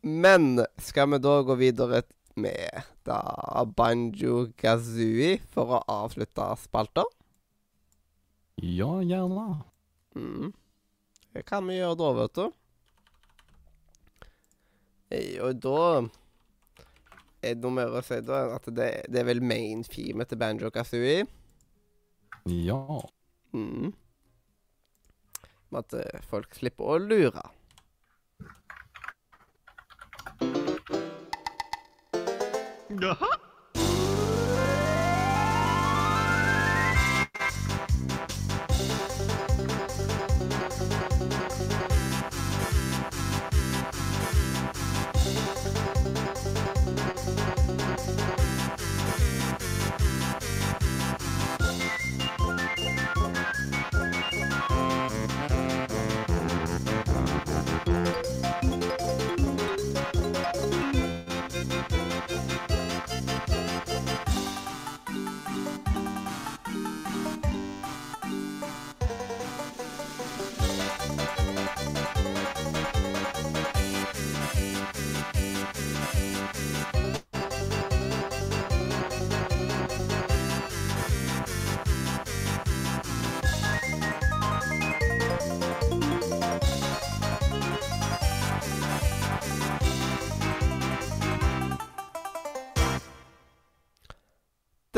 Men 0.02 0.66
skal 0.82 1.08
vi 1.14 1.18
da 1.24 1.42
gå 1.46 1.54
videre 1.56 2.02
med 2.40 2.82
da 3.06 3.18
Banjo 3.76 4.46
Kazooie 4.58 5.36
for 5.52 5.78
å 5.78 5.82
avslutte 5.90 6.46
spalta? 6.62 7.04
Ja, 8.62 9.00
gjerne. 9.02 9.62
Mm. 10.14 10.50
Det 11.32 11.44
kan 11.48 11.66
vi 11.66 11.78
gjøre 11.78 11.98
da, 12.00 12.10
vet 12.20 12.36
du. 12.38 12.44
Eh, 15.12 15.38
Og 15.44 15.56
da 15.64 15.78
er 17.42 17.56
det 17.56 17.62
noe 17.64 17.74
mer 17.74 17.96
å 17.98 18.02
si 18.06 18.20
da 18.22 18.44
enn 18.44 18.54
at 18.58 18.68
det, 18.76 18.90
det 19.10 19.22
er 19.22 19.26
vel 19.28 19.42
main 19.42 19.82
theme 19.88 20.26
til 20.28 20.38
Banjo 20.40 20.70
Kazooie. 20.74 21.24
Ja. 22.46 23.00
Mm. 23.56 23.90
Med 25.72 25.80
at 25.82 25.96
eh, 25.98 26.22
folk 26.28 26.54
slipper 26.56 26.94
å 26.94 27.00
lure. 27.02 27.42
Uh-huh. 33.00 33.36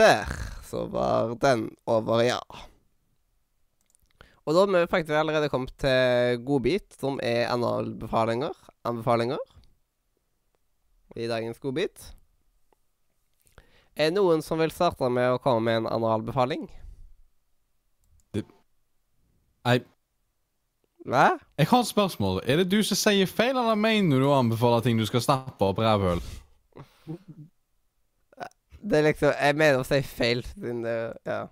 Der 0.05 0.29
så 0.69 0.85
var 0.93 1.35
den 1.41 1.69
over, 1.87 2.21
ja. 2.21 2.41
Og 4.45 4.53
da 4.53 4.61
har 4.61 4.73
vi 4.75 4.87
faktisk 4.91 5.17
allerede 5.17 5.49
kommet 5.49 5.73
til 5.81 6.43
godbit, 6.45 6.97
som 7.01 7.17
er 7.23 7.49
anbefalinger. 7.49 8.53
Anbefalinger. 8.85 9.41
I 11.17 11.29
dagens 11.31 11.59
godbit. 11.63 12.11
Er 13.97 14.11
det 14.11 14.19
noen 14.19 14.43
som 14.43 14.61
vil 14.61 14.75
starte 14.75 15.09
med 15.09 15.37
å 15.37 15.41
komme 15.41 15.65
med 15.65 15.85
en 15.85 15.93
analbefaling? 15.95 16.67
Nei, 19.65 19.79
Hva? 21.09 21.39
jeg 21.57 21.69
har 21.71 21.81
et 21.81 21.89
spørsmål. 21.89 22.43
Er 22.45 22.61
det 22.61 22.69
du 22.69 22.83
som 22.85 22.99
sier 22.99 23.31
feil, 23.31 23.57
eller 23.57 23.79
mener 23.81 24.21
du 24.21 24.29
å 24.29 24.37
anbefale 24.37 24.83
ting 24.85 25.01
du 25.01 25.07
skal 25.09 25.25
stappe 25.25 25.65
opp 25.65 25.81
rævhøl? 25.81 26.21
Det 28.85 28.99
er 28.99 29.07
liksom 29.07 29.33
Jeg 29.33 29.57
mener 29.57 29.81
å 29.81 29.87
si 29.89 30.01
feil, 30.05 30.43
siden 30.53 30.83
det 30.85 30.97
Ja. 31.25 31.45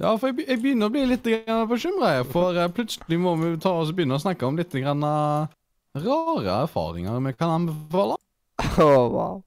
Ja, 0.00 0.14
for 0.16 0.30
jeg, 0.30 0.46
jeg 0.48 0.62
begynner 0.62 0.88
å 0.88 0.92
bli 0.94 1.02
litt 1.04 1.26
bekymra, 1.68 2.22
for 2.24 2.56
eh, 2.56 2.70
plutselig 2.72 3.18
må 3.20 3.34
vi 3.36 3.50
ta 3.60 3.74
oss 3.82 3.90
begynne 3.92 4.16
å 4.16 4.22
snakke 4.22 4.48
om 4.48 4.56
litt 4.56 4.72
grann, 4.72 5.04
uh, 5.04 5.44
rare 5.92 6.54
erfaringer 6.62 7.20
vi 7.26 7.34
kan 7.36 7.52
anbefale. 7.58 8.16
Oh, 8.80 9.12
wow. 9.12 9.42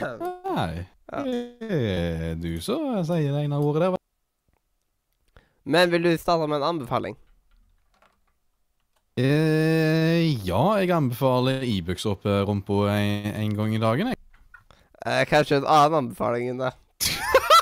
Nei. 0.00 0.86
Ja. 1.12 1.20
Det 1.22 1.68
er 1.68 2.34
du 2.40 2.56
som 2.64 2.96
sier 3.04 3.28
det 3.34 3.44
ene 3.44 3.60
ordet 3.60 3.84
der. 3.84 4.00
Men 5.68 5.92
vil 5.92 6.08
du 6.08 6.10
starte 6.16 6.48
med 6.48 6.62
en 6.62 6.68
anbefaling? 6.72 7.16
Eh, 9.16 10.26
ja, 10.44 10.62
jeg 10.80 10.92
anbefaler 10.92 11.64
Ibux 11.64 12.04
opp 12.08 12.26
eh, 12.28 12.42
rumpa 12.44 12.86
en, 12.92 13.32
en 13.32 13.54
gang 13.56 13.72
i 13.74 13.80
dagen, 13.80 14.12
jeg. 14.12 14.15
Kanskje 15.30 15.60
en 15.60 15.68
annen 15.70 15.98
anbefaling 16.04 16.50
enn 16.52 16.64
det. 16.66 16.72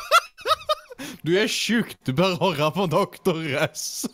Du 1.25 1.33
er 1.41 1.49
sjuk, 1.49 1.95
du 2.05 2.13
bør 2.13 2.35
høre 2.37 2.67
på 2.77 2.85
doktor 2.93 3.41
S. 3.65 4.05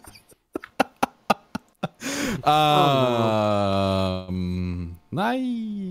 um, 2.46 4.38
nei, 5.20 5.38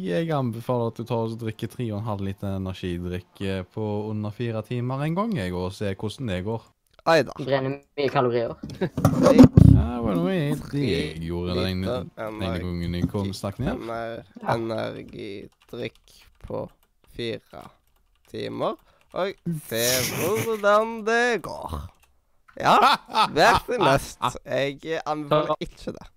jeg 0.08 0.32
anbefaler 0.32 0.94
at 0.94 1.02
du 1.02 1.04
tar 1.04 1.28
og 1.28 1.36
drikker 1.42 1.68
3,5 1.74 2.24
liter 2.24 2.56
energidrikk 2.56 3.44
eh, 3.44 3.64
på 3.68 3.86
under 4.08 4.32
fire 4.32 4.64
timer 4.64 5.04
en 5.10 5.18
gang, 5.20 5.36
jeg, 5.42 5.52
og 5.52 5.76
ser 5.76 6.00
hvordan 6.00 6.32
det 6.32 6.40
går. 6.48 6.64
Oi 7.10 7.20
da. 7.28 7.36
Brenner 7.36 7.78
mye 8.00 8.10
kalorier. 8.16 8.56
Ja, 8.80 8.88
det 9.36 10.02
var 10.06 10.16
noe 10.16 10.34
jeg, 10.34 10.58
det 10.72 10.88
jeg 10.88 11.22
gjorde 11.28 11.60
den, 11.60 11.84
ene 11.84 12.56
gangen 12.64 12.96
jeg 12.96 13.12
kom 13.12 13.36
snakket 13.36 13.66
ned. 13.66 14.24
Energidrikk 14.56 16.20
på 16.48 16.68
fire 17.20 17.66
timer. 18.32 18.78
Og 19.20 19.34
se 19.68 19.84
hvordan 20.20 21.00
det 21.08 21.42
går. 21.46 21.80
Ja, 22.60 22.76
vær 23.34 23.60
så 23.66 23.80
mest. 23.82 24.40
Jeg 24.46 25.02
anbefaler 25.08 25.60
ikke 25.64 25.94
det. 25.96 26.08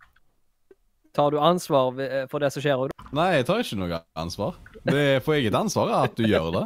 Tar 1.13 1.33
du 1.33 1.39
ansvar 1.45 1.93
for 2.31 2.41
det 2.41 2.53
som 2.55 2.65
skjer? 2.65 2.81
og 2.81 2.93
Nei, 3.13 3.29
jeg 3.37 3.49
tar 3.49 3.61
ikke 3.61 3.81
noe 3.81 3.99
ansvar. 4.17 4.57
Det 4.89 5.03
er 5.17 5.25
på 5.25 5.35
eget 5.37 5.57
ansvar 5.57 5.93
at 6.03 6.15
du 6.17 6.25
gjør 6.25 6.49
det. 6.55 6.65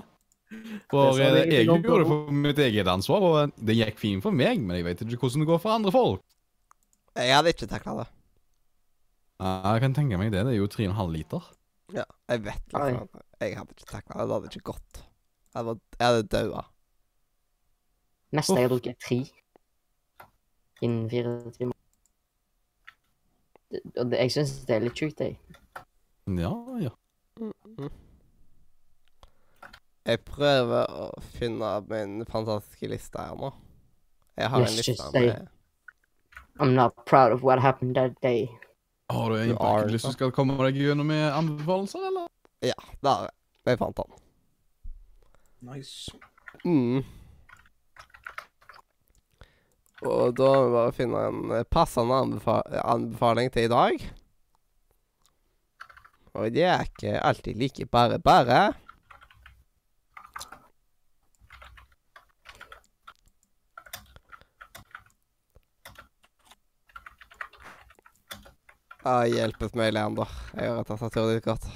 For 0.93 1.19
Det 1.19 1.27
eh, 1.43 1.53
jeg 1.57 1.67
gjorde 1.67 2.05
det 2.05 2.07
for 2.07 2.35
mitt 2.45 2.61
eget 2.63 2.87
ansvar, 2.89 3.25
og 3.27 3.57
det 3.59 3.75
gikk 3.81 3.99
fint 3.99 4.23
for 4.23 4.35
meg, 4.35 4.61
men 4.63 4.79
jeg 4.79 4.87
vet 4.87 5.03
ikke 5.03 5.19
hvordan 5.25 5.43
det 5.43 5.49
går 5.51 5.63
for 5.65 5.75
andre 5.75 5.93
folk. 5.95 6.23
Jeg 7.17 7.35
hadde 7.35 7.51
ikke 7.55 7.69
takla 7.71 7.97
det. 8.03 8.07
Jeg 9.43 9.83
kan 9.83 9.97
tenke 9.97 10.21
meg 10.21 10.31
det. 10.33 10.45
Det 10.47 10.55
er 10.55 10.61
jo 10.61 10.69
3,5 10.71 11.11
liter. 11.13 11.49
Ja, 11.95 12.05
jeg 12.29 12.43
vet 12.45 12.73
liksom 12.73 13.09
at 13.15 13.43
Jeg 13.45 13.57
hadde 13.59 13.75
ikke 13.77 13.87
takla 13.91 14.17
det. 14.21 14.27
Det 14.29 14.35
hadde 14.35 14.51
ikke 14.51 14.73
gått. 14.73 15.03
Jeg 15.55 15.65
hadde, 15.65 15.81
jeg 15.99 16.07
hadde 16.07 16.23
daua. 16.33 16.63
Mest 18.35 18.51
jeg 18.51 18.65
har 18.67 18.73
drukket 18.73 18.97
er 18.97 19.01
tre. 19.07 19.19
Innen 20.83 21.11
fire 21.11 21.37
timer. 21.57 21.77
Og 23.97 24.11
det, 24.11 24.19
jeg 24.19 24.33
syns 24.35 24.57
det 24.67 24.77
er 24.77 24.85
litt 24.87 24.99
sjukt, 24.99 25.21
jeg. 25.21 25.39
Ja, 26.27 26.53
ja. 26.83 26.93
Mm. 27.41 27.91
Jeg 30.07 30.21
prøver 30.27 30.91
å 30.91 31.07
finne 31.35 31.71
min 31.91 32.21
fantastiske 32.31 32.89
liste 32.91 33.19
her 33.21 33.39
nå. 33.39 33.51
Jeg 34.37 34.51
har 34.53 34.63
Yes, 34.63 34.71
en 34.71 34.77
liste 34.77 35.11
med 35.15 35.49
I'm 36.59 36.73
not 36.75 36.95
proud 37.07 37.33
of 37.33 37.43
what 37.43 37.61
happened 37.61 37.97
that 37.97 38.15
day. 38.23 38.49
Har 39.13 39.31
du 39.31 39.37
en 39.39 39.53
egentlig 39.55 40.01
som 40.03 40.15
skal 40.15 40.33
komme 40.35 40.57
deg 40.67 40.81
gjennom 40.81 41.07
med 41.07 41.29
anbefalelser, 41.31 42.09
eller? 42.09 42.27
Ja, 42.65 42.79
det 43.03 43.13
har 43.13 43.29
jeg. 43.29 43.37
Jeg 43.67 43.79
fant 43.79 43.99
den. 43.99 44.17
Nice. 45.67 46.15
Mm. 46.65 47.05
Og 50.07 50.35
da 50.37 50.49
må 50.53 50.65
vi 50.67 50.75
bare 50.75 50.95
finne 50.95 51.23
en 51.31 51.55
eh, 51.57 51.67
passende 51.71 52.19
anbefa 52.23 52.61
anbefaling 52.85 53.51
til 53.55 53.67
i 53.67 53.73
dag. 53.73 54.07
Og 56.37 56.53
det 56.53 56.67
er 56.69 56.85
ikke 56.85 57.15
alltid 57.25 57.57
like 57.63 57.87
bare 57.89 58.19
bare. 58.21 58.61
Ah, 69.07 69.23
hjelpes 69.31 69.71
meg, 69.79 69.93
Leander. 69.95 70.31
Jeg 70.59 70.73
har 70.75 70.87
tastaturet 70.89 71.37
ditt 71.37 71.45
godt. 71.47 71.67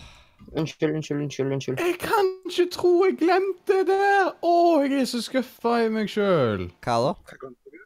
Unnskyld, 0.50 0.96
unnskyld, 0.96 1.20
unnskyld. 1.22 1.52
unnskyld. 1.52 1.78
Jeg 1.78 1.98
kan 2.02 2.30
ikke 2.48 2.64
tro 2.74 2.90
jeg 3.04 3.18
glemte 3.20 3.76
det 3.86 3.98
der! 4.00 4.32
Å, 4.42 4.54
jeg 4.82 4.96
er 4.98 5.06
så 5.06 5.20
skuffa 5.22 5.76
i 5.84 5.92
meg 5.94 6.10
sjøl. 6.10 6.64
Hva 6.82 6.96
da? 7.04 7.12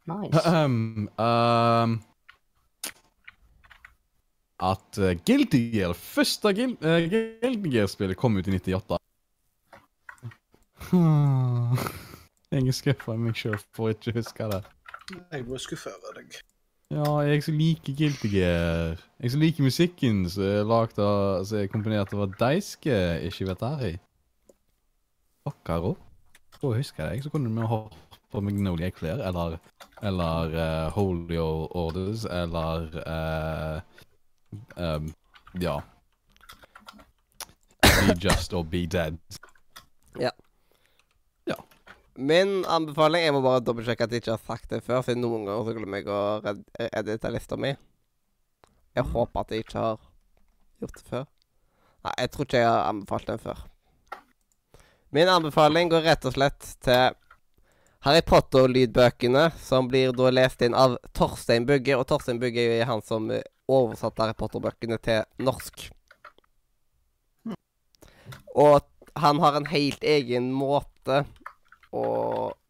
Nice. 0.09 0.41
Um, 0.49 1.11
um, 1.21 1.99
at 4.65 5.01
uh, 5.03 5.13
Guilty 5.29 5.61
Gear, 5.75 5.93
det 5.93 6.01
første 6.01 6.55
Gil 6.57 6.73
uh, 6.81 7.05
Guilty 7.13 7.75
Gear-spillet, 7.77 8.17
kom 8.17 8.41
ut 8.41 8.49
i 8.49 8.57
98. 8.57 9.01
Hmm. 10.89 11.77
Jeg 12.49 12.65
er 12.65 12.81
skuffa 12.81 13.13
i 13.13 13.23
meg 13.29 13.37
sjøl 13.37 13.61
for 13.77 13.91
å 13.91 13.93
ikke 13.93 14.17
huske 14.23 14.49
det. 14.57 14.65
Jeg 15.13 15.49
var 15.53 15.65
skuffa 15.69 15.93
over 15.99 16.23
deg. 16.23 16.41
Ja, 16.93 17.21
jeg 17.25 17.43
som 17.43 17.57
liker 17.57 17.95
Guilty 17.97 18.29
Gear. 18.29 18.99
Jeg 19.23 19.31
som 19.33 19.41
liker 19.41 19.65
musikken 19.65 20.25
som 20.29 20.45
er 20.45 20.67
lagd 20.69 20.99
av 21.01 21.45
Som 21.49 21.63
er 21.63 21.71
komponert 21.73 22.13
av 22.13 22.35
Deiske 22.39 22.97
Ishivetari. 23.25 23.95
Pokkaro. 25.45 25.95
For 26.59 26.73
å 26.73 26.77
huske 26.77 27.01
deg, 27.01 27.25
så 27.25 27.33
kunne 27.33 27.53
vi 27.53 27.69
hørt 27.69 28.19
på 28.33 28.43
Magnolia 28.45 28.91
Clear 28.91 29.25
eller 29.25 29.59
Eller 30.03 30.55
uh, 30.59 30.93
Holy 30.93 31.39
Orders, 31.39 32.25
eller 32.25 32.89
uh, 33.09 33.81
um, 34.77 35.15
Ja. 35.61 35.81
Be 37.83 38.15
Just 38.21 38.53
or 38.53 38.65
Be 38.65 38.87
Dead. 38.87 39.19
Min 42.15 42.63
anbefaling 42.71 43.25
Jeg 43.25 43.35
må 43.35 43.41
bare 43.43 43.63
dobbeltsjekke 43.65 44.07
at 44.07 44.13
jeg 44.13 44.23
ikke 44.23 44.37
har 44.37 44.47
sagt 44.47 44.71
det 44.71 44.85
før, 44.87 45.03
siden 45.03 45.25
noen 45.25 45.49
ganger 45.49 45.67
så 45.67 45.75
glemmer 45.75 46.01
jeg 46.01 46.11
å 46.15 46.55
edite 47.01 47.33
lista 47.35 47.59
mi. 47.59 47.73
Jeg 48.95 49.11
håper 49.11 49.41
at 49.41 49.51
jeg 49.51 49.65
ikke 49.65 49.81
har 49.83 49.99
gjort 50.83 51.01
det 51.01 51.09
før. 51.09 51.27
Nei, 52.05 52.15
jeg 52.21 52.31
tror 52.31 52.47
ikke 52.47 52.61
jeg 52.61 52.71
har 52.71 52.87
anbefalt 52.93 53.27
den 53.33 53.43
før. 53.43 53.65
Min 55.15 55.31
anbefaling 55.31 55.91
går 55.91 56.07
rett 56.07 56.27
og 56.29 56.37
slett 56.37 56.71
til 56.85 57.19
Harry 58.07 58.23
Potter-lydbøkene, 58.27 59.49
som 59.59 59.87
blir 59.91 60.15
da 60.15 60.31
lest 60.31 60.63
inn 60.63 60.75
av 60.77 60.99
Torstein 61.17 61.67
Bugge. 61.67 61.97
Og 61.97 62.07
Torstein 62.07 62.39
Bugge 62.43 62.63
er 62.63 62.83
jo 62.83 62.89
han 62.93 63.03
som 63.07 63.31
eh, 63.33 63.47
oversatte 63.71 64.23
Harry 64.23 64.37
Potter-bøkene 64.39 64.99
til 65.03 65.23
norsk. 65.43 65.87
Og 68.55 68.85
han 69.19 69.41
har 69.43 69.57
en 69.57 69.71
helt 69.71 70.05
egen 70.05 70.53
måte 70.55 71.25
å 71.95 72.07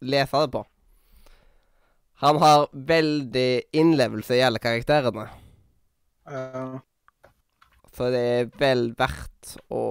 lese 0.05 0.44
det 0.44 0.52
på. 0.55 0.64
Han 2.24 2.38
har 2.42 2.68
veldig 2.72 3.48
innlevelse 3.76 4.36
i 4.38 4.44
alle 4.46 4.62
karakterene, 4.62 5.28
Uh. 6.24 6.78
så 7.92 8.06
det 8.09 8.20
er 8.24 8.46
vel 8.56 8.86
verdt 8.96 9.59
å 9.68 9.82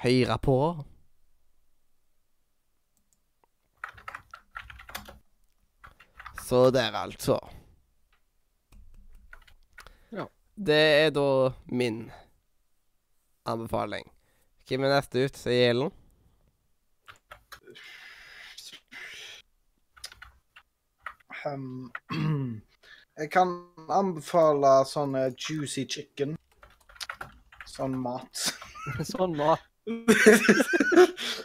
høre 0.00 0.36
på. 0.40 0.56
Så 6.44 6.70
der, 6.70 6.96
altså. 6.96 7.36
Ja. 10.12 10.26
Det 10.56 10.80
er 11.04 11.12
da 11.16 11.52
min 11.68 12.10
anbefaling. 13.44 14.08
Hvem 14.68 14.84
er 14.84 14.96
neste 14.96 15.24
ut? 15.24 15.40
Sier 15.40 15.70
Ellen? 15.72 15.92
Um, 21.46 21.90
jeg 23.20 23.30
kan 23.32 23.54
anbefale 23.88 24.76
sånn 24.88 25.16
eh, 25.20 25.32
juicy 25.36 25.86
chicken. 25.86 26.36
Sånn 27.68 27.96
mat. 27.98 28.46
sånn 29.14 29.36
mat. 29.38 29.64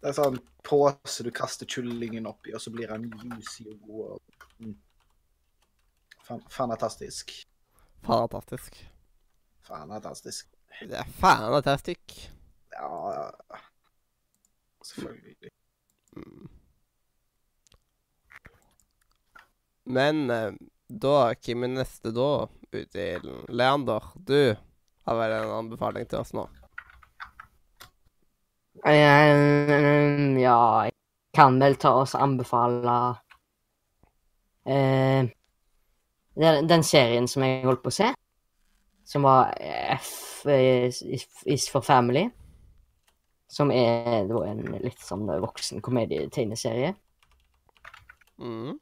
Det 0.00 0.08
er 0.08 0.14
sånn 0.16 0.38
pose 0.64 1.24
du 1.26 1.28
kaster 1.34 1.68
kyllingen 1.68 2.28
oppi, 2.30 2.54
og 2.56 2.62
så 2.64 2.70
blir 2.72 2.88
den 2.88 3.10
juicy 3.20 3.66
og 3.68 3.82
god. 3.84 4.38
Mm. 4.64 4.76
Fan, 6.24 6.40
fantastisk. 6.48 7.34
Fantastisk. 8.06 8.78
Fantastisk. 9.68 10.48
Det 10.80 10.96
er 10.96 11.10
fantastisk. 11.20 12.16
Ja, 12.72 12.94
ja. 13.12 13.60
Selvfølgelig. 14.84 15.52
Mm. 16.16 16.48
Men 19.90 20.30
eh, 20.30 20.52
da, 20.86 21.16
hvem 21.34 21.66
er 21.66 21.74
neste 21.80 22.12
da 22.14 22.30
ute 22.70 23.00
i 23.00 23.08
ilden? 23.16 23.44
Leander, 23.48 24.12
du 24.14 24.54
har 25.06 25.18
vel 25.18 25.36
en 25.40 25.56
anbefaling 25.56 26.06
til 26.10 26.22
oss 26.22 26.32
nå? 26.36 26.46
Eh, 28.86 30.40
ja, 30.40 30.60
jeg 30.86 30.94
kan 31.36 31.58
vel 31.60 31.76
ta 31.80 31.92
oss 32.00 32.14
anbefale 32.16 32.96
eh, 34.64 35.28
den, 36.40 36.84
serien 36.86 37.28
som 37.28 37.44
jeg 37.44 37.64
holdt 37.66 37.82
på 37.84 37.92
å 37.92 37.98
se, 37.98 38.10
som 39.04 39.26
var 39.26 39.52
F 39.98 40.46
is, 40.48 41.02
is 41.44 41.66
for 41.68 41.84
Family. 41.84 42.28
Som 43.50 43.72
er 43.74 44.28
da 44.30 44.44
en 44.46 44.62
litt 44.78 45.00
sånn 45.02 45.26
voksen 45.26 45.82
komedietegneserie. 45.82 46.92
Mm. 48.38 48.78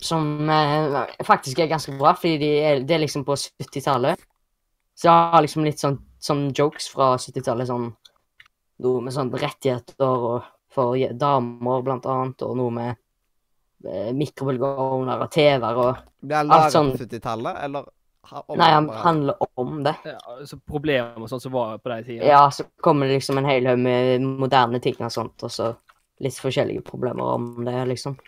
Som 0.00 0.48
eh, 0.50 0.98
faktisk 1.26 1.58
er 1.58 1.70
ganske 1.72 1.96
bra, 1.98 2.12
fordi 2.14 2.38
de 2.38 2.50
er, 2.62 2.80
det 2.86 2.94
er 2.94 3.02
liksom 3.02 3.24
på 3.26 3.34
70-tallet. 3.34 4.20
Så 4.98 5.08
jeg 5.08 5.32
har 5.34 5.42
liksom 5.42 5.64
litt 5.66 5.78
sånn, 5.82 5.98
sånn 6.22 6.44
jokes 6.54 6.86
fra 6.92 7.12
70-tallet, 7.18 7.66
sånn 7.70 7.88
noe 8.84 9.02
med 9.02 9.14
sånn 9.14 9.32
rettigheter 9.34 10.06
og 10.06 10.46
for 10.70 10.94
damer, 11.18 11.82
blant 11.82 12.06
annet, 12.06 12.42
og 12.46 12.56
noe 12.60 12.70
med 12.74 12.90
eh, 13.90 14.10
mikrobølgeovner 14.14 15.22
og 15.24 15.30
TV-er 15.34 15.80
og 15.82 16.02
Ble 16.22 16.36
han 16.40 16.50
laget 16.50 16.74
sånn- 16.76 16.92
på 16.94 17.02
70-tallet, 17.06 17.62
eller? 17.66 17.88
om 18.28 18.58
Nei, 18.60 18.68
han 18.74 18.86
bare- 18.86 19.00
handler 19.00 19.34
om 19.56 19.82
det. 19.82 19.94
Ja, 20.04 20.18
så 20.44 20.58
problemer 20.60 21.16
og 21.22 21.30
sånt 21.30 21.42
som 21.42 21.52
var 21.54 21.78
på 21.78 21.88
den 21.88 22.04
tida. 22.04 22.26
Ja, 22.28 22.42
så 22.52 22.66
kommer 22.84 23.06
det 23.08 23.14
liksom 23.16 23.38
en 23.40 23.46
hel 23.48 23.64
haug 23.66 23.78
med 23.80 24.20
moderne 24.20 24.80
ting 24.84 24.98
og 25.00 25.10
sånt, 25.14 25.42
og 25.42 25.50
så 25.50 25.70
litt 26.20 26.36
forskjellige 26.36 26.82
problemer 26.84 27.22
om 27.38 27.64
det, 27.64 27.86
liksom. 27.88 28.18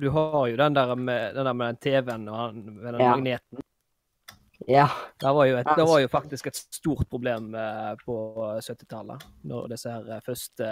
Du 0.00 0.08
har 0.10 0.46
jo 0.50 0.56
den 0.56 0.74
der 0.74 0.94
med 0.96 1.34
den, 1.34 1.46
der 1.46 1.52
med 1.52 1.66
den 1.66 1.76
TV-en 1.76 2.28
og 2.28 2.36
han, 2.38 2.60
med 2.74 2.92
den 2.92 3.00
Ja. 3.00 3.10
magneten. 3.10 3.62
Ja. 4.66 4.88
Det 5.20 5.32
var, 5.36 5.44
jo 5.44 5.56
et, 5.58 5.66
det 5.76 5.84
var 5.84 5.98
jo 6.00 6.08
faktisk 6.08 6.46
et 6.46 6.56
stort 6.56 7.08
problem 7.10 7.54
eh, 7.54 7.94
på 8.04 8.14
70-tallet, 8.64 9.26
når 9.44 9.68
disse 9.68 9.90
her 9.92 10.08
eh, 10.16 10.22
første 10.24 10.68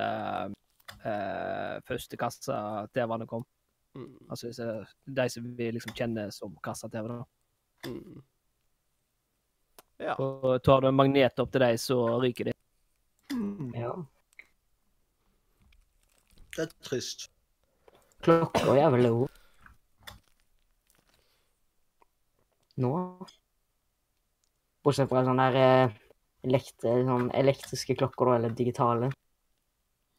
eh, 1.05 1.81
første 1.85 2.17
kassa-TV-ene 2.17 3.27
kom. 3.29 3.45
Mm. 3.95 4.15
Altså 4.31 4.49
disse, 4.49 4.87
de 5.05 5.29
som 5.31 5.51
vi 5.57 5.69
liksom 5.71 5.93
kjenner 5.95 6.31
som 6.35 6.57
kassa-TV. 6.65 7.09
da. 7.09 7.91
Mm. 7.91 8.23
Ja. 9.99 10.17
Og 10.19 10.63
tar 10.65 10.81
du 10.81 10.89
en 10.89 10.97
magnet 10.97 11.39
opp 11.39 11.53
til 11.53 11.61
dem, 11.63 11.77
så 11.79 12.01
ryker 12.25 12.51
de. 12.51 12.57
ja. 13.79 13.93
Det 16.57 16.63
er 16.69 16.75
trist. 16.87 17.29
Klokka 18.25 18.77
er 18.81 18.93
vel 18.95 19.09
jo 19.09 19.17
Nå? 22.81 22.91
Bortsett 24.85 25.09
fra 25.11 25.23
sånne 25.25 25.45
der 25.55 25.59
eh, 25.63 25.93
elektri 26.45 26.95
sånn 27.07 27.29
elektriske 27.39 27.95
klokker, 27.95 28.27
da, 28.27 28.39
eller 28.41 28.57
digitale. 28.59 29.11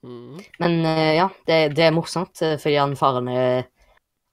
Mm. 0.05 0.39
Men 0.63 0.77
eh, 0.87 1.11
ja, 1.17 1.25
det, 1.49 1.57
det 1.75 1.83
er 1.89 1.93
morsomt, 1.93 2.39
eh, 2.45 2.55
fordi 2.61 2.77
han 2.79 2.95
faren 2.97 3.27
er 3.33 3.67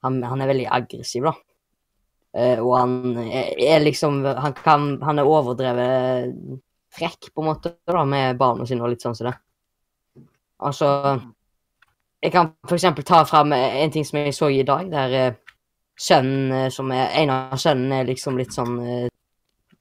han, 0.07 0.21
han 0.23 0.43
er 0.43 0.49
veldig 0.53 0.69
aggressiv, 0.79 1.27
da. 1.27 1.35
Og 2.63 2.71
han 2.73 2.95
er, 3.21 3.51
er 3.61 3.83
liksom 3.83 4.23
Han 4.25 4.55
kan 4.57 4.87
Han 5.05 5.21
er 5.21 5.27
overdrevet 5.29 6.31
frekk, 6.95 7.27
på 7.29 7.43
en 7.43 7.49
måte, 7.51 7.75
da, 7.85 8.01
med 8.09 8.39
barna 8.39 8.65
sine 8.65 8.81
og 8.81 8.89
litt 8.95 9.05
sånn 9.05 9.19
som 9.19 9.29
det. 9.29 9.35
Altså 10.63 10.89
Jeg 12.23 12.31
kan 12.31 12.53
eksempel 12.71 13.03
ta 13.03 13.23
fram 13.27 13.51
en 13.53 13.91
ting 13.91 14.05
som 14.07 14.19
jeg 14.21 14.33
så 14.35 14.47
i 14.47 14.63
dag, 14.63 14.87
der 14.91 15.15
eh, 15.19 15.33
sønnen 15.99 16.51
eh, 16.55 16.69
som 16.71 16.91
er 16.95 17.11
En 17.19 17.33
av 17.33 17.57
sønnene 17.59 17.99
er 17.99 18.07
liksom 18.07 18.37
litt 18.39 18.55
sånn 18.55 18.77
eh, 18.79 19.09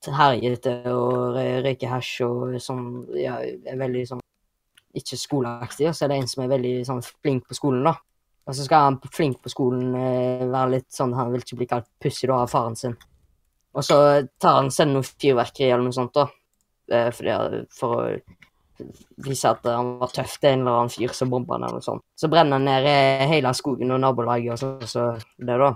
herjete 0.02 0.72
og 0.90 1.36
rø- 1.36 1.60
røyker 1.62 1.92
hasj 1.92 2.24
og 2.26 2.56
sånn 2.60 2.88
Ja, 3.14 3.36
er 3.38 3.78
veldig 3.78 4.02
sånn 4.10 4.24
ikke 4.98 5.16
skoleaktig, 5.16 5.86
og 5.88 5.94
så 5.96 6.04
er 6.04 6.10
det 6.12 6.18
en 6.20 6.26
som 6.28 6.42
er 6.44 6.50
veldig 6.50 6.72
sånn 6.84 6.98
flink 7.06 7.46
på 7.48 7.56
skolen, 7.56 7.86
da. 7.86 7.94
Og 8.44 8.56
så 8.58 8.66
skal 8.66 8.88
han 8.90 8.98
flink 9.14 9.38
på 9.40 9.48
skolen 9.54 9.94
eh, 9.94 10.42
være 10.50 10.74
litt 10.74 10.90
sånn 10.92 11.14
Han 11.16 11.30
vil 11.32 11.46
ikke 11.46 11.60
bli 11.62 11.70
kalt 11.70 11.88
pussy 12.02 12.26
da 12.28 12.42
av 12.42 12.50
faren 12.52 12.76
sin. 12.76 12.98
Og 13.72 13.86
så 13.86 13.96
tar 14.42 14.58
han 14.58 14.74
sender 14.74 14.98
noe 14.98 15.06
fyrverkeri 15.06 15.70
eller 15.70 15.86
noe 15.86 15.96
sånt, 15.96 16.18
da. 16.18 16.26
For, 17.14 17.24
det, 17.24 17.62
for 17.72 17.94
å 18.02 18.02
vise 19.22 19.50
at 19.50 19.64
han 19.68 19.94
var 20.00 20.12
tøff 20.14 20.36
til 20.40 20.50
en 20.50 20.64
eller 20.64 20.80
annen 20.80 20.92
fyr 20.92 21.14
som 21.16 21.30
bomba 21.32 21.56
han 21.56 21.66
eller 21.66 21.80
noe 21.80 21.86
sånt. 21.86 22.04
Så 22.18 22.30
brenner 22.32 22.58
han 22.58 22.68
ned 22.68 22.88
eh, 22.90 23.24
hele 23.30 23.52
skogen 23.56 23.94
og 23.94 24.02
nabolaget 24.02 24.54
og 24.54 24.60
sånn, 24.60 24.90
så 24.90 25.06
det, 25.38 25.56
da. 25.60 25.72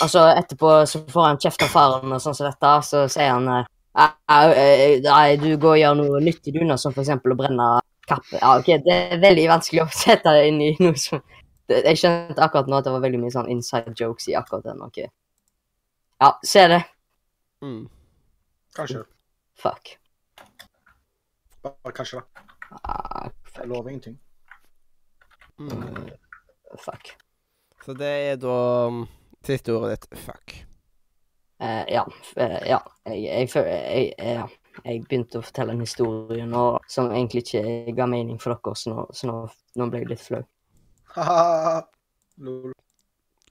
Altså, 0.00 0.24
etterpå 0.40 0.74
så 0.88 1.02
får 1.12 1.28
han 1.28 1.40
kjeft 1.42 1.64
av 1.66 1.72
faren 1.72 2.16
og 2.16 2.22
sånn 2.24 2.36
som 2.36 2.48
dette, 2.48 2.74
så 2.88 3.04
sier 3.12 3.34
han 3.34 3.48
eh, 3.52 3.70
«Au, 4.02 4.52
eh, 4.56 4.98
Nei, 5.04 5.36
du 5.36 5.50
går 5.60 5.74
og 5.74 5.80
gjør 5.82 5.96
noe 6.00 6.20
nyttig, 6.24 6.54
du, 6.56 6.62
nå, 6.64 6.78
som 6.80 6.94
for 6.94 7.04
eksempel 7.04 7.34
å 7.34 7.38
brenne 7.38 7.68
kappe. 8.08 8.38
Ja, 8.38 8.56
ok, 8.58 8.70
det 8.84 8.98
er 8.98 9.22
veldig 9.22 9.48
vanskelig 9.52 9.84
å 9.84 9.88
sette 10.04 10.36
det 10.36 10.46
inn 10.50 10.60
i 10.64 10.72
noe 10.80 10.98
som 11.00 11.22
Jeg 11.72 11.96
skjønte 12.00 12.42
akkurat 12.42 12.68
nå 12.68 12.80
at 12.80 12.88
det 12.88 12.92
var 12.92 13.04
veldig 13.04 13.20
mye 13.22 13.32
sånn 13.32 13.50
inside 13.52 13.94
jokes 13.96 14.28
i 14.28 14.36
akkurat 14.36 14.66
den. 14.66 14.82
ok. 14.84 15.04
Ja, 16.22 16.34
se 16.46 16.68
det. 16.68 16.82
Mm. 17.64 17.88
Kanskje. 18.76 19.04
Fuck. 19.58 19.96
Bare 21.62 21.92
kanskje, 21.94 22.20
da. 22.20 22.44
Ah, 22.82 23.30
Jeg 23.56 23.68
lover 23.68 23.90
ingenting. 23.90 24.18
Mm. 25.58 26.08
fuck. 26.78 27.12
Så 27.84 27.94
det 27.94 28.08
er 28.08 28.36
da 28.40 28.86
um, 28.88 29.04
siste 29.44 29.74
ordet 29.74 30.00
ditt 30.00 30.18
fuck. 30.24 30.54
Uh, 31.62 31.84
ja. 31.90 32.02
eh, 32.36 32.58
ja. 32.70 32.78
Jeg, 33.06 33.22
jeg, 33.22 33.50
jeg, 33.54 34.14
jeg, 34.18 34.48
jeg 34.84 35.02
begynte 35.04 35.38
å 35.38 35.44
fortelle 35.46 35.74
en 35.76 35.84
historie 35.84 36.46
nå 36.48 36.64
som 36.90 37.10
egentlig 37.12 37.44
ikke 37.44 37.94
ga 37.94 38.06
mening 38.10 38.40
for 38.42 38.56
dere, 38.56 38.74
så 38.78 38.94
nå, 38.94 39.06
så 39.14 39.28
nå, 39.30 39.36
nå 39.78 39.90
ble 39.92 40.02
jeg 40.02 40.10
litt 40.14 40.24
flau. 40.24 40.42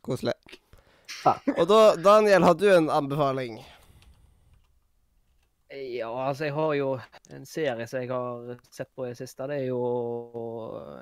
Koselig. 0.02 0.36
Fuck. 1.22 1.52
Og 1.58 1.68
da, 1.70 1.82
Daniel, 2.02 2.44
har 2.44 2.58
du 2.58 2.68
en 2.74 2.90
anbefaling? 2.90 3.62
Ja, 5.72 6.28
altså 6.28 6.46
jeg 6.50 6.54
har 6.54 6.74
jo 6.76 6.88
en 7.32 7.46
serie 7.48 7.86
som 7.88 8.02
jeg 8.02 8.10
har 8.12 8.58
sett 8.76 8.90
på 8.96 9.06
i 9.06 9.12
det 9.14 9.20
siste. 9.22 9.46
Det 9.48 9.62
er 9.62 9.70
jo 9.70 9.84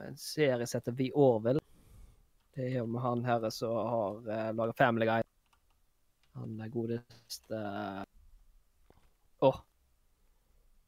en 0.06 0.18
serie 0.20 0.68
som 0.70 0.78
heter 0.78 0.94
The 1.00 1.08
Orville. 1.18 1.64
Det 2.54 2.68
er 2.68 2.76
jo 2.78 2.86
med 2.86 3.02
han 3.02 3.24
her 3.26 3.48
som 3.56 3.74
har 3.74 4.20
uh, 4.28 4.52
laga 4.54 4.76
Family 4.78 5.08
Guy. 5.10 5.26
Han 6.38 6.60
er 6.62 6.70
godeste 6.70 7.62
Åh. 9.42 9.58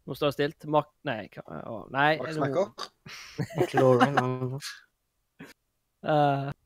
Nå 0.06 0.16
står 0.18 0.28
det 0.30 0.36
stilt. 0.36 0.68
Mark... 0.70 0.92
Nei. 1.08 1.24
hva- 1.34 1.62
å, 1.66 1.78
nei 1.94 2.12
Max 2.22 2.38
Smacker. 2.38 2.70
Macker. 3.58 4.60
uh, 6.06 6.50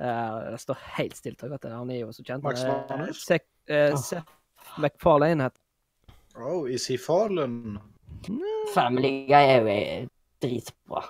Eh, 0.00 0.06
eh, 0.06 0.36
det 0.50 0.58
står 0.58 0.78
helt 0.96 1.16
stilt. 1.18 1.42
Han 1.62 1.90
er 1.90 1.98
jo 2.00 2.12
så 2.14 2.24
kjent. 2.24 2.42
Max 2.46 2.62
Smacker. 2.62 2.96
Manus? 2.98 3.24
Sek, 3.26 3.44
eh. 3.70 3.94
Seth 3.98 4.78
MacFarlane 4.82 5.46
heter 5.46 5.62
Oh, 6.36 6.66
is 6.66 6.86
he 6.86 6.96
fallen? 6.96 7.78
Family 8.74 9.26
Guy 9.26 9.46
er 9.48 9.60
jo 9.60 9.72
eh, 9.72 10.08
dritbra. 10.42 11.04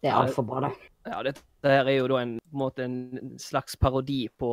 Det 0.00 0.08
er 0.08 0.12
Ja, 0.12 0.22
altfor 0.22 0.46
bra, 0.46 0.60
det. 0.66 0.72
Ja, 1.06 1.20
dette 1.26 1.72
her 1.72 1.88
er 1.88 1.96
jo 1.98 2.08
da 2.10 2.20
en, 2.22 2.36
på 2.38 2.54
en 2.54 2.60
måte 2.60 2.84
en 2.86 3.36
slags 3.40 3.76
parodi 3.76 4.28
på, 4.38 4.50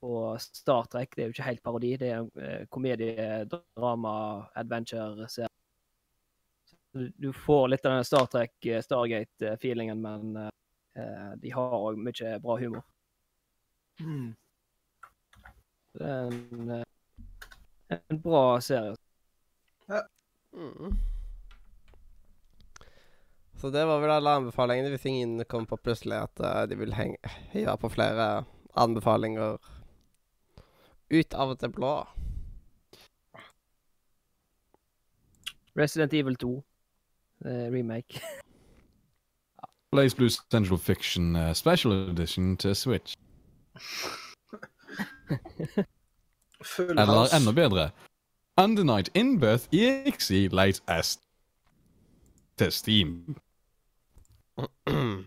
på 0.00 0.14
Star 0.42 0.88
Trek. 0.92 1.14
Det 1.14 1.22
er 1.22 1.30
jo 1.30 1.36
ikke 1.36 1.48
helt 1.48 1.62
parodi, 1.64 1.92
det 2.00 2.10
er 2.12 2.18
en 2.22 2.30
uh, 2.36 2.64
komedie, 2.70 3.44
drama, 3.48 4.14
adventure-serie. 4.58 5.48
Du 6.92 7.30
får 7.32 7.68
litt 7.68 7.86
av 7.86 7.96
den 7.96 8.08
Star 8.08 8.26
Trek, 8.32 8.54
uh, 8.66 8.80
Stargate-feelingen, 8.84 10.00
men 10.02 10.38
de 11.38 11.50
har 11.54 11.74
òg 11.78 11.98
mye 12.02 12.30
bra 12.42 12.56
humor. 12.58 12.82
Hmm. 14.02 14.32
Det 15.98 16.06
er 16.06 16.30
en, 16.30 16.70
uh, 16.70 17.98
en 18.10 18.22
bra 18.22 18.42
serie. 18.62 18.96
Mm. 20.54 20.94
Så 23.60 23.70
det 23.70 23.84
var 23.86 23.98
vel 24.00 24.10
alle 24.10 24.30
anbefalingene, 24.30 24.90
hvis 24.94 25.06
ingen 25.10 25.44
kom 25.44 25.66
på 25.66 25.76
plutselig 25.82 26.20
at 26.22 26.40
eh, 26.40 26.62
de 26.70 26.78
vil 26.78 26.94
hive 26.94 27.76
på 27.80 27.90
flere 27.90 28.44
anbefalinger 28.78 29.58
ut 31.10 31.34
av 31.34 31.56
det 31.58 31.72
blå. 31.74 31.92
Resident 35.78 36.14
Evil 36.14 36.36
2. 36.36 36.62
uh, 37.44 37.70
remake. 37.70 38.20
Blaze 39.92 40.16
Blue 40.16 40.30
Central 40.30 40.78
Fiction 40.78 41.36
uh, 41.36 41.52
Special 41.52 41.92
Edition 42.10 42.56
til 42.56 42.76
Switch. 42.76 43.16
Eller 46.90 47.34
enda 47.36 47.52
bedre 47.54 47.90
Undernight 48.58 49.10
Inbirth 49.14 49.68
EXE 49.72 50.48
Late 50.52 51.02
S 51.02 51.18
til 52.58 52.72
Steam. 52.72 53.36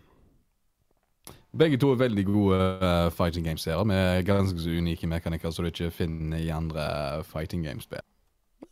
Begge 1.58 1.76
to 1.76 1.90
er 1.92 2.00
veldig 2.00 2.26
gode 2.26 2.58
uh, 2.80 3.12
fighting 3.12 3.46
games-serier 3.46 3.84
med 3.84 4.24
ganske 4.24 4.60
så 4.60 4.70
unike 4.70 5.06
mekanikker 5.06 5.50
som 5.50 5.64
du 5.64 5.68
ikke 5.68 5.90
finner 5.90 6.38
i 6.40 6.48
andre 6.48 7.24
fighting 7.24 7.64
games-spill. 7.64 8.04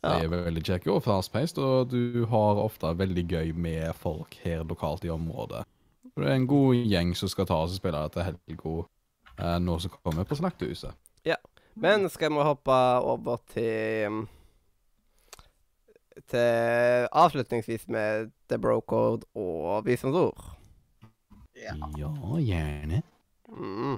De 0.01 0.25
er 0.25 0.31
veldig 0.31 0.63
kjekke 0.65 0.89
og 0.89 1.03
fast-paced, 1.05 1.59
og 1.61 1.91
du 1.91 2.25
har 2.29 2.61
ofte 2.61 2.89
veldig 2.97 3.25
gøy 3.29 3.51
med 3.53 3.93
folk 3.93 4.33
her 4.41 4.63
lokalt 4.65 5.05
i 5.05 5.13
området. 5.13 5.61
Det 6.17 6.25
er 6.25 6.35
en 6.35 6.47
god 6.47 6.75
gjeng 6.75 7.13
som 7.17 7.29
skal 7.29 7.45
ta 7.45 7.59
oss 7.61 7.75
og 7.75 7.81
spille 7.81 8.01
dette 8.01 8.25
helga 8.25 8.73
uh, 8.81 9.57
nå 9.61 9.77
som 9.79 9.93
kommer 10.01 10.25
på 10.25 10.37
Slaktehuset. 10.41 10.97
Men 11.73 12.09
skal 12.09 12.33
vi 12.33 12.43
hoppe 12.43 12.77
over 13.01 13.41
til 13.53 14.27
Til 16.27 17.07
avslutningsvis 17.11 17.87
med 17.87 18.31
The 18.51 18.59
Bro 18.59 18.81
Code 18.87 19.25
og 19.35 19.85
visdomsord. 19.85 20.43
Ja. 21.55 21.73
Ja, 21.97 22.11
gjerne. 22.43 23.01
Mm. 23.47 23.97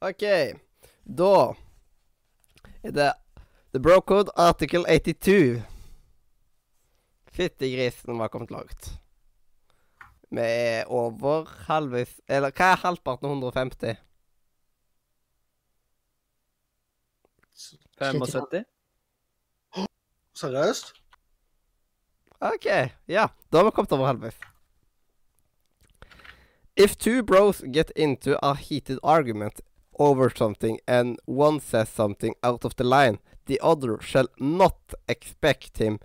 OK. 0.00 0.22
Da 1.04 1.54
er 2.82 2.90
det 2.92 3.12
The 3.72 3.80
Brocode 3.82 4.30
Article 4.36 4.84
82. 4.84 5.62
Fyttegrisen 7.32 8.18
var 8.18 8.28
kommet 8.28 8.50
langt. 8.50 8.90
Vi 10.30 10.40
er 10.40 10.84
over 10.90 11.46
halvveis 11.68 12.16
Eller 12.28 12.50
hva 12.50 12.72
er 12.72 12.80
halvparten 12.82 13.28
av 13.28 13.36
150? 13.36 13.96
75. 17.96 18.64
Seriøst? 20.40 20.92
OK. 22.40 22.66
Ja, 23.08 23.28
da 23.52 23.58
har 23.58 23.64
vi 23.64 23.70
kommet 23.70 23.92
over 23.92 24.06
halvveis. 24.06 24.36
If 26.76 26.96
two 26.96 27.22
bros 27.22 27.62
get 27.72 27.90
into 27.96 28.36
a 28.42 28.54
heated 28.54 28.98
argument 29.02 29.60
over 29.98 30.30
something 30.30 30.78
and 30.86 31.18
one 31.24 31.60
says 31.60 31.88
something 31.88 32.34
out 32.42 32.64
of 32.64 32.76
the 32.76 32.84
line, 32.84 33.18
the 33.46 33.60
other 33.62 33.98
shall 34.00 34.28
not 34.38 34.94
expect 35.08 35.78
him 35.78 35.98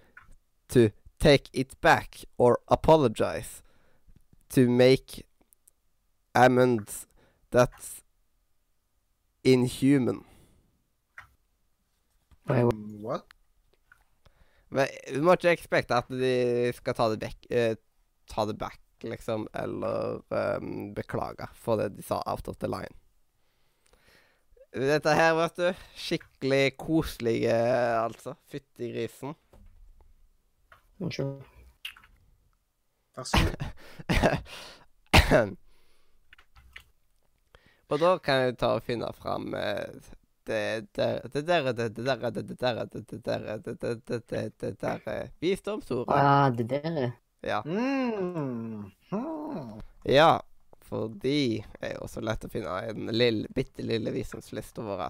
to 0.70 0.92
take 1.20 1.50
it 1.54 1.80
back 1.82 2.24
or 2.38 2.60
apologize 2.68 3.62
to 4.50 4.70
make 4.70 5.26
amends 6.34 7.08
that's 7.52 8.02
inhuman. 9.44 10.24
Wait, 12.48 12.64
wait. 12.64 12.74
Mm, 12.74 13.02
What? 13.02 13.26
Men 14.72 14.88
du 15.12 15.20
må 15.26 15.36
ikke 15.36 15.52
expecte 15.52 15.98
at 15.98 16.08
de 16.16 16.72
skal 16.78 16.96
ta 16.96 17.10
det 17.12 17.20
vekk 17.26 17.48
eh, 17.52 17.74
Ta 18.32 18.46
det 18.48 18.56
back, 18.56 18.80
liksom, 19.04 19.44
eller 19.60 20.22
ehm, 20.32 20.94
beklage 20.96 21.50
for 21.60 21.76
det 21.76 21.98
de 21.98 22.06
sa 22.06 22.22
out 22.24 22.48
of 22.48 22.56
the 22.64 22.70
line. 22.72 22.94
Dette 24.72 25.12
her, 25.18 25.34
vet 25.36 25.58
du, 25.60 25.66
skikkelig 26.00 26.78
koselige, 26.80 27.56
altså. 28.00 28.36
Fytti 28.52 28.92
grisen. 28.94 29.34
Unnskyld. 31.02 31.42
Vær 33.18 33.24
så 33.28 33.38
god. 33.44 33.58
Og 37.92 38.00
da 38.00 38.12
kan 38.24 38.46
jeg 38.46 38.58
ta 38.62 38.70
og 38.78 38.84
finne 38.88 39.10
fram 39.18 39.52
eh, 39.58 40.00
det 40.48 40.88
der 40.96 41.20
Det 41.34 41.44
der 41.48 41.72
det 41.74 41.90
der 41.96 42.16
det 42.32 42.32
der 42.32 42.32
det 42.32 42.60
der 42.62 42.86
det 42.86 43.26
der 43.26 43.58
det 43.58 43.82
der 43.82 43.96
det 44.08 44.30
der 44.30 44.50
det 44.62 44.82
der 44.82 45.02
Å 45.08 45.28
visdomsordet. 45.42 46.16
ja, 46.16 46.50
det 46.58 46.70
der 46.70 46.82
er 47.04 47.12
Ja. 47.44 47.62
Mm. 47.66 48.92
Hmm. 49.10 49.82
ja. 50.06 50.40
For 50.92 51.08
de 51.24 51.64
er 51.80 51.96
jo 51.96 52.08
så 52.12 52.24
lett 52.24 52.44
å 52.44 52.52
finne 52.52 52.74
i 52.84 52.92
den 52.92 53.08
lille, 53.16 53.48
bitte 53.56 53.86
lille 53.86 54.12
visdomslista 54.12 54.84
vår. 54.84 55.06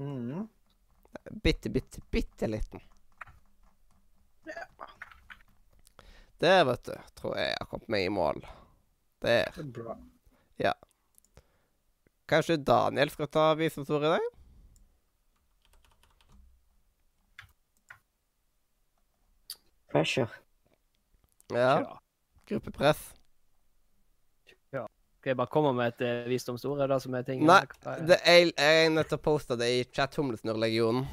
Mm. 0.00 0.46
Bitte, 1.44 1.70
bitte, 1.70 2.00
bitte 2.10 2.48
liten. 2.48 2.80
Der, 6.40 6.64
vet 6.66 6.88
du, 6.88 6.96
tror 7.20 7.36
jeg 7.38 7.52
jeg 7.52 7.60
har 7.60 7.68
kommet 7.68 7.92
meg 7.92 8.06
i 8.08 8.12
mål. 8.12 8.40
Der. 9.24 9.52
Det 9.52 9.66
er 9.66 9.70
bra. 9.76 9.98
Kanskje 12.24 12.56
Daniel 12.56 13.12
skal 13.12 13.28
ta 13.28 13.50
visdomsordet 13.58 14.08
i 14.08 14.16
dag? 14.16 14.32
pressure. 19.94 20.28
Ja. 21.48 21.80
Ja. 21.80 22.00
Gruppepress. 22.46 23.14
Skal 25.24 25.30
jeg 25.30 25.36
bare 25.36 25.48
komme 25.48 25.72
med 25.72 25.86
et 25.86 26.02
uh, 26.04 26.28
visdomsord? 26.28 26.80
Er 26.84 26.86
det 26.86 26.98
som 27.02 27.14
er 27.16 27.22
tingen? 27.24 27.46
Nei, 27.48 27.62
Hva 27.80 27.94
Det 27.96 28.18
er, 28.28 28.50
jeg 28.52 28.80
er 28.84 28.90
nødt 28.92 29.08
til 29.08 29.16
å 29.16 29.22
poste 29.24 29.56
det 29.56 29.68
i 29.72 29.78
chat 29.88 30.18
Humlesnurr-legionen. 30.20 31.06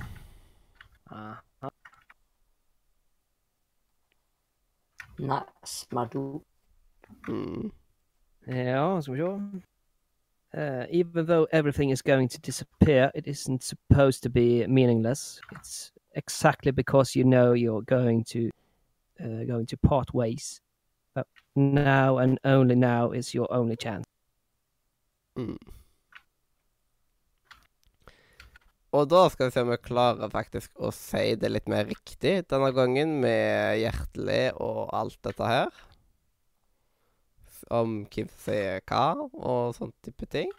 Nice, 5.16 5.88
Madu. 5.96 6.42
Mm. 7.30 7.72
Ja, 8.52 9.00
skal 9.00 9.16
vi 9.16 9.22
se. 9.22 9.64
Uh, 10.60 10.86
even 10.92 11.26
though 11.26 11.48
everything 11.54 11.92
is 11.92 12.02
going 12.02 12.28
to 12.28 12.40
disappear, 12.42 13.12
it 13.16 13.26
isn't 13.28 13.64
supposed 13.64 14.22
to 14.24 14.30
be 14.30 14.68
meaningless. 14.68 15.40
It's 15.54 15.94
exactly 16.18 16.74
because 16.74 17.16
you 17.16 17.24
know 17.24 17.54
you're 17.54 17.86
going 17.88 18.26
to 18.26 18.50
uh, 19.24 19.46
going 19.48 19.68
to 19.68 19.78
part 19.78 20.14
ways. 20.14 20.60
But 21.16 21.28
now 21.56 22.18
and 22.18 22.40
only 22.44 22.76
now 22.76 23.12
is 23.12 23.34
your 23.34 23.48
only 23.54 23.76
chance. 23.76 24.06
Mm. 25.38 25.58
Og 28.92 29.08
da 29.08 29.30
skal 29.32 29.48
vi 29.48 29.54
se 29.56 29.62
om 29.64 29.70
vi 29.72 29.78
klarer 29.80 30.32
faktisk 30.32 30.82
å 30.84 30.90
si 30.92 31.36
det 31.40 31.52
litt 31.52 31.70
mer 31.72 31.86
riktig 31.88 32.42
denne 32.52 32.74
gangen, 32.76 33.22
med 33.24 33.80
hjertelig 33.80 34.52
og 34.60 34.90
alt 34.96 35.16
dette 35.24 35.48
her. 35.48 35.70
Om 37.72 38.02
hvem 38.12 38.28
som 38.28 38.42
sier 38.44 38.84
hva, 38.92 39.06
og 39.32 39.78
sånn 39.78 39.94
type 40.04 40.28
ting. 40.28 40.52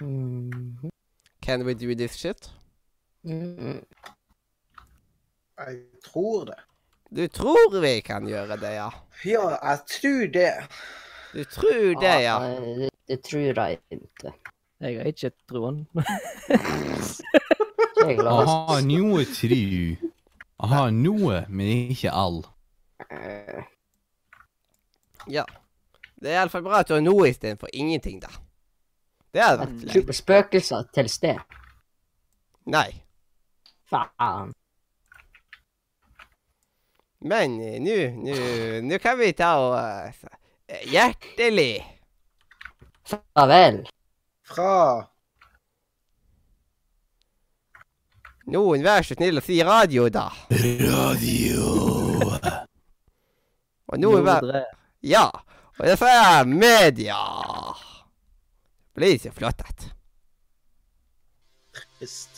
Mhm. 0.00 0.90
Can 1.42 1.64
we 1.66 1.74
do 1.74 1.94
this 1.94 2.16
shit? 2.16 2.50
Mhm. 3.24 3.82
Jeg 5.58 5.82
tror 6.02 6.46
det. 6.46 6.60
Du 7.14 7.28
tror 7.30 7.80
vi 7.80 8.00
kan 8.02 8.26
gjøre 8.26 8.56
det, 8.58 8.72
ja. 8.74 8.88
Ja, 9.24 9.44
jeg 9.62 9.78
tror 9.86 10.26
det. 10.34 10.52
Du 11.34 11.44
tror 11.44 12.00
det, 12.00 12.14
ja. 12.24 12.38
Det, 12.40 12.90
det 13.08 13.18
tror 13.22 13.40
jeg 13.60 13.78
ikke. 13.90 14.32
Jeg 14.80 14.98
har 14.98 15.04
ikke 15.12 15.30
troen. 15.48 15.86
Jeg 18.04 18.18
har 18.18 18.42
Aha, 18.42 18.80
noe 18.84 19.22
tru. 19.24 20.10
Aha, 20.60 20.80
noe, 20.92 21.44
men 21.48 21.70
ikke 21.94 22.10
all. 22.12 22.42
Eh, 23.10 23.62
Ja. 25.30 25.44
Det 26.20 26.30
er 26.32 26.40
iallfall 26.42 26.62
bra 26.66 26.82
at 26.82 26.88
du 26.90 26.94
har 26.96 27.00
noe 27.04 27.30
istedenfor 27.30 27.70
ingenting, 27.72 28.20
da. 28.20 28.28
Det 29.34 29.42
hadde 29.42 29.64
vært 29.64 29.86
leit. 29.88 30.12
spøkelser 30.18 30.84
til 30.94 31.08
sted. 31.08 31.40
Nei. 32.70 32.90
Faen. 33.90 34.52
Men 37.24 37.54
eh, 37.64 37.78
nå 37.80 37.94
nå- 38.20 38.80
nå 38.84 38.98
kan 39.00 39.16
vi 39.18 39.30
ta 39.36 39.54
og 39.62 39.74
eh, 39.80 40.12
eh, 40.68 40.82
Hjertelig 40.92 41.84
Farvel. 43.08 43.82
Fra 44.44 45.08
Noen 48.52 48.82
vær 48.84 49.00
så 49.08 49.16
snill 49.16 49.40
å 49.40 49.42
si 49.44 49.56
radio, 49.64 50.04
da. 50.12 50.26
Radio. 50.52 51.64
Og 53.88 54.00
noen 54.02 54.24
vær 54.26 54.44
Ja. 55.00 55.30
Og 55.78 55.86
det 55.88 55.96
er 56.06 56.44
media. 56.46 57.16
Blir 58.94 59.16
så 59.18 59.32
flott 59.34 59.64
at. 59.64 59.88
Trist. 61.98 62.33